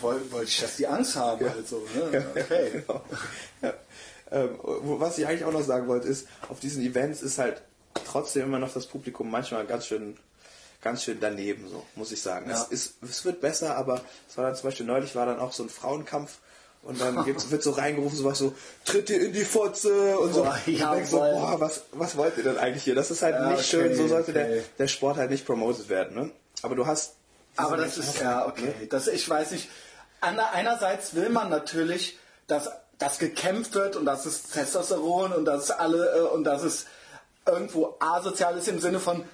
wollte 0.00 0.32
wollt 0.32 0.48
ich, 0.48 0.60
dass 0.60 0.76
die 0.76 0.86
Angst 0.86 1.16
haben. 1.16 1.46
Also, 1.48 1.82
ne? 1.94 2.24
Okay. 2.34 2.82
Genau. 2.86 3.02
Ja. 3.62 3.74
Ähm, 4.30 4.58
was 4.62 5.18
ich 5.18 5.26
eigentlich 5.26 5.44
auch 5.44 5.52
noch 5.52 5.62
sagen 5.62 5.88
wollte, 5.88 6.08
ist, 6.08 6.26
auf 6.48 6.58
diesen 6.58 6.82
Events 6.82 7.22
ist 7.22 7.38
halt 7.38 7.62
trotzdem 8.06 8.44
immer 8.44 8.58
noch 8.58 8.72
das 8.72 8.86
Publikum 8.86 9.30
manchmal 9.30 9.66
ganz 9.66 9.86
schön, 9.86 10.16
ganz 10.80 11.04
schön 11.04 11.18
daneben, 11.20 11.68
so, 11.68 11.84
muss 11.96 12.12
ich 12.12 12.22
sagen. 12.22 12.48
Ja. 12.48 12.54
Es, 12.54 12.68
ist, 12.68 12.94
es 13.02 13.24
wird 13.24 13.40
besser, 13.40 13.76
aber 13.76 14.00
es 14.28 14.36
war 14.36 14.44
dann 14.46 14.54
zum 14.54 14.64
Beispiel 14.68 14.86
neulich 14.86 15.14
war 15.14 15.26
dann 15.26 15.38
auch 15.38 15.52
so 15.52 15.62
ein 15.62 15.68
Frauenkampf 15.68 16.38
und 16.82 17.00
dann 17.00 17.26
wird 17.50 17.62
so 17.62 17.70
reingerufen, 17.72 18.16
sowas 18.16 18.38
so, 18.38 18.54
tritt 18.84 19.10
ihr 19.10 19.20
in 19.20 19.32
die 19.32 19.44
Fotze 19.44 20.18
und 20.18 20.32
so. 20.32 20.42
Boah, 20.42 20.58
Und 20.66 20.80
du 20.80 20.90
denkst 20.94 21.10
so, 21.10 21.18
boah, 21.18 21.60
was, 21.60 21.82
was 21.92 22.16
wollt 22.16 22.36
ihr 22.38 22.44
denn 22.44 22.56
eigentlich 22.56 22.84
hier? 22.84 22.94
Das 22.94 23.10
ist 23.10 23.22
halt 23.22 23.34
Ja, 23.34 23.50
nicht 23.50 23.58
okay, 23.58 23.88
schön, 23.88 23.96
so 23.96 24.08
sollte 24.08 24.32
der, 24.32 24.46
okay. 24.46 24.62
der 24.78 24.88
Sport 24.88 25.18
halt 25.18 25.30
nicht 25.30 25.46
promoted 25.46 25.88
werden, 25.88 26.16
ne? 26.16 26.30
Aber 26.62 26.74
du 26.74 26.86
hast. 26.86 27.16
Aber 27.56 27.76
das 27.76 27.98
ist 27.98 28.18
ja 28.20 28.46
okay. 28.46 28.74
Das, 28.90 29.06
ich 29.08 29.28
weiß 29.28 29.50
nicht. 29.52 29.68
Einerseits 30.20 31.14
will 31.14 31.28
man 31.28 31.50
natürlich, 31.50 32.18
dass 32.46 32.70
das 32.98 33.18
gekämpft 33.18 33.74
wird 33.74 33.96
und 33.96 34.04
dass 34.04 34.26
es 34.26 34.44
Testosteron 34.44 35.32
und 35.32 35.44
dass 35.44 35.64
es 35.64 35.70
alle 35.70 36.16
äh, 36.16 36.20
und 36.20 36.44
dass 36.44 36.62
es 36.62 36.86
irgendwo 37.46 37.96
asozial 37.98 38.56
ist 38.56 38.68
im 38.68 38.78
Sinne 38.80 39.00
von 39.00 39.24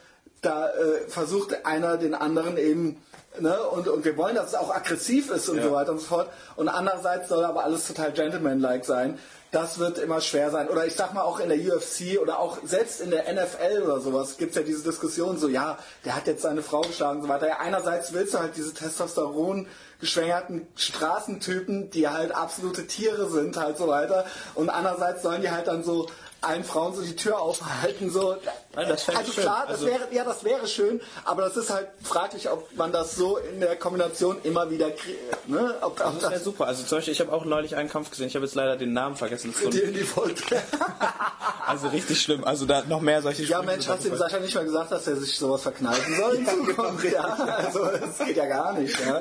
da 0.41 0.71
äh, 0.71 1.09
versucht 1.09 1.67
einer 1.67 1.97
den 1.99 2.15
anderen 2.15 2.57
eben 2.57 3.03
ne 3.39 3.61
und, 3.61 3.89
und 3.89 4.05
wir 4.05 4.17
wollen, 4.17 4.37
dass 4.37 4.49
es 4.49 4.55
auch 4.55 4.75
aggressiv 4.75 5.31
ist 5.31 5.49
und 5.49 5.59
Ja. 5.59 5.65
so 5.65 5.73
weiter 5.73 5.93
und 5.93 5.99
so 6.01 6.07
fort. 6.07 6.31
Und 6.57 6.69
andererseits 6.69 7.29
soll 7.29 7.45
aber 7.45 7.65
alles 7.65 7.87
total 7.87 8.13
gentlemanlike 8.13 8.85
sein. 8.85 9.19
Das 9.51 9.79
wird 9.79 9.99
immer 9.99 10.21
schwer 10.21 10.51
sein. 10.51 10.69
Oder 10.69 10.87
ich 10.87 10.95
sag 10.95 11.15
mal 11.15 11.23
auch 11.23 11.41
in 11.41 11.49
der 11.49 11.59
UFC 11.59 12.21
oder 12.21 12.39
auch 12.39 12.59
selbst 12.65 13.01
in 13.01 13.11
der 13.11 13.33
NFL 13.33 13.83
oder 13.83 14.01
sowas 14.01 14.37
gibt 14.37 14.51
es 14.51 14.57
ja 14.57 14.63
diese 14.63 14.83
Diskussion 14.83 15.39
so, 15.39 15.49
ja, 15.49 15.79
der 16.05 16.17
hat 16.17 16.27
jetzt 16.27 16.43
seine 16.43 16.63
Frau 16.63 16.83
geschlagen 16.83 17.21
und 17.21 17.23
so 17.23 17.29
weiter. 17.29 17.49
Ja, 17.49 17.59
einerseits 17.59 18.13
willst 18.13 18.35
du 18.35 18.39
halt 18.41 18.57
diese 18.57 18.75
Testosteron 18.75 19.67
geschwängerten 20.01 20.67
Straßentypen, 20.77 21.91
die 21.91 22.09
halt 22.09 22.33
absolute 22.33 22.87
Tiere 22.87 23.29
sind, 23.31 23.57
halt 23.57 23.79
so 23.79 23.89
weiter. 23.89 24.27
Und 24.55 24.69
andererseits 24.69 25.23
sollen 25.23 25.41
die 25.41 25.51
halt 25.51 25.67
dann 25.67 25.83
so 25.83 26.09
allen 26.41 26.63
Frauen 26.65 26.95
so 26.95 27.03
die 27.03 27.17
Tür 27.17 27.41
aufhalten, 27.41 28.11
so. 28.11 28.37
Nein, 28.75 28.89
das 28.89 29.09
also 29.09 29.33
klar, 29.33 29.65
das 29.67 29.77
Also- 29.77 29.87
wäre, 29.87 30.09
ja, 30.13 30.25
das 30.25 30.45
wäre 30.45 30.67
schön, 30.69 31.01
aber 31.25 31.43
das 31.43 31.57
ist 31.57 31.71
halt 31.71 31.89
fraglich, 32.03 32.49
ob 32.51 32.75
man 32.77 32.93
das 32.93 33.17
so 33.17 33.39
in 33.39 33.61
der 33.61 33.77
Kombination 33.77 34.37
immer 34.45 34.71
wieder 34.71 34.91
kriegt, 34.91 35.49
ne? 35.49 35.75
Ob, 35.81 36.01
ob 36.05 36.21
Das 36.21 36.31
wäre 36.31 36.41
super. 36.41 36.67
Also 36.67 36.85
zum 36.85 36.99
Beispiel, 36.99 37.13
ich 37.13 37.21
habe 37.21 37.33
auch 37.33 37.45
neulich 37.45 37.75
einen 37.77 37.89
Kampf 37.89 38.11
gesehen. 38.11 38.29
Ich 38.29 38.35
habe 38.37 38.45
jetzt 38.45 38.55
leider 38.55 38.77
den 38.77 38.93
Namen 38.93 39.17
vergessen. 39.17 39.53
Das 39.61 39.71
die 39.71 39.93
die 39.93 40.05
Folge. 40.05 40.43
also 41.67 41.89
richtig 41.89 42.21
schlimm. 42.21 42.45
Also 42.45 42.67
da 42.67 42.83
noch 42.89 43.01
mehr 43.01 43.21
solche 43.23 43.43
Ja, 43.43 43.57
Sprüche 43.59 43.73
Mensch, 43.73 43.89
hast 43.89 44.05
du 44.05 44.11
dem 44.11 44.19
Sascha 44.19 44.39
nicht 44.39 44.55
mal 44.55 44.65
gesagt, 44.65 44.93
dass 44.93 45.07
er 45.07 45.17
sich 45.17 45.37
sowas 45.37 45.63
verkneifen 45.63 46.17
soll 46.17 46.35
in 46.37 46.47
Zukunft? 46.47 47.05
Ja, 47.13 47.25
also 47.25 47.85
das 47.87 48.19
geht 48.27 48.37
ja 48.37 48.47
gar 48.47 48.73
nicht. 48.75 48.97
Ja. 49.01 49.21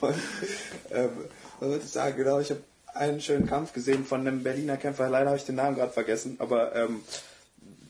Und, 0.00 0.14
ähm, 0.90 1.10
was 1.60 1.68
wollte 1.70 1.84
ich 1.84 1.90
sagen? 1.92 2.16
Genau, 2.16 2.40
ich 2.40 2.50
habe 2.50 2.60
einen 2.94 3.20
schönen 3.20 3.46
Kampf 3.46 3.72
gesehen 3.72 4.04
von 4.04 4.20
einem 4.20 4.42
Berliner 4.42 4.76
Kämpfer. 4.76 5.08
Leider 5.08 5.26
habe 5.26 5.38
ich 5.38 5.44
den 5.44 5.54
Namen 5.56 5.76
gerade 5.76 5.92
vergessen, 5.92 6.36
aber 6.40 6.74
ähm, 6.74 7.02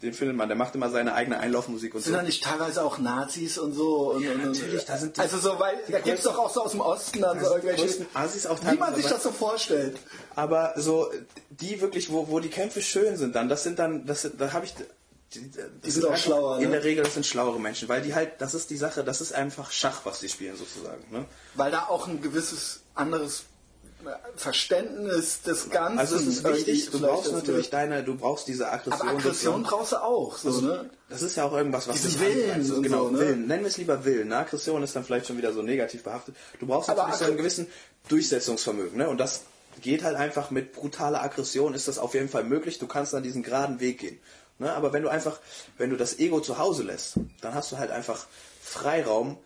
den 0.02 0.12
Filmmann, 0.14 0.48
der 0.48 0.56
macht 0.56 0.74
immer 0.76 0.90
seine 0.90 1.14
eigene 1.14 1.38
Einlaufmusik 1.40 1.92
und 1.94 2.02
Sind 2.02 2.12
so. 2.12 2.16
da 2.18 2.22
nicht 2.22 2.42
teilweise 2.44 2.84
auch 2.84 2.98
Nazis 2.98 3.58
und 3.58 3.72
so? 3.72 4.12
Und, 4.12 4.26
und, 4.28 4.44
natürlich, 4.44 4.84
da 4.84 4.96
sind 4.96 5.16
die- 5.16 5.20
Also 5.20 5.38
so, 5.38 5.58
weil 5.58 5.76
da 5.90 5.98
gibt 5.98 6.18
es 6.18 6.24
doch 6.24 6.38
auch 6.38 6.50
so 6.54 6.62
aus 6.62 6.70
dem 6.70 6.80
Osten 6.80 7.20
dann 7.20 7.40
so 7.40 7.50
sind 7.50 7.62
die 7.64 7.66
irgendwelche. 7.66 8.06
Assis 8.14 8.46
auch 8.46 8.58
wie 8.70 8.76
man 8.76 8.94
sich 8.94 9.06
das 9.06 9.22
so 9.24 9.32
vorstellt. 9.32 9.96
Aber 10.36 10.74
so 10.76 11.10
die 11.50 11.80
wirklich, 11.80 12.12
wo, 12.12 12.28
wo 12.28 12.38
die 12.38 12.48
Kämpfe 12.48 12.80
schön 12.80 13.16
sind, 13.16 13.34
dann 13.34 13.48
das 13.48 13.64
sind 13.64 13.78
dann, 13.80 14.06
das 14.06 14.22
sind, 14.22 14.40
da 14.40 14.52
habe 14.52 14.66
ich 14.66 14.74
die, 15.34 15.50
das 15.82 15.94
sind 15.94 16.04
auch 16.04 16.10
einfach- 16.10 16.22
schlauer, 16.22 16.58
In 16.58 16.66
ne? 16.66 16.70
der 16.76 16.84
Regel 16.84 17.02
das 17.02 17.14
sind 17.14 17.26
schlauere 17.26 17.58
Menschen, 17.58 17.88
weil 17.88 18.00
die 18.00 18.14
halt, 18.14 18.32
das 18.40 18.54
ist 18.54 18.70
die 18.70 18.76
Sache, 18.76 19.02
das 19.02 19.20
ist 19.20 19.32
einfach 19.34 19.72
Schach, 19.72 20.02
was 20.04 20.20
die 20.20 20.28
spielen 20.28 20.56
sozusagen. 20.56 21.02
Ne? 21.10 21.24
Weil 21.56 21.72
da 21.72 21.86
auch 21.88 22.06
ein 22.06 22.22
gewisses 22.22 22.82
anderes 22.94 23.42
Verständnis 24.36 25.42
des 25.42 25.70
Ganzen. 25.70 25.98
Also 25.98 26.16
es 26.16 26.26
ist 26.26 26.44
irgendwie 26.44 26.66
wichtig, 26.66 26.90
du 26.90 27.00
brauchst 27.00 27.32
natürlich 27.32 27.70
deine, 27.70 28.04
du 28.04 28.16
brauchst 28.16 28.46
diese 28.46 28.70
Aggression. 28.70 29.08
Aber 29.08 29.18
Aggression 29.18 29.62
brauchst 29.64 29.92
du 29.92 29.96
auch. 29.96 30.36
So, 30.36 30.60
ne? 30.60 30.90
Das 31.08 31.22
ist 31.22 31.36
ja 31.36 31.44
auch 31.44 31.52
irgendwas, 31.52 31.88
was 31.88 32.00
Diesen 32.00 32.20
Willen 32.20 32.72
und 32.72 32.82
genau, 32.82 33.04
so, 33.04 33.10
ne? 33.10 33.18
Willen. 33.18 33.46
Nennen 33.46 33.64
wir 33.64 33.68
es 33.68 33.76
lieber 33.76 34.04
Willen. 34.04 34.28
Ne? 34.28 34.36
Aggression 34.36 34.82
ist 34.82 34.94
dann 34.94 35.04
vielleicht 35.04 35.26
schon 35.26 35.36
wieder 35.36 35.52
so 35.52 35.62
negativ 35.62 36.04
behaftet. 36.04 36.36
Du 36.60 36.66
brauchst 36.66 36.88
Aber 36.88 37.02
natürlich 37.02 37.18
so 37.18 37.24
einen 37.24 37.36
gewissen 37.36 37.66
Durchsetzungsvermögen. 38.08 38.98
Ne? 38.98 39.08
Und 39.08 39.18
das 39.18 39.42
geht 39.80 40.04
halt 40.04 40.16
einfach 40.16 40.50
mit 40.50 40.72
brutaler 40.72 41.22
Aggression 41.22 41.74
ist 41.74 41.88
das 41.88 41.98
auf 41.98 42.14
jeden 42.14 42.28
Fall 42.28 42.44
möglich. 42.44 42.78
Du 42.78 42.86
kannst 42.86 43.12
dann 43.12 43.22
diesen 43.22 43.42
geraden 43.42 43.80
Weg 43.80 43.98
gehen. 43.98 44.18
Ne? 44.58 44.72
Aber 44.72 44.92
wenn 44.92 45.02
du 45.02 45.08
einfach, 45.08 45.40
wenn 45.76 45.90
du 45.90 45.96
das 45.96 46.18
Ego 46.18 46.40
zu 46.40 46.58
Hause 46.58 46.82
lässt, 46.84 47.14
dann 47.40 47.54
hast 47.54 47.72
du 47.72 47.78
halt 47.78 47.90
einfach 47.90 48.26
Freiraum 48.60 49.38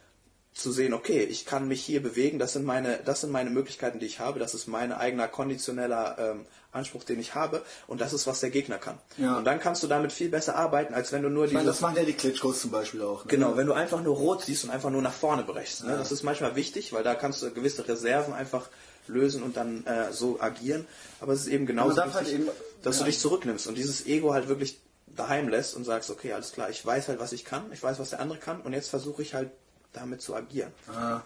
zu 0.54 0.70
sehen, 0.70 0.92
okay, 0.92 1.22
ich 1.22 1.46
kann 1.46 1.66
mich 1.66 1.82
hier 1.82 2.02
bewegen, 2.02 2.38
das 2.38 2.52
sind 2.52 2.64
meine, 2.64 2.98
das 2.98 3.22
sind 3.22 3.30
meine 3.30 3.48
Möglichkeiten, 3.48 3.98
die 3.98 4.06
ich 4.06 4.20
habe, 4.20 4.38
das 4.38 4.54
ist 4.54 4.66
mein 4.66 4.92
eigener 4.92 5.26
konditioneller 5.26 6.16
ähm, 6.18 6.46
Anspruch, 6.72 7.04
den 7.04 7.20
ich 7.20 7.34
habe 7.34 7.62
und 7.86 8.00
das 8.00 8.12
ist, 8.12 8.26
was 8.26 8.40
der 8.40 8.50
Gegner 8.50 8.76
kann. 8.76 8.98
Ja. 9.16 9.38
Und 9.38 9.44
dann 9.44 9.60
kannst 9.60 9.82
du 9.82 9.86
damit 9.86 10.12
viel 10.12 10.28
besser 10.28 10.56
arbeiten, 10.56 10.92
als 10.92 11.10
wenn 11.10 11.22
du 11.22 11.30
nur 11.30 11.46
dieses 11.46 11.64
das 11.64 11.80
machen 11.80 11.96
ja 11.96 12.04
die 12.04 12.12
Klitschkos 12.12 12.60
zum 12.60 12.70
Beispiel 12.70 13.02
auch. 13.02 13.24
Ne? 13.24 13.30
Genau, 13.30 13.56
wenn 13.56 13.66
du 13.66 13.72
einfach 13.72 14.02
nur 14.02 14.16
rot 14.16 14.42
siehst 14.42 14.64
und 14.64 14.70
einfach 14.70 14.90
nur 14.90 15.02
nach 15.02 15.12
vorne 15.12 15.42
brechst. 15.42 15.84
Ne? 15.84 15.96
Das 15.96 16.12
ist 16.12 16.22
manchmal 16.22 16.54
wichtig, 16.54 16.92
weil 16.92 17.02
da 17.02 17.14
kannst 17.14 17.42
du 17.42 17.50
gewisse 17.50 17.88
Reserven 17.88 18.34
einfach 18.34 18.68
lösen 19.06 19.42
und 19.42 19.56
dann 19.56 19.86
äh, 19.86 20.12
so 20.12 20.38
agieren. 20.40 20.86
Aber 21.20 21.32
es 21.32 21.40
ist 21.40 21.48
eben 21.48 21.64
genauso 21.64 21.96
darf 21.96 22.14
halt 22.14 22.26
wichtig, 22.26 22.40
eben- 22.40 22.50
dass 22.82 22.96
du 22.96 23.02
ja. 23.02 23.06
dich 23.06 23.20
zurücknimmst 23.20 23.66
und 23.68 23.76
dieses 23.76 24.06
Ego 24.06 24.34
halt 24.34 24.48
wirklich 24.48 24.80
daheim 25.06 25.48
lässt 25.48 25.76
und 25.76 25.84
sagst, 25.84 26.10
okay, 26.10 26.32
alles 26.32 26.52
klar, 26.52 26.70
ich 26.70 26.84
weiß 26.84 27.08
halt, 27.08 27.20
was 27.20 27.32
ich 27.32 27.44
kann, 27.44 27.64
ich 27.72 27.82
weiß, 27.82 27.98
was 27.98 28.10
der 28.10 28.20
andere 28.20 28.38
kann 28.38 28.60
und 28.60 28.72
jetzt 28.72 28.88
versuche 28.88 29.22
ich 29.22 29.34
halt 29.34 29.50
damit 29.92 30.22
zu 30.22 30.34
agieren. 30.34 30.72
Ah. 30.88 31.22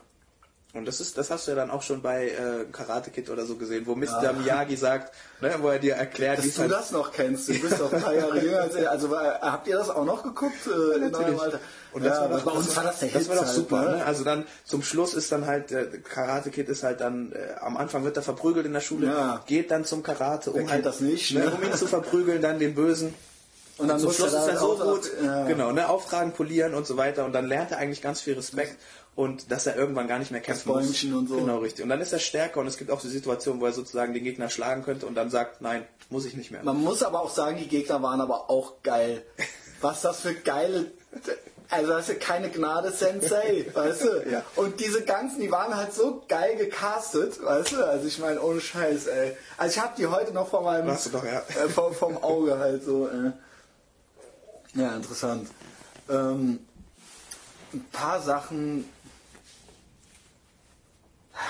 Und 0.77 0.85
das 0.85 1.01
ist, 1.01 1.17
das 1.17 1.31
hast 1.31 1.47
du 1.47 1.53
ja 1.53 1.57
dann 1.57 1.71
auch 1.71 1.81
schon 1.81 2.03
bei 2.03 2.29
äh, 2.29 2.67
Karate 2.71 3.11
Kid 3.11 3.31
oder 3.31 3.47
so 3.47 3.57
gesehen, 3.57 3.87
wo 3.87 3.95
Mr. 3.95 4.35
Miyagi 4.35 4.77
sagt, 4.77 5.15
ne, 5.41 5.55
wo 5.61 5.69
er 5.69 5.79
dir 5.79 5.95
erklärt, 5.95 6.43
wie 6.43 6.49
Dass 6.49 6.57
du 6.57 6.63
halt 6.63 6.71
das 6.73 6.91
noch 6.91 7.13
kennst, 7.13 7.49
du 7.49 7.59
bist 7.59 7.81
doch 7.81 7.91
ein 7.91 8.03
paar 8.03 8.13
Jahre 8.13 8.39
jünger 8.39 8.61
als 8.61 8.75
er. 8.75 8.91
Also 8.91 9.11
war, 9.11 9.41
habt 9.41 9.69
ihr 9.69 9.77
das 9.79 9.89
auch 9.89 10.05
noch 10.05 10.23
geguckt 10.23 10.67
äh, 10.67 10.71
in 10.71 10.77
eurem 10.77 11.11
Natürlich. 11.13 11.41
Alter? 11.41 11.61
Und 11.93 12.05
das 12.05 12.19
ja, 12.19 12.21
war 12.21 12.29
doch, 12.29 12.45
bei 12.45 12.51
uns 12.51 12.77
war 12.77 12.85
das 12.85 12.99
der 12.99 13.09
Das 13.09 13.29
war 13.29 13.37
doch 13.37 13.47
halt, 13.47 13.55
super. 13.55 13.83
ne? 13.83 13.97
Ne? 13.97 14.05
Also 14.05 14.23
dann 14.25 14.45
zum 14.65 14.83
Schluss 14.83 15.15
ist 15.15 15.33
dann 15.33 15.47
halt 15.47 15.71
der 15.71 15.87
Karate 16.03 16.51
Kid 16.51 16.69
ist 16.69 16.83
halt 16.83 17.01
dann 17.01 17.33
äh, 17.33 17.55
am 17.61 17.79
Anfang 17.79 18.05
wird 18.05 18.19
er 18.19 18.23
verprügelt 18.23 18.67
in 18.67 18.75
der 18.75 18.81
Schule, 18.81 19.07
Ja. 19.07 19.43
geht 19.47 19.71
dann 19.71 19.87
zum 19.87 20.03
Karate, 20.03 20.51
um 20.51 20.69
halt 20.71 20.85
das 20.85 21.01
nicht, 21.01 21.33
ne? 21.33 21.41
ne? 21.47 21.53
um 21.53 21.63
ihn 21.63 21.73
zu 21.73 21.87
verprügeln, 21.87 22.43
dann 22.43 22.59
den 22.59 22.75
Bösen. 22.75 23.15
Und 23.79 23.89
dann 23.89 23.99
zum 23.99 24.09
muss 24.09 24.17
Schluss 24.17 24.33
ist 24.33 24.49
er 24.49 24.59
so 24.59 24.77
gut, 24.77 25.11
ja. 25.23 25.47
genau, 25.47 25.71
ne, 25.71 25.89
auftragen, 25.89 26.33
polieren 26.33 26.75
und 26.75 26.87
so 26.87 26.97
weiter 26.97 27.27
und 27.27 27.33
dann 27.35 27.47
lernt 27.47 27.73
er 27.73 27.79
eigentlich 27.79 28.01
ganz 28.01 28.23
viel 28.23 28.35
Respekt 28.35 28.77
und 29.17 29.51
dass 29.51 29.67
er 29.67 29.77
irgendwann 29.77 30.09
gar 30.09 30.19
nicht 30.19 30.31
mehr 30.31 30.41
kämpfen 30.41 30.69
muss. 30.71 30.87
Bäumchen 30.87 31.15
und 31.15 31.29
so. 31.29 31.37
Genau, 31.37 31.59
richtig. 31.59 31.83
Und 31.83 31.91
dann 31.91 32.01
ist 32.01 32.13
er 32.13 32.19
stärker 32.19 32.61
und 32.61 32.67
es 32.67 32.79
gibt 32.79 32.91
auch 32.91 33.01
die 33.01 33.09
Situation, 33.09 33.61
wo 33.61 33.67
er 33.67 33.73
sozusagen 33.73 34.15
den 34.15 34.25
Gegner 34.25 34.49
schlagen 34.49 34.83
könnte 34.83 35.07
und 35.07 35.15
dann 35.15 35.31
sagt, 35.31 35.61
nein, 35.61 35.87
muss 36.09 36.25
ich 36.25 36.35
nicht 36.35 36.51
mehr. 36.51 36.63
Man 36.63 36.83
muss 36.83 37.03
aber 37.03 37.21
auch 37.21 37.31
sagen, 37.31 37.59
die 37.59 37.69
Gegner 37.69 38.03
waren 38.03 38.21
aber 38.21 38.49
auch 38.51 38.83
geil. 38.83 39.23
Was 39.81 40.03
das 40.03 40.21
für 40.21 40.35
geile. 40.35 40.93
Also 41.69 41.89
das 41.89 42.09
ist 42.09 42.15
ja 42.15 42.15
keine 42.15 42.49
Gnade 42.49 42.93
Sensei, 42.93 43.67
weißt 43.75 44.05
du? 44.05 44.31
Ja. 44.31 44.43
Und 44.55 44.81
diese 44.81 45.03
ganzen, 45.03 45.41
die 45.41 45.51
waren 45.51 45.77
halt 45.77 45.93
so 45.93 46.23
geil 46.29 46.57
gecastet, 46.57 47.43
weißt 47.43 47.73
du? 47.73 47.85
Also 47.85 48.07
ich 48.07 48.19
meine, 48.19 48.41
ohne 48.41 48.61
Scheiß, 48.61 49.07
ey. 49.09 49.37
Also 49.57 49.77
ich 49.77 49.83
habe 49.83 49.95
die 49.99 50.07
heute 50.07 50.33
noch 50.33 50.49
vor 50.49 50.63
meinem 50.63 50.97
doch, 51.13 51.25
ja. 51.25 51.41
äh, 51.41 51.69
vom, 51.69 51.93
vom 51.93 52.23
Auge 52.23 52.59
halt 52.59 52.85
so. 52.85 53.09
Äh. 53.09 53.33
Ja, 54.77 54.95
interessant. 54.95 55.49
Ähm, 56.09 56.61
ein 57.73 57.85
paar 57.93 58.21
Sachen. 58.21 58.85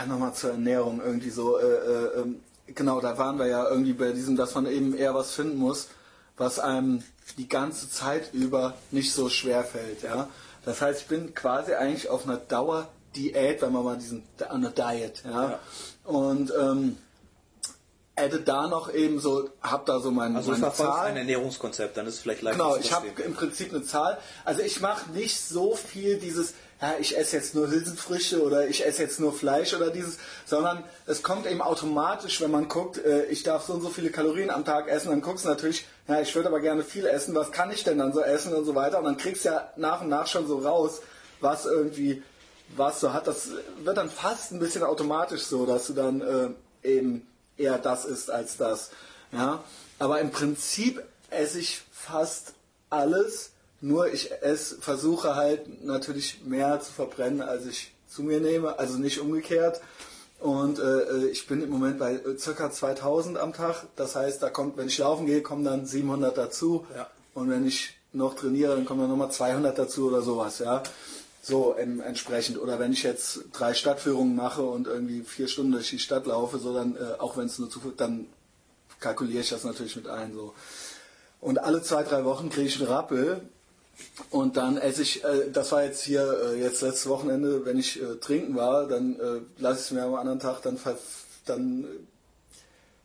Nochmal 0.06 0.34
zur 0.34 0.50
Ernährung 0.50 1.00
irgendwie 1.04 1.30
so. 1.30 1.58
Äh, 1.58 1.64
äh, 1.64 2.20
ähm, 2.20 2.40
genau, 2.66 3.00
da 3.00 3.18
waren 3.18 3.38
wir 3.38 3.46
ja 3.46 3.68
irgendwie 3.68 3.94
bei 3.94 4.12
diesem, 4.12 4.36
dass 4.36 4.54
man 4.54 4.66
eben 4.66 4.94
eher 4.94 5.14
was 5.14 5.32
finden 5.32 5.56
muss, 5.56 5.88
was 6.36 6.58
einem 6.58 7.02
die 7.38 7.48
ganze 7.48 7.90
Zeit 7.90 8.32
über 8.32 8.74
nicht 8.90 9.12
so 9.12 9.28
schwer 9.28 9.64
fällt. 9.64 10.02
Ja? 10.02 10.28
Das 10.64 10.80
heißt, 10.80 11.02
ich 11.02 11.06
bin 11.08 11.34
quasi 11.34 11.74
eigentlich 11.74 12.08
auf 12.08 12.26
einer 12.26 12.36
Dauerdiät, 12.36 13.62
wenn 13.62 13.72
man 13.72 13.84
mal 13.84 13.96
diesen 13.96 14.22
an 14.48 14.64
einer 14.64 14.70
Diet. 14.70 15.22
Ja? 15.24 15.50
Ja. 15.50 15.60
Und 16.04 16.52
ähm, 16.60 16.96
hätte 18.16 18.40
da 18.40 18.66
noch 18.66 18.92
eben 18.92 19.20
so, 19.20 19.50
hab 19.60 19.84
da 19.84 20.00
so 20.00 20.10
mein, 20.10 20.34
Also 20.36 20.52
meine 20.52 20.72
Zahl. 20.72 21.08
ein 21.08 21.16
Ernährungskonszept, 21.18 21.96
dann 21.96 22.06
ist 22.06 22.14
es 22.14 22.20
vielleicht 22.20 22.42
leichter 22.42 22.62
Genau, 22.62 22.76
ich 22.76 22.92
habe 22.92 23.06
im 23.22 23.34
Prinzip 23.34 23.72
eine 23.72 23.82
Zahl. 23.82 24.16
Also 24.44 24.62
ich 24.62 24.80
mache 24.80 25.10
nicht 25.12 25.38
so 25.38 25.76
viel 25.76 26.16
dieses, 26.16 26.54
ja, 26.80 26.94
ich 26.98 27.16
esse 27.16 27.36
jetzt 27.36 27.54
nur 27.54 27.70
Hülsenfrüchte 27.70 28.42
oder 28.42 28.68
ich 28.68 28.86
esse 28.86 29.02
jetzt 29.02 29.20
nur 29.20 29.34
Fleisch 29.34 29.74
oder 29.74 29.90
dieses, 29.90 30.18
sondern 30.46 30.82
es 31.04 31.22
kommt 31.22 31.46
eben 31.46 31.60
automatisch, 31.60 32.40
wenn 32.40 32.50
man 32.50 32.68
guckt, 32.68 32.96
äh, 33.04 33.26
ich 33.26 33.42
darf 33.42 33.66
so 33.66 33.74
und 33.74 33.82
so 33.82 33.90
viele 33.90 34.08
Kalorien 34.08 34.50
am 34.50 34.64
Tag 34.64 34.88
essen, 34.88 35.10
dann 35.10 35.20
guckst 35.20 35.44
du 35.44 35.50
natürlich, 35.50 35.84
ja, 36.08 36.20
ich 36.20 36.34
würde 36.34 36.48
aber 36.48 36.60
gerne 36.60 36.84
viel 36.84 37.04
essen, 37.04 37.34
was 37.34 37.52
kann 37.52 37.70
ich 37.70 37.84
denn 37.84 37.98
dann 37.98 38.14
so 38.14 38.22
essen 38.22 38.54
und 38.54 38.64
so 38.64 38.74
weiter 38.74 38.98
und 38.98 39.04
dann 39.04 39.18
kriegst 39.18 39.44
du 39.44 39.50
ja 39.50 39.70
nach 39.76 40.00
und 40.00 40.08
nach 40.08 40.26
schon 40.26 40.46
so 40.46 40.58
raus, 40.58 41.02
was 41.40 41.66
irgendwie, 41.66 42.22
was 42.76 42.98
so 43.00 43.12
hat. 43.12 43.26
Das 43.26 43.50
wird 43.84 43.98
dann 43.98 44.08
fast 44.08 44.52
ein 44.52 44.58
bisschen 44.58 44.82
automatisch 44.84 45.42
so, 45.42 45.66
dass 45.66 45.86
du 45.86 45.92
dann 45.92 46.20
äh, 46.22 46.88
eben 46.88 47.26
eher 47.56 47.78
das 47.78 48.04
isst 48.04 48.30
als 48.30 48.56
das. 48.56 48.90
Ja, 49.32 49.62
aber 49.98 50.20
im 50.20 50.30
Prinzip 50.30 51.02
esse 51.30 51.58
ich 51.58 51.82
fast 51.90 52.54
alles, 52.90 53.50
nur 53.80 54.12
ich 54.12 54.30
esse, 54.42 54.80
versuche 54.80 55.34
halt 55.34 55.84
natürlich 55.84 56.44
mehr 56.44 56.80
zu 56.80 56.92
verbrennen, 56.92 57.42
als 57.42 57.66
ich 57.66 57.92
zu 58.08 58.22
mir 58.22 58.40
nehme, 58.40 58.78
also 58.78 58.98
nicht 58.98 59.20
umgekehrt. 59.20 59.80
Und 60.38 60.78
äh, 60.78 61.26
ich 61.28 61.46
bin 61.46 61.62
im 61.62 61.70
Moment 61.70 61.98
bei 61.98 62.14
äh, 62.14 62.38
circa 62.38 62.70
2000 62.70 63.38
am 63.38 63.52
Tag. 63.52 63.86
Das 63.96 64.16
heißt, 64.16 64.42
da 64.42 64.50
kommt, 64.50 64.76
wenn 64.76 64.88
ich 64.88 64.98
laufen 64.98 65.26
gehe, 65.26 65.42
kommen 65.42 65.64
dann 65.64 65.86
700 65.86 66.36
dazu. 66.36 66.86
Ja. 66.94 67.08
Und 67.34 67.50
wenn 67.50 67.66
ich 67.66 67.94
noch 68.12 68.34
trainiere, 68.34 68.74
dann 68.74 68.84
kommen 68.84 69.00
dann 69.00 69.10
nochmal 69.10 69.30
200 69.30 69.78
dazu 69.78 70.08
oder 70.08 70.22
sowas, 70.22 70.58
ja. 70.58 70.82
So 71.48 71.76
ähm, 71.78 72.00
entsprechend. 72.00 72.58
Oder 72.58 72.80
wenn 72.80 72.92
ich 72.92 73.04
jetzt 73.04 73.38
drei 73.52 73.72
Stadtführungen 73.72 74.34
mache 74.34 74.62
und 74.62 74.88
irgendwie 74.88 75.22
vier 75.22 75.46
Stunden 75.46 75.70
durch 75.70 75.90
die 75.90 76.00
Stadt 76.00 76.26
laufe, 76.26 76.58
so 76.58 76.74
dann, 76.74 76.96
äh, 76.96 77.20
auch 77.20 77.36
wenn 77.36 77.46
es 77.46 77.60
nur 77.60 77.70
zu 77.70 77.78
viel, 77.78 77.92
dann 77.96 78.26
kalkuliere 78.98 79.42
ich 79.42 79.50
das 79.50 79.62
natürlich 79.62 79.94
mit 79.94 80.08
ein. 80.08 80.34
So. 80.34 80.54
Und 81.40 81.58
alle 81.58 81.82
zwei, 81.82 82.02
drei 82.02 82.24
Wochen 82.24 82.50
kriege 82.50 82.66
ich 82.66 82.80
einen 82.80 82.88
Rappel. 82.88 83.42
Und 84.30 84.56
dann 84.56 84.76
esse 84.76 85.02
ich, 85.02 85.22
äh, 85.22 85.48
das 85.52 85.70
war 85.70 85.84
jetzt 85.84 86.02
hier, 86.02 86.36
äh, 86.46 86.60
jetzt 86.60 86.82
letztes 86.82 87.08
Wochenende, 87.08 87.64
wenn 87.64 87.78
ich 87.78 88.02
äh, 88.02 88.16
trinken 88.16 88.56
war, 88.56 88.88
dann 88.88 89.14
äh, 89.20 89.40
lasse 89.58 89.78
ich 89.78 89.86
es 89.86 89.90
mir 89.92 90.02
am 90.02 90.16
anderen 90.16 90.40
Tag, 90.40 90.62
dann, 90.62 90.80
dann 91.44 91.86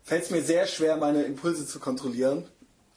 fällt 0.04 0.24
es 0.24 0.32
mir 0.32 0.42
sehr 0.42 0.66
schwer, 0.66 0.98
meine 0.98 1.22
Impulse 1.26 1.68
zu 1.68 1.80
kontrollieren. 1.80 2.46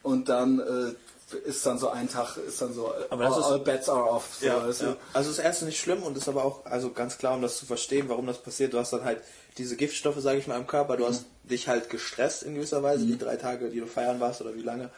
Und 0.03 0.31
dann 0.31 0.59
äh, 0.59 0.95
ist 1.39 1.65
dann 1.67 1.79
so 1.79 1.89
ein 1.91 2.09
Tag, 2.09 2.37
ist 2.37 2.61
dann 2.63 2.73
so, 2.73 2.93
Aber 3.11 3.25
das 3.25 3.35
all, 3.35 3.41
ist- 3.41 3.47
all 3.47 3.59
bets 3.61 3.89
are 3.89 4.09
off. 4.11 4.29
So, 4.41 4.47
Ja, 4.47 4.67
weißt 4.67 4.81
du? 4.83 4.85
ja. 4.87 4.97
Also 5.13 5.31
das 5.31 5.39
erste 5.39 5.65
nicht 5.65 5.79
schlimm 5.81 6.03
und 6.03 6.17
ist 6.17 6.29
aber 6.29 6.45
auch 6.45 6.65
also 6.67 6.91
ganz 6.93 7.19
klar, 7.19 7.35
um 7.35 7.43
das 7.43 7.59
zu 7.59 7.67
verstehen, 7.67 8.09
warum 8.09 8.27
das 8.27 8.39
passiert. 8.39 8.73
Du 8.73 8.79
hast 8.79 8.93
dann 8.93 9.05
halt 9.05 9.21
diese 9.59 9.77
Giftstoffe, 9.77 10.19
sage 10.21 10.39
ich 10.39 10.47
mal, 10.47 10.59
im 10.59 10.67
Körper. 10.67 10.97
Du 10.97 11.07
hast 11.07 11.27
dich 11.45 11.69
halt 11.69 11.91
gestresst 11.91 12.43
in 12.43 12.55
gewisser 12.55 12.83
Weise, 12.83 13.05
die 13.07 13.19
drei 13.19 13.37
Tage, 13.37 13.71
die 13.71 13.81
du 13.81 13.87
feiern 13.87 14.19
warst 14.21 14.41
oder 14.41 14.55
wie 14.55 14.63
lange. 14.63 14.91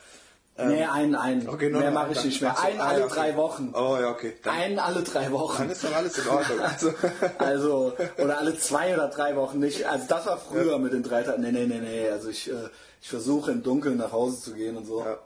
nee, 0.58 0.84
einen, 0.84 1.14
einen. 1.14 1.46
Okay, 1.50 1.68
nur 1.68 1.82
Mehr 1.82 1.90
mache 1.90 2.12
ich 2.12 2.24
nicht 2.24 2.40
mehr. 2.40 2.58
Einen 2.58 2.80
ah, 2.80 2.86
alle 2.88 3.00
ja, 3.00 3.04
okay. 3.04 3.14
drei 3.14 3.36
Wochen. 3.36 3.74
Oh 3.74 3.98
ja, 4.00 4.08
okay. 4.08 4.32
Dann, 4.42 4.54
Einen 4.54 4.78
alle 4.78 5.02
drei 5.02 5.30
Wochen. 5.30 5.58
dann 5.58 5.70
ist 5.70 5.84
dann 5.84 5.92
alles 5.92 6.16
in 6.16 6.28
Ordnung. 6.28 6.58
Also, 6.60 6.92
Also, 7.38 7.92
oder 8.16 8.38
alle 8.38 8.56
zwei 8.58 8.94
oder 8.94 9.08
drei 9.08 9.36
Wochen 9.36 9.58
nicht. 9.58 9.84
Also 9.84 10.06
das 10.08 10.24
war 10.24 10.38
früher 10.38 10.78
mit 10.78 10.94
den 10.94 11.02
drei 11.02 11.22
Tagen. 11.24 11.42
Nee, 11.42 11.52
nee, 11.52 11.66
nee, 11.66 11.80
nee. 11.80 12.08
Also 12.08 12.30
ich, 12.30 12.48
äh, 12.50 12.54
ich 13.02 13.08
versuche 13.10 13.50
im 13.50 13.62
Dunkeln 13.62 13.98
nach 13.98 14.12
Hause 14.12 14.40
zu 14.40 14.54
gehen 14.54 14.78
und 14.78 14.86
so. 14.86 15.00
ja. 15.04 15.18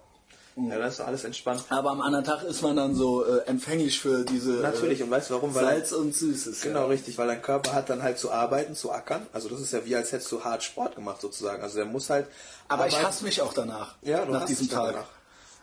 Ja, 0.68 0.78
das 0.78 0.94
ist 0.94 1.00
alles 1.00 1.24
entspannt. 1.24 1.64
Aber 1.68 1.90
am 1.90 2.00
anderen 2.00 2.24
Tag 2.24 2.42
ist 2.42 2.62
man 2.62 2.76
dann 2.76 2.94
so 2.94 3.24
äh, 3.24 3.46
empfänglich 3.46 4.00
für 4.00 4.24
diese 4.24 4.52
Natürlich, 4.54 5.00
äh, 5.00 5.04
und 5.04 5.10
weißt 5.10 5.30
du 5.30 5.34
warum? 5.34 5.54
Weil 5.54 5.64
Salz 5.64 5.92
und 5.92 6.14
Süßes. 6.14 6.62
Genau, 6.62 6.80
ja. 6.80 6.86
richtig, 6.86 7.16
weil 7.18 7.28
dein 7.28 7.42
Körper 7.42 7.72
hat 7.72 7.90
dann 7.90 8.02
halt 8.02 8.18
zu 8.18 8.30
arbeiten, 8.30 8.74
zu 8.74 8.90
ackern. 8.90 9.26
Also 9.32 9.48
das 9.48 9.60
ist 9.60 9.72
ja 9.72 9.84
wie, 9.84 9.96
als 9.96 10.12
hättest 10.12 10.30
du 10.32 10.44
hart 10.44 10.62
Sport 10.62 10.94
gemacht 10.96 11.20
sozusagen. 11.20 11.62
Also 11.62 11.76
der 11.76 11.86
muss 11.86 12.10
halt. 12.10 12.26
Aber 12.68 12.86
ich 12.86 12.94
arbeiten. 12.94 13.08
hasse 13.08 13.24
mich 13.24 13.40
auch 13.40 13.52
danach. 13.52 13.94
ja, 14.02 14.24
du 14.24 14.32
nach 14.32 14.44
diesem 14.44 14.68
Tag. 14.68 14.92
danach. 14.92 15.08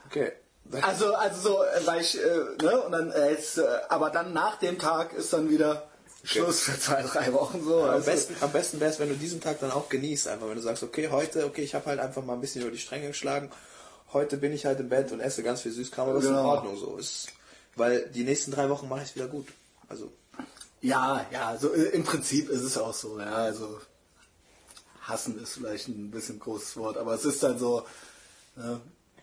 Okay. 0.10 0.32
Also, 0.82 1.14
also 1.14 1.42
so, 1.42 1.64
äh, 1.64 1.86
weil 1.86 2.02
ich, 2.02 2.22
äh, 2.22 2.64
ne, 2.64 2.82
und 2.82 2.92
dann, 2.92 3.12
äh, 3.12 3.32
jetzt, 3.32 3.58
äh, 3.58 3.64
aber 3.90 4.10
dann 4.10 4.34
nach 4.34 4.60
dem 4.60 4.78
Tag 4.78 5.14
ist 5.14 5.32
dann 5.32 5.50
wieder 5.50 5.88
Schluss 6.24 6.62
für 6.62 6.78
zwei, 6.78 7.04
drei 7.04 7.32
Wochen 7.34 7.64
so. 7.64 7.84
am 7.84 7.90
also, 7.92 8.06
besten, 8.06 8.36
am 8.42 8.52
besten 8.52 8.80
wäre 8.80 8.92
es, 8.92 9.00
wenn 9.00 9.10
du 9.10 9.16
diesen 9.16 9.40
Tag 9.40 9.60
dann 9.62 9.72
auch 9.72 9.88
genießt, 9.88 10.28
einfach 10.28 10.48
wenn 10.48 10.56
du 10.56 10.62
sagst, 10.62 10.84
okay, 10.84 11.10
heute, 11.10 11.46
okay, 11.46 11.62
ich 11.62 11.74
habe 11.74 11.86
halt 11.86 12.00
einfach 12.00 12.24
mal 12.24 12.34
ein 12.34 12.42
bisschen 12.42 12.62
über 12.62 12.72
die 12.72 12.78
Stränge 12.78 13.08
geschlagen. 13.08 13.50
Heute 14.14 14.38
bin 14.38 14.54
ich 14.54 14.66
halt 14.66 14.80
im 14.80 14.90
Bett 14.90 15.12
und 15.12 15.20
esse 15.20 15.44
ganz 15.44 15.62
viel 15.62 15.72
Süßkram, 15.72 16.06
aber 16.10 16.16
das 16.16 16.24
ist 16.26 16.30
in 16.30 16.36
Genau. 16.36 16.50
Ordnung 16.50 16.78
so. 16.78 16.98
Ist, 16.98 17.28
weil 17.76 18.08
die 18.10 18.24
nächsten 18.24 18.52
drei 18.52 18.70
Wochen 18.70 18.88
mache 18.90 19.02
ich 19.04 19.10
es 19.10 19.16
wieder 19.16 19.28
gut. 19.28 19.48
Also, 19.90 20.12
Ja, 20.82 21.26
ja, 21.32 21.58
so 21.58 21.74
äh, 21.74 21.84
im 21.90 22.04
Prinzip 22.04 22.50
ist 22.50 22.62
es 22.62 22.78
auch 22.78 22.94
so, 22.94 23.20
ja, 23.20 23.32
also 23.34 23.80
hassen 25.02 25.42
ist 25.42 25.54
vielleicht 25.54 25.88
ein 25.88 26.12
bisschen 26.12 26.40
großes 26.40 26.76
Wort, 26.78 26.98
aber 26.98 27.14
es 27.14 27.24
ist 27.26 27.42
dann 27.42 27.58
so, 27.58 27.86
ne, 28.56 28.80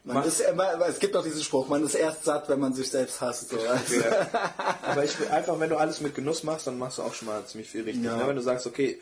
man 0.06 0.16
Mach- 0.16 0.26
ist, 0.26 0.40
immer- 0.40 0.86
es 0.86 0.98
gibt 0.98 1.16
auch 1.16 1.22
diesen 1.24 1.42
Spruch, 1.42 1.66
man 1.68 1.82
ist 1.84 1.94
erst 1.94 2.24
satt, 2.24 2.48
wenn 2.50 2.60
man 2.60 2.74
sich 2.74 2.90
selbst 2.90 3.20
hasst. 3.22 3.48
So. 3.50 3.58
Also, 3.58 3.96
aber 4.82 5.04
ich 5.04 5.18
will 5.18 5.28
einfach, 5.28 5.58
wenn 5.60 5.70
du 5.70 5.76
alles 5.78 6.00
mit 6.02 6.14
Genuss 6.14 6.42
machst, 6.42 6.66
dann 6.66 6.78
machst 6.78 6.98
du 6.98 7.02
auch 7.02 7.14
schon 7.14 7.28
mal 7.28 7.44
ziemlich 7.46 7.70
viel 7.70 7.84
richtig. 7.84 8.04
Ja. 8.04 8.16
Ne? 8.18 8.26
Wenn 8.28 8.36
du 8.36 8.42
sagst, 8.42 8.66
okay, 8.66 9.00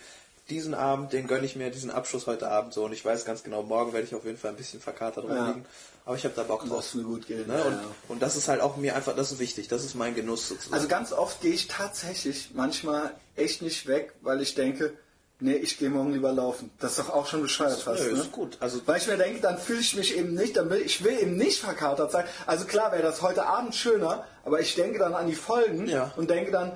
diesen 0.52 0.74
Abend, 0.74 1.12
den 1.12 1.26
gönne 1.26 1.46
ich 1.46 1.56
mir, 1.56 1.70
diesen 1.70 1.90
Abschluss 1.90 2.26
heute 2.26 2.48
Abend 2.50 2.72
so 2.74 2.84
und 2.84 2.92
ich 2.92 3.04
weiß 3.04 3.24
ganz 3.24 3.42
genau, 3.42 3.62
morgen 3.62 3.92
werde 3.92 4.06
ich 4.06 4.14
auf 4.14 4.24
jeden 4.24 4.38
Fall 4.38 4.50
ein 4.50 4.56
bisschen 4.56 4.80
verkatert 4.80 5.24
Ja. 5.28 5.34
rumliegen, 5.34 5.64
aber 6.04 6.16
ich 6.16 6.24
habe 6.24 6.34
da 6.34 6.42
Bock 6.42 6.66
drauf. 6.66 6.78
Das 6.78 6.94
will 6.94 7.04
gut 7.04 7.26
gehen, 7.26 7.46
Ne? 7.46 7.58
ja, 7.58 7.80
Und, 8.08 8.22
das 8.22 8.36
ist 8.36 8.48
halt 8.48 8.60
auch 8.60 8.76
mir 8.76 8.94
einfach, 8.96 9.14
das 9.16 9.32
ist 9.32 9.38
wichtig, 9.38 9.68
das 9.68 9.84
ist 9.84 9.94
mein 9.94 10.14
Genuss 10.14 10.48
sozusagen. 10.48 10.74
Also 10.74 10.88
ganz 10.88 11.12
oft 11.12 11.40
gehe 11.40 11.52
ich 11.52 11.68
tatsächlich 11.68 12.50
manchmal 12.54 13.14
echt 13.36 13.62
nicht 13.62 13.86
weg, 13.86 14.12
weil 14.20 14.40
ich 14.42 14.54
denke, 14.54 14.92
nee, 15.40 15.54
ich 15.54 15.78
gehe 15.78 15.90
morgen 15.90 16.12
lieber 16.12 16.32
laufen. 16.32 16.70
Das 16.78 16.92
ist 16.92 17.00
doch 17.00 17.10
auch 17.10 17.26
schon 17.26 17.42
bescheuert 17.42 17.80
fast. 17.80 18.02
Nö, 18.04 18.12
ne? 18.12 18.20
ist 18.20 18.30
gut. 18.32 18.56
Also 18.60 18.80
Weil 18.86 18.98
ich 19.00 19.06
mir 19.08 19.16
denke, 19.16 19.40
dann 19.40 19.58
fühle 19.58 19.80
ich 19.80 19.96
mich 19.96 20.16
eben 20.16 20.34
nicht, 20.34 20.56
dann 20.56 20.70
will, 20.70 20.80
ich 20.82 21.02
will 21.02 21.18
eben 21.18 21.36
nicht 21.36 21.60
verkatert 21.60 22.12
sein. 22.12 22.24
Also 22.46 22.64
klar 22.64 22.92
wäre 22.92 23.02
das 23.02 23.22
heute 23.22 23.46
Abend 23.46 23.74
schöner, 23.74 24.24
aber 24.44 24.60
ich 24.60 24.74
denke 24.76 24.98
dann 24.98 25.14
an 25.14 25.26
die 25.26 25.34
Folgen 25.34 25.86
Ja. 25.88 26.12
und 26.16 26.30
denke 26.30 26.52
dann, 26.52 26.72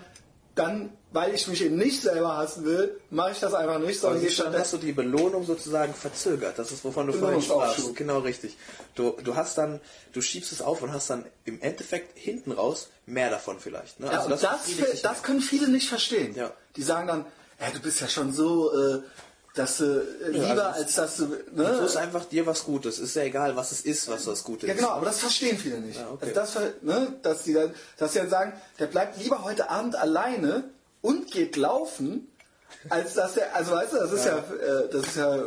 dann, 0.56 0.90
weil 1.12 1.34
ich 1.34 1.46
mich 1.48 1.62
eben 1.64 1.76
nicht 1.76 2.02
selber 2.02 2.36
hassen 2.36 2.64
will, 2.64 3.00
mache 3.10 3.32
ich 3.32 3.40
das 3.40 3.54
einfach 3.54 3.78
nicht, 3.78 4.00
sondern 4.00 4.22
Also 4.22 4.42
dann 4.42 4.52
hast 4.52 4.68
stattdessen. 4.68 4.80
du 4.80 4.86
die 4.86 4.92
Belohnung 4.92 5.46
sozusagen 5.46 5.94
verzögert. 5.94 6.58
Das 6.58 6.72
ist, 6.72 6.84
wovon 6.84 7.06
du 7.06 7.12
vorhin 7.12 7.40
Belohnungsaufschub. 7.40 7.74
sprachst. 7.84 7.96
Genau 7.96 8.18
richtig. 8.18 8.56
Du, 8.94 9.12
du 9.22 9.34
hast 9.36 9.56
dann, 9.56 9.80
du 10.12 10.20
schiebst 10.20 10.52
es 10.52 10.60
auf 10.60 10.82
und 10.82 10.92
hast 10.92 11.08
dann 11.10 11.24
im 11.44 11.60
Endeffekt 11.62 12.18
hinten 12.18 12.52
raus 12.52 12.88
mehr 13.06 13.30
davon 13.30 13.60
vielleicht. 13.60 14.00
Ne? 14.00 14.08
Ja, 14.12 14.22
und 14.24 14.30
das, 14.30 14.40
befriedigt 14.42 14.92
dich 14.94 15.02
das 15.02 15.22
können 15.22 15.40
viele 15.40 15.68
nicht 15.68 15.88
verstehen. 15.88 16.34
Ja. 16.34 16.50
Die 16.76 16.82
sagen 16.82 17.06
dann, 17.06 17.24
ja, 17.60 17.70
du 17.72 17.80
bist 17.80 18.00
ja 18.00 18.08
schon 18.08 18.32
so, 18.34 18.70
äh, 18.76 19.02
dass 19.54 19.78
du 19.78 19.84
äh, 19.84 20.28
lieber 20.32 20.66
also 20.66 20.82
als 20.82 20.94
dass 20.96 21.16
du. 21.16 21.26
Du 21.28 21.62
Ne? 21.62 21.78
tust 21.78 21.96
einfach 21.96 22.26
dir 22.26 22.44
was 22.44 22.64
Gutes. 22.64 22.98
Ist 22.98 23.16
ja 23.16 23.22
egal, 23.22 23.56
was 23.56 23.72
es 23.72 23.80
ist, 23.80 24.08
was 24.10 24.24
das 24.26 24.44
Gute 24.44 24.66
Ja 24.66 24.74
ist. 24.74 24.80
genau, 24.80 24.90
aber 24.92 25.06
das 25.06 25.20
verstehen 25.20 25.56
viele 25.56 25.78
nicht. 25.80 25.98
Ja, 25.98 26.10
okay. 26.10 26.26
also 26.26 26.34
das, 26.34 26.54
ne, 26.82 27.14
dass 27.22 27.44
die 27.44 27.54
dann, 27.54 27.74
dass 27.96 28.12
sie 28.12 28.18
dann 28.18 28.28
sagen, 28.28 28.52
der 28.78 28.86
bleibt 28.88 29.18
lieber 29.18 29.44
heute 29.44 29.70
Abend 29.70 29.96
alleine 29.96 30.64
und 31.06 31.30
geht 31.30 31.54
laufen, 31.54 32.26
als 32.88 33.14
dass 33.14 33.36
er, 33.36 33.54
also 33.54 33.72
weißt 33.72 33.92
du, 33.92 33.96
das 33.98 34.12
ist 34.12 34.24
ja, 34.24 34.38
äh, 34.38 34.88
das 34.90 35.06
ist 35.06 35.16
ja, 35.16 35.44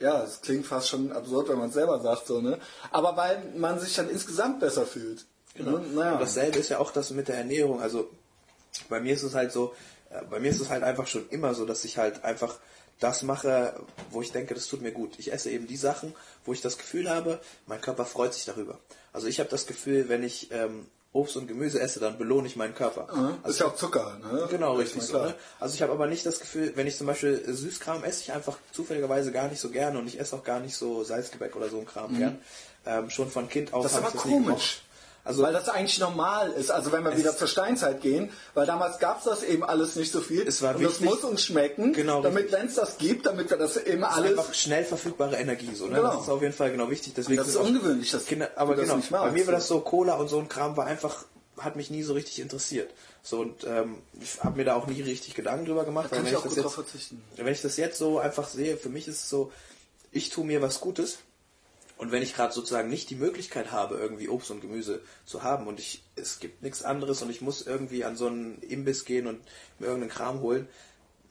ja, 0.00 0.22
es 0.22 0.42
klingt 0.42 0.66
fast 0.66 0.88
schon 0.88 1.12
absurd, 1.12 1.48
wenn 1.48 1.58
man 1.58 1.68
es 1.70 1.74
selber 1.74 1.98
sagt, 2.00 2.26
so 2.26 2.42
ne. 2.42 2.58
Aber 2.90 3.16
weil 3.16 3.42
man 3.56 3.80
sich 3.80 3.94
dann 3.96 4.10
insgesamt 4.10 4.60
besser 4.60 4.84
fühlt. 4.84 5.24
Genau. 5.54 5.78
Ne? 5.78 5.86
Naja. 5.94 6.12
Und 6.12 6.20
dasselbe 6.20 6.58
ist 6.58 6.68
ja 6.68 6.78
auch 6.78 6.90
das 6.90 7.10
mit 7.10 7.28
der 7.28 7.38
Ernährung. 7.38 7.80
Also 7.80 8.10
bei 8.90 9.00
mir 9.00 9.14
ist 9.14 9.22
es 9.22 9.34
halt 9.34 9.50
so, 9.50 9.74
äh, 10.10 10.22
bei 10.28 10.40
mir 10.40 10.50
ist 10.50 10.60
es 10.60 10.68
halt 10.68 10.82
einfach 10.82 11.06
schon 11.06 11.26
immer 11.30 11.54
so, 11.54 11.64
dass 11.64 11.86
ich 11.86 11.96
halt 11.96 12.22
einfach 12.22 12.58
das 13.00 13.22
mache, 13.22 13.80
wo 14.10 14.20
ich 14.20 14.32
denke, 14.32 14.54
das 14.54 14.66
tut 14.66 14.82
mir 14.82 14.92
gut. 14.92 15.18
Ich 15.18 15.32
esse 15.32 15.48
eben 15.48 15.66
die 15.66 15.78
Sachen, 15.78 16.14
wo 16.44 16.52
ich 16.52 16.60
das 16.60 16.76
Gefühl 16.76 17.08
habe, 17.08 17.40
mein 17.66 17.80
Körper 17.80 18.04
freut 18.04 18.34
sich 18.34 18.44
darüber. 18.44 18.78
Also 19.14 19.26
ich 19.26 19.40
habe 19.40 19.48
das 19.48 19.66
Gefühl, 19.66 20.10
wenn 20.10 20.22
ich 20.22 20.50
ähm, 20.52 20.86
Obst 21.12 21.36
und 21.36 21.46
Gemüse 21.46 21.80
esse, 21.80 22.00
dann 22.00 22.18
belohne 22.18 22.46
ich 22.46 22.56
meinen 22.56 22.74
Körper. 22.74 23.08
Das 23.42 23.52
ist 23.52 23.60
ja 23.60 23.66
auch 23.66 23.74
Zucker, 23.76 24.18
ne? 24.22 24.46
Genau, 24.50 24.74
Das 24.76 24.82
richtig 24.82 25.02
so. 25.04 25.18
Ne? 25.18 25.34
Also 25.58 25.74
ich 25.74 25.82
habe 25.82 25.92
aber 25.92 26.06
nicht 26.06 26.26
das 26.26 26.38
Gefühl, 26.38 26.72
wenn 26.74 26.86
ich 26.86 26.96
zum 26.96 27.06
Beispiel 27.06 27.42
Süßkram 27.46 28.04
esse, 28.04 28.22
ich 28.22 28.32
einfach 28.32 28.58
zufälligerweise 28.72 29.32
gar 29.32 29.48
nicht 29.48 29.60
so 29.60 29.70
gerne 29.70 29.98
und 29.98 30.06
ich 30.06 30.20
esse 30.20 30.36
auch 30.36 30.44
gar 30.44 30.60
nicht 30.60 30.76
so 30.76 31.02
Salzgebäck 31.04 31.56
oder 31.56 31.70
so 31.70 31.78
ein 31.78 31.86
Kram 31.86 32.16
gern. 32.18 32.38
Ähm, 32.86 33.10
schon 33.10 33.30
von 33.30 33.48
Kind 33.48 33.72
auf 33.72 33.84
Mhm. 33.84 33.88
Das 33.88 33.92
ist 33.92 33.98
aber 33.98 34.18
komisch. 34.18 34.82
Also 35.28 35.42
weil 35.42 35.52
das 35.52 35.68
eigentlich 35.68 35.98
normal 35.98 36.50
ist. 36.52 36.70
Also 36.70 36.90
wenn 36.90 37.04
wir 37.04 37.16
wieder 37.16 37.36
zur 37.36 37.48
Steinzeit 37.48 38.00
gehen, 38.00 38.30
weil 38.54 38.64
damals 38.66 38.98
gab 38.98 39.18
es 39.18 39.24
das 39.24 39.42
eben 39.42 39.62
alles 39.62 39.94
nicht 39.94 40.10
so 40.10 40.22
viel. 40.22 40.48
Es 40.48 40.62
war 40.62 40.74
und 40.74 40.82
das 40.82 40.92
wichtig- 41.00 41.06
muss 41.06 41.22
uns 41.22 41.44
schmecken, 41.44 41.92
Genau, 41.92 42.22
damit 42.22 42.50
es 42.52 42.74
das 42.76 42.96
gibt, 42.96 43.26
damit 43.26 43.50
wir 43.50 43.58
das 43.58 43.76
eben 43.76 44.00
Das 44.00 44.12
ist 44.12 44.16
alles. 44.16 44.38
einfach 44.38 44.54
schnell 44.54 44.84
verfügbare 44.84 45.36
Energie. 45.36 45.74
So, 45.74 45.86
ne? 45.86 45.96
Genau. 45.96 46.12
Das 46.14 46.22
ist 46.22 46.28
auf 46.30 46.40
jeden 46.40 46.54
Fall 46.54 46.70
genau 46.72 46.88
wichtig. 46.90 47.12
Deswegen 47.14 47.36
Das 47.36 47.48
ist 47.48 47.56
ungewöhnlich, 47.56 48.10
dass 48.10 48.24
Kinder, 48.24 48.50
aber 48.56 48.74
das 48.74 48.84
genau, 48.84 48.96
nicht 48.96 49.10
magst. 49.10 49.26
bei 49.26 49.32
mir 49.32 49.46
war 49.46 49.52
das 49.54 49.68
so, 49.68 49.80
Cola 49.80 50.14
und 50.14 50.28
so 50.28 50.38
ein 50.38 50.48
Kram 50.48 50.76
war 50.78 50.86
einfach, 50.86 51.26
hat 51.58 51.76
mich 51.76 51.90
nie 51.90 52.02
so 52.02 52.14
richtig 52.14 52.40
interessiert. 52.40 52.90
So 53.22 53.40
und 53.40 53.64
ähm, 53.64 53.96
ich 54.20 54.42
habe 54.42 54.56
mir 54.56 54.64
da 54.64 54.76
auch 54.76 54.86
nie 54.86 55.02
richtig 55.02 55.34
Gedanken 55.34 55.66
drüber 55.66 55.84
gemacht. 55.84 56.06
Da 56.10 56.16
kann 56.16 56.24
ich 56.24 56.30
wenn 56.32 56.38
auch 56.38 56.44
das 56.44 56.54
gut 56.54 56.64
jetzt, 56.64 56.74
verzichten. 56.74 57.22
Wenn 57.36 57.52
ich 57.52 57.60
das 57.60 57.76
jetzt 57.76 57.98
so 57.98 58.18
einfach 58.18 58.48
sehe, 58.48 58.78
für 58.78 58.88
mich 58.88 59.06
ist 59.08 59.24
es 59.24 59.28
so, 59.28 59.52
ich 60.10 60.30
tue 60.30 60.46
mir 60.46 60.62
was 60.62 60.80
Gutes. 60.80 61.18
Und 61.98 62.12
wenn 62.12 62.22
ich 62.22 62.34
gerade 62.34 62.52
sozusagen 62.54 62.88
nicht 62.88 63.10
die 63.10 63.16
Möglichkeit 63.16 63.72
habe, 63.72 63.96
irgendwie 63.96 64.28
Obst 64.28 64.50
und 64.52 64.60
Gemüse 64.60 65.02
zu 65.26 65.42
haben 65.42 65.66
und 65.66 65.80
ich, 65.80 66.04
es 66.14 66.38
gibt 66.38 66.62
nichts 66.62 66.84
anderes 66.84 67.22
und 67.22 67.30
ich 67.30 67.40
muss 67.40 67.66
irgendwie 67.66 68.04
an 68.04 68.16
so 68.16 68.28
einen 68.28 68.62
Imbiss 68.62 69.04
gehen 69.04 69.26
und 69.26 69.40
mir 69.80 69.86
irgendeinen 69.86 70.10
Kram 70.12 70.40
holen, 70.40 70.68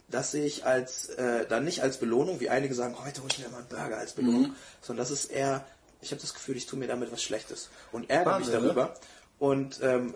das 0.09 0.31
sehe 0.31 0.45
ich 0.45 0.65
als 0.65 1.07
äh, 1.09 1.45
dann 1.47 1.63
nicht 1.63 1.81
als 1.83 1.97
Belohnung, 1.97 2.39
wie 2.41 2.49
einige 2.49 2.73
sagen, 2.75 2.95
heute 3.03 3.21
hole 3.21 3.31
ich 3.31 3.39
mir 3.39 3.49
mal 3.49 3.59
einen 3.59 3.67
Burger 3.67 3.97
als 3.97 4.13
Belohnung, 4.13 4.41
Mhm. 4.49 4.55
sondern 4.81 5.03
das 5.03 5.11
ist 5.11 5.31
eher, 5.31 5.65
ich 6.01 6.11
habe 6.11 6.21
das 6.21 6.33
Gefühl, 6.33 6.57
ich 6.57 6.65
tue 6.65 6.77
mir 6.79 6.87
damit 6.87 7.11
was 7.11 7.23
Schlechtes 7.23 7.69
und 7.93 8.09
ärgere 8.09 8.39
mich 8.39 8.47
Wahnsinn, 8.47 8.61
ne? 8.61 8.73
darüber. 8.73 8.93
Und 9.39 9.79
ähm, 9.81 10.15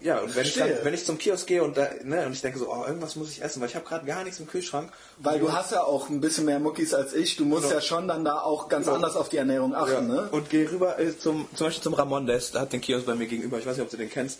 ja, 0.00 0.18
und 0.20 0.34
wenn 0.34 0.44
ich, 0.46 0.54
dann, 0.54 0.70
wenn 0.82 0.94
ich 0.94 1.04
zum 1.04 1.18
Kiosk 1.18 1.46
gehe 1.46 1.62
und, 1.62 1.76
da, 1.76 1.88
ne, 2.04 2.24
und 2.26 2.32
ich 2.32 2.40
denke 2.40 2.58
so, 2.58 2.70
oh, 2.72 2.84
irgendwas 2.86 3.16
muss 3.16 3.30
ich 3.30 3.42
essen, 3.42 3.60
weil 3.60 3.68
ich 3.68 3.74
habe 3.74 3.84
gerade 3.84 4.06
gar 4.06 4.24
nichts 4.24 4.40
im 4.40 4.46
Kühlschrank. 4.46 4.90
Weil 5.18 5.38
du 5.40 5.52
hast 5.52 5.72
ja 5.72 5.82
auch 5.82 6.08
ein 6.08 6.20
bisschen 6.20 6.46
mehr 6.46 6.58
Muckis 6.58 6.94
als 6.94 7.12
ich. 7.12 7.36
Du 7.36 7.44
musst 7.44 7.64
Genau. 7.64 7.74
ja 7.74 7.80
schon 7.80 8.08
dann 8.08 8.24
da 8.24 8.40
auch 8.40 8.68
ganz 8.68 8.86
Genau. 8.86 8.96
anders 8.96 9.16
auf 9.16 9.28
die 9.28 9.36
Ernährung 9.36 9.74
achten, 9.74 9.92
Ja. 9.92 10.00
ne? 10.22 10.28
Und 10.32 10.48
gehe 10.48 10.70
rüber 10.70 10.98
äh, 10.98 11.16
zum, 11.18 11.48
zum 11.54 11.66
Beispiel 11.66 11.82
zum 11.82 11.94
Ramon, 11.94 12.26
der, 12.26 12.36
ist, 12.36 12.58
hat 12.58 12.72
den 12.72 12.80
Kiosk 12.80 13.04
bei 13.06 13.14
mir 13.14 13.26
gegenüber. 13.26 13.58
Ich 13.58 13.66
weiß 13.66 13.76
nicht, 13.76 13.84
ob 13.84 13.90
du 13.90 13.96
den 13.98 14.08
kennst. 14.10 14.38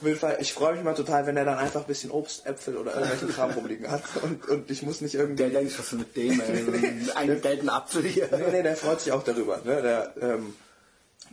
Auf 0.00 0.06
jeden 0.08 0.18
Fall, 0.18 0.38
ich 0.40 0.52
freue 0.52 0.74
mich 0.74 0.82
mal 0.82 0.94
total, 0.94 1.26
wenn 1.26 1.36
er 1.36 1.44
dann 1.44 1.58
einfach 1.58 1.82
ein 1.82 1.86
bisschen 1.86 2.10
Obst, 2.10 2.44
Äpfel 2.44 2.76
oder 2.76 2.92
irgendwelchen 2.94 3.28
Kram 3.28 3.50
rumliegen 3.52 3.88
hat. 3.88 4.02
Und, 4.22 4.48
und 4.48 4.68
ich 4.70 4.82
muss 4.82 5.00
nicht 5.00 5.14
irgendwie. 5.14 5.44
Der 5.44 5.50
denkt, 5.50 5.78
was 5.78 5.86
ist 5.86 5.98
mit 5.98 6.16
dem, 6.16 6.40
ey? 6.40 6.58
Einen 6.58 7.10
Eingestellten 7.14 7.68
Apfel 7.68 8.02
hier. 8.02 8.28
Nee, 8.32 8.50
nee, 8.50 8.62
der 8.64 8.76
freut 8.76 9.00
sich 9.00 9.12
auch 9.12 9.22
darüber. 9.22 9.60
Ne? 9.64 9.80
Der, 9.82 10.12
ähm, 10.20 10.54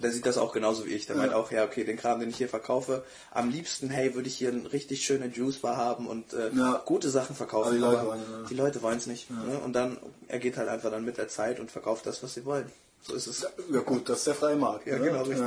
der 0.02 0.12
sieht 0.12 0.26
das 0.26 0.38
auch 0.38 0.54
genauso 0.54 0.86
wie 0.86 0.90
ich. 0.90 1.06
Der 1.06 1.16
meint 1.16 1.34
auch, 1.34 1.52
ja, 1.52 1.64
okay, 1.64 1.84
den 1.84 1.98
Kram, 1.98 2.20
den 2.20 2.30
ich 2.30 2.38
hier 2.38 2.50
verkaufe, 2.50 3.04
am 3.32 3.50
liebsten, 3.50 3.90
hey, 3.90 4.16
würde 4.16 4.28
ich 4.28 4.36
hier 4.36 4.50
eine 4.50 4.72
richtig 4.72 5.04
schöne 5.06 5.28
Juice-Bar 5.28 5.78
haben 5.78 6.08
und 6.08 6.34
äh, 6.34 6.50
Ja. 6.54 6.82
gute 6.86 7.10
Sachen 7.10 7.36
verkaufen. 7.36 7.68
Aber 7.68 7.76
die 7.76 7.82
Leute 7.82 8.06
wollen, 8.06 8.22
ja. 8.32 8.48
die 8.50 8.56
Leute 8.56 8.82
wollen 8.82 8.98
es 8.98 9.08
nicht. 9.08 9.30
Ne? 9.30 9.60
Und 9.64 9.74
dann, 9.74 9.98
er 10.28 10.40
geht 10.40 10.58
halt 10.58 10.70
einfach 10.70 10.92
dann 10.92 11.06
mit 11.06 11.18
der 11.18 11.28
Zeit 11.28 11.60
und 11.60 11.72
verkauft 11.72 12.06
das, 12.06 12.24
was 12.24 12.34
sie 12.34 12.46
wollen. 12.46 12.72
So 13.02 13.14
ist 13.14 13.28
es. 13.28 13.48
Ja 13.72 13.82
gut, 13.82 14.10
das 14.10 14.20
ist 14.20 14.28
der 14.28 14.36
freie 14.36 14.56
Markt. 14.56 14.88
Ja, 14.88 14.98
ne? 14.98 15.06
genau, 15.06 15.24
richtig. 15.24 15.46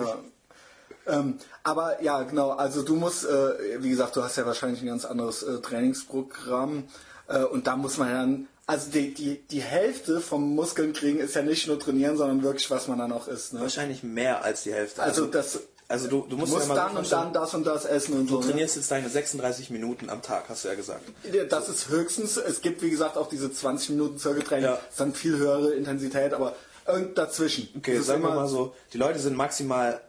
Ähm, 1.07 1.39
aber 1.65 2.03
ja, 2.03 2.23
genau, 2.23 2.51
also 2.51 2.83
du 2.83 2.95
musst, 2.95 3.25
äh, 3.25 3.83
wie 3.83 3.91
gesagt, 3.91 4.15
du 4.15 4.23
hast 4.23 4.37
ja 4.37 4.47
wahrscheinlich 4.47 4.83
ein 4.83 4.87
ganz 4.87 5.05
anderes 5.05 5.43
äh, 5.43 5.61
Trainingsprogramm 5.61 6.85
äh, 7.27 7.43
und 7.43 7.67
da 7.67 7.77
muss 7.77 7.99
man 7.99 8.09
dann, 8.13 8.49
also 8.67 8.91
die, 8.91 9.13
die, 9.13 9.43
die 9.49 9.61
Hälfte 9.61 10.21
vom 10.21 10.55
Muskeln 10.55 10.93
kriegen 10.93 11.19
ist 11.19 11.35
ja 11.35 11.43
nicht 11.43 11.67
nur 11.67 11.79
trainieren, 11.79 12.17
sondern 12.17 12.43
wirklich, 12.43 12.71
was 12.71 12.89
man 12.89 12.99
dann 12.99 13.13
auch 13.13 13.29
isst. 13.29 13.53
Ne? 13.55 13.61
Wahrscheinlich 13.61 14.03
mehr 14.03 14.45
als 14.45 14.63
die 14.63 14.73
Hälfte. 14.73 15.03
Also 15.03 15.27
das, 15.27 15.61
also 15.89 16.09
du, 16.09 16.21
du 16.23 16.29
du 16.29 16.37
musst, 16.37 16.53
musst 16.53 16.69
ja 16.69 16.75
dann 16.75 16.97
und 16.97 17.11
dann 17.11 17.33
das 17.33 17.55
und 17.55 17.67
das 17.67 17.85
essen 17.85 18.15
und 18.15 18.29
so. 18.29 18.37
Du 18.37 18.41
ne? 18.43 18.53
trainierst 18.53 18.77
jetzt 18.77 18.91
deine 18.91 19.09
36 19.09 19.71
Minuten 19.71 20.09
am 20.09 20.23
Tag, 20.23 20.45
hast 20.49 20.65
du 20.65 20.69
ja 20.69 20.75
gesagt. 20.75 21.03
Das 21.51 21.69
ist 21.69 21.89
höchstens, 21.89 22.37
es 22.37 22.61
gibt 22.61 22.83
wie 22.83 22.91
gesagt 22.91 23.17
auch 23.17 23.29
diese 23.29 23.53
20 23.53 23.91
Minuten 23.91 24.19
Zirkeltraining, 24.19 24.65
Ja. 24.65 24.77
das 24.77 24.91
ist 24.91 25.01
dann 25.01 25.13
viel 25.13 25.37
höhere 25.37 25.73
Intensität, 25.73 26.33
aber 26.33 26.55
irgend 26.87 27.19
dazwischen. 27.19 27.69
Okay, 27.77 27.99
sagen 28.01 28.23
wir 28.23 28.31
mal 28.31 28.49
so, 28.49 28.75
die 28.93 28.99
Leute 28.99 29.19
sind 29.19 29.37
maximal 29.37 30.01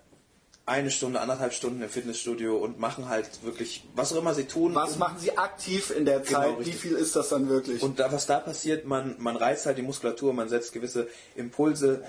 eine 0.65 0.91
Stunde, 0.91 1.19
anderthalb 1.19 1.53
Stunden 1.53 1.81
im 1.81 1.89
Fitnessstudio 1.89 2.57
und 2.57 2.79
machen 2.79 3.09
halt 3.09 3.43
wirklich, 3.43 3.83
was 3.95 4.13
auch 4.13 4.17
immer 4.17 4.33
sie 4.33 4.45
tun. 4.45 4.73
Was 4.75 4.97
machen 4.97 5.19
sie 5.19 5.37
aktiv 5.37 5.89
in 5.89 6.05
der 6.05 6.21
Genau, 6.21 6.39
Zeit? 6.39 6.51
Wie 6.51 6.55
richtig. 6.63 6.75
viel 6.77 6.93
ist 6.93 7.15
das 7.15 7.29
dann 7.29 7.49
wirklich? 7.49 7.81
Und 7.81 7.99
da, 7.99 8.11
was 8.11 8.27
da 8.27 8.39
passiert, 8.39 8.85
man, 8.85 9.15
man 9.19 9.35
reizt 9.35 9.65
halt 9.65 9.77
die 9.77 9.81
Muskulatur, 9.81 10.31
man 10.33 10.47
setzt 10.47 10.71
gewisse 10.71 11.09
Impulse, 11.35 12.03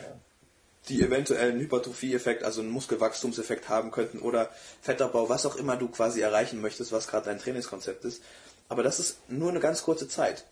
die 0.88 1.02
eventuell 1.02 1.50
einen 1.50 1.60
Hypertrophie-Effekt, 1.60 2.44
also 2.44 2.60
einen 2.60 2.70
Muskelwachstumseffekt 2.70 3.68
haben 3.68 3.90
könnten 3.90 4.20
oder 4.20 4.50
Fettabbau, 4.82 5.28
was 5.28 5.46
auch 5.46 5.56
immer 5.56 5.76
du 5.76 5.88
quasi 5.88 6.20
erreichen 6.20 6.60
möchtest, 6.60 6.92
was 6.92 7.08
gerade 7.08 7.26
dein 7.26 7.40
Trainingskonzept 7.40 8.04
ist. 8.04 8.22
Aber 8.68 8.82
das 8.82 9.00
ist 9.00 9.18
nur 9.28 9.50
eine 9.50 9.60
ganz 9.60 9.82
kurze 9.82 10.08
Zeit. 10.08 10.44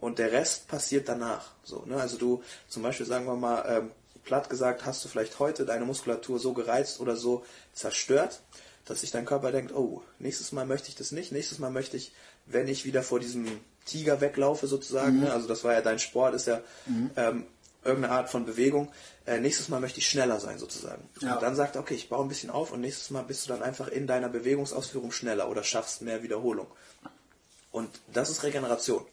Und 0.00 0.18
der 0.18 0.32
Rest 0.32 0.68
passiert 0.68 1.08
danach. 1.08 1.52
So, 1.62 1.84
ne? 1.86 1.96
Also 1.96 2.18
du, 2.18 2.42
zum 2.68 2.82
Beispiel 2.82 3.06
sagen 3.06 3.26
wir 3.26 3.36
mal, 3.36 3.64
ähm, 3.68 3.90
platt 4.24 4.50
gesagt, 4.50 4.84
hast 4.86 5.04
du 5.04 5.08
vielleicht 5.08 5.38
heute 5.38 5.64
deine 5.64 5.84
Muskulatur 5.84 6.38
so 6.38 6.52
gereizt 6.52 7.00
oder 7.00 7.16
so 7.16 7.44
zerstört, 7.72 8.40
dass 8.84 9.00
sich 9.00 9.10
dein 9.10 9.24
Körper 9.24 9.52
denkt, 9.52 9.72
oh, 9.74 10.02
nächstes 10.18 10.52
Mal 10.52 10.66
möchte 10.66 10.88
ich 10.88 10.94
das 10.94 11.12
nicht, 11.12 11.32
nächstes 11.32 11.58
Mal 11.58 11.70
möchte 11.70 11.96
ich, 11.96 12.12
wenn 12.46 12.68
ich 12.68 12.84
wieder 12.84 13.02
vor 13.02 13.20
diesem 13.20 13.46
Tiger 13.86 14.20
weglaufe 14.20 14.66
sozusagen, 14.66 15.20
ne? 15.20 15.32
also 15.32 15.46
das 15.48 15.64
war 15.64 15.72
ja 15.72 15.80
dein 15.82 15.98
Sport, 15.98 16.34
ist 16.34 16.46
ja 16.46 16.60
ähm, 17.16 17.46
irgendeine 17.84 18.14
Art 18.14 18.30
von 18.30 18.44
Bewegung, 18.46 18.90
äh, 19.26 19.38
nächstes 19.40 19.68
Mal 19.68 19.80
möchte 19.80 20.00
ich 20.00 20.08
schneller 20.08 20.40
sein 20.40 20.58
sozusagen. 20.58 21.08
Ja. 21.20 21.34
Und 21.34 21.42
dann 21.42 21.54
sagt 21.54 21.76
er, 21.76 21.82
okay, 21.82 21.94
ich 21.94 22.08
baue 22.08 22.24
ein 22.24 22.28
bisschen 22.28 22.50
auf 22.50 22.72
und 22.72 22.80
nächstes 22.80 23.10
Mal 23.10 23.22
bist 23.22 23.44
du 23.44 23.52
dann 23.52 23.62
einfach 23.62 23.88
in 23.88 24.06
deiner 24.06 24.28
Bewegungsausführung 24.28 25.12
schneller 25.12 25.48
oder 25.48 25.62
schaffst 25.64 26.02
mehr 26.02 26.22
Wiederholung. 26.22 26.66
Und 27.70 27.90
das 28.12 28.30
ist 28.30 28.42
Regeneration. 28.42 29.04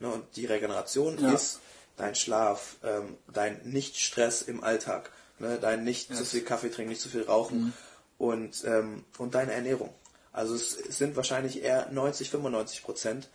Ne? 0.00 0.08
Und 0.08 0.24
die 0.36 0.46
Regeneration 0.46 1.18
Ja. 1.18 1.32
ist 1.32 1.60
dein 1.96 2.14
Schlaf, 2.14 2.76
ähm, 2.84 3.16
dein 3.32 3.60
Nicht-Stress 3.64 4.42
im 4.42 4.62
Alltag. 4.62 5.10
Ne? 5.38 5.58
Dein 5.60 5.84
nicht 5.84 6.14
zu 6.14 6.24
viel 6.24 6.42
Kaffee 6.42 6.70
trinken, 6.70 6.90
nicht 6.90 7.00
zu 7.00 7.08
viel 7.08 7.22
rauchen 7.24 7.58
Mhm. 7.58 7.72
und, 8.18 8.64
ähm, 8.64 9.04
und 9.18 9.34
deine 9.34 9.52
Ernährung. 9.52 9.92
Also 10.32 10.54
es, 10.54 10.76
es 10.76 10.98
sind 10.98 11.16
wahrscheinlich 11.16 11.62
eher 11.62 11.90
90, 11.90 12.30
95 12.30 12.82
Prozent, 12.82 13.28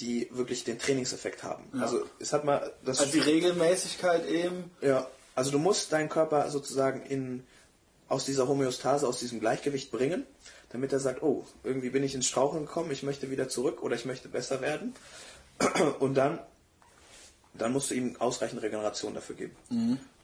die 0.00 0.28
wirklich 0.30 0.62
den 0.62 0.78
Trainingseffekt 0.78 1.42
haben. 1.42 1.64
Also 1.80 2.06
es 2.20 2.32
hat 2.32 2.44
mal 2.44 2.72
das 2.84 3.00
Also 3.00 3.12
die 3.12 3.18
Regelmäßigkeit 3.18 4.26
eben. 4.28 4.70
ja, 4.80 5.08
also 5.34 5.50
du 5.50 5.58
musst 5.58 5.92
deinen 5.92 6.08
Körper 6.08 6.48
sozusagen 6.50 7.02
in, 7.02 7.44
aus 8.08 8.24
dieser 8.24 8.46
Homöostase, 8.46 9.08
aus 9.08 9.18
diesem 9.18 9.40
Gleichgewicht 9.40 9.90
bringen, 9.90 10.24
damit 10.70 10.92
er 10.92 11.00
sagt, 11.00 11.22
oh, 11.22 11.44
irgendwie 11.64 11.90
bin 11.90 12.04
ich 12.04 12.14
ins 12.14 12.26
Straucheln 12.26 12.66
gekommen, 12.66 12.92
ich 12.92 13.02
möchte 13.02 13.30
wieder 13.30 13.48
zurück 13.48 13.82
oder 13.82 13.96
ich 13.96 14.04
möchte 14.04 14.28
besser 14.28 14.60
werden. 14.60 14.94
Und 15.98 16.14
dann, 16.14 16.38
dann 17.54 17.72
musst 17.72 17.90
du 17.90 17.94
ihm 17.94 18.16
ausreichend 18.18 18.62
Regeneration 18.62 19.14
dafür 19.14 19.36
geben. 19.36 19.56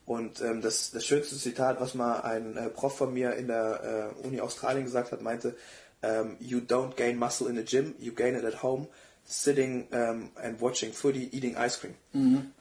Und 0.06 0.40
ähm, 0.42 0.60
das, 0.60 0.90
das 0.90 1.04
schönste 1.04 1.36
Zitat, 1.36 1.80
was 1.80 1.94
mal 1.94 2.20
ein 2.20 2.56
äh, 2.56 2.68
Prof 2.68 2.96
von 2.96 3.12
mir 3.14 3.34
in 3.34 3.46
der 3.48 4.12
äh, 4.22 4.26
Uni 4.26 4.40
Australien 4.40 4.84
gesagt 4.84 5.12
hat, 5.12 5.22
meinte, 5.22 5.56
ähm, 6.02 6.36
you 6.40 6.58
don't 6.58 6.94
gain 6.96 7.18
muscle 7.18 7.48
in 7.48 7.56
the 7.56 7.64
gym, 7.64 7.94
you 7.98 8.12
gain 8.12 8.34
it 8.34 8.44
at 8.44 8.62
home, 8.62 8.86
sitting 9.24 9.86
um, 9.92 10.28
and 10.42 10.60
watching 10.60 10.92
footy, 10.92 11.30
eating 11.32 11.56
ice 11.56 11.80
cream. 11.80 11.94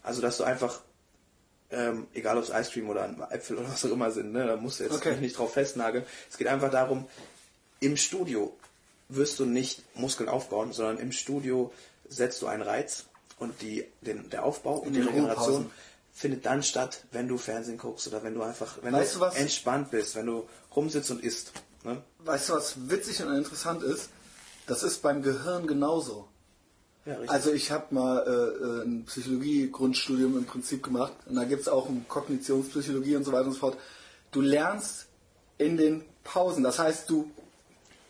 Also 0.03 0.21
dass 0.21 0.37
du 0.37 0.45
einfach 0.45 0.79
ähm, 1.71 2.07
egal 2.13 2.37
ob 2.37 2.43
es 2.43 2.49
Ice 2.49 2.71
Cream 2.71 2.89
oder 2.89 3.09
Äpfel 3.31 3.57
oder 3.57 3.67
was 3.67 3.83
auch 3.83 3.91
immer 3.91 4.11
sind, 4.11 4.31
ne? 4.31 4.45
da 4.45 4.55
musst 4.55 4.79
du 4.79 4.83
jetzt 4.83 4.95
Okay. 4.95 5.17
nicht 5.19 5.37
drauf 5.37 5.53
festnageln. 5.53 6.05
Es 6.29 6.37
geht 6.37 6.47
einfach 6.47 6.69
darum, 6.69 7.07
im 7.79 7.97
Studio 7.97 8.55
wirst 9.09 9.39
du 9.39 9.45
nicht 9.45 9.83
Muskeln 9.95 10.29
aufbauen, 10.29 10.71
sondern 10.71 10.97
im 10.99 11.11
Studio 11.11 11.73
setzt 12.07 12.41
du 12.41 12.47
einen 12.47 12.61
Reiz 12.61 13.05
und 13.43 13.61
die, 13.61 13.85
den, 14.01 14.29
der 14.29 14.43
Aufbau 14.43 14.77
und 14.77 14.93
die 14.93 15.01
Regeneration 15.01 15.69
findet 16.13 16.45
dann 16.45 16.63
statt, 16.63 17.03
wenn 17.11 17.27
du 17.27 17.37
Fernsehen 17.37 17.77
guckst 17.77 18.07
oder 18.07 18.23
wenn 18.23 18.33
du 18.33 18.43
einfach, 18.43 18.77
wenn 18.81 18.93
Weißt 18.93 19.15
du 19.15 19.19
was? 19.19 19.35
entspannt 19.35 19.91
bist, 19.91 20.15
wenn 20.15 20.27
du 20.27 20.47
rumsitzt 20.75 21.11
und 21.11 21.23
isst. 21.23 21.51
Ne? 21.83 22.01
Weißt 22.19 22.49
du, 22.49 22.53
was 22.53 22.89
witzig 22.89 23.21
und 23.23 23.35
interessant 23.35 23.83
ist? 23.83 24.09
Das 24.67 24.83
ist 24.83 25.01
beim 25.01 25.21
Gehirn 25.21 25.67
genauso. 25.67 26.27
Ja. 27.05 27.17
Also 27.27 27.51
ich 27.51 27.71
habe 27.71 27.93
mal 27.93 28.19
äh, 28.25 28.31
äh, 28.31 28.83
ein 28.85 29.05
Psychologie-Grundstudium 29.05 30.37
im 30.37 30.45
Prinzip 30.45 30.83
gemacht 30.83 31.13
und 31.25 31.35
da 31.35 31.43
gibt 31.43 31.63
es 31.63 31.67
auch 31.67 31.89
um 31.89 32.07
Kognitionspsychologie 32.07 33.17
und 33.17 33.25
so 33.25 33.33
weiter 33.33 33.47
und 33.47 33.53
so 33.53 33.59
fort. 33.59 33.77
Du 34.31 34.39
lernst 34.39 35.07
in 35.57 35.75
den 35.75 36.05
Pausen, 36.23 36.63
das 36.63 36.79
heißt, 36.79 37.09
du 37.09 37.29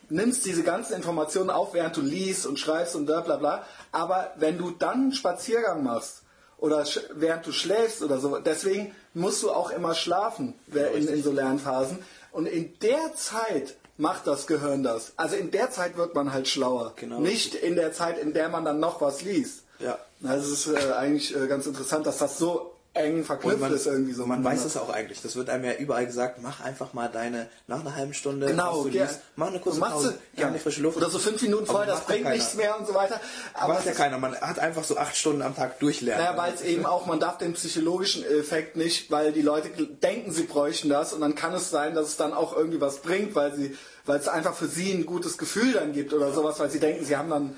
nimmst 0.09 0.45
diese 0.45 0.61
ganzen 0.63 0.93
Informationen 0.93 1.49
auf, 1.49 1.73
während 1.73 1.97
du 1.97 2.01
liest 2.01 2.45
und 2.45 2.59
schreibst 2.59 2.95
und 2.95 3.07
bla 3.07 3.21
bla 3.21 3.37
bla, 3.37 3.65
aber 3.93 4.33
wenn 4.35 4.57
du 4.57 4.71
dann 4.71 4.93
einen 4.95 5.13
Spaziergang 5.13 5.83
machst 5.83 6.23
oder 6.57 6.85
während 7.13 7.45
du 7.45 7.51
schläfst 7.51 8.01
oder 8.01 8.19
so, 8.19 8.37
deswegen 8.39 8.93
musst 9.13 9.43
du 9.43 9.51
auch 9.51 9.69
immer 9.69 9.93
schlafen 9.93 10.55
in, 10.67 11.07
in 11.07 11.23
so 11.23 11.31
Lernphasen 11.31 11.99
und 12.31 12.47
in 12.47 12.77
der 12.79 13.15
Zeit 13.15 13.77
macht 13.97 14.25
das 14.25 14.47
Gehirn 14.47 14.81
das. 14.81 15.13
Also 15.15 15.35
in 15.35 15.51
der 15.51 15.69
Zeit 15.69 15.95
wird 15.95 16.15
man 16.15 16.33
halt 16.33 16.47
schlauer. 16.47 16.93
Genau. 16.95 17.19
Nicht 17.19 17.53
in 17.53 17.75
der 17.75 17.93
Zeit, 17.93 18.17
in 18.17 18.33
der 18.33 18.49
man 18.49 18.65
dann 18.65 18.79
noch 18.79 18.99
was 18.99 19.21
liest. 19.21 19.63
Ja. 19.79 19.99
Also 20.23 20.51
es 20.51 20.65
ist 20.65 20.83
äh, 20.83 20.93
eigentlich 20.93 21.35
äh, 21.35 21.47
ganz 21.47 21.67
interessant, 21.67 22.07
dass 22.07 22.17
das 22.17 22.39
so 22.39 22.72
eng 22.95 23.23
verknüpft 23.23 23.59
man, 23.59 23.73
ist 23.73 23.87
irgendwie 23.87 24.13
so. 24.13 24.25
man 24.25 24.43
weiß 24.43 24.65
es 24.65 24.77
auch 24.77 24.89
eigentlich. 24.89 25.21
Das 25.21 25.35
wird 25.35 25.49
einem 25.49 25.65
ja 25.65 25.73
überall 25.73 26.05
gesagt, 26.05 26.39
mach 26.41 26.61
einfach 26.61 26.93
mal 26.93 27.09
deine, 27.09 27.47
nach 27.67 27.79
einer 27.79 27.95
halben 27.95 28.13
Stunde, 28.13 28.47
Genau, 28.47 28.83
du 28.83 28.89
ja. 28.89 29.05
liest, 29.05 29.21
mach 29.35 29.47
eine 29.47 29.59
kurze 29.59 29.79
Pause, 29.79 30.19
ja. 30.35 30.49
die 30.49 30.59
frische 30.59 30.81
Luft. 30.81 30.97
Oder 30.97 31.09
so 31.09 31.17
fünf 31.17 31.41
Minuten 31.41 31.65
vorher, 31.65 31.87
das 31.87 32.05
bringt 32.05 32.23
keiner. 32.23 32.35
nichts 32.35 32.53
mehr 32.53 32.77
und 32.77 32.85
so 32.85 32.93
weiter. 32.93 33.19
Aber 33.55 33.73
macht 33.73 33.85
ja 33.85 33.93
keiner. 33.93 34.19
Man 34.19 34.35
hat 34.39 34.59
einfach 34.59 34.83
so 34.83 34.97
acht 34.97 35.17
Stunden 35.17 35.41
am 35.41 35.55
Tag 35.55 35.79
durchlernen. 35.79 36.23
Naja, 36.23 36.37
weil 36.37 36.53
es 36.53 36.61
eben 36.61 36.85
auch, 36.85 37.07
man 37.07 37.19
darf 37.19 37.39
den 37.39 37.53
psychologischen 37.53 38.23
Effekt 38.25 38.75
nicht, 38.75 39.09
weil 39.09 39.31
die 39.31 39.41
Leute 39.41 39.69
denken, 39.69 40.31
sie 40.31 40.43
bräuchten 40.43 40.89
das 40.89 41.13
und 41.13 41.21
dann 41.21 41.33
kann 41.33 41.53
es 41.53 41.71
sein, 41.71 41.95
dass 41.95 42.09
es 42.09 42.17
dann 42.17 42.33
auch 42.33 42.55
irgendwie 42.55 42.79
was 42.79 42.99
bringt, 42.99 43.33
weil 43.33 43.55
sie, 43.55 43.75
weil 44.05 44.19
es 44.19 44.27
einfach 44.27 44.53
für 44.53 44.67
sie 44.67 44.91
ein 44.91 45.07
gutes 45.07 45.39
Gefühl 45.39 45.73
dann 45.73 45.93
gibt 45.93 46.13
oder 46.13 46.31
sowas, 46.31 46.59
weil 46.59 46.69
sie 46.69 46.79
denken, 46.79 47.03
sie 47.05 47.17
haben 47.17 47.29
dann 47.31 47.55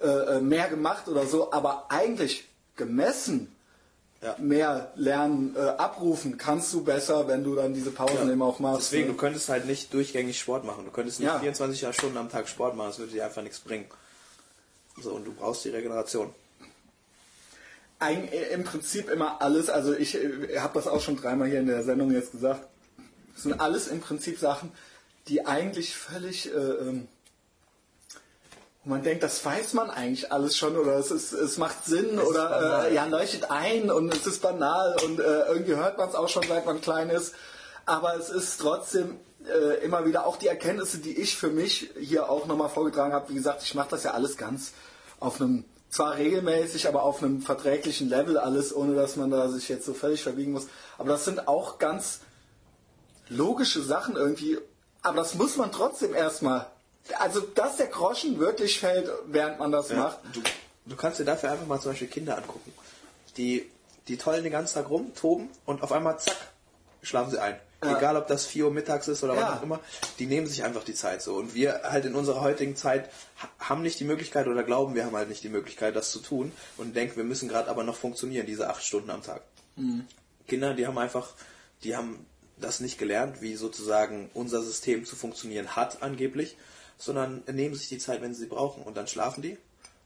äh, 0.00 0.06
äh, 0.36 0.40
mehr 0.40 0.68
gemacht 0.68 1.08
oder 1.08 1.26
so, 1.26 1.52
aber 1.52 1.86
eigentlich 1.90 2.48
gemessen 2.76 3.54
Ja. 4.20 4.34
mehr 4.38 4.90
lernen, 4.96 5.54
äh, 5.54 5.60
abrufen 5.60 6.38
kannst 6.38 6.72
du 6.72 6.82
besser, 6.82 7.28
wenn 7.28 7.44
du 7.44 7.54
dann 7.54 7.72
diese 7.72 7.92
Pausen 7.92 8.28
eben 8.28 8.42
auch 8.42 8.58
machst. 8.58 8.88
Deswegen, 8.90 9.06
ne? 9.06 9.12
du 9.12 9.16
könntest 9.16 9.48
halt 9.48 9.66
nicht 9.66 9.94
durchgängig 9.94 10.40
Sport 10.40 10.64
machen. 10.64 10.84
Du 10.84 10.90
könntest 10.90 11.20
nicht 11.20 11.28
Ja. 11.28 11.38
24 11.38 11.94
Stunden 11.94 12.16
am 12.16 12.28
Tag 12.28 12.48
Sport 12.48 12.74
machen. 12.74 12.88
Das 12.88 12.98
würde 12.98 13.12
dir 13.12 13.24
einfach 13.24 13.42
nichts 13.42 13.60
bringen. 13.60 13.84
So, 15.00 15.12
und 15.12 15.24
du 15.24 15.32
brauchst 15.32 15.64
die 15.64 15.68
Regeneration. 15.70 16.34
Ein, 18.00 18.26
äh, 18.28 18.48
im 18.48 18.64
Prinzip 18.64 19.08
immer 19.08 19.40
alles, 19.40 19.70
also 19.70 19.94
ich 19.94 20.16
äh, 20.16 20.58
habe 20.58 20.74
das 20.74 20.86
auch 20.88 21.00
schon 21.00 21.16
dreimal 21.16 21.48
hier 21.48 21.60
in 21.60 21.66
der 21.66 21.84
Sendung 21.84 22.10
jetzt 22.10 22.32
gesagt, 22.32 22.66
das 23.34 23.42
sind 23.44 23.60
alles 23.60 23.86
im 23.88 24.00
Prinzip 24.00 24.38
Sachen, 24.38 24.72
die 25.28 25.46
eigentlich 25.46 25.94
völlig, 25.96 26.52
äh, 26.52 26.56
ähm, 26.56 27.08
wo 28.84 28.90
man 28.90 29.02
denkt, 29.02 29.22
das 29.22 29.44
weiß 29.44 29.74
man 29.74 29.90
eigentlich 29.90 30.32
alles 30.32 30.56
schon 30.56 30.76
oder 30.76 30.96
es, 30.98 31.10
ist, 31.10 31.32
es 31.32 31.58
macht 31.58 31.84
Sinn 31.84 32.18
ist 32.18 32.26
oder 32.26 32.86
äh, 32.88 32.94
ja, 32.94 33.04
leuchtet 33.06 33.50
ein 33.50 33.90
und 33.90 34.14
es 34.14 34.26
ist 34.26 34.40
banal 34.42 34.96
und 35.04 35.20
äh, 35.20 35.46
irgendwie 35.48 35.74
hört 35.74 35.98
man 35.98 36.08
es 36.08 36.14
auch 36.14 36.28
schon, 36.28 36.44
seit 36.46 36.64
man 36.64 36.80
klein 36.80 37.10
ist, 37.10 37.34
aber 37.86 38.16
es 38.16 38.30
ist 38.30 38.60
trotzdem 38.60 39.18
äh, 39.46 39.84
immer 39.84 40.06
wieder 40.06 40.26
auch 40.26 40.36
die 40.36 40.46
Erkenntnisse, 40.46 40.98
die 40.98 41.18
ich 41.18 41.36
für 41.36 41.48
mich 41.48 41.90
hier 41.98 42.30
auch 42.30 42.46
nochmal 42.46 42.68
vorgetragen 42.68 43.12
habe. 43.12 43.28
Wie 43.30 43.34
gesagt, 43.34 43.62
ich 43.62 43.74
mache 43.74 43.90
das 43.90 44.04
ja 44.04 44.12
alles 44.12 44.36
ganz 44.36 44.72
auf 45.20 45.40
einem, 45.40 45.64
zwar 45.90 46.16
regelmäßig, 46.16 46.86
aber 46.88 47.02
auf 47.02 47.22
einem 47.22 47.40
verträglichen 47.42 48.08
Level 48.08 48.38
alles, 48.38 48.74
ohne 48.74 48.94
dass 48.94 49.16
man 49.16 49.30
da 49.30 49.48
sich 49.48 49.68
jetzt 49.68 49.86
so 49.86 49.94
völlig 49.94 50.22
verbiegen 50.22 50.52
muss. 50.52 50.66
Aber 50.98 51.10
das 51.10 51.24
sind 51.24 51.48
auch 51.48 51.78
ganz 51.78 52.20
logische 53.28 53.82
Sachen 53.82 54.16
irgendwie. 54.16 54.58
Aber 55.02 55.16
das 55.16 55.34
muss 55.34 55.56
man 55.56 55.72
trotzdem 55.72 56.14
erstmal. 56.14 56.66
Also, 57.18 57.40
dass 57.40 57.76
der 57.78 57.86
Groschen 57.86 58.38
wirklich 58.38 58.78
fällt, 58.80 59.08
während 59.26 59.58
man 59.58 59.72
das 59.72 59.90
macht. 59.90 60.18
Du, 60.32 60.42
du 60.86 60.96
kannst 60.96 61.18
dir 61.20 61.24
dafür 61.24 61.50
einfach 61.52 61.66
mal 61.66 61.80
zum 61.80 61.92
Beispiel 61.92 62.08
Kinder 62.08 62.36
angucken. 62.36 62.72
Die, 63.36 63.68
die 64.08 64.16
tollen 64.18 64.42
den 64.42 64.52
ganzen 64.52 64.74
Tag 64.74 64.90
rum, 64.90 65.12
toben 65.14 65.48
und 65.64 65.82
auf 65.82 65.92
einmal 65.92 66.18
zack, 66.18 66.36
schlafen 67.02 67.30
sie 67.30 67.38
ein. 67.40 67.58
Ja. 67.82 67.96
Egal 67.96 68.16
ob 68.16 68.26
das 68.26 68.44
4 68.44 68.64
Uhr 68.66 68.72
mittags 68.72 69.06
ist 69.06 69.22
oder 69.22 69.34
Ja. 69.36 69.42
was 69.52 69.58
auch 69.58 69.62
immer, 69.62 69.78
die 70.18 70.26
nehmen 70.26 70.48
sich 70.48 70.64
einfach 70.64 70.82
die 70.82 70.94
Zeit 70.94 71.22
so. 71.22 71.36
Und 71.36 71.54
wir 71.54 71.82
halt 71.84 72.04
in 72.06 72.16
unserer 72.16 72.40
heutigen 72.40 72.74
Zeit 72.74 73.08
ha- 73.40 73.48
haben 73.60 73.82
nicht 73.82 74.00
die 74.00 74.04
Möglichkeit 74.04 74.48
oder 74.48 74.64
glauben, 74.64 74.96
wir 74.96 75.04
haben 75.06 75.14
halt 75.16 75.28
nicht 75.28 75.44
die 75.44 75.48
Möglichkeit, 75.48 75.94
das 75.94 76.10
zu 76.10 76.18
tun 76.18 76.50
und 76.76 76.96
denken, 76.96 77.14
wir 77.16 77.22
müssen 77.24 77.48
gerade 77.48 77.70
aber 77.70 77.84
noch 77.84 77.94
funktionieren, 77.94 78.46
diese 78.46 78.68
acht 78.68 78.82
Stunden 78.82 79.10
am 79.10 79.22
Tag. 79.22 79.42
Kinder, 80.48 80.74
die 80.74 80.88
haben 80.88 80.98
einfach, 80.98 81.28
die 81.84 81.94
haben 81.96 82.26
das 82.56 82.80
nicht 82.80 82.98
gelernt, 82.98 83.40
wie 83.42 83.54
sozusagen 83.54 84.28
unser 84.34 84.60
System 84.62 85.04
zu 85.04 85.14
funktionieren 85.14 85.76
hat 85.76 86.02
angeblich, 86.02 86.56
sondern 86.98 87.42
nehmen 87.50 87.74
sich 87.74 87.88
die 87.88 87.98
Zeit, 87.98 88.20
wenn 88.22 88.34
sie 88.34 88.40
sie 88.42 88.46
brauchen 88.48 88.82
und 88.82 88.96
dann 88.96 89.06
schlafen 89.06 89.40
die, 89.42 89.56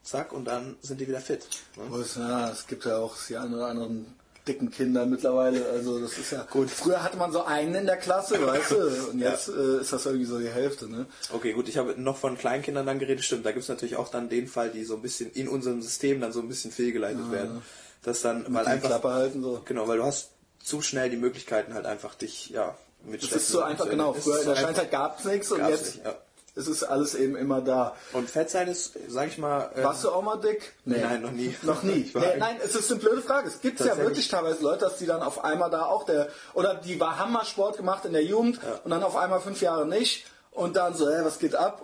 zack, 0.05 0.33
und 0.33 0.45
dann 0.45 0.77
sind 0.83 1.01
die 1.01 1.09
wieder 1.09 1.21
fit. 1.21 1.47
Ne? 1.77 1.97
Es, 1.97 2.17
ja, 2.17 2.51
es 2.51 2.67
gibt 2.67 2.85
ja 2.85 2.99
auch 2.99 3.17
die 3.29 3.35
oder 3.35 3.67
anderen 3.67 4.07
dicken 4.47 4.71
Kinder 4.73 5.07
mittlerweile. 5.07 5.65
Also 5.71 6.01
das 6.01 6.19
ist 6.19 6.33
ja 6.33 6.43
gut. 6.51 6.69
Früher 6.69 7.03
hatte 7.03 7.17
man 7.17 7.31
so 7.31 7.45
einen 7.45 7.75
in 7.77 7.87
der 7.87 7.97
Klasse, 7.97 8.45
weißt 8.45 8.71
du, 8.73 9.11
und 9.13 9.21
Ja. 9.21 9.31
jetzt 9.31 9.49
äh, 9.49 9.81
ist 9.81 9.93
das 9.93 10.05
irgendwie 10.05 10.25
so 10.27 10.39
die 10.39 10.49
Hälfte. 10.49 10.89
Ne? 10.89 11.07
Okay, 11.33 11.53
gut, 11.53 11.69
ich 11.69 11.77
habe 11.79 11.95
noch 12.01 12.17
von 12.17 12.37
Kleinkindern 12.37 12.85
dann 12.85 12.99
geredet, 12.99 13.25
stimmt, 13.25 13.47
da 13.47 13.53
gibt 13.53 13.63
es 13.63 13.69
natürlich 13.69 13.97
auch 13.97 14.09
dann 14.09 14.29
den 14.29 14.49
Fall, 14.49 14.71
die 14.71 14.85
so 14.85 14.97
ein 14.97 15.03
bisschen 15.03 15.31
in 15.33 15.49
unserem 15.49 15.81
System 15.81 16.21
dann 16.21 16.33
so 16.33 16.41
ein 16.41 16.49
bisschen 16.49 16.73
fehlgeleitet 16.73 17.31
werden. 17.31 17.63
Dass 18.03 18.21
dann, 18.21 18.45
weil 18.53 18.65
Die 18.65 18.71
einfach, 18.71 18.89
Klappe 18.89 19.11
halten 19.11 19.43
so. 19.45 19.63
genau, 19.65 19.87
weil 19.87 19.99
du 19.99 20.05
hast 20.05 20.31
zu 20.61 20.83
schnell 20.83 21.09
die 21.09 21.17
Möglichkeiten 21.17 21.73
halt 21.75 21.87
einfach 21.87 22.17
dich, 22.17 22.51
ja, 22.51 22.77
mit 23.05 23.23
Das 23.23 23.31
ist 23.31 23.49
so 23.49 23.63
einfach, 23.63 23.89
genau. 23.89 24.13
Früher 24.13 24.41
in 24.41 24.47
der 24.49 24.57
Steinzeit 24.57 24.91
gab 24.91 25.21
es 25.21 25.25
nichts 25.25 25.53
und 25.53 25.69
jetzt 25.69 25.95
nicht, 25.97 26.05
ja. 26.05 26.17
Ist 26.55 26.67
es 26.69 26.85
alles 26.85 27.15
eben 27.15 27.35
immer 27.37 27.61
da. 27.61 27.97
Und 28.13 28.29
Fett 28.29 28.51
sein 28.51 28.69
ist, 28.69 28.93
sag 29.09 29.29
ich 29.29 29.39
mal, 29.39 29.71
äh, 29.75 29.83
Warst 29.85 30.05
du 30.05 30.11
auch 30.11 30.23
mal 30.23 30.37
dick? 30.37 30.73
Nee. 30.85 30.99
Nein, 31.01 31.23
noch 31.23 31.31
nie. 31.33 31.55
Noch 31.63 31.83
nie. 31.83 31.93
Ich 32.07 32.15
Nee, 32.15 32.37
nein, 32.39 32.57
es 32.63 32.75
ist 32.75 32.91
eine 32.91 33.01
blöde 33.01 33.23
Frage. 33.23 33.49
Es 33.49 33.61
gibt 33.61 33.81
ja 33.81 33.97
wirklich 33.97 34.29
teilweise 34.29 34.63
Leute, 34.63 34.81
dass 34.81 34.99
die 34.99 35.07
dann 35.07 35.23
auf 35.23 35.45
einmal 35.45 35.71
da 35.71 35.87
auch 35.87 36.05
der, 36.05 36.29
oder 36.55 36.75
die 36.75 36.99
war 37.01 37.19
Hammer-Sport 37.19 37.77
gemacht 37.79 38.05
in 38.05 38.13
der 38.13 38.25
Jugend 38.25 38.61
und 38.85 38.91
dann 38.91 39.03
auf 39.03 39.17
einmal 39.17 39.41
fünf 39.41 39.61
Jahre 39.63 39.87
nicht 39.87 40.27
und 40.51 40.77
dann 40.77 40.95
so, 40.95 41.09
ey, 41.09 41.25
was 41.25 41.39
geht 41.39 41.55
ab? 41.55 41.81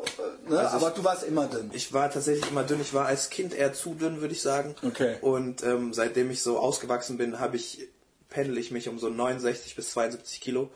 Ne? 0.47 0.59
Also 0.59 0.77
ich- 0.77 0.83
Aber 0.83 0.91
du 0.95 1.03
warst 1.03 1.23
immer 1.25 1.47
dünn. 1.47 1.71
Ich 1.73 1.95
war 1.95 2.11
tatsächlich 2.11 2.51
immer 2.51 2.65
dünn. 2.65 2.83
Ich 2.83 2.93
war 2.93 3.07
als 3.07 3.31
Kind 3.31 3.55
eher 3.55 3.73
zu 3.73 3.95
dünn, 3.95 4.21
würde 4.21 4.35
ich 4.35 4.43
sagen. 4.43 4.75
Okay. 4.87 5.17
Und 5.23 5.63
ähm, 5.63 5.95
seitdem 5.95 6.31
ich 6.31 6.43
so 6.43 6.59
ausgewachsen 6.59 7.17
bin, 7.17 7.41
habe 7.41 7.57
ich 7.57 7.89
pendel 8.29 8.59
ich 8.59 8.71
mich 8.71 8.91
um 8.91 8.99
so 8.99 9.09
69 9.09 9.75
bis 9.75 9.93
72 9.93 10.43
Kilo. 10.43 10.69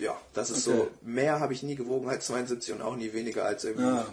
Ja, 0.00 0.16
das 0.34 0.50
ist 0.50 0.66
Okay. 0.66 0.76
so. 0.78 0.88
Mehr 1.02 1.38
habe 1.40 1.52
ich 1.52 1.62
nie 1.62 1.74
gewogen 1.76 2.08
als 2.08 2.26
72 2.26 2.72
und 2.74 2.82
auch 2.82 2.96
nie 2.96 3.12
weniger 3.12 3.44
als 3.44 3.64
irgendwie 3.64 3.84
Ja. 3.84 4.06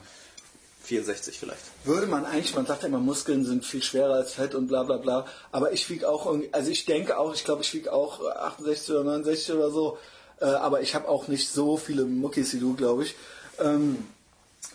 64 0.84 1.38
vielleicht. 1.40 1.62
Würde 1.84 2.08
man 2.08 2.26
eigentlich, 2.26 2.56
man 2.56 2.66
sagt 2.66 2.84
ja 2.84 2.88
immer, 2.88 3.00
Muskeln 3.00 3.46
sind 3.46 3.66
viel 3.66 3.84
schwerer 3.84 4.14
als 4.16 4.34
Fett 4.34 4.56
und 4.56 4.68
bla 4.68 4.84
bla 4.84 4.98
bla. 4.98 5.26
Aber 5.52 5.72
ich 5.74 5.90
wiege 5.90 6.08
auch, 6.08 6.26
irgendwie- 6.26 6.50
also 6.54 6.72
ich 6.72 6.86
denke 6.86 7.18
auch, 7.18 7.34
ich 7.34 7.44
glaube, 7.44 7.62
ich 7.62 7.74
wiege 7.74 7.92
auch 7.92 8.24
68 8.26 8.92
oder 8.92 9.04
69 9.04 9.52
oder 9.56 9.70
so. 9.72 9.98
Äh, 10.40 10.46
aber 10.46 10.82
ich 10.82 10.94
habe 10.96 11.08
auch 11.10 11.28
nicht 11.28 11.50
so 11.50 11.78
viele 11.78 12.06
Muckis 12.06 12.54
wie 12.54 12.60
du, 12.60 12.76
glaube 12.76 13.04
ich. 13.04 13.16
Ähm, 13.60 14.08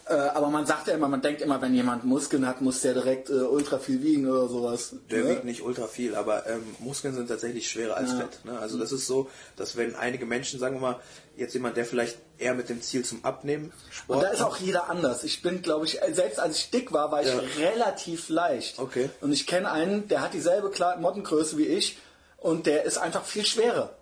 Äh, 0.08 0.14
aber 0.14 0.48
man 0.48 0.66
sagt 0.66 0.88
ja 0.88 0.94
immer, 0.94 1.06
man 1.06 1.22
denkt 1.22 1.42
immer, 1.42 1.62
wenn 1.62 1.74
jemand 1.74 2.04
Muskeln 2.04 2.46
hat, 2.46 2.60
muss 2.60 2.80
der 2.80 2.92
direkt 2.92 3.30
äh, 3.30 3.34
ultra 3.34 3.78
viel 3.78 4.02
wiegen 4.02 4.28
oder 4.28 4.48
sowas. 4.48 4.96
Der 5.10 5.22
ne? 5.22 5.30
wiegt 5.30 5.44
nicht 5.44 5.62
ultra 5.62 5.86
viel, 5.86 6.16
aber 6.16 6.44
ähm, 6.48 6.74
Muskeln 6.80 7.14
sind 7.14 7.28
tatsächlich 7.28 7.70
schwerer 7.70 7.96
als 7.96 8.10
Ja. 8.10 8.18
Fett. 8.18 8.44
Ne? 8.44 8.58
Also 8.58 8.78
das 8.78 8.90
ist 8.90 9.06
so, 9.06 9.30
dass 9.56 9.76
wenn 9.76 9.94
einige 9.94 10.26
Menschen, 10.26 10.58
sagen 10.58 10.76
wir 10.76 10.80
mal, 10.80 11.00
jetzt 11.36 11.54
jemand, 11.54 11.76
der 11.76 11.84
vielleicht 11.84 12.18
eher 12.38 12.54
mit 12.54 12.68
dem 12.68 12.82
Ziel 12.82 13.04
zum 13.04 13.24
Abnehmen 13.24 13.72
Sport 13.90 14.16
Und 14.18 14.24
da 14.24 14.30
ist 14.32 14.42
auch 14.42 14.56
jeder 14.56 14.90
anders. 14.90 15.22
Ich 15.22 15.40
bin, 15.40 15.62
glaube 15.62 15.86
ich, 15.86 16.02
äh, 16.02 16.12
selbst 16.12 16.40
als 16.40 16.56
ich 16.58 16.70
dick 16.70 16.92
war, 16.92 17.12
war 17.12 17.22
ich 17.22 17.28
Ja. 17.28 17.40
relativ 17.58 18.28
leicht. 18.28 18.80
Okay. 18.80 19.08
Und 19.20 19.32
ich 19.32 19.46
kenne 19.46 19.70
einen, 19.70 20.08
der 20.08 20.20
hat 20.20 20.34
dieselbe 20.34 20.70
Klamottengröße 20.70 21.58
wie 21.58 21.66
ich 21.66 21.98
und 22.38 22.66
der 22.66 22.82
ist 22.84 22.98
einfach 22.98 23.24
viel 23.24 23.46
schwerer. 23.46 23.94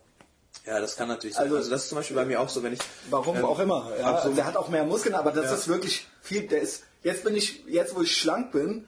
Ja, 0.70 0.80
das 0.80 0.94
kann 0.97 1.09
natürlich 1.09 1.34
sein. 1.34 1.44
Also- 1.44 1.56
Also, 1.56 1.70
das 1.70 1.82
ist 1.82 1.88
zum 1.88 1.97
Beispiel 1.98 2.14
bei 2.16 2.24
mir 2.24 2.40
auch 2.40 2.48
so, 2.48 2.62
wenn 2.62 2.72
ich. 2.72 2.80
Warum 3.10 3.36
ähm, 3.36 3.44
auch 3.44 3.59
immer. 3.59 3.92
Ja, 3.98 4.05
hab 4.06 4.22
so- 4.22 4.30
der 4.32 4.47
hat 4.47 4.56
auch 4.56 4.68
mehr 4.68 4.84
Muskeln, 4.84 5.14
aber 5.16 5.32
das 5.32 5.47
Ja. 5.47 5.55
ist 5.55 5.66
wirklich 5.68 6.06
viel. 6.22 6.47
Der 6.47 6.60
ist 6.62 6.84
jetzt 7.02 7.24
bin 7.24 7.34
ich 7.34 7.64
jetzt, 7.66 7.94
wo 7.97 8.02
ich 8.02 8.16
schlank 8.16 8.52
bin, 8.52 8.86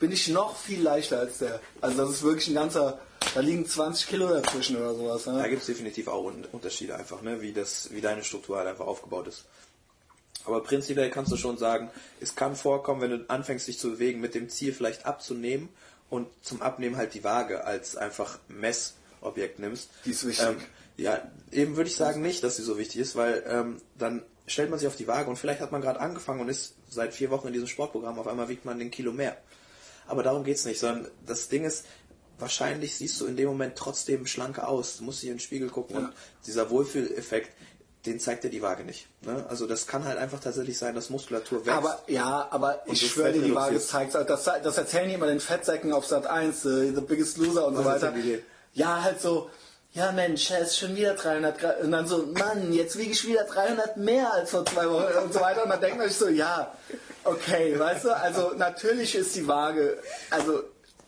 bin 0.00 0.10
ich 0.10 0.26
noch 0.28 0.56
viel 0.56 0.82
leichter 0.82 1.20
als 1.20 1.38
der. 1.38 1.60
Also 1.80 1.96
das 1.98 2.10
ist 2.10 2.22
wirklich 2.24 2.48
ein 2.48 2.54
ganzer. 2.54 2.98
Da 3.34 3.40
liegen 3.40 3.64
20 3.68 4.08
Kilo 4.08 4.26
dazwischen 4.28 4.76
oder 4.76 4.94
sowas. 4.94 5.22
Da 5.24 5.32
Ne? 5.32 5.48
gibt 5.48 5.60
es 5.60 5.66
definitiv 5.66 6.08
auch 6.08 6.24
Un- 6.24 6.44
Unterschiede 6.50 6.96
einfach, 6.96 7.22
ne? 7.22 7.40
wie, 7.40 7.52
das, 7.52 7.92
wie 7.92 8.00
deine 8.00 8.24
Struktur 8.24 8.56
halt 8.58 8.66
einfach 8.66 8.86
aufgebaut 8.88 9.28
ist. 9.28 9.44
Aber 10.44 10.60
prinzipiell 10.60 11.08
kannst 11.10 11.30
du 11.30 11.36
schon 11.36 11.56
sagen, 11.56 11.88
es 12.20 12.34
kann 12.34 12.56
vorkommen, 12.56 13.00
wenn 13.00 13.10
du 13.12 13.24
anfängst 13.28 13.68
dich 13.68 13.78
zu 13.78 13.92
bewegen, 13.92 14.20
mit 14.20 14.34
dem 14.34 14.48
Ziel 14.48 14.72
vielleicht 14.74 15.06
abzunehmen 15.06 15.68
und 16.10 16.26
zum 16.42 16.62
Abnehmen 16.62 16.96
halt 16.96 17.14
die 17.14 17.22
Waage 17.22 17.64
als 17.64 17.94
einfach 17.94 18.38
Messobjekt 18.48 19.60
nimmst. 19.60 19.90
Die 20.04 20.10
ist 20.10 20.26
wichtig. 20.26 20.44
Ähm, 20.48 20.56
ja, 20.96 21.22
eben 21.50 21.76
würde 21.76 21.88
ich 21.88 21.96
sagen 21.96 22.22
nicht, 22.22 22.44
dass 22.44 22.56
sie 22.56 22.62
so 22.62 22.78
wichtig 22.78 23.00
ist, 23.00 23.16
weil 23.16 23.42
ähm, 23.46 23.80
dann 23.98 24.22
stellt 24.46 24.70
man 24.70 24.78
sich 24.78 24.88
auf 24.88 24.96
die 24.96 25.06
Waage 25.06 25.30
und 25.30 25.36
vielleicht 25.36 25.60
hat 25.60 25.72
man 25.72 25.80
gerade 25.80 26.00
angefangen 26.00 26.40
und 26.40 26.48
ist 26.48 26.74
seit 26.88 27.14
vier 27.14 27.30
Wochen 27.30 27.46
in 27.46 27.52
diesem 27.52 27.68
Sportprogramm, 27.68 28.18
auf 28.18 28.26
einmal 28.26 28.48
wiegt 28.48 28.64
man 28.64 28.78
den 28.78 28.90
Kilo 28.90 29.12
mehr. 29.12 29.36
Aber 30.06 30.22
darum 30.22 30.44
geht's 30.44 30.64
nicht, 30.64 30.80
sondern 30.80 31.10
das 31.26 31.48
Ding 31.48 31.64
ist, 31.64 31.86
wahrscheinlich 32.38 32.96
siehst 32.96 33.20
du 33.20 33.26
in 33.26 33.36
dem 33.36 33.48
Moment 33.48 33.76
trotzdem 33.76 34.26
schlanker 34.26 34.68
aus. 34.68 34.98
Du 34.98 35.04
musst 35.04 35.22
dich 35.22 35.30
in 35.30 35.36
den 35.36 35.40
Spiegel 35.40 35.70
gucken 35.70 35.96
und 35.96 36.12
dieser 36.46 36.70
Wohlfühleffekt, 36.70 37.50
den 38.04 38.18
zeigt 38.18 38.42
dir 38.42 38.50
die 38.50 38.62
Waage 38.62 38.82
nicht. 38.84 39.06
Ne? 39.22 39.46
Also 39.48 39.66
das 39.66 39.86
kann 39.86 40.04
halt 40.04 40.18
einfach 40.18 40.40
tatsächlich 40.40 40.76
sein, 40.76 40.94
dass 40.94 41.08
Muskulatur 41.08 41.64
wächst. 41.64 41.78
Aber 41.78 42.02
ja, 42.08 42.48
aber 42.50 42.82
ich 42.86 43.08
schwöre 43.08 43.32
dir, 43.32 43.42
die 43.42 43.54
Waage 43.54 43.78
zeigt 43.78 44.14
das, 44.14 44.44
das 44.44 44.76
erzählen 44.76 45.08
die 45.08 45.14
immer 45.14 45.28
den 45.28 45.40
Fettsäcken 45.40 45.92
auf 45.92 46.04
Sat 46.04 46.26
1, 46.26 46.64
äh, 46.64 46.92
The 46.92 47.00
Biggest 47.00 47.38
Loser 47.38 47.66
und 47.66 47.76
so 47.76 47.84
Was 47.84 48.02
weiter. 48.02 48.12
die 48.12 48.22
dir? 48.22 48.38
Ja, 48.74 49.02
halt 49.02 49.20
so, 49.20 49.50
ja 49.92 50.12
Mensch, 50.12 50.50
er 50.50 50.60
ist 50.60 50.78
schon 50.78 50.96
wieder 50.96 51.14
300 51.14 51.58
Grad. 51.58 51.80
Und 51.80 51.92
dann 51.92 52.06
so, 52.06 52.26
Mann, 52.26 52.72
jetzt 52.72 52.96
wiege 52.98 53.12
ich 53.12 53.26
wieder 53.26 53.44
300 53.44 53.96
mehr 53.96 54.32
als 54.32 54.50
vor 54.50 54.64
zwei 54.64 54.88
Wochen 54.88 55.18
und 55.24 55.32
so 55.32 55.40
weiter. 55.40 55.64
Und 55.64 55.70
dann 55.70 55.80
denkt 55.80 55.98
man 55.98 56.08
sich 56.08 56.16
so, 56.16 56.28
ja, 56.28 56.72
okay, 57.24 57.78
weißt 57.78 58.04
du, 58.04 58.16
also 58.16 58.52
natürlich 58.56 59.14
ist 59.14 59.34
die 59.36 59.46
Waage, 59.46 59.98
also 60.30 60.62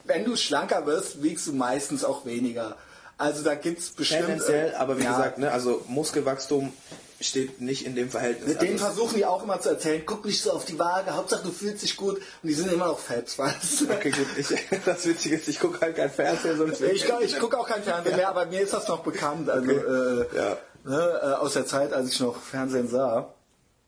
wenn 0.05 0.25
du 0.25 0.37
schlanker 0.37 0.87
wirst, 0.87 1.23
wiegst 1.23 1.47
du 1.47 1.53
meistens 1.53 2.05
auch 2.05 2.27
weniger. 2.27 2.77
Also 3.17 3.43
da 3.43 3.55
gibt's 3.55 3.91
bestimmt... 3.91 4.27
Tendenziell, 4.27 4.75
aber 4.75 4.99
wie 4.99 5.05
ja, 5.05 5.13
gesagt, 5.13 5.39
ne, 5.39 5.51
also 5.51 5.83
Muskelwachstum 5.87 6.73
steht 7.21 7.61
nicht 7.61 7.87
in 7.87 7.95
dem 7.95 8.11
Verhältnis. 8.11 8.49
Mit 8.49 8.63
denen 8.63 8.73
also, 8.75 8.85
versuchen 8.87 9.17
die 9.17 9.25
auch 9.25 9.43
immer 9.43 9.61
zu 9.61 9.69
erzählen, 9.71 10.03
guck 10.05 10.25
nicht 10.25 10.43
so 10.43 10.53
auf 10.53 10.65
die 10.65 10.79
Waage, 10.79 11.15
Hauptsache 11.15 11.43
du 11.45 11.51
fühlst 11.53 11.83
dich 11.83 11.97
gut 11.97 12.17
und 12.17 12.25
die 12.49 12.55
sind 12.55 12.73
immer 12.73 12.87
noch 12.87 12.99
fett, 12.99 13.37
weißt 13.39 13.81
du? 13.83 13.91
Okay, 13.93 14.11
gut. 14.11 14.27
Ich, 14.37 14.49
das 14.85 15.07
Witzige 15.07 15.37
ist, 15.37 15.49
ich 15.49 15.61
gucke 15.61 15.81
halt 15.81 15.97
kein 15.97 16.11
Fernsehen, 16.11 16.59
sonst 16.59 16.81
Ich, 16.81 17.05
ich 17.21 17.39
gucke 17.39 17.59
auch 17.59 17.69
kein 17.69 17.83
Fernsehen 17.83 18.17
mehr, 18.17 18.29
aber 18.29 18.47
mir 18.47 18.61
ist 18.61 18.73
das 18.73 18.89
noch 18.89 19.03
bekannt. 19.03 19.49
Also 19.49 19.71
äh, 19.71 20.37
Ja. 20.37 20.59
ne, 20.85 21.21
äh, 21.23 21.27
aus 21.35 21.53
der 21.55 21.67
Zeit, 21.67 21.93
als 21.93 22.11
ich 22.11 22.21
noch 22.21 22.41
Fernsehen 22.43 22.89
sah. 22.89 23.33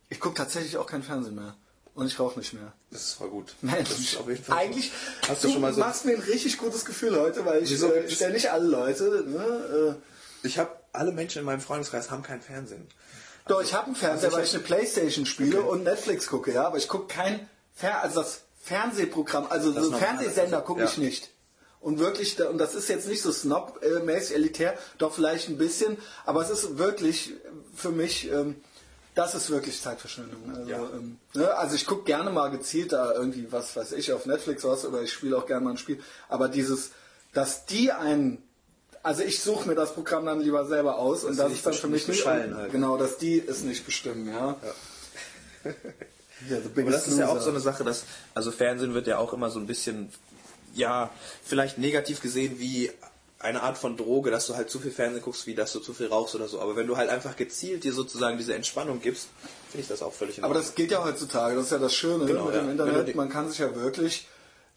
Ich 0.08 0.20
gucke 0.20 0.36
tatsächlich 0.36 0.76
auch 0.76 0.86
kein 0.86 1.02
Fernsehen 1.02 1.34
mehr. 1.34 1.54
Und 1.94 2.06
ich 2.06 2.20
rauche 2.20 2.38
nicht 2.38 2.52
mehr. 2.52 2.74
Das 2.90 3.00
ist 3.02 3.12
voll 3.14 3.30
gut. 3.30 3.54
Mensch, 3.62 4.18
eigentlich, 4.50 4.92
Hast 5.26 5.42
du 5.44 5.48
schon 5.48 5.62
mal 5.62 5.72
so- 5.72 5.80
machst 5.80 6.04
mir 6.04 6.14
ein 6.14 6.20
richtig 6.22 6.58
gutes 6.58 6.84
Gefühl 6.84 7.18
heute, 7.18 7.44
weil 7.46 7.62
ich 7.62 7.70
Wieso? 7.70 7.90
äh, 7.90 8.08
stelle 8.10 8.34
nicht 8.34 8.50
alle 8.52 8.66
Leute. 8.68 9.24
Ne, 9.26 9.96
äh, 9.96 10.46
Ich 10.46 10.58
habe 10.58 10.70
alle 10.92 11.10
Menschen 11.12 11.38
in 11.40 11.44
meinem 11.46 11.60
Freundeskreis 11.62 12.10
haben 12.10 12.22
kein 12.22 12.42
Fernsehen. 12.42 12.86
Doch, 13.48 13.62
ich 13.62 13.74
habe 13.74 13.86
einen 13.86 13.96
Fernseher, 13.96 14.26
also 14.28 14.38
weil 14.38 14.44
ich 14.44 14.54
eine 14.54 14.62
Playstation 14.62 15.26
spiele 15.26 15.62
und 15.62 15.84
Netflix 15.84 16.26
gucke, 16.26 16.52
ja, 16.52 16.66
aber 16.66 16.78
ich 16.78 16.88
gucke 16.88 17.06
kein 17.06 17.48
Fer 17.74 18.02
also 18.02 18.20
das 18.20 18.42
Fernsehprogramm, 18.62 19.46
also 19.48 19.70
Das 19.72 19.84
so 19.84 19.92
Fernsehsender 19.92 20.56
also, 20.58 20.66
gucke 20.66 20.80
ja. 20.80 20.86
ich 20.86 20.98
nicht. 20.98 21.30
Und 21.80 22.00
wirklich, 22.00 22.40
und 22.40 22.58
das 22.58 22.74
ist 22.74 22.88
jetzt 22.88 23.06
nicht 23.06 23.22
so 23.22 23.30
snob-mäßig 23.30 24.34
elitär, 24.34 24.76
doch 24.98 25.14
vielleicht 25.14 25.48
ein 25.48 25.58
bisschen, 25.58 25.98
aber 26.24 26.42
es 26.42 26.50
ist 26.50 26.78
wirklich 26.78 27.34
für 27.76 27.90
mich, 27.90 28.28
ähm, 28.32 28.56
das 29.14 29.34
ist 29.36 29.50
wirklich 29.50 29.80
Zeitverschwendung. 29.80 30.52
Also, 30.52 30.68
Ja. 30.70 30.78
ähm, 30.78 31.18
ne, 31.34 31.54
also 31.54 31.76
ich 31.76 31.86
gucke 31.86 32.04
gerne 32.04 32.30
mal 32.30 32.50
gezielt 32.50 32.92
da 32.92 33.12
irgendwie, 33.12 33.52
was 33.52 33.76
weiß 33.76 33.92
ich, 33.92 34.12
auf 34.12 34.26
Netflix 34.26 34.64
was 34.64 34.84
oder 34.84 35.02
ich 35.02 35.12
spiele 35.12 35.38
auch 35.38 35.46
gerne 35.46 35.64
mal 35.64 35.70
ein 35.70 35.78
Spiel, 35.78 36.02
aber 36.28 36.48
dieses, 36.48 36.90
dass 37.32 37.66
die 37.66 37.92
einen, 37.92 38.42
also 39.06 39.22
ich 39.22 39.40
suche 39.40 39.68
mir 39.68 39.74
das 39.76 39.94
Programm 39.94 40.26
dann 40.26 40.40
lieber 40.40 40.66
selber 40.66 40.98
aus 40.98 41.22
und 41.22 41.38
das 41.38 41.52
ist 41.52 41.64
dann 41.64 41.74
für 41.74 41.86
mich 41.86 42.08
nicht 42.08 42.26
halt. 42.26 42.72
genau, 42.72 42.96
dass 42.96 43.18
die 43.18 43.38
es 43.46 43.62
nicht 43.62 43.86
bestimmen, 43.86 44.26
ja. 44.26 44.56
Ja, 45.64 45.70
the 46.74 46.80
Aber 46.82 46.90
das 46.90 47.06
ist 47.06 47.18
ja 47.18 47.28
auch 47.28 47.40
so 47.40 47.50
eine 47.50 47.60
Sache, 47.60 47.84
dass, 47.84 48.04
also 48.34 48.50
Fernsehen 48.50 48.94
wird 48.94 49.06
ja 49.06 49.18
auch 49.18 49.32
immer 49.32 49.50
so 49.50 49.60
ein 49.60 49.66
bisschen, 49.66 50.10
ja, 50.74 51.10
vielleicht 51.44 51.78
negativ 51.78 52.20
gesehen 52.20 52.58
wie 52.58 52.90
eine 53.38 53.62
Art 53.62 53.78
von 53.78 53.96
Droge, 53.96 54.30
dass 54.30 54.46
du 54.48 54.56
halt 54.56 54.70
zu 54.70 54.80
viel 54.80 54.90
Fernsehen 54.90 55.22
guckst, 55.22 55.46
wie 55.46 55.54
dass 55.54 55.72
du 55.72 55.78
zu 55.78 55.94
viel 55.94 56.08
rauchst 56.08 56.34
oder 56.34 56.48
so. 56.48 56.60
Aber 56.60 56.74
wenn 56.74 56.86
du 56.88 56.96
halt 56.96 57.10
einfach 57.10 57.36
gezielt 57.36 57.84
dir 57.84 57.92
sozusagen 57.92 58.38
diese 58.38 58.54
Entspannung 58.54 59.00
gibst, 59.00 59.28
finde 59.70 59.82
ich 59.82 59.88
das 59.88 60.02
auch 60.02 60.12
völlig 60.12 60.38
in 60.38 60.44
Aber 60.44 60.54
Ordnung. 60.54 60.66
das 60.66 60.74
geht 60.74 60.90
ja 60.90 61.04
heutzutage, 61.04 61.54
das 61.54 61.66
ist 61.66 61.70
ja 61.72 61.78
das 61.78 61.94
Schöne 61.94 62.24
Genau, 62.24 62.46
mit 62.46 62.54
ja. 62.54 62.62
dem 62.62 62.70
Internet. 62.70 63.14
Man 63.14 63.28
kann 63.28 63.48
sich 63.48 63.58
ja 63.58 63.74
wirklich, 63.76 64.26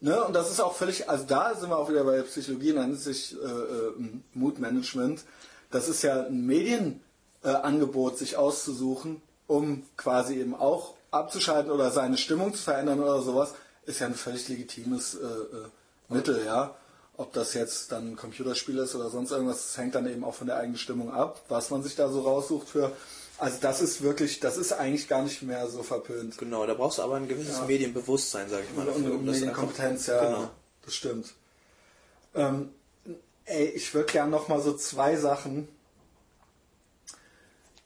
ne, 0.00 0.24
und 0.24 0.34
das 0.34 0.50
ist 0.50 0.60
auch 0.60 0.74
völlig, 0.74 1.08
also 1.08 1.24
da 1.24 1.54
sind 1.54 1.70
wir 1.70 1.78
auch 1.78 1.88
wieder 1.88 2.04
bei 2.04 2.22
Psychologie, 2.22 2.72
nennt 2.72 3.00
sich 3.00 3.34
äh, 3.34 3.46
äh, 3.46 3.92
Moodmanagement. 4.34 5.24
Das 5.70 5.88
ist 5.88 6.02
ja 6.02 6.26
ein 6.26 6.46
Medienangebot, 6.46 8.14
äh, 8.14 8.16
sich 8.16 8.36
auszusuchen, 8.36 9.22
um 9.46 9.84
quasi 9.96 10.36
eben 10.36 10.54
auch 10.54 10.94
abzuschalten 11.10 11.70
oder 11.70 11.90
seine 11.90 12.18
Stimmung 12.18 12.54
zu 12.54 12.62
verändern 12.62 13.00
oder 13.00 13.20
sowas, 13.22 13.54
ist 13.84 14.00
ja 14.00 14.06
ein 14.06 14.14
völlig 14.14 14.48
legitimes 14.48 15.14
äh, 15.14 15.26
äh, 15.26 15.68
Mittel, 16.08 16.44
ja. 16.44 16.74
Ob 17.16 17.32
das 17.34 17.52
jetzt 17.52 17.92
dann 17.92 18.12
ein 18.12 18.16
Computerspiel 18.16 18.78
ist 18.78 18.94
oder 18.94 19.10
sonst 19.10 19.30
irgendwas, 19.30 19.58
das 19.58 19.78
hängt 19.78 19.94
dann 19.94 20.06
eben 20.06 20.24
auch 20.24 20.34
von 20.34 20.46
der 20.46 20.56
eigenen 20.56 20.78
Stimmung 20.78 21.12
ab, 21.12 21.42
was 21.48 21.70
man 21.70 21.82
sich 21.82 21.94
da 21.94 22.08
so 22.08 22.22
raussucht 22.22 22.68
für. 22.68 22.92
Also 23.40 23.56
das 23.60 23.80
ist 23.80 24.02
wirklich, 24.02 24.38
das 24.40 24.56
ist 24.58 24.72
eigentlich 24.72 25.08
gar 25.08 25.22
nicht 25.22 25.40
mehr 25.42 25.66
so 25.68 25.82
verpönt. 25.82 26.36
Genau, 26.36 26.66
da 26.66 26.74
brauchst 26.74 26.98
du 26.98 27.02
aber 27.02 27.16
ein 27.16 27.26
gewisses 27.26 27.62
Medienbewusstsein, 27.66 28.48
sage 28.50 28.64
ich 28.68 28.76
mal. 28.76 28.86
Und, 28.86 29.02
dafür, 29.04 29.18
das 29.24 29.36
Medienkompetenz, 29.36 30.08
einfach- 30.10 30.22
ja, 30.22 30.28
Genau. 30.36 30.50
das 30.84 30.94
stimmt. 30.94 31.34
Ähm, 32.34 32.68
ey, 33.46 33.64
ich 33.68 33.92
würde 33.94 34.12
gerne 34.12 34.30
noch 34.30 34.48
mal 34.48 34.60
so 34.60 34.74
zwei 34.76 35.16
Sachen. 35.16 35.68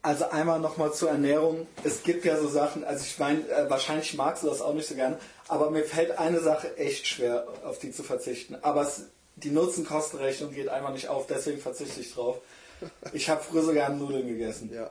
Also 0.03 0.29
einmal 0.29 0.61
noch 0.61 0.77
mal 0.77 0.93
zur 0.93 1.09
Ernährung. 1.11 1.67
Es 1.83 2.03
gibt 2.03 2.25
ja 2.27 2.39
so 2.39 2.49
Sachen, 2.49 2.85
also 2.85 3.05
ich 3.05 3.19
meine, 3.19 3.49
äh, 3.49 3.71
wahrscheinlich 3.71 4.13
magst 4.15 4.43
du 4.43 4.49
das 4.49 4.61
auch 4.61 4.75
nicht 4.75 4.87
so 4.89 4.95
gerne, 4.97 5.19
aber 5.49 5.71
mir 5.71 5.85
fällt 5.85 6.19
eine 6.19 6.41
Sache 6.41 6.77
echt 6.77 7.07
schwer, 7.07 7.47
auf 7.65 7.79
die 7.79 7.91
zu 7.91 8.03
verzichten. 8.03 8.57
Aber 8.61 8.83
es, 8.83 9.03
die 9.37 9.51
Nutzen-Kosten-Rechnung 9.51 10.53
geht 10.53 10.69
einfach 10.69 10.93
nicht 10.93 11.09
auf, 11.09 11.27
deswegen 11.27 11.59
verzichte 11.61 12.01
ich 12.01 12.13
drauf. 12.13 12.39
Ich 13.15 13.31
habe 13.31 13.43
früher 13.43 13.63
so 13.63 13.73
gerne 13.73 13.97
Nudeln 13.97 14.27
gegessen. 14.27 14.71
Ja. 14.75 14.91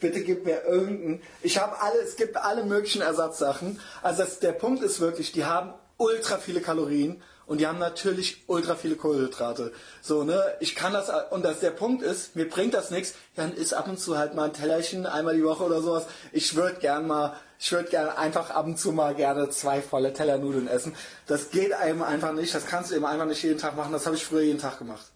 Bitte 0.00 0.20
gib 0.22 0.44
mir 0.44 0.64
irgendeinen. 0.64 1.22
Ich 1.42 1.58
habe 1.58 1.80
alle, 1.80 2.00
es 2.00 2.16
gibt 2.16 2.36
alle 2.36 2.64
möglichen 2.64 3.02
Ersatzsachen. 3.02 3.80
Also 4.02 4.22
das, 4.22 4.40
der 4.40 4.52
Punkt 4.52 4.82
ist 4.82 5.00
wirklich, 5.00 5.32
die 5.32 5.44
haben 5.44 5.74
ultra 5.96 6.38
viele 6.38 6.60
Kalorien 6.60 7.22
und 7.46 7.60
die 7.60 7.66
haben 7.66 7.78
natürlich 7.78 8.44
ultra 8.46 8.74
viele 8.74 8.96
Kohlenhydrate. 8.96 9.72
So, 10.02 10.24
ne, 10.24 10.42
ich 10.60 10.74
kann 10.74 10.92
das, 10.92 11.10
und 11.30 11.44
das, 11.44 11.60
der 11.60 11.70
Punkt 11.70 12.02
ist, 12.02 12.36
mir 12.36 12.48
bringt 12.48 12.74
das 12.74 12.90
nichts, 12.90 13.14
dann 13.36 13.52
isst 13.52 13.74
ab 13.74 13.88
und 13.88 13.98
zu 13.98 14.18
halt 14.18 14.34
mal 14.34 14.44
ein 14.44 14.52
Tellerchen 14.52 15.06
einmal 15.06 15.34
die 15.34 15.44
Woche 15.44 15.64
oder 15.64 15.82
sowas. 15.82 16.06
Ich 16.32 16.56
würde 16.56 16.80
gern 16.80 17.06
mal, 17.06 17.36
ich 17.58 17.70
würde 17.72 17.90
gern 17.90 18.08
einfach 18.08 18.50
ab 18.50 18.66
und 18.66 18.78
zu 18.78 18.92
mal 18.92 19.14
gerne 19.14 19.50
zwei 19.50 19.82
volle 19.82 20.12
Teller 20.12 20.38
Nudeln 20.38 20.68
essen. 20.68 20.94
Das 21.26 21.50
geht 21.50 21.72
einem 21.72 22.02
einfach 22.02 22.32
nicht, 22.32 22.54
das 22.54 22.66
kannst 22.66 22.90
du 22.90 22.96
eben 22.96 23.04
einfach 23.04 23.26
nicht 23.26 23.42
jeden 23.42 23.58
Tag 23.58 23.76
machen. 23.76 23.92
Das 23.92 24.06
habe 24.06 24.16
ich 24.16 24.24
früher 24.24 24.42
jeden 24.42 24.60
Tag 24.60 24.78
gemacht. 24.78 25.13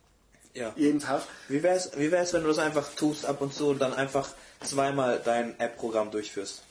Ja. 0.54 0.72
Jeden 0.76 1.00
Tag. 1.00 1.22
Wie 1.48 1.62
wär's, 1.62 1.90
wie 1.96 2.10
wär's, 2.10 2.32
wenn 2.32 2.42
du 2.42 2.48
das 2.48 2.58
einfach 2.58 2.88
tust 2.94 3.26
ab 3.26 3.40
und 3.40 3.54
zu 3.54 3.68
und 3.68 3.78
dann 3.78 3.94
einfach 3.94 4.28
zweimal 4.62 5.20
dein 5.24 5.58
App-Programm 5.60 6.10
durchführst? 6.10 6.62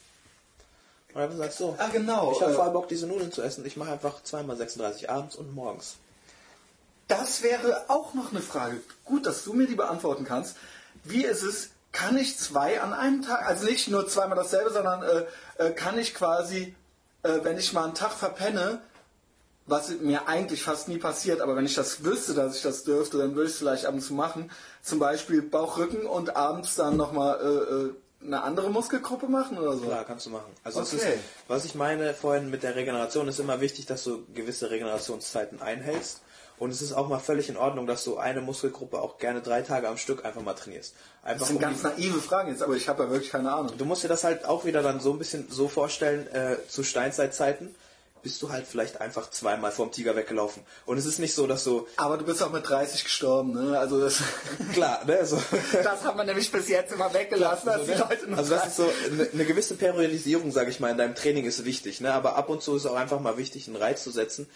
Und 1.13 1.21
einfach 1.21 1.37
sagst 1.37 1.57
so, 1.57 1.75
Ah, 1.77 1.87
genau. 1.91 2.31
ich 2.31 2.41
habe 2.41 2.51
äh, 2.51 2.55
voll 2.55 2.69
Bock, 2.71 2.87
diese 2.87 3.07
Nudeln 3.07 3.31
zu 3.31 3.41
essen. 3.41 3.65
Ich 3.65 3.77
mache 3.77 3.91
einfach 3.91 4.23
zweimal 4.23 4.57
36 4.57 5.09
abends 5.09 5.35
und 5.35 5.53
morgens. 5.53 5.95
Das 7.07 7.41
wäre 7.41 7.85
auch 7.87 8.13
noch 8.13 8.31
eine 8.31 8.41
Frage. 8.41 8.81
Gut, 9.05 9.25
dass 9.25 9.43
du 9.43 9.53
mir 9.53 9.67
die 9.67 9.75
beantworten 9.75 10.25
kannst. 10.25 10.57
Wie 11.03 11.23
ist 11.23 11.41
es, 11.41 11.69
kann 11.93 12.17
ich 12.17 12.37
zwei 12.37 12.81
an 12.81 12.93
einem 12.93 13.21
Tag, 13.21 13.45
also 13.45 13.65
nicht 13.65 13.87
nur 13.87 14.07
zweimal 14.07 14.37
dasselbe, 14.37 14.71
sondern 14.71 15.03
äh, 15.03 15.23
äh, 15.57 15.71
kann 15.71 15.97
ich 15.97 16.13
quasi, 16.13 16.75
äh, 17.23 17.39
wenn 17.43 17.57
ich 17.57 17.71
mal 17.71 17.85
einen 17.85 17.95
Tag 17.95 18.11
verpenne, 18.11 18.81
was 19.67 19.89
mir 19.99 20.27
eigentlich 20.27 20.63
fast 20.63 20.87
nie 20.87 20.97
passiert, 20.97 21.41
aber 21.41 21.55
wenn 21.55 21.65
ich 21.65 21.75
das 21.75 22.03
wüsste, 22.03 22.33
dass 22.33 22.55
ich 22.55 22.61
das 22.61 22.83
dürfte, 22.83 23.17
dann 23.17 23.35
würde 23.35 23.47
ich 23.47 23.53
es 23.53 23.59
vielleicht 23.59 23.85
ab 23.85 23.93
und 23.93 24.01
zu 24.01 24.13
machen. 24.13 24.49
Zum 24.81 24.97
Beispiel 24.97 25.41
Bauchrücken 25.41 26.05
und 26.05 26.35
abends 26.37 26.75
dann 26.75 26.95
nochmal 26.95 27.39
äh, 27.41 27.73
äh, 27.73 27.93
eine 28.25 28.43
andere 28.43 28.69
Muskelgruppe 28.69 29.27
machen 29.27 29.57
oder 29.57 29.73
so? 29.73 29.85
Klar, 29.85 30.05
kannst 30.05 30.25
du 30.25 30.29
machen. 30.31 30.51
Also 30.63 30.79
Okay. 30.79 30.95
ist, 30.95 31.05
was 31.47 31.65
ich 31.65 31.75
meine 31.75 32.13
vorhin 32.13 32.49
mit 32.49 32.63
der 32.63 32.75
Regeneration, 32.75 33.27
ist 33.27 33.39
immer 33.39 33.59
wichtig, 33.61 33.85
dass 33.85 34.03
du 34.03 34.25
gewisse 34.33 34.71
Regenerationszeiten 34.71 35.61
einhältst. 35.61 36.21
Und 36.59 36.71
es 36.71 36.81
ist 36.81 36.93
auch 36.93 37.07
mal 37.07 37.19
völlig 37.19 37.49
in 37.49 37.57
Ordnung, 37.57 37.85
dass 37.85 38.03
du 38.03 38.17
eine 38.17 38.41
Muskelgruppe 38.41 38.99
auch 38.99 39.19
gerne 39.19 39.41
drei 39.41 39.61
Tage 39.61 39.87
am 39.87 39.97
Stück 39.97 40.25
einfach 40.25 40.41
mal 40.41 40.55
trainierst. 40.55 40.95
Einfach 41.21 41.39
Das 41.41 41.49
sind 41.49 41.57
um 41.57 41.61
ganz 41.61 41.83
naive 41.83 42.19
Fragen 42.19 42.49
jetzt, 42.49 42.63
aber 42.63 42.73
ich 42.73 42.89
habe 42.89 43.03
ja 43.03 43.11
wirklich 43.11 43.29
keine 43.29 43.51
Ahnung. 43.51 43.73
Du 43.77 43.85
musst 43.85 44.03
dir 44.03 44.07
das 44.07 44.23
halt 44.23 44.45
auch 44.45 44.65
wieder 44.65 44.81
dann 44.81 44.99
so 44.99 45.11
ein 45.11 45.19
bisschen 45.19 45.47
so 45.51 45.67
vorstellen, 45.67 46.25
äh, 46.33 46.57
zu 46.67 46.83
Steinzeitzeiten 46.83 47.75
bist 48.21 48.41
du 48.41 48.49
halt 48.49 48.67
vielleicht 48.67 49.01
einfach 49.01 49.29
zweimal 49.29 49.71
vom 49.71 49.91
Tiger 49.91 50.15
weggelaufen. 50.15 50.63
Und 50.85 50.97
es 50.97 51.05
ist 51.05 51.19
nicht 51.19 51.33
so, 51.33 51.47
dass 51.47 51.63
du, 51.63 51.87
Aber 51.97 52.17
du 52.17 52.25
bist 52.25 52.41
auch 52.43 52.51
mit 52.51 52.67
30 52.67 53.03
gestorben, 53.03 53.53
ne? 53.53 53.77
Also 53.77 53.99
das, 53.99 54.21
klar, 54.73 55.03
ne, 55.05 55.25
so, 55.25 55.41
das 55.83 56.03
hat 56.03 56.15
man 56.15 56.25
nämlich 56.25 56.51
bis 56.51 56.69
jetzt 56.69 56.93
immer 56.93 57.13
weggelassen, 57.13 57.65
dass 57.67 57.85
die 57.85 57.93
Leute 57.93 58.29
noch 58.29 58.37
also 58.37 58.55
das 58.55 58.67
ist 58.67 58.77
so, 58.77 58.89
eine, 59.11 59.29
eine 59.31 59.45
gewisse 59.45 59.75
Periodisierung, 59.75 60.51
sage 60.51 60.69
ich 60.69 60.79
mal, 60.79 60.91
in 60.91 60.97
deinem 60.97 61.15
Training 61.15 61.45
ist 61.45 61.65
wichtig, 61.65 62.01
ne, 62.01 62.13
aber 62.13 62.35
ab 62.35 62.49
und 62.49 62.61
zu 62.61 62.75
ist 62.75 62.85
auch 62.85 62.95
einfach 62.95 63.19
mal 63.19 63.37
wichtig, 63.37 63.67
einen 63.67 63.77
Reiz 63.77 64.03
zu 64.03 64.11
setzen, 64.11 64.47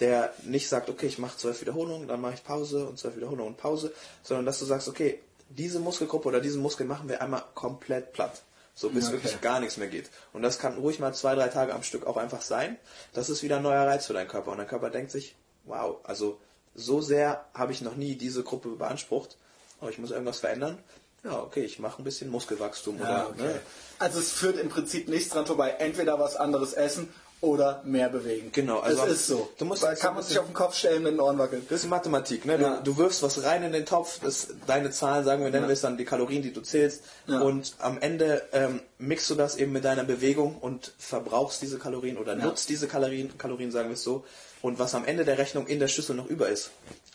der 0.00 0.32
nicht 0.44 0.68
sagt, 0.68 0.88
okay, 0.88 1.06
ich 1.06 1.18
mache 1.18 1.36
zwölf 1.36 1.60
Wiederholungen, 1.60 2.08
dann 2.08 2.20
mache 2.20 2.34
ich 2.34 2.44
Pause 2.44 2.86
und 2.86 2.98
zwölf 2.98 3.16
Wiederholungen 3.16 3.54
und 3.54 3.56
Pause, 3.56 3.92
sondern 4.22 4.46
dass 4.46 4.58
du 4.58 4.64
sagst, 4.64 4.88
okay, 4.88 5.20
diese 5.48 5.80
Muskelgruppe 5.80 6.28
oder 6.28 6.40
diesen 6.40 6.62
Muskel 6.62 6.86
machen 6.86 7.08
wir 7.08 7.22
einmal 7.22 7.42
komplett 7.54 8.12
platt. 8.12 8.42
So 8.78 8.90
bis 8.90 9.06
Okay. 9.06 9.14
wirklich 9.14 9.40
gar 9.40 9.58
nichts 9.58 9.76
mehr 9.76 9.88
geht. 9.88 10.08
Und 10.32 10.42
das 10.42 10.60
kann 10.60 10.78
ruhig 10.78 11.00
mal 11.00 11.12
zwei, 11.12 11.34
drei 11.34 11.48
Tage 11.48 11.74
am 11.74 11.82
Stück 11.82 12.06
auch 12.06 12.16
einfach 12.16 12.42
sein. 12.42 12.76
Das 13.12 13.28
ist 13.28 13.42
wieder 13.42 13.56
ein 13.56 13.62
neuer 13.64 13.84
Reiz 13.84 14.06
für 14.06 14.12
deinen 14.12 14.28
Körper. 14.28 14.52
Und 14.52 14.58
dein 14.58 14.68
Körper 14.68 14.88
denkt 14.88 15.10
sich, 15.10 15.34
wow, 15.64 15.96
also 16.04 16.40
so 16.76 17.00
sehr 17.00 17.44
habe 17.54 17.72
ich 17.72 17.80
noch 17.80 17.96
nie 17.96 18.14
diese 18.14 18.44
Gruppe 18.44 18.68
beansprucht. 18.68 19.36
Oh, 19.80 19.88
ich 19.88 19.98
muss 19.98 20.12
irgendwas 20.12 20.38
verändern. 20.38 20.78
Ja, 21.24 21.42
okay, 21.42 21.64
ich 21.64 21.80
mache 21.80 22.00
ein 22.00 22.04
bisschen 22.04 22.30
Muskelwachstum. 22.30 23.00
Ja, 23.00 23.26
oder, 23.26 23.30
okay. 23.30 23.42
ne? 23.42 23.60
Also 23.98 24.20
es 24.20 24.30
führt 24.30 24.56
im 24.60 24.68
Prinzip 24.68 25.08
nichts 25.08 25.30
dran 25.30 25.44
vorbei. 25.44 25.70
Entweder 25.80 26.20
was 26.20 26.36
anderes 26.36 26.72
essen 26.72 27.12
oder 27.40 27.82
mehr 27.84 28.08
bewegen. 28.08 28.50
Genau, 28.52 28.80
also 28.80 29.04
es 29.04 29.12
ist 29.12 29.26
so. 29.28 29.48
du 29.58 29.64
musst 29.64 29.84
da 29.84 29.94
kann 29.94 30.14
man 30.14 30.24
sich 30.24 30.38
auf 30.38 30.46
den 30.46 30.54
Kopf 30.54 30.74
stellen, 30.74 31.04
wenn 31.04 31.14
den 31.14 31.20
Ohren 31.20 31.38
wackelt. 31.38 31.70
Das 31.70 31.84
ist 31.84 31.88
Mathematik, 31.88 32.44
ne? 32.44 32.60
Ja. 32.60 32.76
Du, 32.78 32.92
du 32.92 32.98
wirfst 32.98 33.22
was 33.22 33.44
rein 33.44 33.62
in 33.62 33.72
den 33.72 33.86
Topf, 33.86 34.18
das, 34.20 34.48
deine 34.66 34.90
Zahlen, 34.90 35.24
sagen 35.24 35.44
wir, 35.44 35.50
nennen 35.50 35.68
wir 35.68 35.72
es 35.72 35.80
dann 35.80 35.96
die 35.96 36.04
Kalorien, 36.04 36.42
die 36.42 36.52
du 36.52 36.60
zählst. 36.62 37.02
Ja. 37.26 37.40
Und 37.40 37.74
am 37.78 37.98
Ende 38.00 38.42
ähm, 38.52 38.80
mixt 38.98 39.30
du 39.30 39.36
das 39.36 39.56
eben 39.56 39.72
mit 39.72 39.84
deiner 39.84 40.02
Bewegung 40.02 40.58
und 40.58 40.92
verbrauchst 40.98 41.62
diese 41.62 41.78
Kalorien 41.78 42.18
oder 42.18 42.34
nutzt 42.34 42.68
diese 42.68 42.88
Kalorien, 42.88 43.38
Kalorien, 43.38 43.70
sagen 43.70 43.88
wir 43.88 43.94
es 43.94 44.02
so. 44.02 44.24
Und 44.60 44.80
was 44.80 44.96
am 44.96 45.04
Ende 45.04 45.24
der 45.24 45.38
Rechnung 45.38 45.68
in 45.68 45.78
der 45.78 45.86
Schüssel 45.86 46.16
noch 46.16 46.26
über 46.26 46.48
ist, 46.48 46.70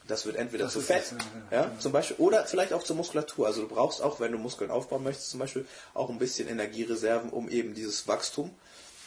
das 0.08 0.26
wird 0.26 0.38
entweder 0.38 0.66
Das 0.66 0.74
zu 0.74 0.82
Fett, 0.82 1.04
das, 1.12 1.26
ja, 1.52 1.72
zum 1.80 1.92
Beispiel, 1.92 2.18
oder 2.18 2.46
vielleicht 2.46 2.72
auch 2.74 2.84
zur 2.84 2.96
Muskulatur. 2.96 3.48
Also 3.48 3.62
du 3.62 3.68
brauchst 3.68 4.02
auch, 4.02 4.20
wenn 4.22 4.32
du 4.32 4.38
Muskeln 4.38 4.72
aufbauen 4.72 5.04
möchtest, 5.04 5.30
zum 5.32 5.40
Beispiel 5.40 5.66
auch 5.94 6.10
ein 6.10 6.20
bisschen 6.20 6.48
Energiereserven, 6.48 7.30
um 7.30 7.50
eben 7.50 7.74
dieses 7.74 8.08
Wachstum 8.08 8.52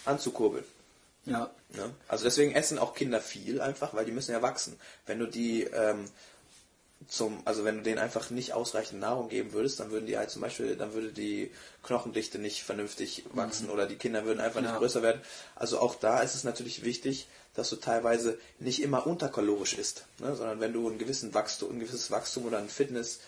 anzukurbeln. 0.05 0.65
Ja. 1.27 1.51
Ne? 1.75 1.93
Also 2.09 2.25
deswegen 2.25 2.53
essen 2.55 2.79
auch 2.79 2.95
Kinder 2.95 3.21
viel 3.21 3.61
einfach, 3.61 3.95
weil 3.95 4.05
die 4.05 4.13
müssen 4.13 4.33
ja 4.33 4.43
wachsen. 4.43 4.79
Wenn 5.07 5.19
du 5.19 5.27
die 5.27 5.65
ähm, 5.65 6.09
zum, 7.09 7.41
also 7.45 7.65
wenn 7.65 7.77
du 7.77 7.83
denen 7.83 7.99
einfach 7.99 8.31
nicht 8.31 8.53
ausreichend 8.53 9.01
Nahrung 9.01 9.29
geben 9.29 9.53
würdest, 9.53 9.79
dann 9.81 9.91
würden 9.91 10.07
die 10.07 10.17
halt 10.17 10.31
zum 10.31 10.43
Beispiel, 10.43 10.77
dann 10.77 10.95
würde 10.95 11.13
die 11.13 11.53
Knochendichte 11.83 12.39
nicht 12.39 12.65
vernünftig 12.65 13.25
wachsen 13.33 13.71
oder 13.71 13.87
die 13.87 13.97
Kinder 13.97 14.25
würden 14.25 14.41
einfach 14.41 14.61
nicht 14.61 14.71
Ja. 14.71 14.79
größer 14.79 15.03
werden. 15.03 15.21
Also 15.55 15.79
auch 15.79 15.95
da 15.95 16.21
ist 16.21 16.35
es 16.35 16.45
natürlich 16.45 16.85
wichtig, 16.85 17.29
dass 17.55 17.71
du 17.71 17.77
teilweise 17.77 18.39
nicht 18.59 18.83
immer 18.83 19.07
unterkalorisch 19.07 19.75
isst, 19.75 20.05
ne? 20.19 20.35
sondern 20.35 20.61
wenn 20.61 20.73
du 20.73 20.89
einen 20.89 20.99
gewissen 20.99 21.33
Wachstum, 21.35 21.73
ein 21.73 21.81
gewisses 21.81 22.11
Wachstum 22.11 22.47
oder 22.47 22.59
eine 22.59 22.69
Fitness 22.69 23.21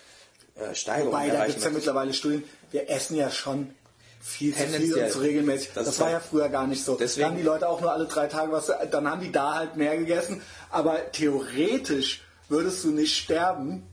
äh, 0.55 0.75
Steigerung 0.75 1.13
Wobei, 1.13 1.27
da 1.27 1.35
erreichen 1.35 1.47
gibt 1.47 1.59
es 1.59 1.65
ja 1.65 1.71
mittlerweile 1.71 2.13
Studien, 2.13 2.43
wir 2.71 2.89
essen 2.89 3.15
ja 3.15 3.31
schon 3.31 3.73
viel 4.19 4.53
zu 4.55 4.63
viel 4.67 4.95
und 4.95 5.11
zu 5.11 5.19
regelmäßig. 5.19 5.71
Das 5.73 5.85
Das, 5.85 5.99
war 5.99 6.07
halt- 6.07 6.15
ja 6.15 6.19
früher 6.19 6.49
gar 6.49 6.67
nicht 6.67 6.83
so. 6.83 6.95
Deswegen- 6.95 7.23
da 7.23 7.29
haben 7.29 7.37
die 7.37 7.43
Leute 7.43 7.67
auch 7.69 7.81
nur 7.81 7.91
alle 7.91 8.05
drei 8.05 8.27
Tage 8.27 8.51
was, 8.51 8.71
dann 8.91 9.09
haben 9.09 9.21
die 9.21 9.31
da 9.31 9.55
halt 9.55 9.75
mehr 9.77 9.97
gegessen. 9.97 10.41
Aber 10.69 11.11
theoretisch 11.11 12.21
würdest 12.49 12.83
du 12.83 12.89
nicht 12.91 13.15
sterben. 13.15 13.83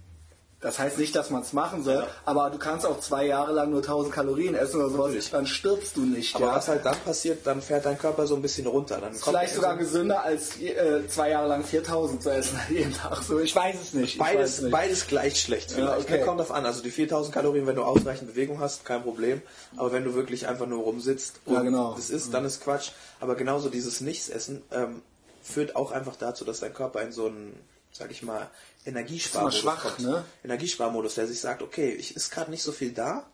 Das 0.66 0.80
heißt 0.80 0.98
nicht, 0.98 1.14
dass 1.14 1.30
man 1.30 1.42
es 1.42 1.52
machen 1.52 1.84
soll, 1.84 1.94
Ja. 1.94 2.06
aber 2.24 2.50
du 2.50 2.58
kannst 2.58 2.84
auch 2.84 2.98
zwei 2.98 3.24
Jahre 3.24 3.52
lang 3.52 3.70
nur 3.70 3.82
1000 3.82 4.12
Kalorien 4.12 4.56
essen 4.56 4.80
oder 4.80 4.88
sowas, 4.90 5.06
Natürlich. 5.06 5.30
dann 5.30 5.46
stirbst 5.46 5.96
du 5.96 6.00
nicht. 6.00 6.34
Aber 6.34 6.46
ja. 6.46 6.54
was 6.56 6.66
halt 6.66 6.84
dann 6.84 6.96
passiert, 7.04 7.46
dann 7.46 7.62
fährt 7.62 7.86
dein 7.86 7.96
Körper 7.96 8.26
so 8.26 8.34
ein 8.34 8.42
bisschen 8.42 8.66
runter. 8.66 8.98
Dann 9.00 9.14
Vielleicht 9.14 9.50
so- 9.54 9.60
sogar 9.60 9.76
gesünder 9.76 10.24
als 10.24 10.58
äh, 10.60 11.06
zwei 11.06 11.30
Jahre 11.30 11.46
lang 11.46 11.62
4000 11.62 12.20
zu 12.20 12.30
essen 12.30 12.58
jeden 12.68 12.92
Tag. 12.92 13.22
So, 13.22 13.38
ich 13.38 13.54
weiß 13.54 13.76
es 13.80 13.94
nicht. 13.94 14.18
Beides, 14.18 14.54
es 14.56 14.62
nicht. 14.62 14.72
beides 14.72 15.06
gleich 15.06 15.40
schlecht. 15.40 15.70
Vielleicht. 15.70 16.00
okay. 16.00 16.24
Kommt 16.24 16.40
drauf 16.40 16.50
an. 16.50 16.66
Also 16.66 16.82
die 16.82 16.90
4000 16.90 17.32
Kalorien, 17.32 17.64
wenn 17.68 17.76
du 17.76 17.84
ausreichend 17.84 18.28
Bewegung 18.30 18.58
hast, 18.58 18.84
kein 18.84 19.04
Problem. 19.04 19.42
Aber 19.76 19.92
wenn 19.92 20.02
du 20.02 20.14
wirklich 20.14 20.48
einfach 20.48 20.66
nur 20.66 20.82
rumsitzt 20.82 21.40
und 21.44 21.54
Ja, 21.54 21.62
genau. 21.62 21.94
das 21.94 22.10
ist, 22.10 22.34
dann 22.34 22.44
ist 22.44 22.60
Quatsch. 22.64 22.90
Aber 23.20 23.36
genauso 23.36 23.68
dieses 23.68 24.00
Nichtsessen 24.00 24.64
ähm, 24.72 25.02
führt 25.44 25.76
auch 25.76 25.92
einfach 25.92 26.16
dazu, 26.16 26.44
dass 26.44 26.58
dein 26.58 26.74
Körper 26.74 27.02
in 27.02 27.12
so 27.12 27.26
einen, 27.26 27.56
sag 27.92 28.10
ich 28.10 28.24
mal, 28.24 28.48
Energiesparmodus 28.86 29.58
schwach, 29.58 29.82
kommt. 29.82 30.00
ne? 30.00 30.24
Energiesparmodus, 30.44 31.16
der 31.16 31.26
sich 31.26 31.40
sagt, 31.40 31.62
okay, 31.62 31.90
ich 31.90 32.16
ist 32.16 32.30
gerade 32.30 32.50
nicht 32.50 32.62
so 32.62 32.72
viel 32.72 32.92
da, 32.92 33.26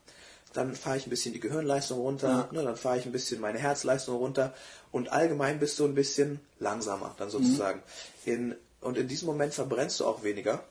dann 0.53 0.75
fahre 0.75 0.97
ich 0.97 1.07
ein 1.07 1.11
bisschen 1.11 1.33
die 1.33 1.41
Gehirnleistung 1.41 1.99
runter, 1.99 2.49
ne, 2.53 2.63
dann 2.63 2.77
fahre 2.77 2.99
ich 2.99 3.07
ein 3.07 3.13
bisschen 3.13 3.41
meine 3.41 3.59
Herzleistung 3.59 4.17
runter 4.17 4.55
und 4.91 5.11
allgemein 5.11 5.59
bist 5.59 5.79
du 5.79 5.85
ein 5.85 5.95
bisschen 5.95 6.41
langsamer, 6.59 7.15
dann 7.19 7.31
sozusagen. 7.31 7.83
In, 8.25 8.55
und 8.81 8.99
in 8.99 9.09
diesem 9.09 9.27
Moment 9.27 9.55
verbrennst 9.55 10.01
du 10.01 10.07
auch 10.07 10.23
weniger. 10.23 10.65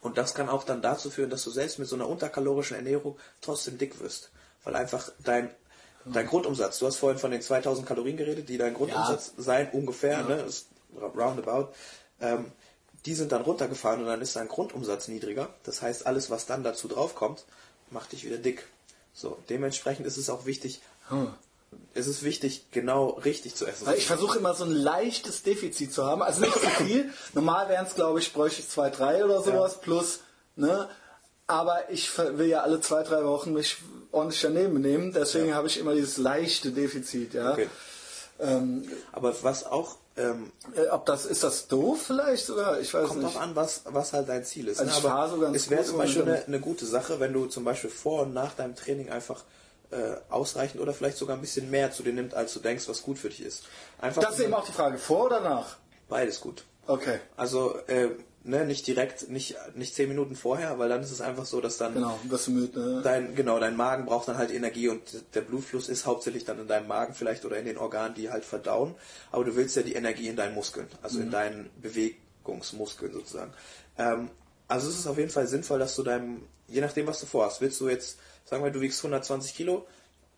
Und 0.00 0.18
das 0.18 0.34
kann 0.34 0.48
auch 0.48 0.64
dann 0.64 0.82
dazu 0.82 1.10
führen, 1.10 1.30
dass 1.30 1.44
du 1.44 1.50
selbst 1.50 1.78
mit 1.78 1.88
so 1.88 1.96
einer 1.96 2.08
unterkalorischen 2.08 2.76
Ernährung 2.76 3.16
trotzdem 3.40 3.78
dick 3.78 4.00
wirst. 4.00 4.30
Weil 4.62 4.76
einfach 4.76 5.10
dein, 5.24 5.50
dein 6.04 6.26
Grundumsatz, 6.26 6.78
du 6.78 6.86
hast 6.86 6.96
vorhin 6.96 7.18
von 7.18 7.30
den 7.30 7.40
2000 7.40 7.86
Kalorien 7.86 8.16
geredet, 8.16 8.48
die 8.48 8.58
dein 8.58 8.74
Grundumsatz 8.74 9.32
sein, 9.38 9.70
ungefähr, 9.72 10.22
ne, 10.24 10.42
ist 10.42 10.68
roundabout, 10.94 11.72
ähm, 12.20 12.52
die 13.06 13.14
sind 13.14 13.32
dann 13.32 13.42
runtergefahren 13.42 14.00
und 14.00 14.06
dann 14.06 14.20
ist 14.20 14.36
dein 14.36 14.48
Grundumsatz 14.48 15.08
niedriger. 15.08 15.48
Das 15.62 15.82
heißt, 15.82 16.06
alles, 16.06 16.30
was 16.30 16.46
dann 16.46 16.64
dazu 16.64 16.88
draufkommt, 16.88 17.44
macht 17.90 18.12
dich 18.12 18.24
wieder 18.24 18.38
dick. 18.38 18.66
So, 19.12 19.38
dementsprechend 19.48 20.06
ist 20.06 20.16
es 20.16 20.30
auch 20.30 20.46
wichtig, 20.46 20.80
es 21.92 22.06
ist 22.06 22.22
wichtig, 22.22 22.66
genau 22.70 23.10
richtig 23.10 23.54
zu 23.54 23.66
essen. 23.66 23.86
Weil 23.86 23.98
ich 23.98 24.06
versuche 24.06 24.38
immer 24.38 24.54
so 24.54 24.64
ein 24.64 24.72
leichtes 24.72 25.42
Defizit 25.42 25.92
zu 25.92 26.04
haben. 26.04 26.22
Also 26.22 26.40
nicht 26.40 26.54
zu 26.54 26.60
viel. 26.60 27.10
Normal 27.34 27.68
wären 27.68 27.86
es, 27.86 27.94
glaube 27.94 28.20
ich, 28.20 28.32
bräuchte 28.32 28.60
ich 28.60 28.68
zwei, 28.68 28.90
drei 28.90 29.24
oder 29.24 29.42
sowas 29.42 29.80
plus, 29.80 30.20
ne? 30.56 30.88
Aber 31.46 31.90
ich 31.90 32.16
will 32.16 32.46
ja 32.46 32.62
alle 32.62 32.80
zwei, 32.80 33.02
drei 33.02 33.22
Wochen 33.24 33.52
mich 33.52 33.76
ordentlich 34.12 34.40
daneben 34.40 34.80
nehmen. 34.80 35.12
Deswegen 35.12 35.54
habe 35.54 35.66
ich 35.68 35.78
immer 35.78 35.94
dieses 35.94 36.16
leichte 36.16 36.72
Defizit, 36.72 37.34
ja. 37.34 37.52
Okay. 37.52 37.68
Ähm, 38.40 38.90
Aber 39.12 39.34
was 39.42 39.64
auch 39.64 39.96
ähm, 40.16 40.52
äh, 40.76 40.88
ob 40.88 41.06
das, 41.06 41.26
ist 41.26 41.42
das 41.42 41.66
doof 41.66 42.02
vielleicht 42.06 42.46
sogar? 42.46 42.80
Ich 42.80 42.94
weiß 42.94 43.08
Kommt 43.08 43.22
nicht. 43.22 43.34
drauf 43.34 43.42
an, 43.42 43.56
was, 43.56 43.82
was 43.84 44.12
halt 44.12 44.28
dein 44.28 44.44
Ziel 44.44 44.68
ist. 44.68 44.78
Also 44.80 44.92
ne? 44.92 44.96
ich 44.96 45.02
fahre 45.02 45.30
so 45.30 45.40
ganz 45.40 45.56
es 45.56 45.70
wäre 45.70 45.84
zum 45.84 45.98
Beispiel 45.98 46.22
eine, 46.22 46.44
eine 46.44 46.60
gute 46.60 46.86
Sache, 46.86 47.18
wenn 47.18 47.32
du 47.32 47.46
zum 47.46 47.64
Beispiel 47.64 47.90
vor 47.90 48.22
und 48.22 48.32
nach 48.32 48.54
deinem 48.54 48.76
Training 48.76 49.10
einfach 49.10 49.42
äh, 49.90 50.16
ausreichend 50.30 50.80
oder 50.80 50.94
vielleicht 50.94 51.16
sogar 51.16 51.36
ein 51.36 51.40
bisschen 51.40 51.70
mehr 51.70 51.90
zu 51.90 52.02
dir 52.02 52.12
nimmst, 52.12 52.34
als 52.34 52.52
du 52.52 52.60
denkst, 52.60 52.88
was 52.88 53.02
gut 53.02 53.18
für 53.18 53.28
dich 53.28 53.42
ist. 53.42 53.64
Einfach 54.00 54.22
Das 54.22 54.34
ist 54.38 54.44
eben 54.44 54.54
auch 54.54 54.64
die 54.64 54.72
Frage, 54.72 54.98
vor 54.98 55.26
oder 55.26 55.40
nach? 55.40 55.76
beides 56.08 56.40
gut. 56.40 56.64
Okay. 56.86 57.18
Also 57.36 57.76
äh, 57.86 58.10
ne, 58.44 58.64
nicht 58.64 58.86
direkt, 58.86 59.28
nicht, 59.30 59.56
nicht 59.74 59.94
zehn 59.94 60.08
Minuten 60.08 60.36
vorher, 60.36 60.78
weil 60.78 60.88
dann 60.88 61.02
ist 61.02 61.10
es 61.10 61.20
einfach 61.20 61.46
so, 61.46 61.60
dass 61.60 61.78
dann 61.78 61.94
Genau, 61.94 62.18
du 62.46 62.50
müde. 62.50 62.78
Ne? 62.78 63.02
dein, 63.02 63.34
genau, 63.34 63.58
dein 63.58 63.76
Magen 63.76 64.04
braucht 64.04 64.28
dann 64.28 64.38
halt 64.38 64.52
Energie 64.52 64.88
und 64.88 65.00
der 65.34 65.40
Blutfluss 65.40 65.88
ist 65.88 66.06
hauptsächlich 66.06 66.44
dann 66.44 66.60
in 66.60 66.68
deinem 66.68 66.86
Magen 66.86 67.14
vielleicht 67.14 67.44
oder 67.44 67.56
in 67.56 67.64
den 67.64 67.78
Organen, 67.78 68.14
die 68.14 68.30
halt 68.30 68.44
verdauen. 68.44 68.94
Aber 69.32 69.44
du 69.44 69.56
willst 69.56 69.76
ja 69.76 69.82
die 69.82 69.94
Energie 69.94 70.28
in 70.28 70.36
deinen 70.36 70.54
Muskeln, 70.54 70.86
also 71.02 71.20
in 71.20 71.30
deinen 71.30 71.70
Bewegungsmuskeln 71.80 73.12
sozusagen. 73.12 73.52
Ähm, 73.98 74.30
also 74.68 74.88
es 74.88 74.98
ist 74.98 75.06
auf 75.06 75.18
jeden 75.18 75.30
Fall 75.30 75.46
sinnvoll, 75.46 75.78
dass 75.78 75.96
du 75.96 76.02
deinem, 76.02 76.42
je 76.68 76.80
nachdem 76.80 77.06
was 77.06 77.20
du 77.20 77.26
vorhast, 77.26 77.60
willst 77.60 77.80
du 77.80 77.88
jetzt, 77.88 78.18
sagen 78.44 78.62
wir, 78.62 78.70
du 78.70 78.80
wiegst 78.80 79.00
120 79.00 79.54
Kilo, 79.54 79.86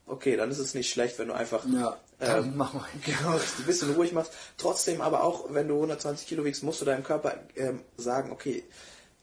okay, 0.06 0.36
dann 0.36 0.50
ist 0.50 0.58
es 0.58 0.74
nicht 0.74 0.90
schlecht, 0.90 1.18
wenn 1.18 1.28
du 1.28 1.34
einfach 1.34 1.64
Ja, 1.66 1.96
ähm, 2.20 2.54
mach 2.56 2.72
mal. 2.72 2.86
Genau, 3.04 3.32
ein 3.32 3.66
bisschen 3.66 3.94
ruhig 3.94 4.12
machst. 4.12 4.32
Trotzdem 4.56 5.00
aber 5.00 5.22
auch, 5.22 5.52
wenn 5.52 5.68
du 5.68 5.74
120 5.74 6.26
Kilo 6.26 6.44
wiegst, 6.44 6.62
musst 6.62 6.80
du 6.80 6.84
deinem 6.84 7.04
Körper 7.04 7.34
ähm, 7.56 7.80
sagen, 7.96 8.32
okay, 8.32 8.64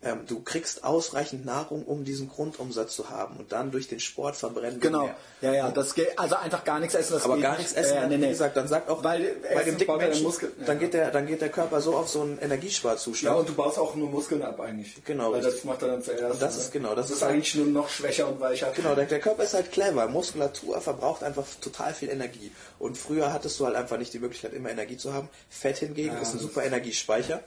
ähm, 0.06 0.22
du 0.28 0.42
kriegst 0.42 0.84
ausreichend 0.84 1.46
Nahrung, 1.46 1.84
um 1.86 2.04
diesen 2.04 2.30
Grundumsatz 2.30 2.96
zu 2.96 3.10
haben. 3.10 3.38
Und 3.38 3.52
dann 3.52 3.72
durch 3.72 3.88
den 3.88 4.00
Sport 4.00 4.36
verbrennen 4.36 4.80
Genau. 4.80 5.04
mehr. 5.06 5.16
Ja, 5.42 5.54
ja, 5.54 5.72
das 5.72 5.96
geht, 5.96 6.18
also 6.20 6.36
einfach 6.36 6.64
gar 6.64 6.80
nichts 6.80 6.96
essen. 6.96 7.14
Das 7.14 7.24
Aber 7.26 7.38
gar 7.38 7.58
nichts 7.58 7.74
essen, 7.74 7.98
Äh, 7.98 8.02
dann, 8.02 8.10
nee, 8.10 8.16
wie 8.16 8.22
nee. 8.22 8.30
gesagt, 8.30 8.56
dann 8.58 8.68
sagt 8.68 8.90
auch 8.90 9.04
Weil 9.04 9.36
bei 9.54 9.64
dem 9.64 9.78
dicken 9.78 9.92
ja 9.92 9.98
Menschen, 9.98 10.24
Muskeln- 10.24 10.52
ja. 10.60 10.66
dann, 10.66 10.80
geht 10.80 10.94
der, 10.94 11.12
dann 11.12 11.28
geht 11.28 11.42
der 11.42 11.50
Körper 11.50 11.82
so 11.82 11.96
auf 11.96 12.10
so 12.10 12.22
einen 12.22 12.38
Ja, 12.38 12.44
Energiesparzustand. 12.44 13.38
und 13.40 13.50
du 13.50 13.54
baust 13.56 13.78
auch 13.80 13.96
nur 13.96 14.10
Muskeln 14.10 14.42
ab 14.42 14.60
eigentlich. 14.60 15.04
Genau, 15.06 15.32
Weil 15.32 15.42
das 15.42 15.54
richtig. 15.54 15.66
macht 15.66 15.82
er 15.82 15.88
dann 15.90 16.04
zuerst. 16.04 16.24
Und 16.34 16.42
das 16.42 16.56
ne? 16.56 16.62
ist 16.62 16.72
genau, 16.72 16.90
das 16.90 17.08
das 17.08 17.10
ist 17.12 17.18
ist 17.18 17.24
eigentlich 17.24 17.56
nur 17.56 17.66
noch 17.68 17.90
schwächer 17.90 18.28
und 18.28 18.40
weicher. 18.40 18.72
Genau, 18.76 18.96
der, 18.96 19.06
der 19.06 19.20
Körper 19.20 19.44
ist 19.44 19.54
halt 19.54 19.72
clever. 19.72 20.08
Muskulatur 20.08 20.80
verbraucht 20.82 21.24
einfach 21.24 21.44
total 21.62 21.94
viel 21.94 22.10
Energie. 22.10 22.52
Und 22.80 22.98
früher 22.98 23.32
hattest 23.34 23.60
du 23.60 23.66
halt 23.66 23.76
einfach 23.76 23.98
nicht 23.98 24.14
die 24.14 24.20
Möglichkeit, 24.20 24.54
immer 24.54 24.70
Energie 24.70 24.98
zu 24.98 25.14
haben. 25.14 25.30
Fett 25.50 25.78
hingegen 25.78 26.18
ist 26.22 26.34
ein 26.34 26.40
super 26.40 26.64
Energiespeicher. 26.64 27.42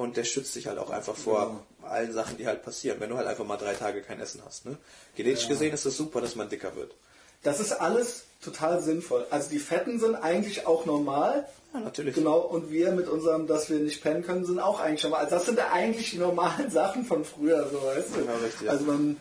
Und 0.00 0.16
der 0.16 0.24
schützt 0.24 0.54
dich 0.56 0.66
halt 0.66 0.78
auch 0.78 0.88
einfach 0.88 1.14
vor 1.14 1.62
allen 1.82 2.12
Sachen, 2.14 2.38
die 2.38 2.46
halt 2.46 2.62
passieren, 2.62 3.00
wenn 3.00 3.10
du 3.10 3.18
halt 3.18 3.26
einfach 3.26 3.44
mal 3.44 3.58
drei 3.58 3.74
Tage 3.74 4.00
kein 4.00 4.18
Essen 4.18 4.40
hast. 4.46 4.64
Ne? 4.64 4.78
Genetisch 5.14 5.46
gesehen 5.46 5.74
ist 5.74 5.84
es 5.84 5.94
super, 5.94 6.22
dass 6.22 6.36
man 6.36 6.48
dicker 6.48 6.74
wird. 6.74 6.94
Das 7.42 7.60
ist 7.60 7.72
alles 7.72 8.24
total 8.42 8.80
sinnvoll. 8.80 9.26
Also 9.28 9.50
die 9.50 9.58
Fetten 9.58 10.00
sind 10.00 10.14
eigentlich 10.14 10.66
auch 10.66 10.86
normal. 10.86 11.46
Ja, 11.74 11.80
natürlich. 11.80 12.14
Genau, 12.14 12.38
und 12.38 12.70
wir 12.70 12.92
mit 12.92 13.08
unserem, 13.08 13.46
dass 13.46 13.68
wir 13.68 13.78
nicht 13.78 14.02
pennen 14.02 14.24
können, 14.24 14.46
sind 14.46 14.58
auch 14.58 14.80
eigentlich 14.80 15.04
normal. 15.04 15.24
Also 15.24 15.36
das 15.36 15.44
sind 15.44 15.58
ja 15.58 15.70
eigentlich 15.70 16.12
die 16.12 16.18
normalen 16.18 16.70
Sachen 16.70 17.04
von 17.04 17.22
früher, 17.26 17.68
so 17.70 17.82
weißt 17.82 18.16
du. 18.16 18.20
Ja, 18.20 18.36
richtig, 18.42 18.62
ja. 18.62 18.70
Also 18.70 18.84
man, 18.86 19.18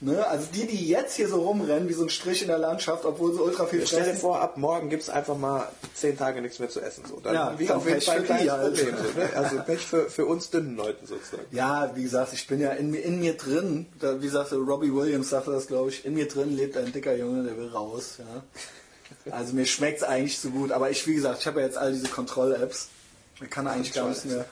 ne, 0.00 0.26
also 0.26 0.46
die, 0.54 0.66
die 0.66 0.88
jetzt 0.88 1.14
hier 1.16 1.28
so 1.28 1.42
rumrennen, 1.42 1.88
wie 1.88 1.92
so 1.92 2.02
ein 2.04 2.08
Strich 2.10 2.42
in 2.42 2.48
der 2.48 2.58
Landschaft, 2.58 3.04
obwohl 3.04 3.32
sie 3.34 3.40
ultra 3.40 3.66
viel 3.66 3.86
Stell 3.86 4.04
dir 4.04 4.14
vor, 4.14 4.40
ab 4.40 4.56
morgen 4.56 4.88
gibt 4.90 5.02
es 5.02 5.10
einfach 5.10 5.36
mal 5.36 5.68
zehn 5.94 6.16
Tage 6.16 6.40
nichts 6.42 6.58
mehr 6.58 6.68
zu 6.68 6.80
essen. 6.80 7.04
So. 7.08 7.20
Dann 7.20 7.34
Ja, 7.34 7.54
dann 7.58 7.76
auf 7.76 7.86
jeden 7.88 8.00
Fall 8.00 8.24
ein 8.30 8.50
halt. 8.50 8.74
Problem. 8.76 8.96
So, 8.96 9.20
ne? 9.20 9.30
Also 9.34 9.56
Pech 9.62 9.80
für, 9.86 10.08
für 10.10 10.26
uns 10.26 10.50
dünnen 10.50 10.76
Leuten 10.76 11.06
sozusagen. 11.06 11.44
Ja, 11.50 11.92
wie 11.94 12.02
gesagt, 12.02 12.32
ich 12.32 12.46
bin 12.46 12.60
ja 12.60 12.70
in, 12.70 12.90
mir- 12.90 13.02
in 13.02 13.18
mir 13.20 13.36
drin, 13.36 13.86
da, 13.98 14.20
wie 14.22 14.28
sagte 14.28 14.56
Robbie 14.56 14.92
Williams, 14.94 15.30
sagte 15.30 15.50
das, 15.52 15.66
glaube 15.66 15.90
ich, 15.90 16.04
in 16.04 16.14
mir 16.14 16.28
drin 16.28 16.56
lebt 16.56 16.76
ein 16.76 16.92
dicker 16.92 17.14
Junge, 17.16 17.42
der 17.44 17.56
will 17.56 17.68
raus. 17.68 18.18
Ja. 18.18 19.32
Also 19.32 19.54
mir 19.54 19.64
schmeckt 19.66 19.98
es 19.98 20.02
eigentlich 20.04 20.38
so 20.38 20.50
gut, 20.50 20.70
aber 20.70 20.90
ich, 20.90 21.06
wie 21.06 21.14
gesagt, 21.14 21.40
ich 21.40 21.46
habe 21.46 21.60
ja 21.60 21.66
jetzt 21.66 21.78
all 21.78 21.92
diese 21.92 22.08
Kontroll-Apps. 22.08 22.88
Da 23.40 23.46
kann 23.46 23.66
eigentlich 23.66 23.92
gar 23.94 24.08
nichts 24.08 24.24
mehr 24.24 24.44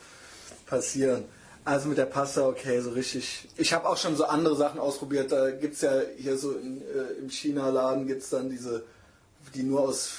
passieren. 0.67 1.25
Also 1.67 1.89
mit 1.89 1.99
der 1.99 2.07
Pasta, 2.07 2.47
okay, 2.47 2.81
so 2.81 2.91
richtig. 2.91 3.49
Ich 3.57 3.73
habe 3.73 3.89
auch 3.89 3.97
schon 3.97 4.15
so 4.15 4.25
andere 4.27 4.55
Sachen 4.55 4.79
ausprobiert. 4.79 5.33
Da 5.33 5.51
gibt's 5.51 5.81
ja 5.81 6.01
hier 6.17 6.39
so 6.39 6.53
in, 6.53 6.81
äh, 6.81 7.19
im 7.19 7.29
China-Laden 7.29 8.07
gibt's 8.07 8.31
dann 8.31 8.49
diese, 8.49 8.85
die 9.53 9.65
nur 9.65 9.81
aus 9.81 10.13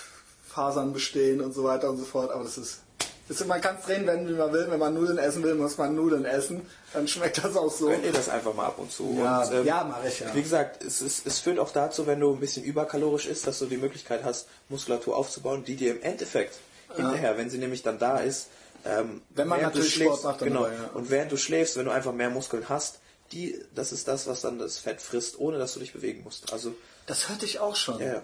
Fasern 0.46 0.92
bestehen 0.92 1.40
und 1.40 1.54
so 1.54 1.64
weiter 1.64 1.90
und 1.90 2.00
so 2.00 2.04
fort. 2.04 2.32
Aber 2.32 2.44
das 2.44 2.58
ist, 2.58 2.82
das 3.30 3.40
ist 3.40 3.48
man 3.48 3.62
kann 3.62 3.78
es 3.80 3.86
drehen, 3.86 4.06
wenn 4.06 4.28
wie 4.28 4.34
man 4.34 4.52
will. 4.52 4.68
Wenn 4.70 4.78
man 4.78 4.94
Nudeln 4.94 5.18
essen 5.18 5.42
will, 5.42 5.56
muss 5.56 5.78
man 5.78 5.96
Nudeln 5.96 6.26
essen. 6.26 6.66
Dann 6.92 7.08
schmeckt 7.08 7.42
das 7.42 7.56
auch 7.56 7.72
so. 7.72 7.88
Könnt 7.88 8.04
ihr 8.04 8.12
das 8.12 8.28
einfach 8.28 8.54
mal 8.54 8.66
ab 8.66 8.78
und 8.80 8.92
zu. 8.92 9.18
Ja, 9.18 9.44
und, 9.44 9.54
ähm, 9.54 9.66
ja, 9.66 9.86
mach 9.90 10.04
ich 10.04 10.20
ja. 10.20 10.36
Wie 10.36 10.42
gesagt, 10.42 10.84
es, 10.84 11.02
ist, 11.02 11.26
es 11.26 11.40
führt 11.40 11.60
auch 11.60 11.72
dazu, 11.72 12.06
wenn 12.08 12.20
du 12.20 12.34
ein 12.34 12.42
bisschen 12.42 12.66
überkalorisch 12.66 13.26
isst, 13.26 13.48
dass 13.48 13.60
du 13.60 13.68
die 13.68 13.78
Möglichkeit 13.78 14.26
hast, 14.26 14.50
Muskulatur 14.68 15.16
aufzubauen, 15.16 15.64
die 15.64 15.78
dir 15.78 15.92
im 15.92 16.02
Endeffekt 16.02 16.56
hinterher, 16.94 17.38
wenn 17.38 17.50
sie 17.50 17.58
nämlich 17.58 17.84
dann 17.84 18.00
da 18.00 18.18
ist, 18.18 18.48
ähm, 18.86 19.22
Wenn 19.30 19.48
man 19.48 19.62
natürlich 19.62 19.94
schläfst, 19.94 20.20
Sport 20.20 20.24
macht 20.24 20.42
dann 20.42 20.50
genau, 20.50 20.64
dabei, 20.64 20.76
ja. 20.76 20.90
und 20.94 21.10
während 21.10 21.32
du 21.32 21.38
schläfst, 21.38 21.78
wenn 21.78 21.86
du 21.86 21.92
einfach 21.92 22.14
mehr 22.14 22.30
Muskeln 22.30 22.70
hast, 22.70 23.00
die, 23.32 23.60
das 23.76 23.92
ist 23.92 24.08
das, 24.08 24.28
was 24.28 24.42
dann 24.42 24.60
das 24.60 24.78
Fett 24.78 25.02
frisst, 25.02 25.40
ohne 25.40 25.58
dass 25.58 25.74
du 25.74 25.80
dich 25.80 25.94
bewegen 25.94 26.24
musst. 26.24 26.54
Also 26.54 26.74
Das 27.06 27.30
hörte 27.30 27.46
ich 27.46 27.60
auch 27.60 27.76
schon. 27.76 28.00
ja. 28.02 28.24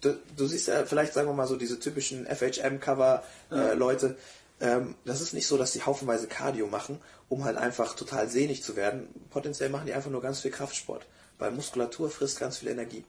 Du, 0.00 0.18
du 0.36 0.46
siehst 0.46 0.68
ja 0.68 0.84
vielleicht, 0.84 1.14
sagen 1.14 1.28
wir 1.28 1.32
mal 1.32 1.46
so, 1.46 1.56
diese 1.56 1.80
typischen 1.80 2.26
FHM-Cover-Leute. 2.26 4.16
ähm, 4.60 4.96
das 5.06 5.22
ist 5.22 5.32
nicht 5.32 5.46
so, 5.46 5.56
dass 5.56 5.72
die 5.72 5.82
haufenweise 5.82 6.26
Cardio 6.26 6.66
machen, 6.66 7.00
um 7.30 7.44
halt 7.44 7.56
einfach 7.56 7.94
total 7.96 8.28
sehnig 8.28 8.62
zu 8.62 8.76
werden. 8.76 9.08
Potenziell 9.30 9.70
machen 9.70 9.86
die 9.86 9.94
einfach 9.94 10.10
nur 10.10 10.20
ganz 10.20 10.40
viel 10.40 10.50
Kraftsport. 10.50 11.06
Weil 11.38 11.52
Muskulatur 11.52 12.10
frisst 12.10 12.38
ganz 12.38 12.58
viel 12.58 12.68
Energie. 12.68 13.04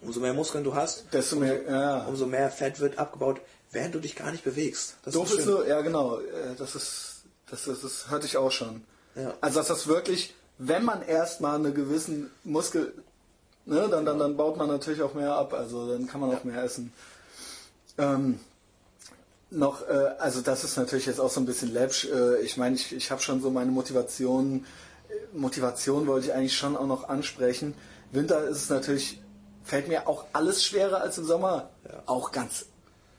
Umso 0.00 0.20
mehr 0.20 0.32
Muskeln 0.32 0.64
du 0.64 0.74
hast, 0.74 1.12
Desto 1.12 1.36
mehr, 1.36 1.62
ja. 1.64 1.98
umso 2.06 2.24
mehr 2.26 2.50
Fett 2.50 2.80
wird 2.80 2.98
abgebaut, 2.98 3.40
während 3.70 3.94
du 3.94 4.00
dich 4.00 4.16
gar 4.16 4.30
nicht 4.30 4.44
bewegst. 4.44 4.96
Das 5.04 5.14
Doof 5.14 5.30
ist 5.30 5.36
schön. 5.36 5.44
so, 5.44 5.64
ja 5.64 5.80
genau, 5.80 6.18
äh, 6.18 6.54
das 6.56 6.74
ist, 6.74 7.22
das 7.50 7.66
ist, 7.66 7.84
das 7.84 8.10
hörte 8.10 8.26
ich 8.26 8.36
auch 8.36 8.52
schon. 8.52 8.82
Ja. 9.14 9.34
Also 9.40 9.58
dass 9.58 9.68
das 9.68 9.86
wirklich, 9.86 10.34
wenn 10.58 10.84
man 10.84 11.02
erstmal 11.02 11.56
einen 11.56 11.74
gewissen 11.74 12.30
Muskel, 12.44 12.94
ne, 13.66 13.88
dann, 13.90 14.04
dann, 14.04 14.18
dann 14.18 14.36
baut 14.36 14.56
man 14.56 14.68
natürlich 14.68 15.02
auch 15.02 15.14
mehr 15.14 15.34
ab, 15.34 15.52
also 15.52 15.90
dann 15.90 16.06
kann 16.06 16.20
man 16.20 16.34
auch 16.34 16.44
mehr 16.44 16.62
essen. 16.62 16.92
Ähm, 17.98 18.40
noch, 19.50 19.88
äh, 19.88 20.14
also 20.18 20.40
das 20.40 20.64
ist 20.64 20.76
natürlich 20.76 21.06
jetzt 21.06 21.20
auch 21.20 21.30
so 21.30 21.40
ein 21.40 21.46
bisschen 21.46 21.72
läppsch. 21.72 22.06
Äh, 22.06 22.40
ich 22.42 22.56
meine, 22.56 22.76
ich, 22.76 22.94
ich 22.94 23.10
habe 23.10 23.22
schon 23.22 23.40
so 23.40 23.50
meine 23.50 23.70
Motivation, 23.70 24.66
äh, 25.08 25.36
Motivation 25.36 26.06
wollte 26.06 26.26
ich 26.26 26.32
eigentlich 26.32 26.56
schon 26.56 26.76
auch 26.76 26.86
noch 26.86 27.08
ansprechen. 27.08 27.74
Winter 28.12 28.44
ist 28.44 28.62
es 28.62 28.70
natürlich, 28.70 29.20
fällt 29.64 29.88
mir 29.88 30.06
auch 30.06 30.26
alles 30.32 30.64
schwerer 30.64 31.00
als 31.00 31.18
im 31.18 31.24
Sommer. 31.24 31.70
Auch 32.06 32.32
ganz 32.32 32.66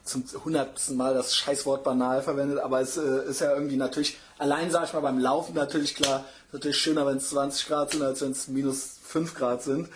zum 0.09 0.23
hundertsten 0.43 0.97
Mal 0.97 1.13
das 1.13 1.35
Scheißwort 1.35 1.83
banal 1.83 2.21
verwendet, 2.21 2.59
aber 2.59 2.81
es 2.81 2.97
äh, 2.97 3.25
ist 3.29 3.41
ja 3.41 3.53
irgendwie 3.53 3.77
natürlich, 3.77 4.17
allein 4.37 4.71
sage 4.71 4.85
ich 4.87 4.93
mal 4.93 5.01
beim 5.01 5.19
Laufen 5.19 5.55
natürlich 5.55 5.95
klar, 5.95 6.25
natürlich 6.51 6.77
schöner, 6.77 7.05
wenn 7.05 7.17
es 7.17 7.29
20 7.29 7.67
Grad 7.67 7.91
sind, 7.91 8.03
als 8.03 8.21
wenn 8.21 8.31
es 8.31 8.47
minus 8.47 8.97
5 9.03 9.35
Grad 9.35 9.63
sind. 9.63 9.89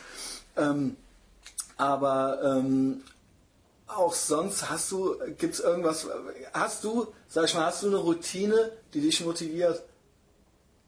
Ähm, 0.55 0.95
aber 1.77 2.39
ähm, 2.43 3.01
auch 3.87 4.13
sonst 4.13 4.69
hast 4.69 4.91
du, 4.91 5.15
gibt 5.37 5.55
es 5.55 5.59
irgendwas, 5.59 6.07
hast 6.53 6.83
du, 6.83 7.07
sag 7.27 7.45
ich 7.45 7.53
mal, 7.53 7.65
hast 7.65 7.83
du 7.83 7.87
eine 7.87 7.97
Routine, 7.97 8.71
die 8.93 9.01
dich 9.01 9.23
motiviert? 9.25 9.83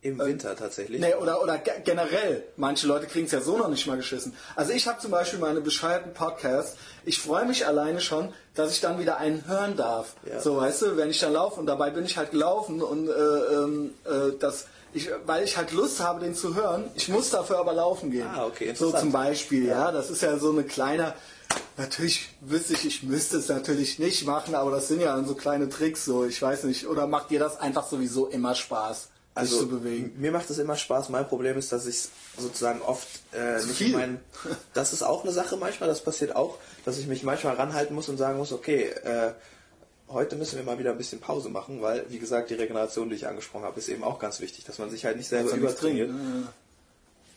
Im 0.05 0.19
Winter 0.19 0.55
tatsächlich. 0.55 1.01
Nee, 1.01 1.15
oder, 1.15 1.41
oder 1.41 1.57
ge- 1.57 1.73
generell, 1.83 2.43
manche 2.57 2.85
Leute 2.85 3.07
kriegen 3.07 3.25
es 3.25 3.31
ja 3.31 3.41
so 3.41 3.57
noch 3.57 3.69
nicht 3.69 3.87
mal 3.87 3.97
geschissen. 3.97 4.33
Also 4.55 4.71
ich 4.71 4.87
habe 4.87 4.99
zum 5.01 5.09
Beispiel 5.09 5.39
meine 5.39 5.61
bescheuerten 5.61 6.13
Podcasts. 6.13 6.77
Ich 7.05 7.19
freue 7.19 7.45
mich 7.45 7.65
alleine 7.65 7.99
schon, 8.01 8.31
dass 8.53 8.71
ich 8.71 8.81
dann 8.81 8.99
wieder 8.99 9.17
einen 9.17 9.47
hören 9.47 9.75
darf. 9.75 10.13
Ja. 10.29 10.39
So, 10.39 10.57
weißt 10.57 10.83
du, 10.83 10.97
wenn 10.97 11.09
ich 11.09 11.19
dann 11.19 11.33
laufe 11.33 11.59
und 11.59 11.65
dabei 11.65 11.89
bin 11.89 12.05
ich 12.05 12.17
halt 12.17 12.29
gelaufen 12.29 12.83
und 12.83 13.07
äh, 13.09 13.11
ähm, 13.11 13.95
äh, 14.05 14.37
das, 14.39 14.67
ich, 14.93 15.09
weil 15.25 15.43
ich 15.43 15.57
halt 15.57 15.71
Lust 15.71 15.99
habe, 15.99 16.19
den 16.19 16.35
zu 16.35 16.53
hören. 16.53 16.83
Ich 16.93 17.09
muss 17.09 17.31
dafür 17.31 17.57
aber 17.57 17.73
laufen 17.73 18.11
gehen. 18.11 18.27
Ah, 18.31 18.45
okay, 18.45 18.73
So 18.75 18.91
zum 18.91 19.11
Beispiel, 19.11 19.65
ja. 19.65 19.91
Das 19.91 20.11
ist 20.11 20.21
ja 20.21 20.37
so 20.37 20.51
eine 20.51 20.63
kleine. 20.65 21.13
Natürlich 21.77 22.29
wüsste 22.41 22.73
ich, 22.73 22.85
ich 22.85 23.03
müsste 23.03 23.37
es 23.37 23.49
natürlich 23.49 23.97
nicht 23.99 24.25
machen, 24.25 24.53
aber 24.55 24.69
das 24.71 24.87
sind 24.87 25.01
ja 25.01 25.15
dann 25.15 25.27
so 25.27 25.33
kleine 25.35 25.67
Tricks. 25.67 26.05
So, 26.05 26.25
ich 26.25 26.39
weiß 26.41 26.63
nicht. 26.65 26.87
Oder 26.87 27.07
macht 27.07 27.31
dir 27.31 27.39
das 27.39 27.59
einfach 27.59 27.87
sowieso 27.87 28.27
immer 28.27 28.53
Spaß? 28.55 29.09
Also 29.35 29.59
zu 29.59 29.67
bewegen. 29.69 30.13
mir 30.17 30.31
macht 30.31 30.49
es 30.49 30.57
immer 30.57 30.75
Spaß. 30.75 31.09
Mein 31.09 31.27
Problem 31.27 31.57
ist, 31.57 31.71
dass 31.71 31.85
ich 31.85 32.07
sozusagen 32.37 32.81
oft 32.81 33.07
äh, 33.33 33.57
nicht 33.57 33.75
viel. 33.75 33.93
mein. 33.93 34.19
Das 34.73 34.93
ist 34.93 35.03
auch 35.03 35.23
eine 35.23 35.31
Sache 35.31 35.57
manchmal. 35.57 35.87
Das 35.89 36.03
passiert 36.03 36.35
auch, 36.35 36.57
dass 36.85 36.97
ich 36.97 37.07
mich 37.07 37.23
manchmal 37.23 37.55
ranhalten 37.55 37.93
muss 37.95 38.09
und 38.09 38.17
sagen 38.17 38.37
muss, 38.37 38.51
okay, 38.51 38.85
äh, 39.03 39.31
heute 40.09 40.35
müssen 40.35 40.57
wir 40.57 40.63
mal 40.63 40.79
wieder 40.79 40.91
ein 40.91 40.97
bisschen 40.97 41.19
Pause 41.19 41.49
machen, 41.49 41.81
weil 41.81 42.05
wie 42.09 42.19
gesagt 42.19 42.49
die 42.49 42.53
Regeneration, 42.55 43.09
die 43.09 43.15
ich 43.15 43.27
angesprochen 43.27 43.65
habe, 43.65 43.79
ist 43.79 43.89
eben 43.89 44.03
auch 44.03 44.19
ganz 44.19 44.39
wichtig, 44.39 44.63
dass 44.65 44.77
man 44.79 44.89
sich 44.89 45.05
halt 45.05 45.17
nicht 45.17 45.27
selber 45.27 45.51
Also 45.51 45.61
übertrainiert. 45.61 46.09
ne? 46.09 46.47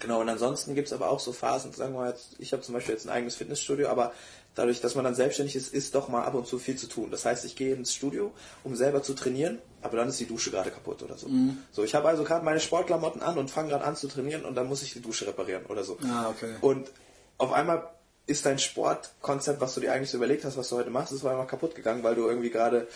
Genau, 0.01 0.20
und 0.20 0.29
ansonsten 0.29 0.77
gibt 0.77 0.87
es 0.87 0.93
aber 0.93 1.09
auch 1.11 1.19
so 1.19 1.33
Phasen, 1.33 1.73
sagen 1.73 1.95
wir 1.95 2.01
mal 2.01 2.11
jetzt, 2.11 2.37
ich 2.39 2.53
habe 2.53 2.62
zum 2.62 2.75
Beispiel 2.75 2.95
jetzt 2.95 3.07
ein 3.07 3.11
eigenes 3.11 3.35
Fitnessstudio, 3.35 3.89
aber 3.89 4.12
dadurch, 4.59 4.81
dass 4.81 4.95
man 4.95 5.05
dann 5.05 5.15
selbstständig 5.15 5.55
ist, 5.55 5.73
ist 5.73 5.95
doch 5.95 6.09
mal 6.09 6.25
ab 6.25 6.35
und 6.35 6.47
zu 6.47 6.59
viel 6.59 6.77
zu 6.77 6.89
tun. 6.89 7.11
Das 7.11 7.25
heißt, 7.25 7.45
ich 7.45 7.55
gehe 7.55 7.75
ins 7.75 7.95
Studio, 7.95 8.33
um 8.65 8.75
selber 8.75 9.03
zu 9.03 9.15
trainieren, 9.15 9.59
aber 9.83 9.97
dann 9.97 10.09
ist 10.09 10.19
die 10.19 10.27
Dusche 10.27 10.51
gerade 10.51 10.71
kaputt 10.71 11.03
oder 11.03 11.17
so. 11.17 11.29
Mhm. 11.29 11.59
So, 11.71 11.85
ich 11.85 11.95
habe 11.95 12.09
also 12.09 12.25
gerade 12.25 12.45
meine 12.45 12.59
Sportklamotten 12.59 13.23
an 13.23 13.39
und 13.39 13.51
fange 13.51 13.69
gerade 13.71 13.85
an 13.85 13.95
zu 13.95 14.09
trainieren 14.09 14.45
und 14.45 14.57
dann 14.57 14.67
muss 14.67 14.83
ich 14.83 14.93
die 14.93 15.01
Dusche 15.01 15.27
reparieren 15.27 15.67
oder 15.67 15.85
so. 15.85 15.97
Ah, 16.03 16.29
okay. 16.31 16.57
Und 16.61 16.91
auf 17.39 17.53
einmal 17.53 17.89
ist 18.27 18.45
dein 18.47 18.59
Sportkonzept, 18.59 19.61
was 19.61 19.75
du 19.75 19.81
dir 19.81 19.93
eigentlich 19.93 20.11
so 20.11 20.17
überlegt 20.17 20.45
hast, 20.45 20.57
was 20.57 20.69
du 20.69 20.77
heute 20.77 20.91
machst, 20.91 21.13
ist 21.13 21.25
auf 21.25 21.31
einmal 21.31 21.47
kaputt 21.47 21.75
gegangen, 21.75 22.03
weil 22.03 22.17
du 22.17 22.27
irgendwie 22.27 22.51
gerade 22.51 22.89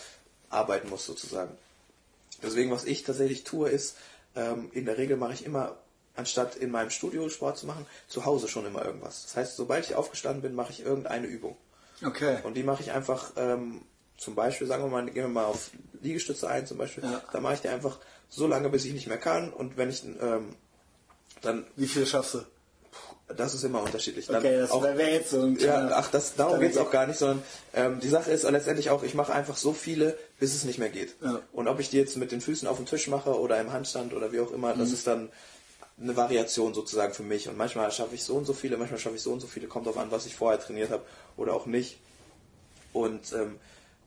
arbeiten 0.49 0.89
musst 0.89 1.05
sozusagen. 1.05 1.51
Deswegen, 2.43 2.71
was 2.71 2.83
ich 2.83 3.03
tatsächlich 3.03 3.45
tue, 3.45 3.69
ist, 3.69 3.95
ähm, 4.35 4.69
in 4.73 4.85
der 4.85 4.97
Regel 4.97 5.15
mache 5.17 5.33
ich 5.33 5.45
immer, 5.45 5.77
anstatt 6.15 6.55
in 6.55 6.69
meinem 6.71 6.89
Studio 6.89 7.27
Sport 7.29 7.57
zu 7.57 7.65
machen, 7.65 7.85
zu 8.07 8.25
Hause 8.25 8.47
schon 8.47 8.65
immer 8.65 8.85
irgendwas. 8.85 9.23
Das 9.23 9.35
heißt, 9.35 9.55
sobald 9.55 9.85
ich 9.85 9.95
aufgestanden 9.95 10.41
bin, 10.41 10.53
mache 10.55 10.71
ich 10.71 10.85
irgendeine 10.85 11.27
Übung. 11.27 11.57
Okay. 12.05 12.37
Und 12.43 12.55
die 12.55 12.63
mache 12.63 12.83
ich 12.83 12.91
einfach, 12.91 13.31
ähm, 13.37 13.81
zum 14.17 14.35
Beispiel, 14.35 14.67
sagen 14.67 14.83
wir 14.83 14.89
mal, 14.89 15.05
gehen 15.05 15.15
wir 15.23 15.27
mal 15.27 15.45
auf 15.45 15.71
Liegestütze 16.01 16.47
ein, 16.49 16.67
zum 16.67 16.77
Beispiel, 16.77 17.03
Ja. 17.03 17.21
da 17.31 17.39
mache 17.39 17.55
ich 17.55 17.61
die 17.61 17.69
einfach 17.69 17.97
so 18.29 18.45
lange, 18.47 18.69
bis 18.69 18.85
ich 18.85 18.93
nicht 18.93 19.07
mehr 19.07 19.17
kann 19.17 19.51
und 19.51 19.77
wenn 19.77 19.89
ich 19.89 20.03
ähm, 20.21 20.55
dann, 21.41 21.65
Wie 21.75 21.87
viel 21.87 22.05
schaffst 22.05 22.35
du? 22.35 22.39
das 23.35 23.55
ist 23.55 23.63
immer 23.63 23.81
unterschiedlich. 23.81 24.27
Dann 24.27 24.37
Okay, 24.37 24.57
das 24.59 24.69
auch- 24.71 24.83
wäre 24.83 25.09
jetzt 25.09 25.31
so 25.31 25.41
ein 25.41 25.57
ja, 25.57 25.89
ach, 25.93 26.11
das, 26.11 26.35
darum 26.35 26.53
kleiner 26.57 26.67
geht's 26.67 26.77
auch 26.77 26.91
gar 26.91 27.07
nicht, 27.07 27.17
sondern 27.17 27.41
ähm, 27.73 27.99
die 27.99 28.09
Sache 28.09 28.31
ist 28.31 28.43
letztendlich 28.43 28.89
auch, 28.91 29.01
ich 29.01 29.15
mache 29.15 29.33
einfach 29.33 29.57
so 29.57 29.73
viele, 29.73 30.17
bis 30.39 30.53
es 30.53 30.65
nicht 30.65 30.77
mehr 30.77 30.89
geht. 30.89 31.15
Ja. 31.23 31.39
Und 31.53 31.67
ob 31.67 31.79
ich 31.79 31.89
die 31.89 31.97
jetzt 31.97 32.15
mit 32.17 32.31
den 32.31 32.41
Füßen 32.41 32.67
auf 32.67 32.77
dem 32.77 32.85
Tisch 32.85 33.07
mache 33.07 33.39
oder 33.39 33.59
im 33.59 33.71
Handstand 33.71 34.13
oder 34.13 34.31
wie 34.31 34.39
auch 34.41 34.51
immer, 34.51 34.75
Mhm. 34.75 34.79
das 34.79 34.91
ist 34.91 35.07
dann 35.07 35.29
eine 36.03 36.15
Variation 36.15 36.73
sozusagen 36.73 37.13
für 37.13 37.23
mich. 37.23 37.47
Und 37.47 37.57
manchmal 37.57 37.91
schaffe 37.91 38.15
ich 38.15 38.23
so 38.23 38.35
und 38.35 38.45
so 38.45 38.53
viele, 38.53 38.77
manchmal 38.77 38.99
schaffe 38.99 39.15
ich 39.15 39.21
so 39.21 39.31
und 39.31 39.39
so 39.39 39.47
viele, 39.47 39.67
kommt 39.67 39.87
drauf 39.87 39.97
an, 39.97 40.11
was 40.11 40.25
ich 40.25 40.35
vorher 40.35 40.59
trainiert 40.59 40.91
habe 40.91 41.03
oder 41.37 41.53
auch 41.53 41.65
nicht. 41.65 41.97
Und 42.91 43.33
ähm, 43.33 43.59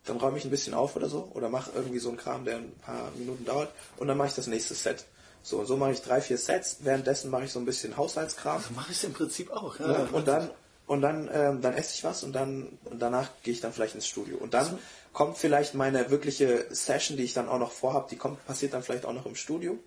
dann 0.05 0.19
räume 0.19 0.39
ich 0.39 0.45
ein 0.45 0.51
bisschen 0.51 0.75
auf 0.75 0.95
oder 0.97 1.09
so 1.09 1.29
oder 1.35 1.49
mache 1.49 1.73
irgendwie 1.75 1.99
so 1.99 2.09
einen 2.09 2.19
Kram, 2.19 2.45
der 2.45 2.57
ein 2.57 2.73
paar 2.85 3.11
Minuten 3.17 3.45
dauert 3.45 3.71
und 3.97 4.07
dann 4.07 4.17
mache 4.17 4.29
ich 4.29 4.35
das 4.35 4.47
nächste 4.47 4.75
Set. 4.75 5.05
So, 5.43 5.59
und 5.59 5.67
so 5.67 5.77
mache 5.77 5.93
ich 5.93 6.03
drei, 6.03 6.21
vier 6.21 6.39
Sets. 6.39 6.79
Währenddessen 6.81 7.31
mache 7.31 7.45
ich 7.45 7.53
so 7.53 7.61
ein 7.61 7.65
bisschen 7.65 7.97
Haushaltskram. 7.97 8.63
So 8.63 8.75
mache 8.75 8.91
ich 8.91 8.99
es 8.99 9.05
im 9.05 9.13
Prinzip 9.13 9.51
auch. 9.51 9.79
Ja. 9.79 9.93
Ja, 9.93 10.09
und 10.13 10.27
dann 10.27 10.51
und 10.87 11.03
dann 11.03 11.29
ähm, 11.33 11.61
dann 11.61 11.75
esse 11.75 11.95
ich 11.95 12.05
was 12.05 12.23
und 12.23 12.33
dann 12.33 12.79
und 12.85 13.01
danach 13.01 13.29
gehe 13.43 13.53
ich 13.53 13.61
dann 13.61 13.73
vielleicht 13.73 13.95
ins 13.95 14.07
Studio 14.07 14.37
und 14.39 14.55
dann 14.55 14.79
kommt 15.13 15.37
vielleicht 15.37 15.75
meine 15.75 16.11
wirkliche 16.11 16.67
Session, 16.71 17.17
die 17.17 17.25
ich 17.25 17.33
dann 17.33 17.49
auch 17.49 17.59
noch 17.59 17.73
vorhab, 17.73 18.09
die 18.09 18.17
kommt 18.17 18.45
passiert 18.47 18.75
dann 18.75 18.83
vielleicht 18.83 19.05
auch 19.05 19.13
noch 19.13 19.27
im 19.27 19.35
Studio 19.35 19.79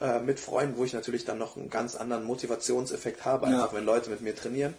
äh, 0.00 0.20
mit 0.20 0.40
Freunden, 0.40 0.76
wo 0.76 0.84
ich 0.84 0.92
natürlich 0.92 1.24
dann 1.24 1.38
noch 1.38 1.56
einen 1.56 1.70
ganz 1.70 1.94
anderen 1.96 2.24
Motivationseffekt 2.24 3.24
habe, 3.24 3.46
Ja. 3.46 3.62
einfach 3.62 3.74
wenn 3.74 3.84
Leute 3.84 4.10
mit 4.10 4.20
mir 4.20 4.34
trainieren. 4.34 4.74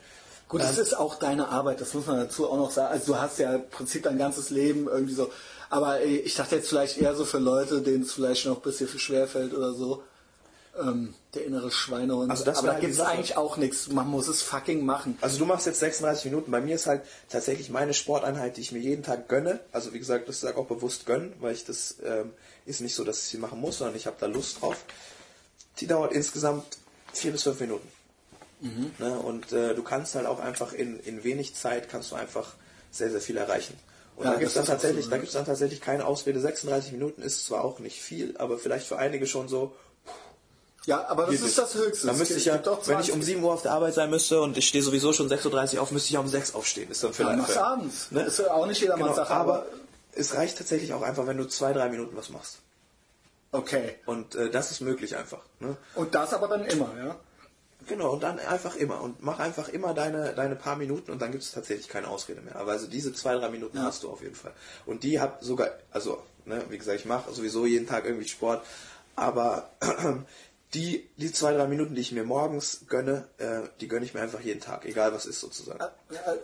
Gut, 0.48 0.62
es 0.62 0.78
ist 0.78 0.96
auch 0.96 1.16
deine 1.16 1.50
Arbeit, 1.50 1.82
das 1.82 1.94
muss 1.96 2.06
man 2.06 2.18
dazu 2.18 2.48
auch 2.50 2.58
noch 2.58 2.70
sagen. 2.72 2.92
Also 2.94 3.14
du 3.14 3.20
hast 3.20 3.40
ja 3.40 3.56
im 3.56 3.68
Prinzip 3.70 4.04
dein 4.04 4.18
ganzes 4.20 4.52
Leben 4.52 4.88
irgendwie 4.88 5.16
so 5.16 5.32
Aber 5.72 6.04
ich 6.04 6.36
dachte 6.36 6.56
jetzt 6.58 6.70
vielleicht 6.70 7.00
eher 7.00 7.16
so 7.16 7.26
für 7.26 7.40
Leute, 7.40 7.82
denen 7.82 8.04
es 8.04 8.14
vielleicht 8.14 8.46
noch 8.46 8.58
ein 8.58 8.62
bisschen 8.62 8.88
schwer 8.88 9.28
fällt 9.28 9.54
oder 9.56 9.74
so. 9.74 10.04
Ähm, 10.80 11.16
der 11.34 11.46
innere 11.46 11.72
Schweinehund. 11.72 12.30
Also 12.30 12.44
das 12.44 12.60
Aber 12.60 12.68
da 12.68 12.80
gibt 12.80 12.94
es 12.94 13.00
eigentlich 13.00 13.38
auch 13.38 13.58
nichts. 13.58 13.90
Man 13.90 14.08
muss 14.08 14.28
es 14.28 14.42
fucking 14.44 14.86
machen. 14.86 15.18
Also 15.22 15.40
du 15.40 15.46
machst 15.46 15.66
jetzt 15.66 15.80
36 15.80 16.26
Minuten. 16.26 16.52
Bei 16.52 16.62
mir 16.62 16.76
ist 16.76 16.86
halt 16.86 17.02
tatsächlich 17.30 17.70
meine 17.70 17.94
Sporteinheit, 17.94 18.58
die 18.58 18.62
ich 18.62 18.72
mir 18.74 18.80
jeden 18.80 19.02
Tag 19.02 19.28
gönne. 19.30 19.60
Also 19.72 19.94
wie 19.94 20.00
gesagt, 20.00 20.28
das 20.30 20.42
sage 20.42 20.58
auch 20.58 20.68
bewusst 20.68 21.06
gönnen, 21.06 21.34
weil 21.40 21.54
ich 21.54 21.66
das 21.66 21.96
ähm, 22.04 22.32
ist 22.66 22.82
nicht 22.82 22.96
so, 22.96 23.04
dass 23.04 23.18
ich 23.24 23.28
sie 23.30 23.38
machen 23.38 23.60
muss, 23.62 23.78
sondern 23.78 23.96
ich 23.96 24.08
habe 24.08 24.18
da 24.20 24.26
Lust 24.26 24.62
drauf. 24.62 24.78
Die 25.80 25.88
dauert 25.88 26.12
insgesamt 26.14 26.66
vier 27.14 27.32
bis 27.32 27.44
fünf 27.44 27.60
Minuten. 27.60 27.88
Ne? 29.00 29.20
Und 29.20 29.52
äh, 29.52 29.76
du 29.76 29.84
kannst 29.84 30.16
halt 30.16 30.26
auch 30.26 30.40
einfach 30.40 30.74
in, 30.74 31.00
in 31.02 31.24
wenig 31.24 31.56
Zeit 31.56 31.90
kannst 31.90 32.12
du 32.12 32.16
einfach 32.16 32.54
sehr, 32.92 33.12
sehr 33.12 33.22
viel 33.22 33.38
erreichen. 33.38 33.78
Und 34.16 34.26
Ja, 34.26 34.32
da 34.32 34.38
gibt 34.40 34.48
es 34.48 34.54
dann 34.56 34.66
so, 34.66 34.72
tatsächlich, 34.72 35.06
ne? 35.06 35.12
da 35.12 35.18
gibt's 35.18 35.34
dann 35.34 35.46
tatsächlich 35.46 35.82
keine 35.82 36.06
Ausrede. 36.06 36.40
36 36.40 36.94
Minuten 36.94 37.22
ist 37.22 37.46
zwar 37.46 37.64
auch 37.64 37.80
nicht 37.80 38.02
viel, 38.02 38.36
aber 38.38 38.58
vielleicht 38.58 38.88
für 38.88 38.98
einige 38.98 39.28
schon 39.28 39.50
so, 39.50 39.76
Ja, 40.86 41.06
aber 41.10 41.26
das 41.26 41.42
ist 41.42 41.58
das 41.58 41.76
Höchste. 41.76 42.08
Da 42.08 42.14
müsste 42.14 42.36
ich 42.36 42.46
ja, 42.46 42.54
wenn 42.66 42.74
ich 42.74 42.84
20 42.86 43.14
um 43.14 43.22
7 43.22 43.44
Uhr 43.44 43.54
auf 43.54 43.62
der 43.62 43.74
Arbeit 43.74 43.94
sein 43.94 44.10
müsste 44.10 44.42
und 44.42 44.58
ich 44.58 44.68
stehe 44.68 44.84
sowieso 44.84 45.12
schon 45.14 45.30
6.30 45.30 45.76
Uhr 45.76 45.82
auf, 45.82 45.92
müsste 45.92 46.08
ich 46.08 46.14
ja 46.14 46.20
um 46.22 46.28
6 46.30 46.56
aufstehen. 46.56 46.90
Ist 46.90 47.04
dann 47.04 47.12
Ja, 47.12 47.16
vielleicht. 47.18 47.38
mach's 47.40 47.58
abends. 47.58 48.12
Ne? 48.12 48.22
Ist 48.24 48.40
ja 48.40 48.54
auch 48.54 48.66
nicht 48.66 48.80
jedermanns 48.82 49.16
Genau, 49.16 49.24
Sache, 49.28 49.34
aber 49.36 49.54
aber 49.54 49.66
es 50.16 50.36
reicht 50.36 50.58
tatsächlich 50.58 50.94
auch 50.94 51.02
einfach, 51.02 51.28
wenn 51.28 51.38
du 51.38 51.46
zwei, 51.48 51.74
drei 51.74 51.90
Minuten 51.90 52.16
was 52.16 52.30
machst. 52.30 52.60
okay. 53.52 53.96
Und 54.06 54.36
äh, 54.36 54.50
das 54.50 54.72
ist 54.72 54.82
möglich 54.82 55.16
einfach. 55.16 55.42
Ne? 55.60 55.78
Und 55.96 56.16
das 56.16 56.34
aber 56.34 56.48
dann 56.48 56.66
immer, 56.66 56.94
ja? 56.98 57.16
Genau, 57.88 58.14
und 58.14 58.24
dann 58.24 58.40
einfach 58.40 58.76
immer. 58.76 59.00
Und 59.02 59.22
mach 59.22 59.40
einfach 59.40 59.70
immer 59.70 59.94
deine, 59.94 60.34
deine 60.34 60.56
paar 60.56 60.76
Minuten 60.76 61.12
und 61.12 61.22
dann 61.22 61.32
gibt 61.32 61.44
es 61.44 61.52
tatsächlich 61.52 61.88
keine 61.88 62.08
Ausrede 62.08 62.42
mehr. 62.42 62.56
Aber 62.56 62.72
also 62.72 62.88
diese 62.88 63.14
zwei, 63.14 63.36
drei 63.36 63.50
Minuten 63.50 63.78
Ja. 63.78 63.84
hast 63.84 64.04
du 64.04 64.10
auf 64.10 64.22
jeden 64.22 64.36
Fall. 64.36 64.54
Und 64.88 65.04
die 65.04 65.20
hab 65.20 65.44
sogar, 65.44 65.70
also, 65.92 66.22
ne, 66.46 66.64
wie 66.70 66.78
gesagt, 66.80 67.00
ich 67.00 67.06
mache 67.06 67.32
sowieso 67.32 67.66
jeden 67.66 67.88
Tag 67.88 68.06
irgendwie 68.06 68.28
Sport, 68.28 68.66
aber 69.16 69.70
die, 70.74 71.08
die 71.18 71.32
zwei, 71.32 71.54
drei 71.54 71.68
Minuten, 71.68 71.94
die 71.94 72.02
ich 72.02 72.12
mir 72.12 72.24
morgens 72.24 72.86
gönne, 72.88 73.28
äh, 73.38 73.62
die 73.80 73.88
gönne 73.88 74.04
ich 74.04 74.14
mir 74.16 74.22
einfach 74.22 74.42
jeden 74.42 74.62
Tag, 74.62 74.86
egal 74.86 75.14
was 75.14 75.26
ist 75.28 75.40
sozusagen. 75.40 75.80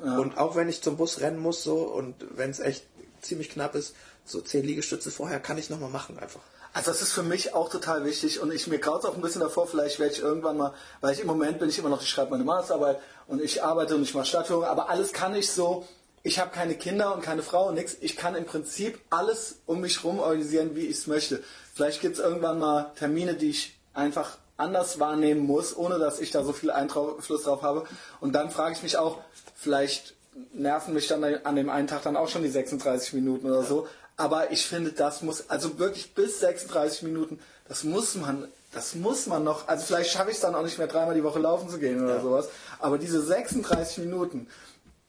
ja. 0.06 0.18
Und 0.20 0.38
auch 0.38 0.56
wenn 0.56 0.70
ich 0.70 0.84
zum 0.84 0.96
Bus 0.96 1.22
rennen 1.22 1.40
muss 1.40 1.64
so 1.64 1.80
und 1.80 2.16
wenn 2.38 2.52
es 2.52 2.60
echt 2.60 2.86
ziemlich 3.22 3.50
knapp 3.50 3.76
ist, 3.76 3.96
so 4.26 4.42
zehn 4.42 4.64
Liegestütze 4.64 5.12
vorher 5.12 5.40
kann 5.40 5.58
ich 5.58 5.70
nochmal 5.70 5.90
machen 5.90 6.20
einfach. 6.20 6.42
Also 6.74 6.92
das 6.92 7.02
ist 7.02 7.12
für 7.12 7.24
mich 7.24 7.54
auch 7.54 7.70
total 7.70 8.06
wichtig 8.06 8.40
und 8.40 8.52
ich 8.52 8.68
mir 8.68 8.80
graut 8.80 9.04
auch 9.04 9.16
ein 9.16 9.22
bisschen 9.22 9.42
davor, 9.42 9.68
vielleicht 9.68 10.00
werde 10.00 10.14
ich 10.14 10.22
irgendwann 10.22 10.56
mal, 10.56 10.74
weil 11.02 11.14
ich 11.14 11.20
im 11.20 11.28
Moment 11.28 11.60
bin 11.60 11.68
ich 11.68 11.78
immer 11.78 11.90
noch, 11.90 12.02
ich 12.02 12.08
schreibe 12.08 12.32
meine 12.32 12.46
Masterarbeit 12.46 13.00
und 13.28 13.42
ich 13.42 13.62
arbeite 13.62 13.96
und 13.96 14.04
ich 14.04 14.14
mache 14.14 14.26
Stadtführung, 14.26 14.64
aber 14.64 14.90
alles 14.90 15.12
kann 15.12 15.36
ich 15.36 15.52
so, 15.52 15.86
ich 16.24 16.40
habe 16.40 16.52
keine 16.52 16.76
Kinder 16.76 17.14
und 17.14 17.24
keine 17.24 17.44
Frau 17.44 17.68
und 17.68 17.74
nichts, 17.76 17.98
ich 18.00 18.16
kann 18.16 18.36
im 18.36 18.46
Prinzip 18.46 19.02
alles 19.10 19.60
um 19.66 19.82
mich 19.82 20.04
rum 20.06 20.20
organisieren, 20.20 20.76
wie 20.76 20.86
ich 20.86 20.98
es 20.98 21.08
möchte. 21.08 21.44
Vielleicht 21.74 22.00
gibt 22.00 22.16
es 22.16 22.24
irgendwann 22.24 22.60
mal 22.60 22.94
Termine, 22.96 23.34
die 23.34 23.50
ich 23.50 23.78
einfach 23.94 24.38
anders 24.56 24.98
wahrnehmen 25.00 25.42
muss, 25.42 25.76
ohne 25.76 26.00
dass 26.00 26.20
ich 26.20 26.32
da 26.32 26.44
so 26.44 26.54
viel 26.54 26.72
Einfluss 26.72 27.44
drauf 27.44 27.64
habe 27.64 27.86
und 28.22 28.34
dann 28.34 28.50
frage 28.50 28.76
ich 28.76 28.84
mich 28.84 28.96
auch, 28.96 29.18
vielleicht 29.56 30.14
nerven 30.54 30.94
mich 30.94 31.08
dann 31.08 31.24
an 31.24 31.56
dem 31.56 31.70
einen 31.70 31.88
Tag 31.88 32.04
dann 32.04 32.16
auch 32.16 32.30
schon 32.30 32.44
die 32.44 32.50
36 32.50 33.14
Minuten 33.14 33.48
oder 33.48 33.64
so. 33.64 33.88
Aber 34.18 34.52
ich 34.52 34.66
finde, 34.66 34.92
das 34.92 35.22
muss, 35.22 35.50
also 35.50 35.80
wirklich 35.80 36.14
bis 36.14 36.40
36 36.40 37.04
Minuten, 37.04 37.40
das 37.68 37.84
muss 37.84 38.16
man, 38.16 38.48
das 38.74 38.96
muss 38.96 39.26
man 39.28 39.44
noch, 39.44 39.68
also 39.68 39.86
vielleicht 39.86 40.12
schaffe 40.12 40.30
ich 40.30 40.36
es 40.36 40.42
dann 40.42 40.54
auch 40.56 40.64
nicht 40.64 40.78
mehr 40.78 40.88
dreimal 40.88 41.16
die 41.16 41.24
Woche 41.24 41.40
laufen 41.40 41.70
zu 41.70 41.80
gehen 41.80 42.04
oder 42.04 42.16
Ja. 42.18 42.22
sowas. 42.22 42.50
Aber 42.80 42.98
diese 42.98 43.22
36 43.22 44.00
Minuten, 44.00 44.48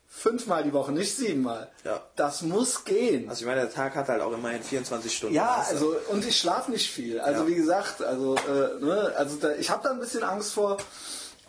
fünfmal 0.08 0.62
die 0.62 0.72
Woche, 0.72 0.92
nicht 0.92 1.14
siebenmal, 1.16 1.70
Ja. 1.84 2.00
das 2.16 2.42
muss 2.42 2.84
gehen. 2.84 3.28
Also 3.28 3.40
ich 3.42 3.46
meine, 3.46 3.62
der 3.62 3.70
Tag 3.72 3.94
hat 3.96 4.08
halt 4.08 4.20
auch 4.22 4.32
immerhin 4.32 4.62
24 4.62 5.14
Stunden. 5.16 5.34
Ja, 5.34 5.64
du? 5.68 5.74
also 5.74 5.96
und 6.10 6.24
ich 6.26 6.38
schlafe 6.38 6.70
nicht 6.70 6.90
viel. 6.90 7.20
Also 7.20 7.42
Ja. 7.42 7.48
wie 7.48 7.54
gesagt, 7.54 8.02
also 8.02 8.36
äh, 8.36 8.82
ne, 8.84 9.12
also 9.16 9.36
da, 9.36 9.52
ich 9.54 9.70
habe 9.70 9.82
da 9.82 9.90
ein 9.90 10.00
bisschen 10.00 10.22
Angst 10.22 10.52
vor, 10.52 10.78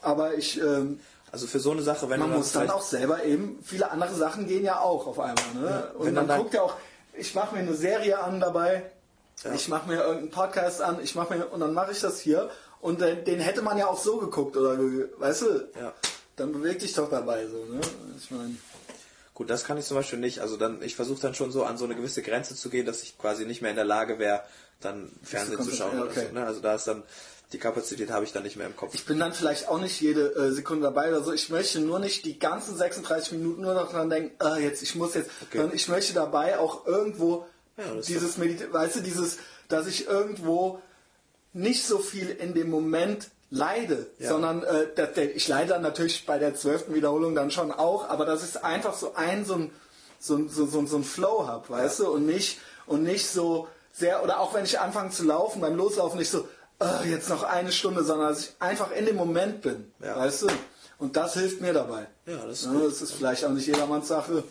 aber 0.02 0.36
ich 0.36 0.60
ähm, 0.60 1.00
Also 1.34 1.48
für 1.48 1.60
so 1.60 1.72
eine 1.72 1.82
Sache, 1.82 2.10
wenn 2.12 2.20
man 2.20 2.32
muss 2.32 2.52
dann 2.52 2.62
vielleicht- 2.64 2.76
auch 2.78 2.84
selber 2.84 3.24
eben 3.24 3.60
viele 3.66 3.90
andere 3.90 4.14
Sachen 4.14 4.46
gehen 4.48 4.64
ja 4.64 4.80
auch 4.80 5.08
auf 5.08 5.20
einmal. 5.20 5.44
Ne? 5.56 5.92
und 5.98 6.06
wenn 6.06 6.14
man 6.14 6.28
dann- 6.28 6.40
guckt 6.42 6.54
ja 6.54 6.62
auch, 6.62 6.76
ich 7.14 7.34
mache 7.34 7.56
mir 7.56 7.62
eine 7.62 7.74
Serie 7.74 8.20
an 8.20 8.40
dabei, 8.40 8.84
Ja. 9.44 9.52
ich 9.54 9.68
mache 9.68 9.88
mir 9.90 9.96
irgendeinen 10.02 10.30
Podcast 10.30 10.82
an, 10.82 11.00
ich 11.04 11.16
mache 11.16 11.34
mir 11.36 11.48
und 11.48 11.60
dann 11.60 11.74
mache 11.74 11.92
ich 11.92 12.00
das 12.00 12.20
hier 12.20 12.52
und 12.82 13.02
den, 13.02 13.26
den 13.26 13.40
hätte 13.40 13.64
man 13.64 13.80
ja 13.80 13.88
auch 13.88 13.98
so 14.00 14.18
geguckt 14.18 14.56
oder 14.56 14.78
weißt 14.78 15.42
du? 15.42 15.68
Ja. 15.82 15.92
Dann 16.36 16.52
beweg 16.54 16.78
dich 16.80 16.94
doch 16.94 17.10
dabei 17.10 17.48
so. 17.48 17.66
Ne? 17.66 17.82
Ich 18.18 18.30
meine, 18.32 18.56
Gut, 19.36 19.50
das 19.50 19.64
kann 19.64 19.80
ich 19.80 19.86
zum 19.86 19.98
Beispiel 19.98 20.20
nicht. 20.20 20.40
Also 20.42 20.58
dann, 20.58 20.84
ich 20.84 20.96
versuche 20.96 21.20
dann 21.20 21.34
schon 21.34 21.52
so 21.52 21.64
an 21.64 21.76
so 21.80 21.86
eine 21.86 21.96
gewisse 21.96 22.22
Grenze 22.22 22.56
zu 22.56 22.70
gehen, 22.70 22.86
dass 22.86 23.02
ich 23.02 23.18
quasi 23.18 23.46
nicht 23.48 23.64
mehr 23.64 23.72
in 23.72 23.76
der 23.76 23.86
Lage 23.86 24.20
wäre, 24.20 24.44
dann 24.80 25.12
Fernsehen 25.24 25.60
zu 25.64 25.72
schauen. 25.72 25.94
ja, 25.98 26.02
Oder 26.04 26.12
okay. 26.12 26.28
so, 26.30 26.34
ne? 26.40 26.46
Also 26.46 26.60
da 26.60 26.76
ist 26.76 26.86
dann 26.86 27.02
die 27.52 27.60
Kapazität 27.60 28.10
habe 28.10 28.26
ich 28.26 28.32
dann 28.32 28.44
nicht 28.44 28.56
mehr 28.56 28.66
im 28.66 28.76
Kopf. 28.76 28.96
ich 28.96 29.06
bin 29.06 29.20
dann 29.20 29.34
vielleicht 29.34 29.68
auch 29.68 29.80
nicht 29.80 30.02
jede 30.02 30.34
äh, 30.36 30.52
Sekunde 30.52 30.84
dabei 30.84 31.10
oder 31.10 31.22
so. 31.24 31.32
Ich 31.34 31.50
möchte 31.50 31.80
nur 31.80 32.00
nicht 32.00 32.26
die 32.26 32.40
ganzen 32.40 32.76
36 32.76 33.34
Minuten 33.34 33.62
nur 33.62 33.76
noch 33.76 33.92
dran 33.92 34.10
denken, 34.10 34.34
ah, 34.40 34.58
jetzt, 34.58 34.82
ich 34.82 34.96
muss 34.96 35.14
jetzt, 35.14 35.30
Okay. 35.44 35.58
sondern 35.60 35.76
ich 35.76 35.88
möchte 35.88 36.14
dabei 36.14 36.58
auch 36.58 36.88
irgendwo 36.88 37.46
Ja, 37.78 37.84
das 37.96 38.06
dieses 38.08 38.38
Medit 38.38 38.72
weißt 38.74 38.96
du, 38.96 39.00
dieses, 39.02 39.38
dass 39.68 39.86
ich 39.88 40.08
irgendwo 40.08 40.80
nicht 41.54 41.86
so 41.86 42.00
viel 42.00 42.30
in 42.30 42.54
dem 42.56 42.70
Moment 42.72 43.30
leide, 43.52 44.08
Ja. 44.18 44.30
sondern 44.30 44.64
äh, 44.64 44.88
der, 44.96 45.36
ich 45.36 45.48
leide 45.48 45.70
dann 45.70 45.84
natürlich 45.84 46.26
bei 46.26 46.40
der 46.40 46.56
zwölften 46.56 46.96
Wiederholung 46.96 47.36
dann 47.36 47.52
schon 47.52 47.72
auch, 47.72 48.10
aber 48.10 48.26
dass 48.26 48.44
ich 48.48 48.64
einfach 48.64 48.96
so 48.96 49.14
ein 49.14 49.46
so 49.46 49.54
ein 49.56 49.72
so, 50.20 50.38
ein- 50.38 50.50
so, 50.50 50.66
so, 50.66 50.84
so 50.88 50.98
ein 50.98 51.04
Flow 51.04 51.46
habe, 51.46 51.70
weißt 51.70 52.00
du, 52.00 52.10
und 52.10 52.26
nicht 52.26 52.58
und 52.88 53.04
nicht 53.04 53.28
so 53.30 53.68
sehr 53.92 54.24
oder 54.24 54.40
auch 54.40 54.56
wenn 54.56 54.64
ich 54.66 54.80
anfange 54.80 55.12
zu 55.12 55.24
laufen, 55.24 55.62
beim 55.62 55.76
Loslaufen 55.76 56.18
nicht 56.18 56.32
so 56.32 56.48
äh, 56.84 57.10
jetzt 57.10 57.30
noch 57.30 57.44
eine 57.44 57.72
Stunde, 57.72 58.04
sondern 58.04 58.30
dass 58.30 58.42
ich 58.42 58.52
einfach 58.60 58.92
in 58.92 59.06
dem 59.06 59.16
Moment 59.16 59.62
bin, 59.62 59.92
Ja. 60.04 60.16
weißt 60.18 60.44
du, 60.44 60.48
und 61.00 61.16
das 61.16 61.34
hilft 61.34 61.60
mir 61.62 61.74
dabei. 61.74 62.08
Ja, 62.26 62.38
das 62.46 62.60
ist 62.62 62.66
ja, 62.66 62.80
das 62.80 63.02
ist 63.02 63.14
vielleicht 63.14 63.44
auch 63.46 63.50
nicht 63.50 63.68
jedermanns 63.68 64.08
Sache. 64.08 64.44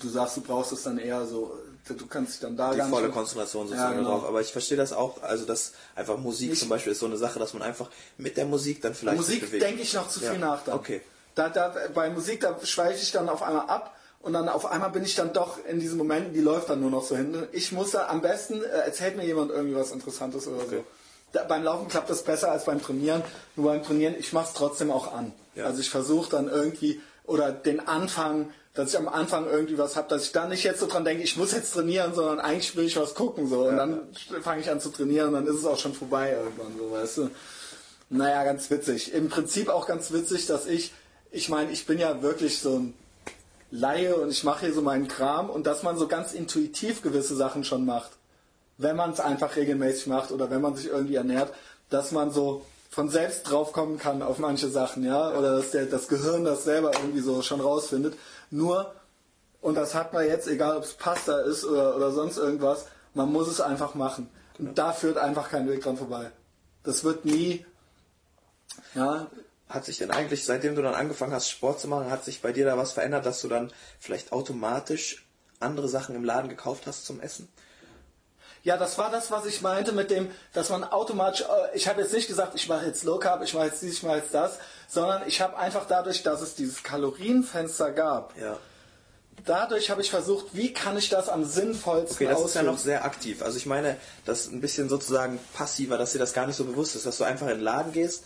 Du 0.00 0.08
sagst, 0.08 0.36
du 0.36 0.40
brauchst 0.40 0.72
es 0.72 0.82
dann 0.82 0.98
eher 0.98 1.26
so, 1.26 1.56
du 1.86 2.06
kannst 2.06 2.32
dich 2.34 2.40
dann 2.40 2.56
da 2.56 2.72
die 2.74 2.80
volle 2.82 3.10
Konzentration 3.10 3.66
sozusagen 3.68 3.92
Ja, 3.92 3.98
genau. 3.98 4.10
drauf. 4.18 4.24
Aber 4.28 4.40
ich 4.40 4.50
verstehe 4.52 4.76
das 4.78 4.92
auch, 4.92 5.22
also 5.22 5.44
dass 5.44 5.72
einfach 5.94 6.16
Musik 6.16 6.52
Ich- 6.52 6.60
zum 6.60 6.68
Beispiel 6.70 6.92
ist 6.92 6.98
so 7.00 7.06
eine 7.06 7.16
Sache, 7.18 7.38
dass 7.38 7.52
man 7.52 7.62
einfach 7.62 7.88
mit 8.16 8.36
der 8.36 8.46
Musik 8.46 8.80
dann 8.82 8.94
vielleicht 8.94 9.16
Musik 9.18 9.50
denke 9.60 9.82
ich 9.82 9.92
noch 9.94 10.08
zu 10.08 10.20
viel 10.20 10.32
Ja, 10.32 10.38
nach 10.38 10.64
dann. 10.64 10.74
okay. 10.74 11.02
Da, 11.34 11.48
da, 11.48 11.72
bei 11.94 12.10
Musik, 12.10 12.40
da 12.40 12.58
schweife 12.64 13.00
ich 13.00 13.12
dann 13.12 13.28
auf 13.28 13.42
einmal 13.42 13.66
ab 13.68 13.94
und 14.22 14.32
dann 14.32 14.48
auf 14.48 14.66
einmal 14.66 14.90
bin 14.90 15.04
ich 15.04 15.14
dann 15.14 15.32
doch 15.32 15.64
in 15.66 15.78
diesen 15.78 15.96
Momenten, 15.98 16.32
die 16.32 16.40
läuft 16.40 16.68
dann 16.68 16.80
nur 16.80 16.90
noch 16.90 17.04
so 17.04 17.16
hin. 17.16 17.46
Ich 17.52 17.70
muss 17.70 17.92
da 17.92 18.08
am 18.08 18.20
besten, 18.20 18.62
äh, 18.62 18.66
erzählt 18.66 19.16
mir 19.16 19.24
jemand 19.24 19.50
irgendwie 19.50 19.76
was 19.76 19.92
Interessantes 19.92 20.46
oder 20.48 20.64
so. 20.68 20.84
Da, 21.32 21.44
beim 21.44 21.62
Laufen 21.62 21.88
klappt 21.88 22.10
das 22.10 22.22
besser 22.22 22.50
als 22.50 22.64
beim 22.64 22.82
Trainieren. 22.82 23.22
Nur 23.56 23.66
beim 23.66 23.82
Trainieren, 23.82 24.14
ich 24.18 24.32
mache 24.32 24.48
es 24.48 24.52
trotzdem 24.54 24.90
auch 24.90 25.12
an. 25.12 25.32
Ja. 25.54 25.66
Also 25.66 25.80
ich 25.80 25.90
versuche 25.90 26.30
dann 26.30 26.48
irgendwie, 26.48 27.00
oder 27.24 27.52
den 27.52 27.86
Anfang, 27.86 28.50
dass 28.74 28.90
ich 28.90 28.98
am 28.98 29.08
Anfang 29.08 29.48
irgendwie 29.48 29.78
was 29.78 29.96
habe, 29.96 30.08
dass 30.08 30.24
ich 30.24 30.32
dann 30.32 30.48
nicht 30.48 30.64
jetzt 30.64 30.80
so 30.80 30.86
dran 30.86 31.04
denke, 31.04 31.22
ich 31.22 31.36
muss 31.36 31.52
jetzt 31.52 31.72
trainieren, 31.72 32.14
sondern 32.14 32.40
eigentlich 32.40 32.76
will 32.76 32.84
ich 32.84 32.96
was 32.96 33.14
gucken. 33.14 33.48
so 33.48 33.64
Und 33.64 33.76
dann 33.76 34.00
fange 34.42 34.60
ich 34.60 34.70
an 34.70 34.80
zu 34.80 34.90
trainieren 34.90 35.28
und 35.28 35.34
dann 35.34 35.46
ist 35.46 35.60
es 35.60 35.66
auch 35.66 35.78
schon 35.78 35.94
vorbei 35.94 36.32
irgendwann, 36.32 36.78
so 36.78 36.90
weißt 36.90 37.18
du. 37.18 37.30
Naja, 38.10 38.42
ganz 38.44 38.70
witzig. 38.70 39.12
Im 39.12 39.28
Prinzip 39.28 39.68
auch 39.68 39.86
ganz 39.86 40.12
witzig, 40.12 40.46
dass 40.46 40.66
ich, 40.66 40.92
ich 41.30 41.48
meine, 41.48 41.70
ich 41.70 41.86
bin 41.86 41.98
ja 41.98 42.22
wirklich 42.22 42.60
so 42.60 42.78
ein 42.78 42.94
Laie 43.70 44.16
und 44.16 44.30
ich 44.30 44.42
mache 44.42 44.66
hier 44.66 44.74
so 44.74 44.82
meinen 44.82 45.06
Kram 45.06 45.48
und 45.48 45.66
dass 45.66 45.84
man 45.84 45.96
so 45.96 46.08
ganz 46.08 46.32
intuitiv 46.32 47.02
gewisse 47.02 47.36
Sachen 47.36 47.62
schon 47.62 47.84
macht, 47.84 48.10
wenn 48.80 48.96
man 48.96 49.10
es 49.10 49.20
einfach 49.20 49.56
regelmäßig 49.56 50.06
macht 50.06 50.32
oder 50.32 50.50
wenn 50.50 50.60
man 50.60 50.74
sich 50.74 50.86
irgendwie 50.86 51.16
ernährt, 51.16 51.52
dass 51.90 52.12
man 52.12 52.30
so 52.30 52.64
von 52.90 53.08
selbst 53.08 53.44
draufkommen 53.44 53.98
kann 53.98 54.22
auf 54.22 54.38
manche 54.38 54.68
Sachen, 54.68 55.04
ja, 55.04 55.30
oder 55.36 55.56
dass 55.56 55.70
der, 55.70 55.86
das 55.86 56.08
Gehirn 56.08 56.44
das 56.44 56.64
selber 56.64 56.92
irgendwie 56.94 57.20
so 57.20 57.42
schon 57.42 57.60
rausfindet. 57.60 58.14
Nur, 58.50 58.92
und 59.60 59.76
das 59.76 59.94
hat 59.94 60.12
man 60.12 60.26
jetzt, 60.26 60.48
egal 60.48 60.76
ob 60.76 60.84
es 60.84 60.94
Pasta 60.94 61.40
ist 61.40 61.64
oder, 61.64 61.94
oder 61.94 62.10
sonst 62.10 62.38
irgendwas, 62.38 62.86
man 63.14 63.30
muss 63.30 63.48
es 63.48 63.60
einfach 63.60 63.94
machen. 63.94 64.28
Und 64.58 64.76
da 64.76 64.92
führt 64.92 65.18
einfach 65.18 65.50
kein 65.50 65.68
Weg 65.68 65.82
dran 65.82 65.96
vorbei. 65.96 66.30
Das 66.82 67.04
wird 67.04 67.24
nie, 67.24 67.64
ja, 68.94 69.28
Hat 69.68 69.84
sich 69.84 69.98
denn 69.98 70.10
eigentlich, 70.10 70.44
seitdem 70.44 70.74
du 70.74 70.82
dann 70.82 70.94
angefangen 70.94 71.32
hast, 71.32 71.48
Sport 71.48 71.80
zu 71.80 71.86
machen, 71.86 72.10
hat 72.10 72.24
sich 72.24 72.42
bei 72.42 72.52
dir 72.52 72.64
da 72.64 72.76
was 72.76 72.92
verändert, 72.92 73.24
dass 73.26 73.40
du 73.40 73.48
dann 73.48 73.72
vielleicht 74.00 74.32
automatisch 74.32 75.26
andere 75.60 75.88
Sachen 75.88 76.16
im 76.16 76.24
Laden 76.24 76.48
gekauft 76.48 76.86
hast 76.86 77.06
zum 77.06 77.20
Essen? 77.20 77.48
Ja, 78.62 78.76
das 78.76 78.98
war 78.98 79.10
das, 79.10 79.30
was 79.30 79.46
ich 79.46 79.62
meinte 79.62 79.92
mit 79.92 80.10
dem, 80.10 80.30
dass 80.52 80.68
man 80.68 80.84
automatisch, 80.84 81.42
äh, 81.42 81.76
ich 81.76 81.88
habe 81.88 82.02
jetzt 82.02 82.12
nicht 82.12 82.28
gesagt, 82.28 82.54
ich 82.54 82.68
mache 82.68 82.84
jetzt 82.86 83.04
Low 83.04 83.18
Carb, 83.18 83.42
ich 83.42 83.54
mache 83.54 83.66
jetzt 83.66 83.80
dies, 83.82 83.94
ich 83.94 84.02
mache 84.02 84.18
jetzt 84.18 84.34
das, 84.34 84.58
sondern 84.88 85.26
ich 85.26 85.40
habe 85.40 85.56
einfach 85.56 85.86
dadurch, 85.86 86.22
dass 86.22 86.42
es 86.42 86.54
dieses 86.56 86.82
Kalorienfenster 86.82 87.90
gab, 87.92 88.36
Ja. 88.38 88.58
dadurch 89.46 89.88
habe 89.90 90.02
ich 90.02 90.10
versucht, 90.10 90.54
wie 90.54 90.72
kann 90.74 90.98
ich 90.98 91.08
das 91.08 91.28
am 91.30 91.44
sinnvollsten 91.44 92.14
Okay, 92.16 92.26
das 92.26 92.34
ist 92.34 92.40
ja 92.40 92.44
ausführen. 92.60 92.66
noch 92.66 92.78
sehr 92.78 93.04
aktiv. 93.04 93.42
Also 93.42 93.56
ich 93.56 93.64
meine, 93.66 93.96
das 94.26 94.40
ist 94.42 94.52
ein 94.52 94.60
bisschen 94.60 94.88
sozusagen 94.90 95.38
passiver, 95.54 95.96
dass 95.96 96.12
dir 96.12 96.18
das 96.18 96.34
gar 96.34 96.46
nicht 96.46 96.56
so 96.56 96.64
bewusst 96.64 96.94
ist, 96.96 97.06
dass 97.06 97.16
du 97.18 97.24
einfach 97.24 97.46
in 97.46 97.54
den 97.56 97.60
Laden 97.62 97.92
gehst 97.92 98.24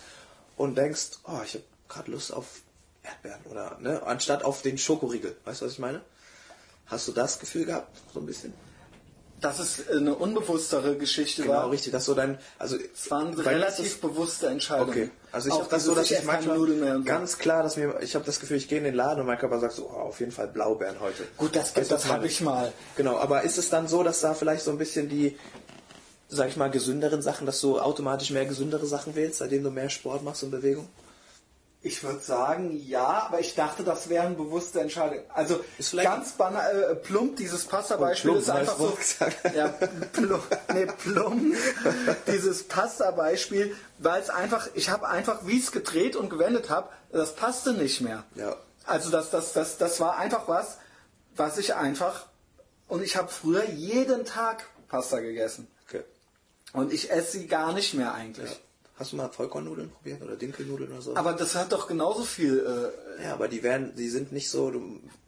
und 0.56 0.76
denkst, 0.76 1.10
oh, 1.28 1.40
ich 1.44 1.54
habe 1.54 1.64
gerade 1.88 2.10
Lust 2.10 2.32
auf 2.32 2.46
Erdbeeren 3.04 3.42
oder 3.50 3.76
ne, 3.80 4.02
anstatt 4.04 4.44
auf 4.44 4.62
den 4.62 4.78
Schokoriegel. 4.78 5.36
Weißt 5.44 5.60
du, 5.60 5.66
was 5.66 5.72
ich 5.74 5.78
meine? 5.78 6.00
Hast 6.86 7.06
du 7.06 7.12
das 7.12 7.38
Gefühl 7.38 7.66
gehabt, 7.66 7.96
so 8.12 8.18
ein 8.20 8.26
bisschen? 8.26 8.52
Dass 9.40 9.58
es 9.58 9.88
eine 9.88 10.14
unbewusstere 10.14 10.96
Geschichte 10.96 11.42
Genau, 11.42 11.54
war. 11.54 11.70
richtig. 11.70 11.92
Das 11.92 12.02
ist 12.02 12.06
so 12.06 12.14
dein, 12.14 12.38
also 12.58 12.76
Es 12.76 13.10
waren 13.10 13.34
relativ 13.34 14.00
bewusste 14.00 14.46
Entscheidungen. 14.46 14.90
Okay. 14.90 15.10
Also 15.32 15.48
ich 15.48 15.54
Auch 15.54 15.60
habe 15.60 15.70
das 15.70 15.84
so, 15.84 15.94
dass 15.94 16.10
ich 16.10 16.22
manchmal 16.24 17.02
ganz 17.02 17.38
klar, 17.38 17.62
dass 17.62 17.76
mir, 17.76 18.00
ich 18.00 18.14
habe 18.14 18.24
das 18.24 18.40
Gefühl, 18.40 18.56
ich 18.56 18.68
gehe 18.68 18.78
in 18.78 18.84
den 18.84 18.94
Laden 18.94 19.20
und 19.20 19.26
mein 19.26 19.38
Körper 19.38 19.58
sagt 19.60 19.74
so, 19.74 19.90
oh, 19.90 19.96
auf 20.08 20.20
jeden 20.20 20.32
Fall 20.32 20.48
Blaubeeren 20.48 21.00
heute. 21.00 21.24
Gut, 21.36 21.54
das, 21.56 21.76
was 21.76 21.88
das 21.88 22.06
habe 22.08 22.26
ich 22.26 22.40
mal. 22.40 22.72
Genau, 22.96 23.18
aber 23.18 23.42
ist 23.42 23.58
es 23.58 23.68
dann 23.68 23.88
so, 23.88 24.02
dass 24.02 24.20
da 24.20 24.34
vielleicht 24.34 24.64
so 24.64 24.70
ein 24.70 24.78
bisschen 24.78 25.08
die, 25.08 25.36
sag 26.28 26.48
ich 26.48 26.56
mal, 26.56 26.70
gesünderen 26.70 27.20
Sachen, 27.20 27.46
dass 27.46 27.60
du 27.60 27.78
automatisch 27.80 28.30
mehr 28.30 28.46
gesündere 28.46 28.86
Sachen 28.86 29.14
wählst, 29.14 29.38
seitdem 29.38 29.62
du 29.64 29.70
mehr 29.70 29.90
Sport 29.90 30.22
machst 30.22 30.42
und 30.44 30.52
Bewegung? 30.52 30.88
Ich 31.84 32.02
würde 32.02 32.20
sagen, 32.20 32.82
ja, 32.86 33.26
aber 33.26 33.40
ich 33.40 33.54
dachte, 33.54 33.84
das 33.84 34.08
wären 34.08 34.38
bewusste 34.38 34.80
Entscheidungen. 34.80 35.22
Also 35.28 35.62
ganz 36.02 36.32
banal, 36.32 36.82
äh, 36.82 36.94
plump, 36.94 37.36
dieses 37.36 37.66
Pasta-Beispiel 37.66 38.30
Oh, 38.30 38.32
plump, 38.32 38.42
ist 38.42 38.50
einfach 38.50 38.78
so. 38.78 38.96
Ja, 39.54 39.68
plump, 40.14 40.58
nee, 40.72 40.86
plump. 40.86 41.54
dieses 42.26 42.66
Pasta-Beispiel, 42.68 43.76
weil 43.98 44.22
es 44.22 44.30
einfach, 44.30 44.68
ich 44.72 44.88
habe 44.88 45.06
einfach, 45.08 45.40
wie 45.44 45.58
es 45.58 45.72
gedreht 45.72 46.16
und 46.16 46.30
gewendet 46.30 46.70
habe, 46.70 46.88
das 47.12 47.36
passte 47.36 47.74
nicht 47.74 48.00
mehr. 48.00 48.24
Ja. 48.34 48.56
Also 48.86 49.10
das, 49.10 49.28
das, 49.28 49.52
das, 49.52 49.76
das 49.76 50.00
war 50.00 50.16
einfach 50.16 50.48
was, 50.48 50.78
was 51.36 51.58
ich 51.58 51.74
einfach, 51.74 52.24
und 52.88 53.02
ich 53.02 53.16
habe 53.16 53.28
früher 53.28 53.68
jeden 53.68 54.24
Tag 54.24 54.64
Pasta 54.88 55.20
gegessen. 55.20 55.68
Okay. 55.86 56.02
Und 56.72 56.94
ich 56.94 57.10
esse 57.10 57.32
sie 57.32 57.46
gar 57.46 57.74
nicht 57.74 57.92
mehr 57.92 58.14
eigentlich. 58.14 58.58
Hast 58.96 59.10
du 59.12 59.16
mal 59.16 59.28
Vollkornnudeln 59.28 59.90
probiert 59.90 60.22
oder 60.22 60.36
Dinkelnudeln 60.36 60.92
oder 60.92 61.02
so? 61.02 61.16
Aber 61.16 61.32
das 61.32 61.56
hat 61.56 61.72
doch 61.72 61.88
genauso 61.88 62.22
viel. 62.22 62.92
Äh, 63.18 63.24
ja, 63.24 63.32
aber 63.32 63.48
die 63.48 63.62
werden, 63.64 63.92
die 63.96 64.08
sind 64.08 64.30
nicht 64.30 64.48
so, 64.48 64.72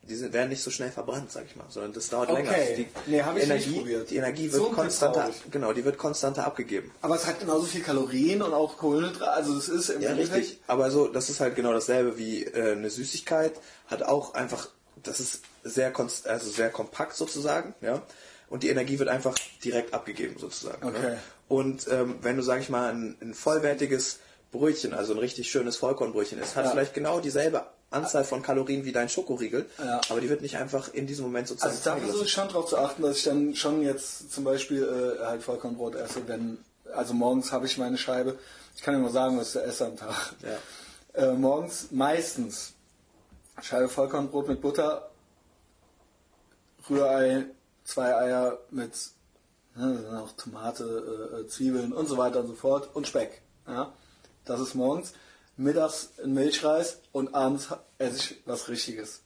die 0.09 0.15
sind, 0.15 0.33
werden 0.33 0.51
nicht 0.51 0.63
so 0.63 0.71
schnell 0.71 0.93
verbrannt, 0.93 1.33
sag 1.33 1.47
ich 1.47 1.57
mal, 1.57 1.65
sondern 1.69 1.93
das 1.93 2.09
dauert 2.09 2.31
Okay. 2.31 2.43
länger. 2.45 2.77
Die 2.77 2.87
Nee, 3.11 3.23
hab 3.23 3.37
ich 3.37 3.43
nicht 3.43 3.51
Energie, 3.67 3.79
probiert. 3.81 4.11
Die 4.11 4.17
Energie 4.19 4.49
So 4.49 4.59
wird 4.59 4.67
Tipp 4.69 4.77
konstanter, 4.77 5.31
genau, 5.51 5.73
die 5.73 5.85
wird 5.85 5.99
konstanter 5.99 6.47
abgegeben. 6.47 6.93
Aber 7.03 7.17
es 7.17 7.27
hat 7.27 7.41
genauso 7.41 7.65
viel 7.67 7.83
Kalorien 7.83 8.41
und 8.41 8.53
auch 8.53 8.77
Kohlenhydrate. 8.79 9.33
Also 9.33 9.57
es 9.59 9.69
ist 9.69 9.89
im 9.89 10.01
Ja, 10.01 10.11
Endeffekt- 10.11 10.37
richtig. 10.43 10.61
Aber 10.69 10.93
so, 10.93 11.09
das 11.09 11.29
ist 11.29 11.41
halt 11.41 11.57
genau 11.57 11.73
dasselbe 11.73 12.17
wie 12.19 12.45
äh, 12.45 12.73
eine 12.73 12.89
Süßigkeit. 12.89 13.53
Hat 13.89 14.05
auch 14.05 14.35
einfach, 14.35 14.69
das 15.03 15.19
ist 15.19 15.41
sehr, 15.65 15.91
konst 15.91 16.29
also 16.29 16.49
sehr 16.49 16.71
kompakt 16.71 17.17
sozusagen, 17.17 17.75
ja. 17.81 18.01
Und 18.49 18.63
die 18.63 18.69
Energie 18.69 19.01
wird 19.01 19.09
einfach 19.09 19.37
direkt 19.65 19.93
abgegeben 19.93 20.37
sozusagen. 20.39 20.87
Okay. 20.87 21.01
Ne? 21.01 21.19
Und 21.49 21.87
ähm, 21.89 22.17
wenn 22.23 22.37
du, 22.37 22.43
sag 22.43 22.61
ich 22.61 22.69
mal, 22.71 22.93
ein, 22.93 23.17
ein 23.21 23.35
vollwertiges 23.35 24.19
Brötchen, 24.53 24.95
also 24.95 25.13
ein 25.13 25.19
richtig 25.19 25.51
schönes 25.51 25.77
Vollkornbrötchen 25.77 26.39
ist, 26.41 26.57
hat 26.57 26.65
Ja. 26.65 26.71
vielleicht 26.71 26.95
genau 26.95 27.21
dieselbe 27.21 27.67
Anzahl 27.91 28.25
von 28.25 28.43
Kalorien 28.43 28.85
wie 28.85 28.91
dein 28.93 29.09
Schokoriegel, 29.09 29.67
Ja. 29.79 30.01
aber 30.09 30.21
die 30.21 30.29
wird 30.29 30.43
nicht 30.43 30.57
einfach 30.57 30.93
in 30.93 31.07
diesem 31.07 31.25
Moment 31.25 31.47
sozusagen 31.49 31.73
Also 31.73 31.91
da 31.91 31.97
versuche 31.97 32.25
ich 32.25 32.33
schon 32.33 32.49
darauf 32.49 32.67
zu 32.69 32.77
achten, 32.79 33.03
dass 33.03 33.19
ich 33.19 33.25
dann 33.25 33.55
schon 33.55 33.83
jetzt 33.83 34.33
zum 34.33 34.43
Beispiel 34.45 34.83
äh, 35.21 35.25
halt 35.25 35.43
Vollkornbrot 35.43 35.95
esse, 35.95 36.27
wenn, 36.27 36.59
also 36.93 37.15
morgens 37.15 37.53
habe 37.53 37.67
ich 37.67 37.79
meine 37.79 37.97
Scheibe. 37.99 38.39
Ich 38.75 38.83
kann 38.83 38.95
dir 38.95 39.01
mal 39.01 39.13
sagen, 39.13 39.39
was 39.39 39.55
ich 39.55 39.63
esse 39.63 39.87
am 39.87 39.97
Tag. 39.97 40.35
Ja. 40.43 41.31
Äh, 41.31 41.33
morgens 41.35 41.89
meistens 41.93 42.73
Scheibe 43.63 43.89
Vollkornbrot 43.89 44.49
mit 44.49 44.61
Butter, 44.61 45.09
Rührei, 46.91 47.47
zwei 47.85 48.15
Eier 48.17 48.59
mit 48.71 48.93
ne, 49.77 50.03
dann 50.03 50.19
auch 50.19 50.33
Tomate, 50.33 50.85
äh, 50.85 51.41
äh, 51.41 51.47
Zwiebeln 51.47 51.93
und 51.93 52.07
so 52.09 52.17
weiter 52.17 52.41
und 52.41 52.49
so 52.49 52.55
fort 52.55 52.91
und 52.95 53.07
Speck. 53.07 53.43
Ja? 53.67 53.93
Das 54.45 54.61
ist 54.61 54.75
morgens. 54.75 55.13
Mittags 55.57 56.11
ein 56.23 56.35
Milchreis 56.35 56.99
und 57.13 57.35
abends 57.35 57.69
esse 57.99 58.17
ich 58.17 58.43
was 58.45 58.69
Richtiges. 58.69 59.23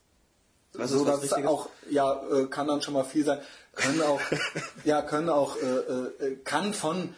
Was 0.74 0.90
so 0.90 1.04
dass 1.04 1.16
es 1.16 1.22
Richtiges? 1.32 1.50
auch 1.50 1.68
ja 1.90 2.22
äh, 2.30 2.46
kann 2.46 2.68
dann 2.68 2.82
schon 2.82 2.94
mal 2.94 3.04
viel 3.04 3.24
sein. 3.24 3.40
Können 3.74 4.00
auch 4.02 4.20
ja 4.84 5.02
können 5.02 5.28
auch 5.28 5.56
äh, 5.56 5.66
äh, 5.66 6.36
kann 6.44 6.72
von 6.72 7.14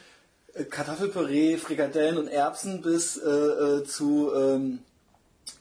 äh, 0.54 0.64
Kartoffelpüree, 0.64 1.59
Frikadellen 1.59 2.16
und 2.16 2.28
Erbsen 2.28 2.80
bis 2.80 3.18
äh, 3.18 3.28
äh, 3.28 3.84
zu 3.84 4.32
ähm, 4.34 4.78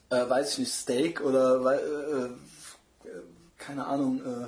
äh, 0.09 0.29
weiß 0.29 0.53
ich 0.53 0.59
nicht 0.59 0.73
Steak 0.73 1.19
oder 1.19 1.59
äh, 1.73 2.25
äh, 2.25 2.29
keine 3.57 3.85
Ahnung 3.85 4.21
äh, 4.21 4.47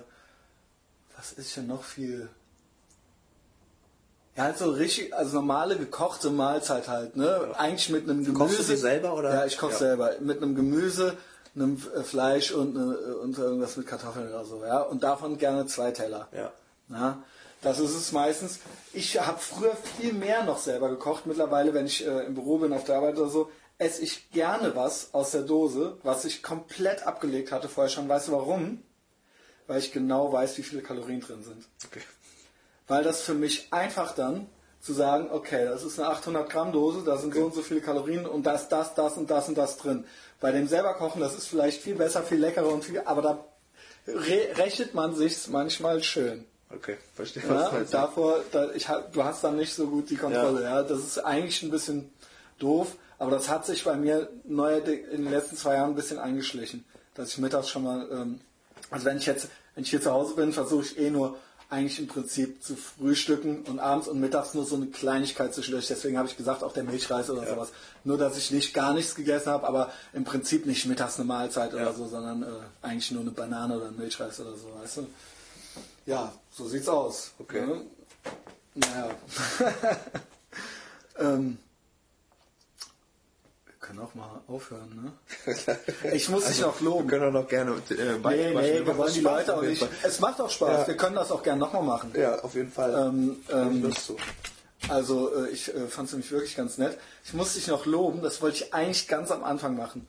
was 1.17 1.33
ist 1.33 1.57
denn 1.57 1.67
noch 1.67 1.83
viel 1.83 2.29
ja, 4.35 4.43
halt 4.43 4.57
so 4.57 4.71
richtig, 4.71 5.13
also 5.13 5.35
normale 5.35 5.77
gekochte 5.77 6.29
Mahlzeit 6.29 6.87
halt, 6.87 7.15
ne? 7.15 7.51
Eigentlich 7.57 7.89
mit 7.89 8.03
einem 8.09 8.23
Gemüse. 8.25 8.33
Kochst 8.33 8.59
du 8.59 8.63
die 8.73 8.79
selber, 8.79 9.15
oder? 9.15 9.33
Ja, 9.33 9.45
ich 9.45 9.57
koche 9.57 9.73
Ja. 9.73 9.77
selber. 9.77 10.11
Mit 10.19 10.41
einem 10.41 10.55
Gemüse, 10.55 11.15
einem 11.55 11.81
äh, 11.95 12.01
Fleisch 12.03 12.51
und, 12.51 12.75
äh, 12.75 12.79
und 13.13 13.37
irgendwas 13.37 13.77
mit 13.77 13.85
Kartoffeln 13.87 14.27
oder 14.29 14.43
so, 14.45 14.63
ja. 14.65 14.81
Und 14.81 15.03
davon 15.03 15.37
gerne 15.37 15.67
zwei 15.67 15.91
Teller. 15.91 16.27
Ja. 16.31 16.51
Ja, 16.89 17.23
das 17.61 17.79
ist 17.79 17.95
es 17.95 18.11
meistens. 18.11 18.59
Ich 18.91 19.19
habe 19.19 19.39
früher 19.39 19.75
viel 19.97 20.13
mehr 20.13 20.43
noch 20.43 20.57
selber 20.57 20.89
gekocht. 20.89 21.25
Mittlerweile, 21.25 21.73
wenn 21.73 21.85
ich 21.85 22.05
äh, 22.05 22.25
im 22.25 22.33
Büro 22.33 22.57
bin, 22.57 22.73
auf 22.73 22.83
der 22.83 22.97
Arbeit 22.97 23.17
oder 23.17 23.29
so, 23.29 23.49
esse 23.77 24.01
ich 24.01 24.31
gerne 24.31 24.75
was 24.75 25.13
aus 25.13 25.31
der 25.31 25.43
Dose, 25.43 25.97
was 26.03 26.25
ich 26.25 26.43
komplett 26.43 27.05
abgelegt 27.07 27.51
hatte 27.51 27.69
vorher 27.69 27.89
schon. 27.89 28.09
Weißt 28.09 28.27
du 28.27 28.31
warum? 28.33 28.81
Weil 29.67 29.79
ich 29.79 29.91
genau 29.91 30.31
weiß, 30.33 30.57
wie 30.57 30.63
viele 30.63 30.81
Kalorien 30.81 31.21
drin 31.21 31.43
sind. 31.43 31.65
Okay. 31.85 32.01
Weil 32.87 33.03
das 33.03 33.21
für 33.21 33.33
mich 33.33 33.67
einfach 33.71 34.13
dann 34.13 34.47
zu 34.81 34.93
sagen, 34.93 35.29
okay, 35.31 35.65
das 35.65 35.83
ist 35.83 35.97
eine 35.97 36.09
800 36.09 36.49
Gramm 36.49 36.73
Dose, 36.73 37.03
da 37.05 37.17
sind 37.17 37.33
so 37.33 37.45
und 37.45 37.53
so 37.53 37.61
viele 37.61 37.79
Kalorien 37.79 38.25
und 38.25 38.45
da 38.45 38.55
ist 38.55 38.67
das, 38.67 38.93
das 38.95 39.17
und 39.17 39.31
das 39.31 39.47
und 39.47 39.57
das 39.57 39.77
drin. 39.77 40.03
Bei 40.41 40.51
dem 40.51 40.67
selber 40.67 40.93
kochen, 40.95 41.21
das 41.21 41.37
ist 41.37 41.47
vielleicht 41.47 41.81
viel 41.81 41.95
besser, 41.95 42.21
viel 42.23 42.39
leckerer 42.39 42.67
und 42.67 42.83
viel, 42.83 43.01
aber 43.05 43.21
da 43.21 43.45
re 44.07 44.49
rechnet 44.55 44.93
man 44.93 45.15
sich's 45.15 45.47
manchmal 45.47 46.03
schön. 46.03 46.45
Okay, 46.69 46.97
verstehe. 47.15 47.43
Ja, 47.43 47.49
was 47.49 47.69
du 47.69 47.75
meinst. 47.75 47.93
davor, 47.93 48.43
da, 48.51 48.71
ich, 48.71 48.87
du 49.13 49.23
hast 49.23 49.43
dann 49.43 49.55
nicht 49.55 49.73
so 49.73 49.87
gut 49.87 50.09
die 50.09 50.17
Kontrolle. 50.17 50.63
Ja. 50.63 50.83
Das 50.83 50.99
ist 50.99 51.19
eigentlich 51.19 51.61
ein 51.63 51.71
bisschen 51.71 52.11
doof, 52.59 52.95
aber 53.19 53.31
das 53.31 53.47
hat 53.47 53.65
sich 53.65 53.85
bei 53.85 53.95
mir 53.95 54.29
neu 54.43 54.77
in 54.77 55.23
den 55.23 55.31
letzten 55.31 55.55
zwei 55.55 55.75
Jahren 55.75 55.91
ein 55.91 55.95
bisschen 55.95 56.19
eingeschlichen, 56.19 56.83
dass 57.13 57.29
ich 57.29 57.37
mittags 57.37 57.69
schon 57.69 57.83
mal, 57.83 58.07
ähm, 58.11 58.41
also 58.89 59.05
wenn 59.05 59.17
ich 59.17 59.25
jetzt, 59.25 59.47
wenn 59.75 59.83
ich 59.83 59.91
hier 59.91 60.01
zu 60.01 60.11
Hause 60.11 60.35
bin, 60.35 60.51
versuche 60.51 60.83
ich 60.83 60.99
eh 60.99 61.09
nur 61.09 61.37
eigentlich 61.73 61.99
im 61.99 62.07
Prinzip 62.07 62.63
zu 62.63 62.75
frühstücken 62.75 63.63
und 63.63 63.79
abends 63.79 64.07
und 64.07 64.19
mittags 64.19 64.53
nur 64.53 64.63
so 64.63 64.75
eine 64.75 64.85
Kleinigkeit 64.85 65.53
zwischendurch. 65.53 65.87
Deswegen 65.87 66.17
habe 66.17 66.27
ich 66.27 66.37
gesagt, 66.37 66.63
auch 66.63 66.71
der 66.71 66.83
Milchreis 66.83 67.29
oder 67.31 67.47
sowas. 67.47 67.71
Nur, 68.03 68.17
dass 68.19 68.37
ich 68.37 68.51
nicht 68.51 68.73
gar 68.75 68.93
nichts 68.93 69.15
gegessen 69.15 69.51
habe, 69.51 69.67
aber 69.67 69.91
im 70.13 70.23
Prinzip 70.23 70.67
nicht 70.67 70.85
mittags 70.85 71.17
eine 71.17 71.25
Mahlzeit 71.25 71.73
oder 71.73 71.91
so, 71.93 72.07
sondern 72.07 72.43
äh, 72.43 72.45
eigentlich 72.83 73.11
nur 73.11 73.21
eine 73.21 73.31
Banane 73.31 73.75
oder 73.75 73.87
ein 73.87 73.97
Milchreis 73.97 74.39
oder 74.39 74.55
so, 74.55 74.67
weißt 74.81 74.97
du? 74.97 75.07
Ja, 76.05 76.31
so 76.51 76.67
sieht's 76.67 76.87
aus. 76.87 77.31
Okay. 77.39 77.65
Ne? 77.65 77.81
Naja. 78.75 79.09
ähm, 81.19 81.57
wir 83.83 83.87
können 83.87 83.99
auch 83.99 84.15
mal 84.15 84.41
aufhören, 84.47 85.13
ne? 85.45 85.57
Ich 86.13 86.29
muss 86.29 86.45
dich 86.45 86.61
noch 86.61 86.79
Wir 86.79 86.85
loben. 86.85 87.07
können 87.07 87.25
auch 87.25 87.41
noch 87.41 87.47
gerne 87.47 87.71
äh, 87.89 87.95
Nee, 87.95 88.53
nee, 88.53 88.85
wir 88.85 88.97
wollen 88.97 89.13
die 89.13 89.19
Spaß 89.19 89.47
Leute 89.47 89.57
auch 89.57 89.61
nicht. 89.61 89.85
Es 90.03 90.19
macht 90.21 90.39
auch 90.39 90.49
Spaß. 90.49 90.81
Ja. 90.81 90.87
Wir 90.87 90.95
können 90.95 91.15
das 91.15 91.31
auch 91.31 91.43
gerne 91.43 91.59
nochmal 91.59 91.83
machen. 91.83 92.13
Ja, 92.15 92.39
auf 92.39 92.55
jeden 92.55 92.71
Fall. 92.71 92.93
Ähm, 92.93 93.35
ich 93.45 93.53
ähm, 93.53 93.95
zu. 93.95 94.15
Also 94.87 95.35
äh, 95.35 95.49
ich 95.49 95.73
äh, 95.73 95.87
fand 95.87 96.07
es 96.07 96.13
nämlich 96.13 96.31
wirklich 96.31 96.55
ganz 96.55 96.77
nett. 96.77 96.97
Ich 97.25 97.33
muss 97.33 97.55
dich 97.55 97.67
noch 97.67 97.85
loben, 97.85 98.21
das 98.21 98.41
wollte 98.41 98.63
ich 98.63 98.73
eigentlich 98.73 99.07
ganz 99.09 99.31
am 99.31 99.43
Anfang 99.43 99.75
machen. 99.75 100.07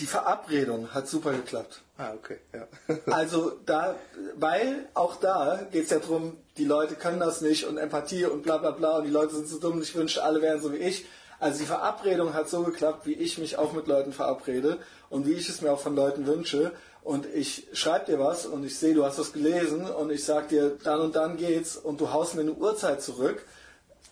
Die 0.00 0.06
Verabredung 0.06 0.92
hat 0.92 1.08
super 1.08 1.32
geklappt. 1.32 1.80
Ah, 1.98 2.12
okay, 2.14 2.38
ja. 2.54 2.68
Also 3.12 3.58
da, 3.66 3.96
weil 4.36 4.88
auch 4.94 5.16
da 5.16 5.66
geht 5.72 5.84
es 5.84 5.90
ja 5.90 5.98
darum, 5.98 6.36
die 6.56 6.64
Leute 6.64 6.94
können 6.94 7.18
das 7.18 7.40
nicht 7.40 7.64
und 7.64 7.76
Empathie 7.76 8.24
und 8.24 8.44
bla 8.44 8.56
bla 8.58 8.70
bla 8.70 8.98
und 8.98 9.04
die 9.04 9.10
Leute 9.10 9.34
sind 9.34 9.48
so 9.48 9.58
dumm 9.58 9.82
ich 9.82 9.96
wünschte, 9.96 10.22
alle 10.22 10.40
wären 10.40 10.60
so 10.60 10.72
wie 10.72 10.76
ich. 10.76 11.06
Also 11.40 11.58
die 11.58 11.66
Verabredung 11.66 12.34
hat 12.34 12.48
so 12.48 12.62
geklappt, 12.62 13.04
wie 13.06 13.14
ich 13.14 13.38
mich 13.38 13.58
auch 13.58 13.72
mit 13.72 13.88
Leuten 13.88 14.12
verabrede 14.12 14.78
und 15.10 15.26
wie 15.26 15.34
ich 15.34 15.48
es 15.48 15.60
mir 15.60 15.72
auch 15.72 15.80
von 15.80 15.96
Leuten 15.96 16.26
wünsche. 16.26 16.72
Und 17.02 17.26
ich 17.26 17.66
schreibe 17.72 18.06
dir 18.06 18.18
was 18.20 18.46
und 18.46 18.64
ich 18.64 18.78
sehe, 18.78 18.94
du 18.94 19.04
hast 19.04 19.18
das 19.18 19.32
gelesen 19.32 19.86
und 19.90 20.10
ich 20.10 20.24
sag 20.24 20.48
dir, 20.48 20.78
dann 20.82 21.00
und 21.00 21.16
dann 21.16 21.36
geht's 21.36 21.76
und 21.76 22.00
du 22.00 22.12
haust 22.12 22.36
mir 22.36 22.42
eine 22.42 22.52
Uhrzeit 22.52 23.02
zurück. 23.02 23.44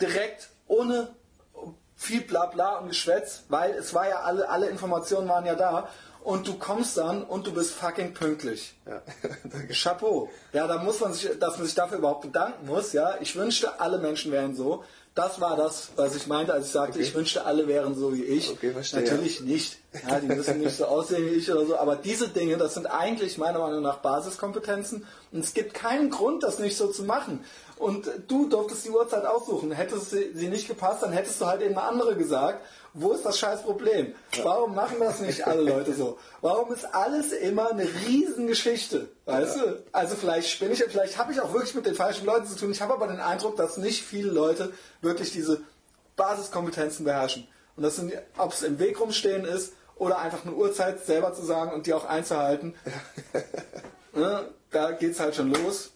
Direkt, 0.00 0.48
ohne 0.66 1.08
viel 1.94 2.20
bla 2.20 2.46
bla 2.46 2.78
und 2.78 2.88
Geschwätz, 2.88 3.44
weil 3.48 3.72
es 3.72 3.94
war 3.94 4.08
ja 4.08 4.20
alle, 4.20 4.48
alle 4.48 4.68
Informationen 4.68 5.28
waren 5.28 5.46
ja 5.46 5.54
da 5.54 5.88
und 6.26 6.48
du 6.48 6.54
kommst 6.58 6.96
dann 6.98 7.22
und 7.22 7.46
du 7.46 7.52
bist 7.52 7.70
fucking 7.70 8.12
pünktlich. 8.12 8.74
ja. 8.84 9.00
Chapeau. 9.72 10.28
Ja, 10.52 10.66
da 10.66 10.82
muss 10.82 10.98
man 10.98 11.12
sich, 11.12 11.30
dass 11.38 11.56
man 11.56 11.66
sich 11.66 11.76
dafür 11.76 11.98
überhaupt 11.98 12.22
bedanken 12.22 12.66
muss, 12.66 12.92
ja. 12.92 13.14
Ich 13.20 13.36
wünschte, 13.36 13.78
alle 13.80 13.98
Menschen 13.98 14.32
wären 14.32 14.56
so. 14.56 14.82
Das 15.14 15.40
war 15.40 15.56
das, 15.56 15.90
was 15.96 16.14
ich 16.16 16.26
meinte, 16.26 16.52
als 16.52 16.66
ich 16.66 16.72
sagte, 16.72 16.98
Okay. 16.98 17.02
ich 17.08 17.14
wünschte, 17.14 17.46
alle 17.46 17.68
wären 17.68 17.94
so 17.94 18.12
wie 18.12 18.24
ich. 18.24 18.50
Okay, 18.50 18.72
verstehe, 18.72 19.00
Natürlich 19.02 19.40
nicht. 19.40 19.78
Ja, 20.06 20.18
die 20.20 20.26
müssen 20.26 20.58
nicht 20.58 20.76
so 20.76 20.84
aussehen 20.86 21.24
wie 21.26 21.36
ich 21.36 21.50
oder 21.50 21.64
so, 21.64 21.78
aber 21.78 21.96
diese 21.96 22.28
Dinge, 22.28 22.58
das 22.58 22.74
sind 22.74 22.86
eigentlich 22.86 23.38
meiner 23.38 23.60
Meinung 23.60 23.80
nach 23.82 23.98
Basiskompetenzen 23.98 25.06
und 25.32 25.40
es 25.40 25.54
gibt 25.54 25.72
keinen 25.74 26.10
Grund, 26.10 26.42
das 26.42 26.58
nicht 26.58 26.76
so 26.76 26.88
zu 26.88 27.04
machen. 27.04 27.44
Und 27.78 28.10
du 28.28 28.48
durftest 28.48 28.84
die 28.86 28.90
Uhrzeit 28.90 29.24
aussuchen. 29.26 29.70
Hättest 29.72 30.10
sie, 30.10 30.32
sie 30.34 30.48
nicht 30.48 30.66
gepasst, 30.66 31.02
dann 31.02 31.12
hättest 31.12 31.40
du 31.40 31.46
halt 31.46 31.62
eben 31.62 31.76
eine 31.78 31.86
andere 31.86 32.16
gesagt. 32.16 32.60
Wo 32.98 33.12
ist 33.12 33.26
das 33.26 33.38
scheiß 33.38 33.62
Problem? 33.62 34.14
Warum 34.42 34.74
machen 34.74 34.96
das 35.00 35.20
nicht 35.20 35.46
alle 35.46 35.60
Leute 35.60 35.92
so? 35.92 36.18
Warum 36.40 36.72
ist 36.72 36.86
alles 36.94 37.30
immer 37.30 37.70
eine 37.70 37.86
Riesengeschichte? 38.06 39.10
Weißt 39.26 39.56
du? 39.56 39.84
Also 39.92 40.14
vielleicht 40.16 40.48
spinne 40.48 40.72
ich, 40.72 40.82
vielleicht 40.82 41.18
habe 41.18 41.30
ich 41.30 41.42
auch 41.42 41.52
wirklich 41.52 41.74
mit 41.74 41.84
den 41.84 41.94
falschen 41.94 42.24
Leuten 42.24 42.46
zu 42.46 42.56
tun. 42.56 42.70
Ich 42.70 42.80
habe 42.80 42.94
aber 42.94 43.06
den 43.08 43.20
Eindruck, 43.20 43.56
dass 43.56 43.76
nicht 43.76 44.02
viele 44.02 44.30
Leute 44.30 44.72
wirklich 45.02 45.30
diese 45.30 45.60
Basiskompetenzen 46.16 47.04
beherrschen. 47.04 47.46
Und 47.76 47.82
das 47.82 47.96
sind, 47.96 48.14
ob 48.38 48.52
es 48.52 48.62
im 48.62 48.78
Weg 48.78 48.98
rumstehen 48.98 49.44
ist 49.44 49.74
oder 49.96 50.18
einfach 50.18 50.46
eine 50.46 50.54
Uhrzeit 50.54 51.04
selber 51.04 51.34
zu 51.34 51.44
sagen 51.44 51.74
und 51.74 51.86
die 51.86 51.92
auch 51.92 52.06
einzuhalten. 52.06 52.74
ne? 54.14 54.48
Da 54.70 54.92
geht's 54.92 55.20
halt 55.20 55.34
schon 55.34 55.52
los. 55.52 55.92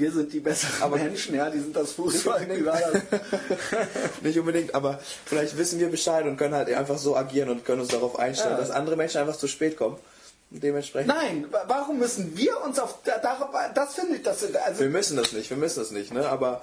Wir 0.00 0.10
sind 0.10 0.32
die 0.32 0.40
besseren 0.40 0.82
Aber- 0.82 0.96
Menschen, 0.96 1.34
ja, 1.34 1.50
die 1.50 1.60
sind 1.60 1.76
das 1.76 1.92
Fußball. 1.92 2.46
Nicht 4.22 4.38
unbedingt, 4.38 4.74
aber 4.74 4.98
vielleicht 5.26 5.56
wissen 5.58 5.78
wir 5.78 5.88
Bescheid 5.90 6.24
und 6.24 6.36
können 6.36 6.54
halt 6.54 6.72
einfach 6.72 6.98
so 6.98 7.16
agieren 7.16 7.50
und 7.50 7.64
können 7.64 7.80
uns 7.82 7.90
darauf 7.90 8.18
einstellen, 8.18 8.52
Ja. 8.54 8.58
dass 8.60 8.70
andere 8.70 8.96
Menschen 8.96 9.18
einfach 9.20 9.36
zu 9.36 9.46
spät 9.48 9.76
kommen. 9.76 9.96
Dementsprechend. 10.52 11.08
Nein, 11.14 11.46
wa- 11.50 11.64
warum 11.68 11.98
müssen 11.98 12.36
wir 12.36 12.60
uns 12.64 12.78
auf 12.80 12.98
darauf, 13.04 13.50
das 13.74 13.94
finde 13.94 14.16
ich, 14.16 14.22
das, 14.22 14.42
also 14.64 14.80
Wir 14.80 14.88
müssen 14.88 15.16
das 15.16 15.32
nicht, 15.32 15.48
wir 15.48 15.56
müssen 15.56 15.78
das 15.78 15.92
nicht, 15.92 16.12
ne? 16.12 16.28
Aber 16.28 16.60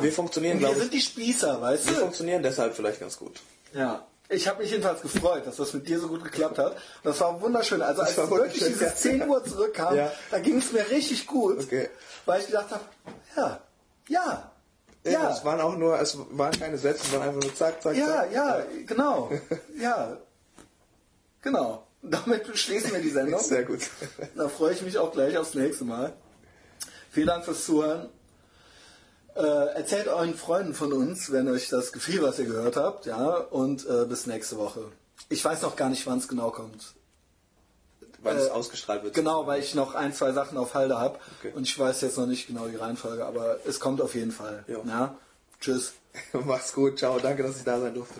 wir 0.00 0.12
funktionieren, 0.12 0.54
wir 0.60 0.68
glaube 0.68 0.76
ich, 0.76 0.82
sind 0.84 0.94
die 0.94 1.00
Spießer, 1.02 1.60
weißt 1.60 1.86
wir 1.88 1.94
du? 1.94 2.00
funktionieren 2.00 2.42
deshalb 2.42 2.74
vielleicht 2.74 3.00
ganz 3.00 3.18
gut. 3.18 3.36
Ja. 3.74 4.02
Ich 4.30 4.46
habe 4.46 4.62
mich 4.62 4.70
jedenfalls 4.70 5.00
gefreut, 5.00 5.46
dass 5.46 5.56
das 5.56 5.72
mit 5.72 5.88
dir 5.88 5.98
so 5.98 6.08
gut 6.08 6.22
geklappt 6.22 6.58
hat. 6.58 6.72
Und 6.72 6.80
das 7.04 7.18
war 7.20 7.40
wunderschön. 7.40 7.80
Also 7.80 8.02
als 8.02 8.16
war 8.18 8.30
wirklich 8.30 8.62
dieses 8.62 8.80
ja. 8.80 8.94
10 8.94 9.26
Uhr 9.28 9.42
zurückkam, 9.44 9.96
Ja. 9.96 10.12
da 10.30 10.38
ging 10.38 10.58
es 10.58 10.70
mir 10.72 10.88
richtig 10.90 11.26
gut, 11.26 11.58
Okay. 11.60 11.88
weil 12.26 12.40
ich 12.40 12.46
gedacht 12.46 12.70
habe, 12.70 12.84
ja, 13.36 13.60
ja, 14.08 14.52
Ja, 15.04 15.10
ja, 15.12 15.30
es 15.30 15.44
waren 15.44 15.60
auch 15.62 15.76
nur, 15.76 15.98
es 15.98 16.18
waren 16.30 16.52
keine 16.58 16.76
Sätze, 16.76 17.02
es 17.04 17.12
waren 17.12 17.22
einfach 17.28 17.40
nur 17.42 17.54
zack, 17.54 17.82
zack, 17.82 17.96
ja, 17.96 18.06
zack. 18.06 18.32
ja, 18.32 18.62
genau, 18.86 19.30
ja, 19.80 20.18
genau. 21.40 21.84
Damit 22.02 22.46
schließen 22.56 22.92
wir 22.92 23.00
die 23.00 23.08
Sendung. 23.18 23.40
Sehr 23.40 23.64
gut. 23.64 23.80
Da 24.36 24.48
freue 24.48 24.72
ich 24.74 24.82
mich 24.82 24.98
auch 24.98 25.10
gleich 25.12 25.36
aufs 25.38 25.54
nächste 25.54 25.84
Mal. 25.84 26.12
Vielen 27.10 27.26
Dank 27.28 27.44
fürs 27.46 27.64
Zuhören. 27.64 28.08
Äh, 29.38 29.74
erzählt 29.76 30.08
euren 30.08 30.34
Freunden 30.34 30.74
von 30.74 30.92
uns, 30.92 31.30
wenn 31.30 31.48
euch 31.48 31.68
das 31.68 31.92
gefiel, 31.92 32.22
was 32.22 32.38
ihr 32.40 32.46
gehört 32.46 32.76
habt, 32.76 33.06
ja, 33.06 33.36
und 33.36 33.86
äh, 33.88 34.04
bis 34.04 34.26
nächste 34.26 34.56
Woche. 34.58 34.80
Ich 35.28 35.44
weiß 35.44 35.62
noch 35.62 35.76
gar 35.76 35.88
nicht, 35.90 36.06
wann 36.06 36.18
es 36.18 36.26
genau 36.26 36.50
kommt. 36.50 36.94
Weil 38.20 38.36
es 38.36 38.48
Äh, 38.48 38.50
ausgestrahlt 38.50 39.04
wird. 39.04 39.14
Genau, 39.14 39.46
weil 39.46 39.60
ich 39.60 39.76
noch 39.76 39.94
ein, 39.94 40.12
zwei 40.12 40.32
Sachen 40.32 40.58
auf 40.58 40.74
Halde 40.74 40.98
habe 40.98 41.20
Okay. 41.38 41.52
und 41.54 41.62
ich 41.62 41.78
weiß 41.78 42.00
jetzt 42.00 42.18
noch 42.18 42.26
nicht 42.26 42.48
genau 42.48 42.66
die 42.66 42.74
Reihenfolge, 42.76 43.24
aber 43.24 43.58
es 43.64 43.78
kommt 43.78 44.00
auf 44.00 44.14
jeden 44.16 44.32
Fall. 44.32 44.64
Ja? 44.66 45.14
Tschüss. 45.60 45.92
Mach's 46.32 46.72
gut, 46.72 46.98
ciao, 46.98 47.20
danke, 47.20 47.44
dass 47.44 47.58
ich 47.58 47.64
da 47.64 47.78
sein 47.78 47.94
durfte. 47.94 48.14